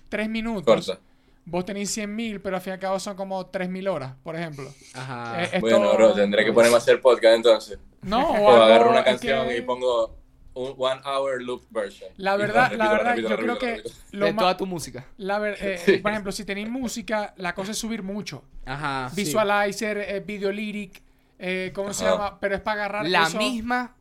tres 0.09 0.29
minutos, 0.29 0.87
Corta. 0.87 1.01
vos 1.45 1.65
tenéis 1.65 1.91
100 1.93 2.15
mil, 2.15 2.41
pero 2.41 2.57
al 2.57 2.63
fin 2.63 2.73
y 2.73 2.75
al 2.75 2.81
cabo 2.81 2.99
son 2.99 3.15
como 3.17 3.47
3 3.47 3.69
mil 3.69 3.87
horas, 3.89 4.15
por 4.25 4.35
ejemplo. 4.35 4.69
Ajá. 4.95 5.45
Eh, 5.45 5.51
es 5.55 5.61
Bueno, 5.61 5.79
todo- 5.83 5.95
bro, 5.97 6.13
tendré 6.15 6.45
que 6.45 6.53
ponerme 6.53 6.75
a 6.75 6.79
hacer 6.79 7.01
podcast 7.01 7.37
entonces. 7.37 7.79
No, 8.03 8.19
O 8.43 8.51
agarro 8.51 8.91
una 8.91 9.05
canción 9.05 9.49
que 9.49 9.59
y 9.59 9.61
pongo 9.63 10.17
un 10.57 10.75
one 10.79 11.01
hour 11.05 11.43
loop 11.43 11.65
version. 11.71 12.11
La 12.17 12.37
verdad, 12.37 12.71
repito, 12.71 12.83
la 12.85 12.91
verdad, 12.93 13.11
repito, 13.13 13.29
yo 13.29 13.37
repito, 13.37 13.59
creo 13.59 13.59
que 13.59 13.77
repito. 13.83 13.97
lo 14.13 14.27
de 14.27 14.33
toda 14.35 14.57
tu 14.57 14.67
música. 14.67 15.05
la 15.19 15.39
ver- 15.39 15.57
eh, 15.61 15.79
Sí. 15.85 15.99
por 15.99 16.11
ejemplo, 16.11 16.33
si 16.33 16.45
tenéis 16.45 16.69
música, 16.69 17.35
la 17.37 17.55
cosa 17.55 17.73
es 17.73 17.79
subir 17.79 18.03
mucho. 18.03 18.43
Ajá. 18.65 19.11
sí. 19.15 19.17
Visualizer, 19.23 19.99
eh, 19.99 20.21
video 20.21 20.51
lyric, 20.51 21.03
eh, 21.39 21.71
¿cómo 21.75 21.93
se 21.93 22.05
llama? 22.05 22.41
Pero 22.41 22.55
es 22.55 22.61
para 22.63 22.85
agarrar 22.85 23.09
La 23.09 23.25
eso, 23.29 23.37
misma, 23.39 23.95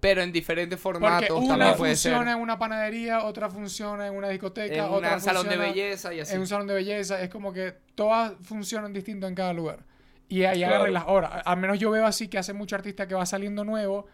pero 0.00 0.20
en 0.22 0.32
diferentes 0.32 0.78
Porque 0.78 0.98
formatos 0.98 1.30
una 1.38 1.48
también 1.48 1.76
puede 1.76 1.96
ser. 1.96 2.12
funciona 2.12 2.32
en 2.32 2.38
una 2.40 2.58
panadería, 2.58 3.24
otra 3.24 3.48
funciona 3.48 4.06
en 4.06 4.14
una 4.14 4.28
discoteca, 4.28 4.74
En 4.86 4.92
otra 4.92 5.14
un 5.14 5.20
salón 5.20 5.48
de 5.48 5.56
belleza 5.56 6.12
y 6.12 6.20
así. 6.20 6.34
en 6.34 6.40
un 6.40 6.46
salón 6.46 6.66
de 6.66 6.74
belleza. 6.74 7.22
Es 7.22 7.30
como 7.30 7.52
que 7.54 7.74
todas 7.94 8.34
funcionan 8.42 8.92
distinto 8.92 9.26
en 9.26 9.34
cada 9.34 9.52
lugar. 9.54 9.78
Y 10.28 10.44
ahí 10.44 10.58
Claro. 10.58 10.74
agarré 10.76 10.92
las 10.92 11.04
horas. 11.06 11.42
Al 11.44 11.56
menos 11.58 11.78
yo 11.78 11.90
veo 11.90 12.04
así 12.06 12.28
que 12.28 12.36
hace 12.38 12.52
mucho 12.52 12.74
artista 12.76 13.06
que 13.08 13.14
va 13.14 13.24
saliendo 13.26 13.64
nuevo 13.64 14.06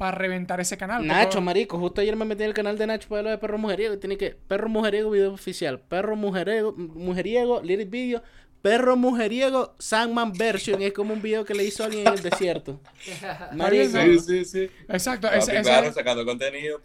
para 0.00 0.16
reventar 0.16 0.58
ese 0.60 0.78
canal. 0.78 1.02
porque- 1.02 1.08
Nacho, 1.12 1.40
marico, 1.42 1.78
justo 1.78 2.00
ayer 2.00 2.16
me 2.16 2.24
metí 2.24 2.42
en 2.42 2.48
el 2.48 2.54
canal 2.54 2.78
de 2.78 2.86
Nacho 2.86 3.06
para 3.10 3.20
lo 3.22 3.28
de 3.28 3.36
Perro 3.36 3.58
Mujeriego. 3.58 3.92
y 3.92 3.98
Tiene 3.98 4.16
que, 4.16 4.30
Perro 4.30 4.70
Mujeriego, 4.70 5.10
video 5.10 5.34
oficial. 5.34 5.78
Perro 5.78 6.16
Mujeriego, 6.16 6.72
Mujeriego, 6.72 7.60
lyric 7.62 7.90
video. 7.90 8.22
Perro 8.62 8.96
Mujeriego, 8.96 9.74
Sandman 9.78 10.32
version. 10.32 10.80
Es 10.80 10.94
como 10.94 11.12
un 11.12 11.20
video 11.20 11.44
que 11.44 11.52
le 11.54 11.64
hizo 11.64 11.84
alguien 11.84 12.06
en 12.06 12.14
el 12.14 12.22
desierto. 12.22 12.80
Marico. 13.52 13.98
Sí, 14.00 14.18
sí, 14.20 14.44
sí. 14.46 14.70
Exacto. 14.88 15.26
Papi, 15.28 15.38
ese- 15.38 15.52
ese- 15.52 15.62
claro, 15.62 15.92
sacando 15.92 16.24
contenido. 16.24 16.80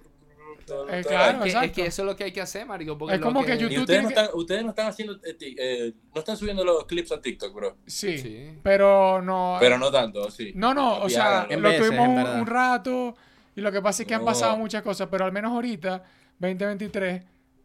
Todo- 0.65 0.89
Eh, 0.89 1.01
todo 1.01 1.09
claro, 1.13 1.39
que, 1.43 1.49
es 1.49 1.71
que 1.71 1.85
eso 1.85 2.01
es 2.01 2.05
lo 2.05 2.15
que 2.15 2.23
hay 2.25 2.31
que 2.31 2.41
hacer. 2.41 2.65
Porque 2.67 2.83
Es 3.15 3.19
lo 3.19 3.25
como 3.27 3.43
que 3.45 3.57
YouTube- 3.57 3.79
ustedes 3.81 4.03
no, 4.03 4.09
que- 4.09 4.13
están, 4.15 4.29
ustedes 4.33 4.63
no 4.63 4.69
están 4.71 4.87
haciendo, 4.87 5.13
eh, 5.23 5.37
eh, 5.39 5.93
no 6.13 6.19
están 6.19 6.37
subiendo 6.37 6.63
los 6.65 6.85
clips 6.85 7.11
a 7.11 7.21
TikTok, 7.21 7.53
bro. 7.53 7.77
sí, 7.85 8.17
Sí. 8.17 8.57
Pero 8.63 9.21
no. 9.21 9.57
Pero 9.59 9.77
no 9.77 9.91
tanto, 9.91 10.29
sí. 10.31 10.51
No, 10.55 10.73
no, 10.73 10.99
o 10.99 11.09
sea, 11.09 11.47
lo 11.49 11.61
veces, 11.69 11.87
tuvimos 11.87 12.07
un, 12.07 12.45
rato 12.47 13.15
y 13.55 13.61
lo 13.61 13.71
que 13.71 13.81
pasa 13.81 14.03
es 14.03 14.07
que 14.07 14.15
han 14.15 14.25
pasado 14.25 14.57
muchas 14.57 14.81
cosas, 14.81 15.07
pero 15.11 15.25
al 15.25 15.31
menos 15.31 15.51
ahorita, 15.51 16.03
2023, 16.39 17.23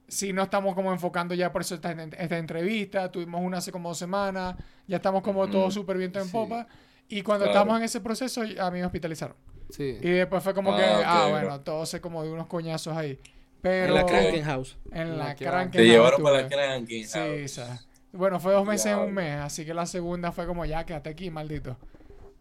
sí 0.09 0.32
no 0.32 0.43
estamos 0.43 0.74
como 0.74 0.93
enfocando 0.93 1.35
ya 1.35 1.52
por 1.52 1.62
eso 1.62 1.74
esta, 1.77 1.93
esta 1.93 2.39
entrevista, 2.39 3.10
tuvimos 3.10 3.40
una 3.43 3.59
hace 3.59 3.70
como 3.72 3.89
dos 3.90 3.98
semanas, 3.98 4.56
ya 4.86 4.97
estamos 4.97 5.22
como 5.22 5.48
todo 5.48 5.62
Ujú. 5.62 5.70
súper 5.72 5.98
viento 5.98 6.18
en 6.18 6.27
Sí. 6.27 6.32
popa 6.32 6.66
y 7.09 7.22
cuando 7.22 7.44
Claro. 7.44 7.52
estábamos 7.60 7.78
en 7.78 7.85
ese 7.85 8.01
proceso 8.01 8.43
a 8.43 8.70
mí 8.70 8.78
me 8.81 8.85
hospitalizaron. 8.86 9.36
Sí. 9.72 9.98
Y 10.01 10.10
después 10.10 10.42
fue 10.42 10.55
como 10.55 10.72
Ah, 10.74 10.76
que, 10.78 10.84
ah, 10.84 11.20
bro. 11.26 11.30
bueno, 11.30 11.60
todo 11.60 11.86
se 11.86 12.01
como 12.01 12.22
de 12.22 12.30
unos 12.30 12.47
coñazos 12.47 12.97
ahí. 12.97 13.18
En 13.62 13.92
la 13.94 14.06
Kraken 14.06 14.42
House. 14.44 14.76
en 14.92 15.18
la 15.18 15.34
Kraken 15.34 15.70
Te 15.70 15.84
llevaron 15.84 16.22
para 16.22 16.42
la. 16.42 16.48
Cranking 16.48 17.06
Sí, 17.06 17.18
esa. 17.18 17.80
Bueno, 18.12 18.40
fue 18.40 18.52
dos 18.52 18.66
meses 18.66 18.86
en 18.92 18.98
un 18.98 19.12
mes, 19.12 19.36
así 19.36 19.64
que 19.64 19.72
la 19.74 19.86
segunda 19.86 20.32
fue 20.32 20.47
como 20.47 20.64
ya, 20.64 20.84
quédate 20.84 21.10
aquí, 21.10 21.30
maldito. 21.30 21.76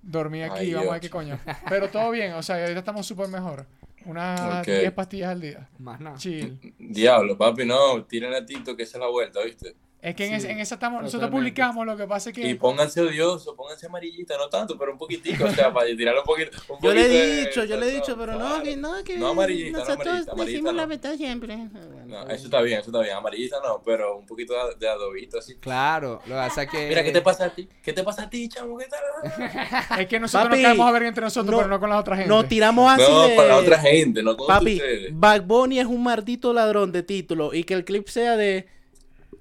Dormí 0.01 0.41
aquí, 0.41 0.59
Ay, 0.61 0.73
vamos 0.73 0.89
a 0.89 0.93
ver 0.93 1.01
qué 1.01 1.09
coño. 1.09 1.37
Pero 1.67 1.89
todo 1.89 2.09
bien, 2.11 2.33
o 2.33 2.41
sea, 2.41 2.55
ahorita 2.61 2.79
estamos 2.79 3.05
súper 3.05 3.27
mejor. 3.27 3.65
Unas 4.05 4.61
Ok. 4.61 4.65
10 4.67 4.91
pastillas 4.93 5.29
al 5.29 5.41
día. 5.41 5.69
Más 5.77 5.99
nada. 5.99 6.17
Chill. 6.17 6.57
Diablo, 6.79 7.37
papi, 7.37 7.65
no, 7.65 8.03
tiren 8.05 8.33
a 8.33 8.45
TikTok 8.45 8.77
que 8.77 8.83
esa 8.83 8.97
es 8.97 9.01
la 9.01 9.09
vuelta, 9.09 9.43
¿viste? 9.43 9.75
Es 10.01 10.15
que 10.15 10.27
en, 10.27 10.33
ese- 10.35 10.49
en 10.49 10.59
esa 10.61 10.75
estamos, 10.75 11.03
nosotros 11.03 11.29
publicamos, 11.29 11.85
lo 11.85 11.97
que 11.97 12.07
pasa 12.07 12.29
es 12.29 12.35
que... 12.35 12.47
Y 12.49 12.53
pónganse 12.53 13.01
odiosos, 13.01 13.53
pónganse 13.53 13.87
amarillita, 13.87 14.37
no 14.37 14.47
tanto, 14.47 14.77
pero 14.77 14.93
un 14.93 14.97
poquitico, 14.97 15.43
o 15.43 15.51
sea, 15.51 15.73
para 15.73 15.87
tirarle 15.87 16.21
un 16.21 16.25
poquito. 16.25 16.57
un 16.69 16.79
Yo 16.81 16.93
le 16.93 17.05
he 17.05 17.09
de 17.09 17.45
dicho, 17.45 17.65
yo 17.65 17.75
le 17.75 17.89
he 17.89 17.91
dicho, 17.95 18.15
pero 18.17 18.31
no, 18.31 18.39
claro. 18.39 18.63
que 18.63 18.77
no, 18.77 19.03
que 19.03 19.17
No 19.17 19.27
amarillita, 19.27 19.71
no 19.71 19.77
nosotros 19.79 20.07
amarillita, 20.07 20.31
amarillita 20.31 20.45
decimos 20.53 20.73
la 20.75 20.81
no. 20.83 20.87
verdad 20.87 21.15
siempre. 21.17 21.57
No, 22.05 22.21
eso 22.29 22.45
está 22.45 22.61
bien, 22.61 22.79
eso 22.79 22.91
está 22.91 23.01
bien. 23.01 23.15
Amarillita 23.17 23.57
no, 23.61 23.81
pero 23.83 24.17
un 24.17 24.25
poquito 24.25 24.53
de, 24.53 24.75
de 24.79 24.87
adobito 24.87 25.37
así. 25.39 25.55
Claro, 25.55 26.21
lo 26.25 26.35
que 26.35 26.41
pasa 26.41 26.63
es 26.63 26.69
que. 26.69 26.87
Mira, 26.87 27.03
¿qué 27.03 27.11
te 27.11 27.21
pasa 27.21 27.45
a 27.45 27.49
ti? 27.53 27.67
¿Qué 27.83 27.91
te 27.91 28.03
pasa 28.03 28.23
a 28.23 28.29
ti, 28.29 28.47
chamo? 28.47 28.77
¿Qué 28.77 28.85
tal? 28.85 29.99
Es 29.99 30.07
que 30.07 30.17
nosotros 30.17 30.49
Papi, 30.49 30.61
nos 30.61 30.69
caemos 30.69 30.87
a 30.87 30.91
ver 30.93 31.03
entre 31.03 31.23
nosotros, 31.25 31.51
no- 31.51 31.57
pero 31.57 31.69
no 31.69 31.79
con 31.79 31.89
la 31.89 31.99
otra 31.99 32.15
gente. 32.15 32.29
Nos 32.29 32.47
tiramos 32.47 32.89
así 32.89 33.03
No, 33.11 33.27
de... 33.27 33.35
para 33.35 33.47
la 33.49 33.57
otra 33.57 33.79
gente, 33.79 34.23
no 34.23 34.37
con 34.37 34.47
Papi, 34.47 34.75
ustedes. 34.75 35.09
Bad 35.11 35.41
Bunny 35.43 35.79
es 35.79 35.85
un 35.87 36.03
maldito 36.03 36.53
ladrón 36.53 36.93
de 36.93 37.03
título 37.03 37.53
y 37.53 37.65
que 37.65 37.73
el 37.73 37.83
clip 37.83 38.07
sea 38.07 38.37
de 38.37 38.65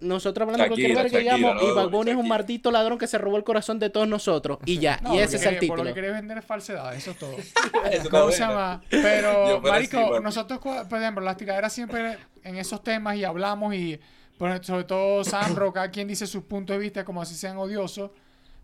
nosotros 0.01 0.43
hablando 0.47 0.63
de 0.65 0.69
cualquier 0.69 0.91
lugar 0.91 1.11
que 1.11 1.19
llegamos 1.19 1.63
y 1.63 1.71
Bad 1.75 1.89
Bunny 1.91 2.11
es 2.13 2.17
un 2.17 2.29
maldito 2.29 2.71
ladrón 2.71 2.99
que 2.99 3.07
se 3.07 3.19
robó 3.19 3.37
el 3.37 3.45
corazón 3.45 3.79
de 3.79 3.91
todos 3.91 4.07
nosotros 4.09 4.59
y 4.65 4.79
ya, 4.79 4.99
No, 5.03 5.15
y 5.15 5.19
ese 5.19 5.37
es 5.37 5.43
el 5.47 5.59
quiere- 5.59 5.67
Por 5.69 5.79
lo 5.79 5.85
título. 5.85 5.95
que 5.95 6.01
quiere 6.01 6.13
vender 6.15 6.39
es 6.39 6.45
falsedad, 6.45 6.95
eso 6.95 7.11
es 7.13 7.19
todo. 7.19 7.37
Eso 7.91 8.11
¿Cómo 8.11 8.31
se 8.31 8.39
llama? 8.41 8.83
Pero, 8.91 9.61
marico, 9.65 9.99
así, 10.15 10.23
nosotros, 10.23 10.59
por 10.61 10.99
ejemplo, 11.01 11.25
las 11.25 11.37
tiraderas 11.37 11.73
siempre 11.73 12.19
en 12.45 12.57
esos 12.57 12.83
temas 12.83 13.17
y 13.17 13.25
hablamos 13.25 13.75
y, 13.75 13.99
por- 14.37 14.65
sobre 14.65 14.85
todo 14.85 15.25
Sandro, 15.25 15.73
cada 15.73 15.91
quien 15.91 16.09
dice 16.09 16.27
sus 16.27 16.45
puntos 16.45 16.77
de 16.77 16.81
vista 16.83 17.05
como 17.05 17.21
así 17.23 17.35
sean 17.35 17.57
odiosos. 17.59 18.11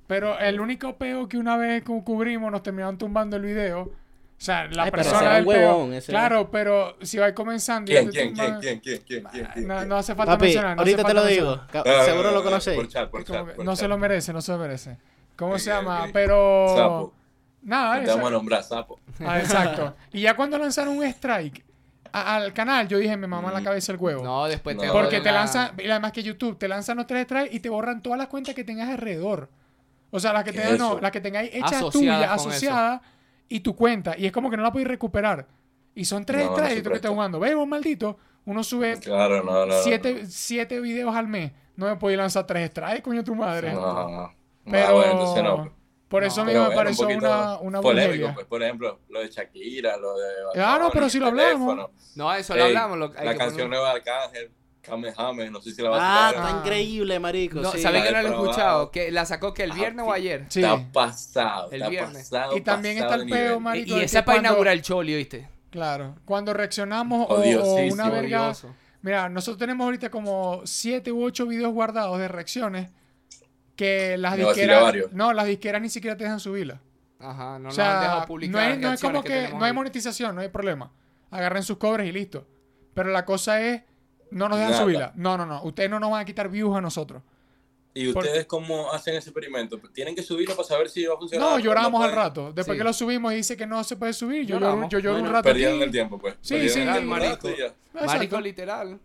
Pero 0.06 0.38
el 0.38 0.60
único 0.60 0.96
peo 0.96 1.28
que 1.28 1.38
una 1.38 1.56
vez 1.56 1.82
cu- 1.82 2.04
cubrimos 2.04 2.52
nos 2.52 2.62
terminaron 2.62 2.98
tumbando 2.98 3.36
el 3.36 3.42
video. 3.42 3.90
O 4.36 4.44
sea, 4.44 4.66
la 4.66 4.82
Ay, 4.84 4.90
persona 4.90 5.34
del 5.34 5.46
huevón, 5.46 5.94
ese 5.94 6.10
Claro, 6.12 6.50
pero 6.50 6.96
si 7.00 7.16
va 7.18 7.32
comenzando 7.32 7.90
y 7.90 7.94
¿Quién, 7.94 8.10
quién, 8.10 8.34
quién, 8.34 8.58
quién, 8.60 8.80
quién, 8.80 9.02
quién, 9.06 9.24
quién, 9.30 9.46
quién? 9.54 9.66
No, 9.68 9.84
no 9.86 9.96
hace 9.96 10.14
falta 10.14 10.32
Papi, 10.32 10.44
mencionar. 10.46 10.76
no 10.76 10.82
ahorita 10.82 11.04
te 11.04 11.14
lo 11.14 11.24
digo, 11.24 11.60
ca- 11.70 11.84
Ah, 11.86 12.04
seguro 12.04 12.30
lo 12.32 12.42
conocéis. 12.42 12.76
Por 12.76 12.88
chat, 12.88 13.08
por 13.10 13.24
chat, 13.24 13.54
por 13.54 13.64
no 13.64 13.72
chat. 13.72 13.80
se 13.80 13.88
lo 13.88 13.96
merece, 13.96 14.32
no 14.32 14.42
se 14.42 14.52
lo 14.52 14.58
merece. 14.58 14.98
¿Cómo 15.36 15.58
se 15.58 15.70
llama? 15.70 16.08
Pero. 16.12 16.74
Sapo. 16.76 17.14
Nada, 17.62 18.02
Te 18.04 18.10
vamos 18.10 18.26
a 18.28 18.30
nombrar 18.32 18.62
sapo. 18.62 19.00
Ah, 19.24 19.38
exacto. 19.38 19.94
Y 20.12 20.20
ya 20.20 20.34
cuando 20.36 20.58
lanzaron 20.58 20.98
un 20.98 21.04
strike 21.04 21.64
a- 22.12 22.36
al 22.36 22.52
canal, 22.52 22.86
yo 22.88 22.98
dije, 22.98 23.16
me 23.16 23.26
mamá 23.26 23.48
en 23.48 23.54
la 23.54 23.62
cabeza 23.62 23.92
el 23.92 23.98
huevo. 23.98 24.22
No, 24.22 24.44
después 24.46 24.76
te 24.76 24.86
No. 24.86 24.92
Porque 24.92 25.20
te 25.20 25.32
la- 25.32 25.38
lanzan, 25.40 25.72
y 25.78 25.88
además 25.88 26.12
que 26.12 26.22
YouTube, 26.22 26.58
te 26.58 26.68
lanzan 26.68 26.98
los 26.98 27.06
tres 27.06 27.24
strikes 27.24 27.56
y 27.56 27.60
te 27.60 27.70
borran 27.70 28.02
todas 28.02 28.18
las 28.18 28.28
cuentas 28.28 28.54
que 28.54 28.64
tengas 28.64 28.90
alrededor. 28.90 29.48
O 30.10 30.20
sea, 30.20 30.32
las 30.34 30.44
que, 30.44 30.52
¿Qué 30.52 30.60
tengas, 30.60 30.78
no, 30.78 31.00
las 31.00 31.10
que 31.10 31.20
tengáis 31.20 31.50
hechas 31.54 31.88
tuyas, 31.90 32.30
asociadas, 32.30 33.00
y 33.48 33.60
tu 33.60 33.74
cuenta. 33.76 34.16
Y 34.18 34.26
es 34.26 34.32
como 34.32 34.50
que 34.50 34.56
no 34.56 34.62
la 34.62 34.72
podéis 34.72 34.88
recuperar. 34.88 35.46
Y 35.94 36.04
son 36.04 36.24
tres 36.24 36.46
No, 36.46 36.56
no 36.56 36.72
y 36.72 36.82
tú 36.82 36.90
que 36.90 36.96
estás 36.96 37.10
jugando. 37.10 37.38
Veo, 37.40 37.64
maldito. 37.66 38.18
Uno 38.46 38.62
sube 38.64 38.98
Claro, 39.00 39.42
no, 39.42 39.52
no. 39.52 39.66
no, 39.66 39.82
siete, 39.82 40.26
siete 40.26 40.80
videos 40.80 41.14
al 41.14 41.28
mes. 41.28 41.52
No 41.76 41.86
me 41.86 41.96
podéis 41.96 42.18
lanzar 42.18 42.46
tres 42.46 42.70
strikes, 42.70 43.02
coño, 43.02 43.24
tu 43.24 43.34
madre. 43.34 43.72
No, 43.72 43.80
no, 43.80 44.08
no. 44.10 44.34
Pero 44.70 44.86
Ah, 44.86 44.92
bueno, 44.92 45.12
entonces 45.12 45.42
no. 45.42 45.72
por 46.08 46.24
eso 46.24 46.36
No, 46.36 46.42
a 46.42 46.44
mí 46.46 46.52
Pero 46.52 46.62
me 46.64 46.68
un 46.70 46.74
pareció 46.74 47.06
poquito 47.06 47.26
una, 47.26 47.58
una 47.58 47.80
polémico, 47.80 48.30
pues, 48.34 48.46
por 48.46 48.62
ejemplo, 48.62 49.00
lo 49.08 49.20
de 49.20 49.28
Shakira, 49.28 49.96
lo 49.96 50.16
de... 50.16 50.28
Claro, 50.54 50.90
pero 50.92 51.08
si 51.08 51.18
lo 51.18 51.26
hablamos. 51.26 51.90
No, 52.16 52.32
eso 52.34 52.54
lo 52.54 52.60
Ey, 52.62 52.68
hablamos. 52.68 52.98
lo- 52.98 53.12
hay 53.16 53.26
la 53.26 53.32
que 53.32 53.38
canción 53.38 53.68
poner- 53.68 53.70
nueva 53.70 53.90
de 53.90 53.96
Arcángel, 53.96 54.50
Kamehameha, 54.84 55.50
no 55.50 55.60
sé 55.60 55.72
si 55.72 55.82
la 55.82 55.90
va 55.90 55.98
Ah, 56.00 56.28
a 56.28 56.30
tirar. 56.32 56.44
está 56.44 56.56
Ah. 56.56 56.60
increíble, 56.60 57.18
marico. 57.18 57.60
No, 57.60 57.72
sí. 57.72 57.78
¿saben 57.80 58.02
que 58.02 58.12
no 58.12 58.22
lo 58.22 58.28
he 58.28 58.30
escuchado? 58.30 58.90
Que 58.90 59.10
la 59.10 59.24
sacó 59.26 59.52
que 59.54 59.64
el 59.64 59.72
Ah, 59.72 59.74
viernes 59.74 60.06
o 60.06 60.12
ayer. 60.12 60.46
Sí. 60.48 60.60
Está 60.62 60.92
pasado, 60.92 61.68
El 61.70 61.82
está 61.82 61.88
viernes. 61.88 62.28
pasado, 62.30 62.56
Y 62.56 62.60
también 62.60 62.98
está 62.98 63.14
el 63.14 63.28
peo, 63.28 63.60
marico. 63.60 63.96
Y, 63.96 64.00
y 64.00 64.02
esa 64.04 64.12
que 64.12 64.18
es 64.20 64.24
para 64.24 64.38
inaugurar 64.38 64.74
el 64.74 64.82
Choli, 64.82 65.14
¿viste? 65.16 65.48
Claro. 65.70 66.14
Cuando 66.24 66.52
reaccionamos 66.54 67.26
o, 67.28 67.36
una 67.92 68.08
verga. 68.10 68.42
Odioso. 68.46 68.74
Mira, 69.02 69.28
nosotros 69.28 69.58
tenemos 69.58 69.84
ahorita 69.84 70.08
como 70.10 70.62
siete 70.64 71.10
u 71.12 71.22
ocho 71.24 71.46
videos 71.46 71.72
guardados 71.72 72.18
de 72.18 72.28
reacciones 72.28 72.88
que 73.76 74.16
las 74.18 74.36
Me 74.38 74.44
disqueras. 74.44 74.94
No, 75.12 75.32
las 75.32 75.46
disqueras 75.46 75.82
ni 75.82 75.88
siquiera 75.88 76.16
te 76.16 76.24
dejan 76.24 76.40
subirlas. 76.40 76.78
Ajá, 77.18 77.58
no 77.58 77.68
o 77.68 77.72
nos 77.72 77.78
han 77.78 78.00
dejado 78.00 78.20
no 78.20 78.26
publicar 78.26 78.70
es, 78.72 78.78
no 78.78 78.92
es 78.92 79.00
como 79.00 79.22
que, 79.22 79.30
tenemos 79.30 79.58
no 79.58 79.64
hay 79.64 79.72
monetización, 79.72 80.34
no 80.34 80.42
hay 80.42 80.48
problema. 80.48 80.92
Agarren 81.30 81.62
sus 81.62 81.78
cobres 81.78 82.06
y 82.08 82.12
listo. 82.12 82.46
Pero 82.92 83.10
la 83.10 83.24
cosa 83.24 83.60
es, 83.60 83.82
no 84.30 84.48
nos 84.48 84.58
dejan 84.58 84.72
Nada. 84.72 84.82
subirla. 84.84 85.12
No, 85.14 85.36
no, 85.36 85.46
no. 85.46 85.62
Ustedes 85.64 85.88
no 85.90 86.00
nos 86.00 86.10
van 86.10 86.20
a 86.20 86.24
quitar 86.24 86.48
views 86.48 86.76
a 86.76 86.80
nosotros. 86.80 87.22
¿Y 87.96 88.08
ustedes 88.08 88.44
cómo 88.46 88.90
hacen 88.92 89.14
ese 89.14 89.30
experimento? 89.30 89.78
¿Tienen 89.92 90.16
que 90.16 90.22
subirlo 90.24 90.56
para 90.56 90.66
saber 90.66 90.88
si 90.88 91.04
va 91.06 91.14
a 91.14 91.16
funcionar? 91.16 91.48
No, 91.48 91.58
lloramos 91.60 92.04
al 92.04 92.10
rato. 92.12 92.52
Después 92.52 92.74
Sí. 92.74 92.78
que 92.78 92.84
lo 92.84 92.92
subimos 92.92 93.32
y 93.32 93.36
dice 93.36 93.56
que 93.56 93.66
no 93.66 93.84
se 93.84 93.94
puede 93.96 94.12
subir, 94.12 94.42
yo 94.46 94.56
lloro, 94.56 94.66
Lloramos. 94.66 94.88
yo 94.90 94.98
lloro 94.98 95.20
un 95.22 95.28
rato 95.30 95.44
Perdieron 95.44 95.76
aquí. 95.76 95.84
el 95.84 95.90
tiempo, 95.92 96.18
pues. 96.18 96.34
Sí, 96.40 96.54
Perdieron 96.54 96.74
sí, 96.74 96.80
el 96.80 96.92
tiempo, 96.92 97.10
marico. 98.06 98.40
literal. 98.40 98.98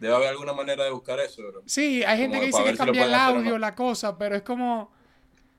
Debe 0.00 0.14
haber 0.16 0.28
alguna 0.30 0.52
manera 0.52 0.82
de 0.82 0.90
buscar 0.90 1.20
eso, 1.20 1.40
bro. 1.46 1.62
Sí, 1.66 2.02
hay 2.02 2.18
gente 2.18 2.38
Como 2.38 2.40
que 2.40 2.46
dice 2.48 2.64
que 2.64 2.70
si 2.72 2.76
cambia 2.78 3.04
el 3.04 3.14
audio, 3.14 3.58
la 3.58 3.74
cosa, 3.76 4.18
pero 4.18 4.34
es 4.34 4.42
como. 4.42 4.90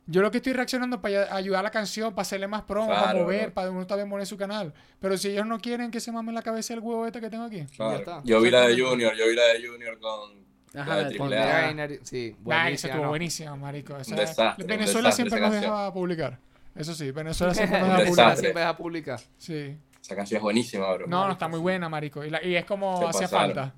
Yo 0.06 0.22
lo 0.22 0.32
que 0.32 0.38
estoy 0.38 0.52
reaccionando 0.54 1.02
para 1.02 1.34
ayudar 1.34 1.62
a 1.62 1.64
la 1.64 1.72
canción, 1.72 2.14
para 2.14 2.24
hacerle 2.24 2.48
más 2.48 2.64
promo, 2.64 2.90
para 2.90 3.14
mover, 3.14 3.46
bro. 3.46 3.54
para 3.54 3.72
uno 3.72 3.88
también 3.88 4.10
poner 4.10 4.26
su 4.28 4.36
canal. 4.38 4.74
Pero 5.00 5.18
si 5.18 5.30
ellos 5.30 5.46
no 5.46 5.60
quieren 5.60 5.92
que 5.92 6.02
se 6.02 6.12
mamen 6.12 6.36
la 6.36 6.42
cabeza 6.42 6.74
el 6.74 6.82
huevo 6.82 7.06
este 7.08 7.22
que 7.22 7.30
tengo 7.30 7.46
aquí. 7.46 7.66
Claro. 7.78 7.96
está. 7.98 8.22
Yo 8.26 8.42
vi 8.42 8.50
la 8.52 8.68
de 8.68 8.80
Junior, 8.82 9.16
yo 9.16 9.28
vi 9.28 9.36
la 9.36 9.46
de 9.46 9.66
Junior 9.66 9.98
con 10.00 10.44
Ajá, 10.76 10.96
la 10.98 11.04
de 11.10 11.18
Con. 11.18 11.32
Rainer, 11.32 12.00
sí, 12.04 12.36
Nah, 12.46 12.68
estuvo 12.70 12.96
¿no? 13.04 13.08
buenísima, 13.10 13.56
marico. 13.56 13.96
Esa- 13.96 14.16
desastre, 14.16 14.64
un 14.66 14.68
Venezuela 14.70 15.08
desastre 15.10 15.30
siempre 15.30 15.40
nos 15.40 15.62
deja 15.62 15.94
publicar. 15.94 16.40
Eso 16.76 16.94
sí, 16.96 17.12
Venezuela 17.12 17.54
siempre 17.54 17.80
nos 17.80 17.88
deja 17.90 18.04
publicar. 18.06 18.38
siempre 18.38 18.60
deja 18.62 18.78
publicar. 18.78 19.20
Sí. 19.38 19.78
Esa 20.02 20.16
canción 20.18 20.38
es 20.40 20.42
buenísima, 20.44 20.92
bro. 20.96 21.08
No, 21.08 21.28
no, 21.28 21.32
está 21.32 21.48
muy 21.48 21.60
buena, 21.60 21.88
marico. 21.88 22.26
Y, 22.26 22.30
la- 22.30 22.44
y 22.44 22.56
es 22.58 22.66
como 22.66 23.00
Se 23.00 23.06
hacía 23.06 23.22
pasaron. 23.22 23.54
falta. 23.56 23.74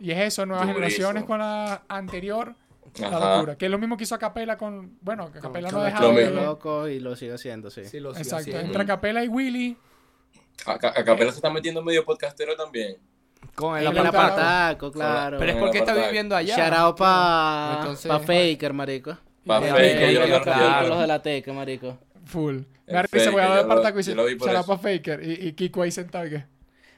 Y 0.00 0.10
es 0.12 0.18
eso, 0.18 0.44
nuevas 0.46 0.66
Durísimo. 0.66 0.84
generaciones 0.86 1.24
con 1.24 1.38
la 1.40 1.82
anterior. 1.88 2.54
La 2.98 3.34
locura. 3.36 3.56
Que 3.56 3.64
es 3.66 3.70
lo 3.70 3.78
mismo 3.78 3.96
que 3.96 4.04
hizo 4.04 4.14
Acapela 4.14 4.56
con. 4.56 4.98
Bueno, 5.00 5.24
Acapela 5.24 5.70
no 5.70 6.00
Lo 6.00 6.12
mismo. 6.12 6.40
locos 6.42 6.90
y 6.90 7.00
lo 7.00 7.16
sigue 7.16 7.34
haciendo, 7.34 7.70
sí. 7.70 7.84
Sí, 7.84 8.00
lo 8.00 8.10
sigo 8.10 8.22
Exacto. 8.22 8.42
haciendo. 8.42 8.60
Entre 8.66 8.82
Acapela 8.82 9.24
y 9.24 9.28
Willy. 9.28 9.76
Acá, 10.66 10.88
Acapela 10.96 11.30
se 11.32 11.36
está 11.38 11.50
metiendo 11.50 11.82
medio 11.82 12.04
podcastero 12.04 12.54
también. 12.56 12.96
Con 13.54 13.76
El 13.76 13.86
el 13.86 13.92
claro. 14.92 15.38
Pero 15.38 15.52
es 15.52 15.56
porque 15.56 15.78
está 15.78 15.94
viviendo 15.94 16.34
allá. 16.34 16.56
Shout 16.56 16.72
out 16.78 16.96
pa, 16.96 17.76
Entonces- 17.80 18.08
pa 18.08 18.18
Faker, 18.20 18.72
marico. 18.72 19.18
Pa' 19.46 19.60
Ya, 19.60 19.68
Faker, 19.74 20.10
yo 20.28 20.42
claro. 20.42 20.88
los 20.88 20.98
de 21.00 21.06
la 21.06 21.20
teca, 21.22 21.52
marico. 21.52 21.98
Full. 22.24 22.60
Me 22.86 22.92
da 22.94 23.02
risa, 23.02 23.30
voy 23.30 23.40
a 23.40 23.44
hablar 23.44 23.56
de 23.58 23.62
yo 23.62 23.68
lo- 23.68 23.74
Partaco 23.74 23.98
y 24.00 24.02
se 24.02 24.12
eso. 24.12 24.66
para 24.66 24.78
Faker. 24.78 25.22
Y, 25.22 25.48
y 25.48 25.52
Kiko 25.52 25.82
ahí 25.82 25.90
sentado. 25.90 26.26
y 26.26 26.30
que- 26.30 26.44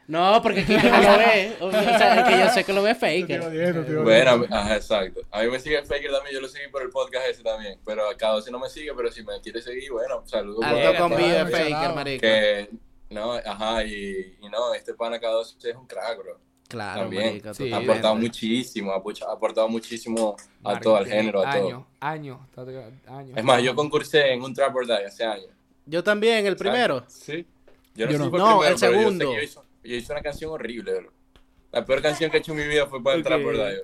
No, 0.08 0.40
porque 0.40 0.64
Kiko 0.64 0.82
no 0.88 1.00
lo 1.02 1.18
ve. 1.18 1.56
O 1.60 1.70
sea, 1.70 2.20
es 2.20 2.28
que 2.28 2.38
yo 2.38 2.48
sé 2.50 2.64
que 2.64 2.72
lo 2.72 2.82
ve 2.82 2.92
estoy 2.92 3.22
Faker. 3.22 4.02
Bueno, 4.02 4.44
ajá, 4.50 4.76
exacto. 4.76 5.20
A 5.30 5.42
mí 5.42 5.50
me 5.50 5.58
sigue 5.58 5.82
Faker 5.82 6.12
también, 6.12 6.34
yo 6.34 6.40
lo 6.40 6.48
seguí 6.48 6.68
por 6.68 6.82
el 6.82 6.90
podcast 6.90 7.26
ese 7.28 7.42
también. 7.42 7.78
Pero 7.84 8.08
a 8.08 8.16
cada 8.16 8.40
no 8.50 8.58
me 8.58 8.68
sigue, 8.68 8.92
pero 8.96 9.10
si 9.10 9.22
me 9.24 9.40
quiere 9.40 9.60
seguir, 9.60 9.90
bueno, 9.90 10.22
saludos. 10.26 10.64
Alto 10.64 10.98
con 10.98 11.16
vida 11.16 11.44
de. 11.44 11.50
Faker, 11.50 11.94
marico. 11.94 12.20
Que, 12.20 12.70
no, 13.10 13.32
ajá, 13.34 13.84
y, 13.84 14.36
y 14.40 14.48
no, 14.48 14.74
este 14.74 14.94
pana 14.94 15.18
cada 15.18 15.34
dos 15.34 15.56
es 15.62 15.74
un 15.76 15.86
crack, 15.86 16.18
bro. 16.18 16.38
Claro, 16.68 17.02
También. 17.02 17.24
marico. 17.26 17.54
Sí, 17.54 17.72
ha 17.72 17.76
aportado 17.78 18.14
muchísimo, 18.16 18.92
ha 18.92 18.96
aportado 19.32 19.68
muchísimo 19.68 20.36
a 20.64 20.80
todo, 20.80 20.96
al 20.96 21.06
género, 21.06 21.46
a 21.46 21.52
todo. 21.56 21.66
Años, 21.68 21.82
años. 22.00 22.38
años. 23.06 23.36
Es 23.36 23.44
más, 23.44 23.62
yo 23.62 23.74
concursé 23.74 24.32
en 24.32 24.42
un 24.42 24.52
Trap 24.54 24.74
or 24.74 24.86
Die 24.86 24.92
hace 25.06 25.24
años. 25.24 25.48
Yo 25.84 26.02
también, 26.02 26.44
el 26.46 26.56
primero. 26.56 27.04
Sí. 27.08 27.46
Yo 27.94 28.06
no, 28.06 28.12
Yo 28.12 28.18
no. 28.18 28.30
por 28.30 28.40
No, 28.40 28.46
primero, 28.58 28.64
el 28.64 28.74
pero 28.74 28.74
yo 28.74 28.78
sé 28.78 28.98
segundo. 28.98 29.30
que 29.30 29.46
Yo 29.46 29.62
yo 29.86 29.96
hice 29.96 30.12
una 30.12 30.22
canción 30.22 30.50
horrible, 30.50 31.00
bro. 31.00 31.12
La 31.72 31.84
peor 31.84 32.00
canción 32.00 32.30
que 32.30 32.38
he 32.38 32.40
hecho 32.40 32.52
en 32.52 32.58
mi 32.58 32.66
vida 32.66 32.86
fue 32.86 33.02
para 33.02 33.16
el 33.16 33.22
Ok. 33.22 33.26
Trap 33.26 33.44
or 33.44 33.54
Die, 33.56 33.80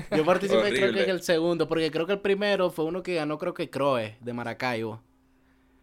bro. 0.00 0.16
Yo 0.16 0.24
participé 0.24 0.70
creo 0.72 0.92
que 0.94 1.02
en 1.04 1.10
el 1.10 1.22
segundo, 1.22 1.68
porque 1.68 1.90
creo 1.90 2.06
que 2.06 2.12
el 2.14 2.20
primero 2.20 2.70
fue 2.70 2.84
uno 2.86 3.02
que 3.02 3.14
ganó, 3.16 3.38
creo 3.38 3.52
que 3.54 3.68
Croe, 3.68 4.16
de 4.20 4.32
Maracaibo. 4.32 5.02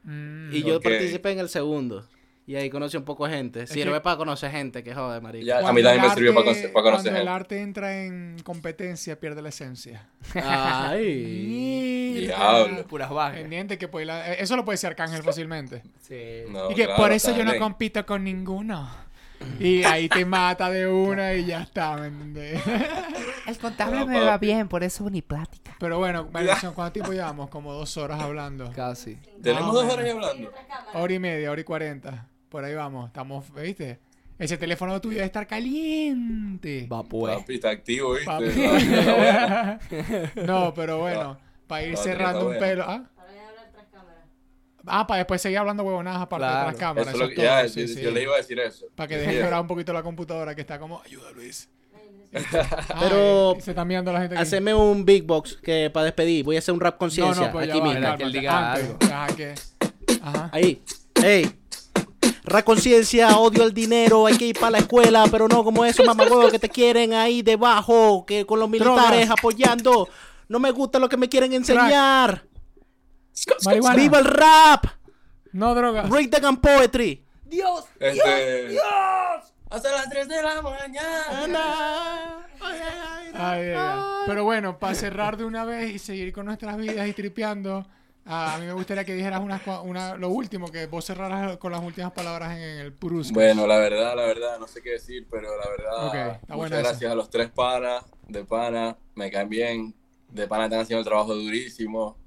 Mm. 0.04 0.54
Y 0.54 0.64
yo 0.64 0.80
participé 0.82 1.32
en 1.32 1.40
el 1.40 1.50
segundo. 1.50 2.08
Y 2.48 2.56
ahí 2.56 2.72
conocí 2.72 2.98
un 2.98 3.04
poco 3.06 3.28
de 3.28 3.34
gente. 3.36 3.68
Sirve 3.68 3.94
que- 3.94 4.02
para 4.02 4.18
conocer 4.18 4.50
gente, 4.52 4.84
que 4.84 4.96
jode, 4.96 5.22
marico. 5.22 5.46
Ya, 5.46 5.60
a 5.60 5.62
Cuando 5.62 5.74
mí 5.80 5.84
también 5.84 6.04
el 6.04 6.10
me 6.10 6.16
sirvió 6.16 6.34
para, 6.34 6.50
arte- 6.50 6.60
conocer- 6.62 6.74
para 6.74 6.84
conocer 6.84 7.12
Cuando 7.12 7.22
el 7.22 7.28
arte 7.28 7.62
entra 7.62 8.04
en 8.04 8.38
competencia, 8.44 9.20
pierde 9.20 9.42
la 9.44 9.50
esencia. 9.50 10.10
Ay. 10.34 12.14
Diablo. 12.26 12.88
Puras 12.88 13.10
bajas. 13.10 13.40
Pendiente 13.40 13.78
que 13.78 13.88
puede 13.88 14.06
la- 14.08 14.34
Eso 14.34 14.56
lo 14.56 14.66
puede 14.66 14.76
decir 14.76 14.88
Arcángel 14.88 15.24
fácilmente. 15.24 15.84
Sí. 16.02 16.44
No, 16.50 16.72
y 16.72 16.76
que 16.76 16.86
claro, 16.86 17.02
por 17.02 17.12
eso 17.12 17.36
yo 17.36 17.46
no 17.46 17.56
compito 17.58 18.06
con 18.06 18.24
ninguno. 18.24 18.90
Y 19.60 19.84
ahí 19.84 20.10
te 20.10 20.26
mata 20.26 20.70
de 20.70 20.88
una 20.88 21.34
y 21.34 21.46
ya 21.46 21.62
está, 21.62 21.98
¿me 21.98 22.08
entendés? 22.08 22.62
El 23.48 23.58
contable 23.58 24.06
me 24.06 24.20
va 24.20 24.38
bien, 24.38 24.68
por 24.68 24.84
eso 24.84 25.10
ni 25.10 25.22
plática. 25.22 25.76
Pero 25.80 26.00
bueno, 26.00 26.30
¿cuánto 26.32 26.92
tiempo 26.92 27.12
llevamos? 27.12 27.50
Como 27.50 27.74
dos 27.74 27.98
horas 27.98 28.22
hablando. 28.22 28.72
Casi. 28.76 29.18
Tenemos 29.42 29.74
dos 29.74 29.92
horas 29.92 30.10
hablando. 30.10 30.52
Hora 30.94 31.14
y 31.14 31.20
media, 31.20 31.52
hora 31.52 31.62
y 31.62 31.64
cuarenta. 31.64 32.28
Por 32.50 32.64
ahí 32.64 32.76
vamos. 32.76 33.08
Estamos, 33.08 33.46
¿viste? 33.54 34.00
Ese 34.42 34.58
teléfono 34.58 35.00
tuyo 35.00 35.18
debe 35.18 35.28
estar 35.28 35.46
caliente. 35.46 36.88
Va 36.92 37.04
pues. 37.04 37.38
Papi, 37.38 37.54
está 37.54 37.70
activo, 37.70 38.14
¿viste? 38.14 38.26
Papi. 38.26 38.46
no, 40.48 40.74
pero 40.74 40.98
bueno, 40.98 41.38
para 41.68 41.84
ir 41.84 41.96
cerrando 41.96 42.50
un 42.50 42.58
pelo. 42.58 42.84
¿ah? 42.84 43.08
Ahora 43.18 43.32
voy 43.32 43.40
a 43.40 43.50
hablar 43.50 43.72
tras 43.72 43.86
cámaras. 43.86 44.26
Ah, 44.86 45.06
para 45.08 45.20
después 45.20 45.42
seguir 45.42 45.58
hablando 45.60 45.84
huevonadas 45.84 46.22
aparte 46.22 46.46
de 46.46 46.52
otras 46.52 46.76
cámaras. 46.76 47.08
Eso 47.08 47.16
es 47.16 47.20
lo 47.20 47.26
eso 47.26 47.36
que, 47.36 47.42
es 47.42 47.48
todo, 47.48 47.62
ya, 47.64 47.70
sí, 47.70 47.82
yo, 47.82 47.88
sí. 47.94 48.02
yo 48.02 48.12
le 48.12 48.24
iba 48.24 48.34
a 48.34 48.38
decir 48.38 48.60
eso. 48.60 48.86
Para 48.96 49.08
que 49.08 49.18
deje 49.18 49.36
llorar 49.42 49.62
un 49.62 49.68
poquito 49.68 49.94
la 49.94 50.04
computadora 50.04 50.56
que 50.56 50.62
está 50.62 50.80
como, 50.80 51.02
ayuda 51.06 51.32
Luis. 51.32 51.70
Pero- 52.32 53.54
Ay, 53.56 53.62
se 53.62 53.72
está 53.72 53.84
mirando 53.86 54.12
la 54.14 54.20
gente 54.22 54.36
aquí. 54.36 54.42
Haceme 54.42 54.74
un 54.74 55.04
big 55.06 55.24
box 55.24 55.58
que 55.62 55.90
para 55.90 56.06
despedir. 56.06 56.46
Voy 56.46 56.56
a 56.56 56.60
hacer 56.60 56.74
un 56.74 56.80
rap 56.80 56.98
conciencia 56.98 57.36
no, 57.42 57.48
no, 57.48 57.52
pues 57.52 57.70
aquí 57.70 57.80
va, 57.80 57.86
mismo. 57.86 58.00
Espera, 58.00 58.18
que 58.18 58.24
él 58.24 58.32
diga 58.32 58.74
Antes, 58.74 59.10
ajá, 59.12 59.28
que- 59.36 59.54
Ajá. 60.22 60.50
Ahí. 60.54 60.82
Ey. 61.24 61.52
Rap 62.44 62.64
conciencia, 62.66 63.38
odio 63.38 63.64
el 63.64 63.74
dinero, 63.74 64.26
hay 64.28 64.38
que 64.38 64.46
ir 64.46 64.60
para 64.60 64.72
la 64.72 64.78
escuela, 64.80 65.26
pero 65.30 65.48
no 65.48 65.64
como 65.64 65.86
esos 65.86 66.06
mamagüevos 66.06 66.52
que 66.52 66.60
te 66.60 66.70
quieren 66.70 67.14
ahí 67.14 67.42
debajo, 67.42 68.26
que 68.26 68.46
con 68.46 68.60
los 68.60 68.70
militares 68.70 69.28
Drogas. 69.28 69.30
apoyando. 69.30 70.10
No 70.50 70.60
me 70.60 70.72
gusta 70.72 71.00
lo 71.00 71.08
que 71.08 71.18
me 71.18 71.30
quieren 71.30 71.54
enseñar. 71.54 72.46
Marihuana. 73.66 73.96
¡Viva 73.96 74.20
el 74.20 74.26
rap! 74.26 74.86
No 75.54 75.76
drogas. 75.76 76.10
Break 76.10 76.30
the 76.32 76.40
gun 76.42 76.58
poetry. 76.58 77.26
Dios. 77.46 77.86
Este... 78.00 78.78
Hasta 79.70 79.92
las 79.92 80.10
3 80.10 80.28
de 80.28 80.42
la 80.44 80.62
mañana. 80.62 82.46
Ay, 82.60 82.80
ay, 83.34 83.70
ay. 83.76 84.00
Pero 84.28 84.44
bueno, 84.44 84.78
para 84.78 84.94
cerrar 84.96 85.38
de 85.38 85.46
una 85.46 85.64
vez 85.66 85.92
y 85.96 86.00
seguir 86.00 86.34
con 86.34 86.46
nuestras 86.46 86.78
vidas 86.78 87.08
y 87.08 87.14
tripeando, 87.14 87.86
a 88.26 88.58
mí 88.60 88.66
me 88.66 88.74
gustaría 88.74 89.04
que 89.06 89.14
dijeras 89.14 89.42
cua- 89.42 89.82
una, 89.84 90.16
lo 90.16 90.30
último, 90.30 90.70
que 90.70 90.86
vos 90.88 91.06
cerraras 91.06 91.58
con 91.58 91.72
las 91.72 91.82
últimas 91.82 92.12
palabras 92.12 92.52
en 92.56 92.62
el 92.80 92.94
Purusco. 92.94 93.34
Bueno, 93.34 93.66
la 93.66 93.78
verdad, 93.78 94.16
la 94.16 94.26
verdad, 94.26 94.60
no 94.60 94.68
sé 94.68 94.82
qué 94.82 94.92
decir, 94.92 95.26
pero 95.32 95.50
la 95.58 95.70
verdad, 95.70 96.08
Ok, 96.08 96.14
está 96.42 96.56
buena 96.56 96.56
muchas 96.56 96.72
esa. 96.80 96.90
gracias 96.90 97.12
a 97.12 97.16
los 97.16 97.30
tres 97.30 97.50
panas, 97.50 98.04
de 98.28 98.44
pana, 98.46 98.98
me 99.16 99.32
caen 99.32 99.50
bien, 99.50 99.96
de 100.30 100.48
pana 100.48 100.66
están 100.66 100.82
haciendo 100.82 101.00
el 101.00 101.06
trabajo 101.06 101.34
durísimo. 101.34 102.18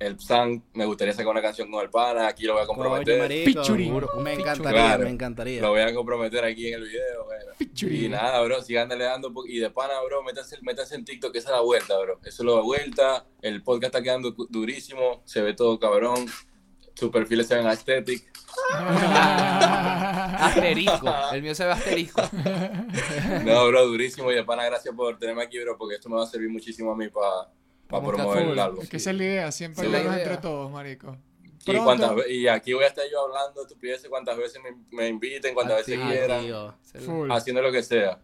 El 0.00 0.18
Psan, 0.18 0.64
me 0.72 0.86
gustaría 0.86 1.12
sacar 1.12 1.30
una 1.30 1.42
canción 1.42 1.70
con 1.70 1.82
el 1.84 1.90
pana, 1.90 2.26
aquí 2.26 2.44
lo 2.44 2.54
voy 2.54 2.62
a 2.62 2.66
Coño, 2.66 2.78
comprometer. 2.78 3.20
marico. 3.20 4.16
Me 4.22 4.32
encantaría, 4.32 4.80
Claro. 4.82 5.04
me 5.04 5.10
encantaría. 5.10 5.60
Lo 5.60 5.68
voy 5.68 5.80
a 5.82 5.94
comprometer 5.94 6.42
aquí 6.42 6.68
en 6.68 6.74
el 6.74 6.84
video, 6.88 7.24
bueno. 7.26 7.52
Y 7.94 8.08
nada, 8.08 8.40
bro, 8.40 8.62
sigan 8.62 8.88
dando 8.88 9.30
Y 9.46 9.58
de 9.58 9.68
pana, 9.70 10.00
bro, 10.06 10.22
métanse, 10.22 10.56
métanse 10.62 10.94
en 10.94 11.04
TikTok, 11.04 11.32
que 11.32 11.38
esa 11.40 11.50
es 11.50 11.54
la 11.56 11.60
vuelta, 11.60 11.98
bro. 11.98 12.18
Eso 12.24 12.42
es 12.42 12.48
la 12.48 12.62
vuelta. 12.62 13.26
El 13.42 13.62
podcast 13.62 13.94
está 13.94 14.02
quedando 14.02 14.30
du- 14.30 14.46
durísimo. 14.48 15.20
Se 15.26 15.42
ve 15.42 15.52
todo 15.52 15.78
cabrón. 15.78 16.24
Sus 16.94 17.10
perfiles 17.10 17.46
se 17.46 17.56
ven 17.56 17.66
aesthetic. 17.66 18.30
Asterisco. 20.40 21.14
El 21.32 21.42
mío 21.42 21.54
se 21.54 21.64
ve 21.66 21.72
asterisco. 21.72 22.22
No, 23.44 23.66
bro, 23.68 23.86
durísimo. 23.86 24.30
Y 24.32 24.34
de 24.34 24.44
pana, 24.44 24.64
gracias 24.64 24.94
por 24.94 25.18
tenerme 25.18 25.42
aquí, 25.42 25.58
bro, 25.60 25.76
porque 25.76 25.96
esto 25.96 26.08
me 26.08 26.16
va 26.16 26.24
a 26.24 26.26
servir 26.26 26.48
muchísimo 26.50 26.92
a 26.92 26.96
mí 26.96 27.08
para 27.08 27.48
Vamos 27.90 28.12
a 28.12 28.16
promover 28.16 28.42
el 28.48 28.58
álbum. 28.58 28.82
Es 28.82 28.88
que 28.88 28.96
esa 28.98 29.10
es 29.10 29.16
la 29.16 29.24
idea, 29.24 29.52
siempre 29.52 29.86
hablarnos 29.86 30.12
idea. 30.14 30.22
entre 30.24 30.36
todos, 30.38 30.70
marico. 30.70 31.16
Y, 31.66 31.72
ve- 31.72 32.32
y 32.32 32.48
aquí 32.48 32.72
voy 32.72 32.84
a 32.84 32.86
estar 32.86 33.04
yo 33.12 33.20
hablando 33.26 33.62
estupideces 33.62 34.08
cuantas 34.08 34.36
veces 34.38 34.60
me, 34.62 34.74
me 34.96 35.08
inviten, 35.08 35.52
cuantas 35.54 35.76
veces 35.78 35.98
Activo. 35.98 36.10
quieran, 36.10 36.40
Tío. 36.42 36.74
Full, 37.04 37.30
haciendo 37.30 37.60
lo 37.62 37.70
que 37.70 37.82
sea. 37.82 38.18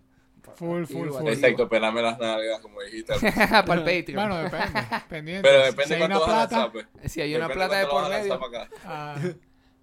full, 0.55 0.85
full, 0.85 1.09
full. 1.11 1.29
Excepto 1.29 1.69
pelarme 1.69 2.01
las 2.03 2.19
nalgas, 2.19 2.61
como 2.61 2.81
dijiste. 2.81 3.13
Para 3.51 3.75
el 3.75 3.81
Patreon. 3.85 4.15
Bueno, 4.15 4.39
depende. 4.39 4.81
Pendiente. 5.09 5.49
Pero 5.49 5.65
Si 5.65 5.71
depende 5.71 5.95
hay 5.95 6.01
cuánto 6.01 6.17
una 6.25 6.27
vas 6.27 6.45
a 6.45 6.49
plata. 6.49 6.57
lanzar, 6.57 6.73
pues. 6.73 7.13
si 7.13 7.21
hay 7.21 7.35
una 7.35 7.49
Depende 7.49 7.67
plata 7.67 7.81
de 7.81 7.87
por 7.87 8.09
medio. 8.09 8.41
para. 8.41 8.69
Ah, 8.85 9.17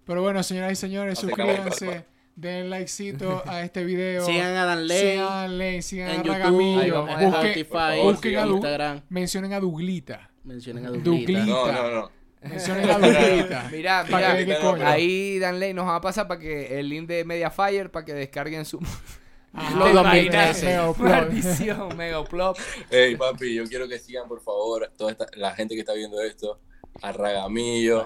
pero 0.04 0.20
bueno, 0.22 0.42
señoras 0.42 0.72
y 0.72 0.76
señores, 0.76 1.18
suscríbanse, 1.18 2.04
den 2.36 2.70
likecito 2.70 3.42
a 3.46 3.62
este 3.62 3.84
video. 3.84 4.24
Sigan 4.24 4.56
a 4.56 4.64
Dan 4.64 4.86
Ley 4.86 5.12
Sigan 5.12 5.26
a 5.26 5.34
Dan 5.42 5.58
Ley, 5.58 5.82
sigan 5.82 6.08
en 6.10 6.14
a 6.14 6.16
YouTube, 6.18 6.32
Ragamillo. 6.32 7.06
Busquen- 7.06 8.38
a 8.38 8.46
Instagram. 8.46 9.02
mencionen 9.08 9.52
a 9.52 9.60
Duglita. 9.60 10.30
Mencionen 10.44 10.86
a 10.86 10.90
Duglita. 10.90 11.10
Duglita. 11.40 11.44
No, 11.46 11.72
no, 11.72 11.90
no. 11.90 12.10
Mencionen 12.42 12.90
a 12.90 12.98
Duglita. 12.98 13.68
Mira, 13.72 14.04
Pa' 14.10 14.16
mira. 14.18 14.32
que- 14.36 14.38
Duglita 14.40 14.58
qué 14.58 14.64
no, 14.64 14.70
coño. 14.70 14.78
pero- 14.78 14.90
Ahí 14.90 15.38
Danley 15.38 15.72
nos 15.74 15.86
va 15.86 15.96
a 15.96 16.00
pasar 16.00 16.28
para 16.28 16.40
que 16.40 16.78
el 16.78 16.88
link 16.88 17.08
de 17.08 17.24
Mediafire 17.24 17.88
para 17.88 18.04
que 18.04 18.12
descarguen 18.14 18.64
su. 18.64 18.78
Ajá, 19.52 19.76
Los 19.78 19.88
¿Te 19.88 19.94
2013. 19.94 20.30
imaginas? 20.32 20.62
Mega 20.64 20.90
upload. 20.90 21.10
Maldición, 21.10 21.96
mega 21.96 22.20
upload. 22.20 22.56
Hey, 22.90 23.16
papi, 23.16 23.54
yo 23.54 23.64
quiero 23.64 23.88
que 23.88 23.98
sigan, 23.98 24.26
por 24.28 24.42
favor, 24.42 24.90
toda 24.96 25.12
esta, 25.12 25.26
la 25.36 25.52
gente 25.54 25.74
que 25.74 25.80
está 25.80 25.94
viendo 25.94 26.20
esto, 26.20 26.60
a 27.00 27.12
Ragamillo, 27.12 28.04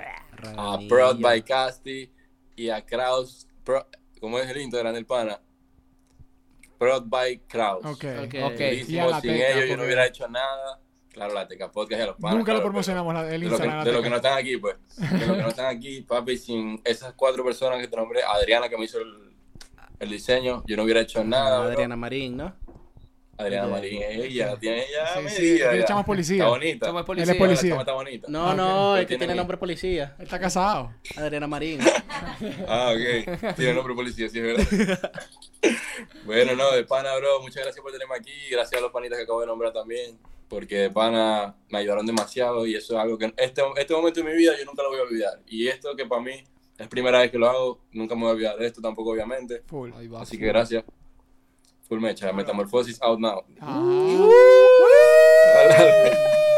a. 0.57 0.79
Prod 0.89 1.19
by 1.21 1.43
Casti 1.43 2.13
y 2.55 2.69
a 2.71 2.85
Kraus. 2.85 3.47
Pro- 3.65 3.87
¿Cómo 4.21 4.39
es 4.39 4.49
el 4.51 4.59
Instagram 4.61 4.95
del 4.95 5.07
pana? 5.07 5.41
Prod 6.79 7.05
by 7.07 7.41
Kraus. 7.49 7.85
Ok. 7.85 8.05
Ok. 8.25 8.35
Ok. 8.45 8.61
Y 8.61 8.99
a 8.99 9.07
la 9.07 9.21
Durísimo, 9.21 9.21
sin 9.21 9.31
Teca, 9.33 9.49
ellos 9.51 9.69
yo 9.69 9.77
no 9.77 9.85
hubiera 9.85 10.07
hecho 10.07 10.29
nada. 10.29 10.81
Claro, 11.13 11.35
la 11.35 11.49
Teca 11.49 11.71
Podcast 11.73 11.99
y 11.99 12.03
a 12.03 12.07
los 12.07 12.17
panas. 12.17 12.37
Nunca 12.39 12.53
lo 12.53 12.63
promocionamos 12.63 13.13
la- 13.15 13.23
el 13.23 13.27
pero 13.27 13.39
De 13.41 13.49
lo, 13.49 13.55
Instagram. 13.57 13.83
que, 13.85 13.91
de 13.91 13.97
lo 13.97 14.03
que 14.03 14.11
no 14.11 14.17
están 14.17 14.39
aquí, 14.39 14.57
pues. 14.59 14.77
De 14.97 15.27
lo 15.27 15.35
que 15.35 15.43
no 15.43 15.49
están 15.49 15.67
aquí, 15.77 16.01
papi, 16.03 16.37
sin 16.39 16.81
esas 16.85 17.15
cuatro 17.15 17.45
personas 17.45 17.81
que 17.81 17.89
te 17.89 17.97
nombré, 17.97 18.23
Adriana 18.23 18.69
que 18.69 18.77
me 18.79 18.85
hizo 18.85 18.99
el, 19.01 19.35
el 19.99 20.11
diseño, 20.11 20.63
yo 20.67 20.77
no 20.77 20.85
hubiera 20.85 21.01
hecho 21.01 21.25
nada. 21.25 21.61
bro. 21.61 21.69
Adriana 21.71 21.97
Marín, 21.97 22.37
¿no? 22.37 22.55
Adriana. 23.39 23.69
Marín, 23.69 24.03
ella 24.03 24.57
tiene 24.59 24.85
ya 24.93 25.15
Sí, 25.15 25.29
sí, 25.29 25.43
medida. 25.43 25.75
echamos 25.77 26.05
policía. 26.05 26.37
Está 26.39 26.49
bonita. 26.49 27.05
Policía. 27.05 27.33
es 27.33 27.39
policía. 27.39 27.69
La 27.71 27.71
chama 27.71 27.83
está 27.83 27.93
bonita. 27.93 28.27
No, 28.29 28.49
Ah, 28.51 28.55
no, 28.55 28.97
es 28.97 29.03
que 29.03 29.07
Tiene 29.07 29.19
tiene 29.21 29.35
nombre 29.37 29.57
policía. 29.57 30.15
Él 30.19 30.25
está 30.25 30.39
casado. 30.41 30.93
Adriana 31.17 31.47
Marín. 31.47 31.81
Ah, 32.69 32.93
ok. 32.95 33.55
Tiene 33.57 33.75
nombre 33.75 33.95
policía, 33.95 34.29
sí, 34.29 34.39
es 34.39 34.45
verdad. 34.45 35.13
bueno, 36.25 36.55
no, 36.55 36.73
de 36.73 36.85
pana, 36.85 37.15
bro, 37.17 37.41
muchas 37.41 37.63
gracias 37.63 37.83
por 37.83 37.93
tenerme 37.93 38.15
aquí. 38.17 38.33
Gracias 38.51 38.79
a 38.79 38.83
los 38.83 38.93
panitas 38.93 39.19
que 39.19 39.25
acabo 39.25 39.41
de 39.41 39.47
nombrar 39.47 39.73
también. 39.73 40.19
Porque 40.49 40.77
de 40.79 40.91
pana 40.91 41.55
me 41.69 41.79
ayudaron 41.79 42.07
demasiado 42.07 42.67
y 42.67 42.75
eso 42.75 42.95
es 42.97 43.01
algo 43.01 43.19
que 43.19 43.33
este, 43.37 43.63
este 43.77 43.95
momento 43.95 44.23
de 44.23 44.31
mi 44.31 44.37
vida 44.37 44.53
yo 44.59 44.65
nunca 44.65 44.83
lo 44.83 44.91
voy 44.91 44.99
a 44.99 45.03
olvidar. 45.03 45.41
Y 45.47 45.69
esto 45.69 45.95
que 45.95 46.07
para 46.07 46.23
mí 46.23 46.43
es 46.79 46.89
primera 46.89 47.19
vez 47.21 47.31
que 47.31 47.39
lo 47.39 47.49
hago, 47.49 47.81
nunca 47.93 48.15
me 48.15 48.23
voy 48.23 48.31
a 48.31 48.35
olvidar 48.35 48.57
de 48.57 48.67
esto 48.67 48.81
tampoco, 48.81 49.11
obviamente. 49.11 49.63
Full. 49.67 49.91
Ahí 49.95 50.09
va. 50.09 50.23
Así 50.23 50.39
que 50.39 50.47
gracias. 50.47 50.85
Full 51.89 51.99
mecha, 52.01 52.33
metamorfosis 52.35 52.99
out 53.03 53.19
now. 53.21 53.43
Ah. 53.63 54.15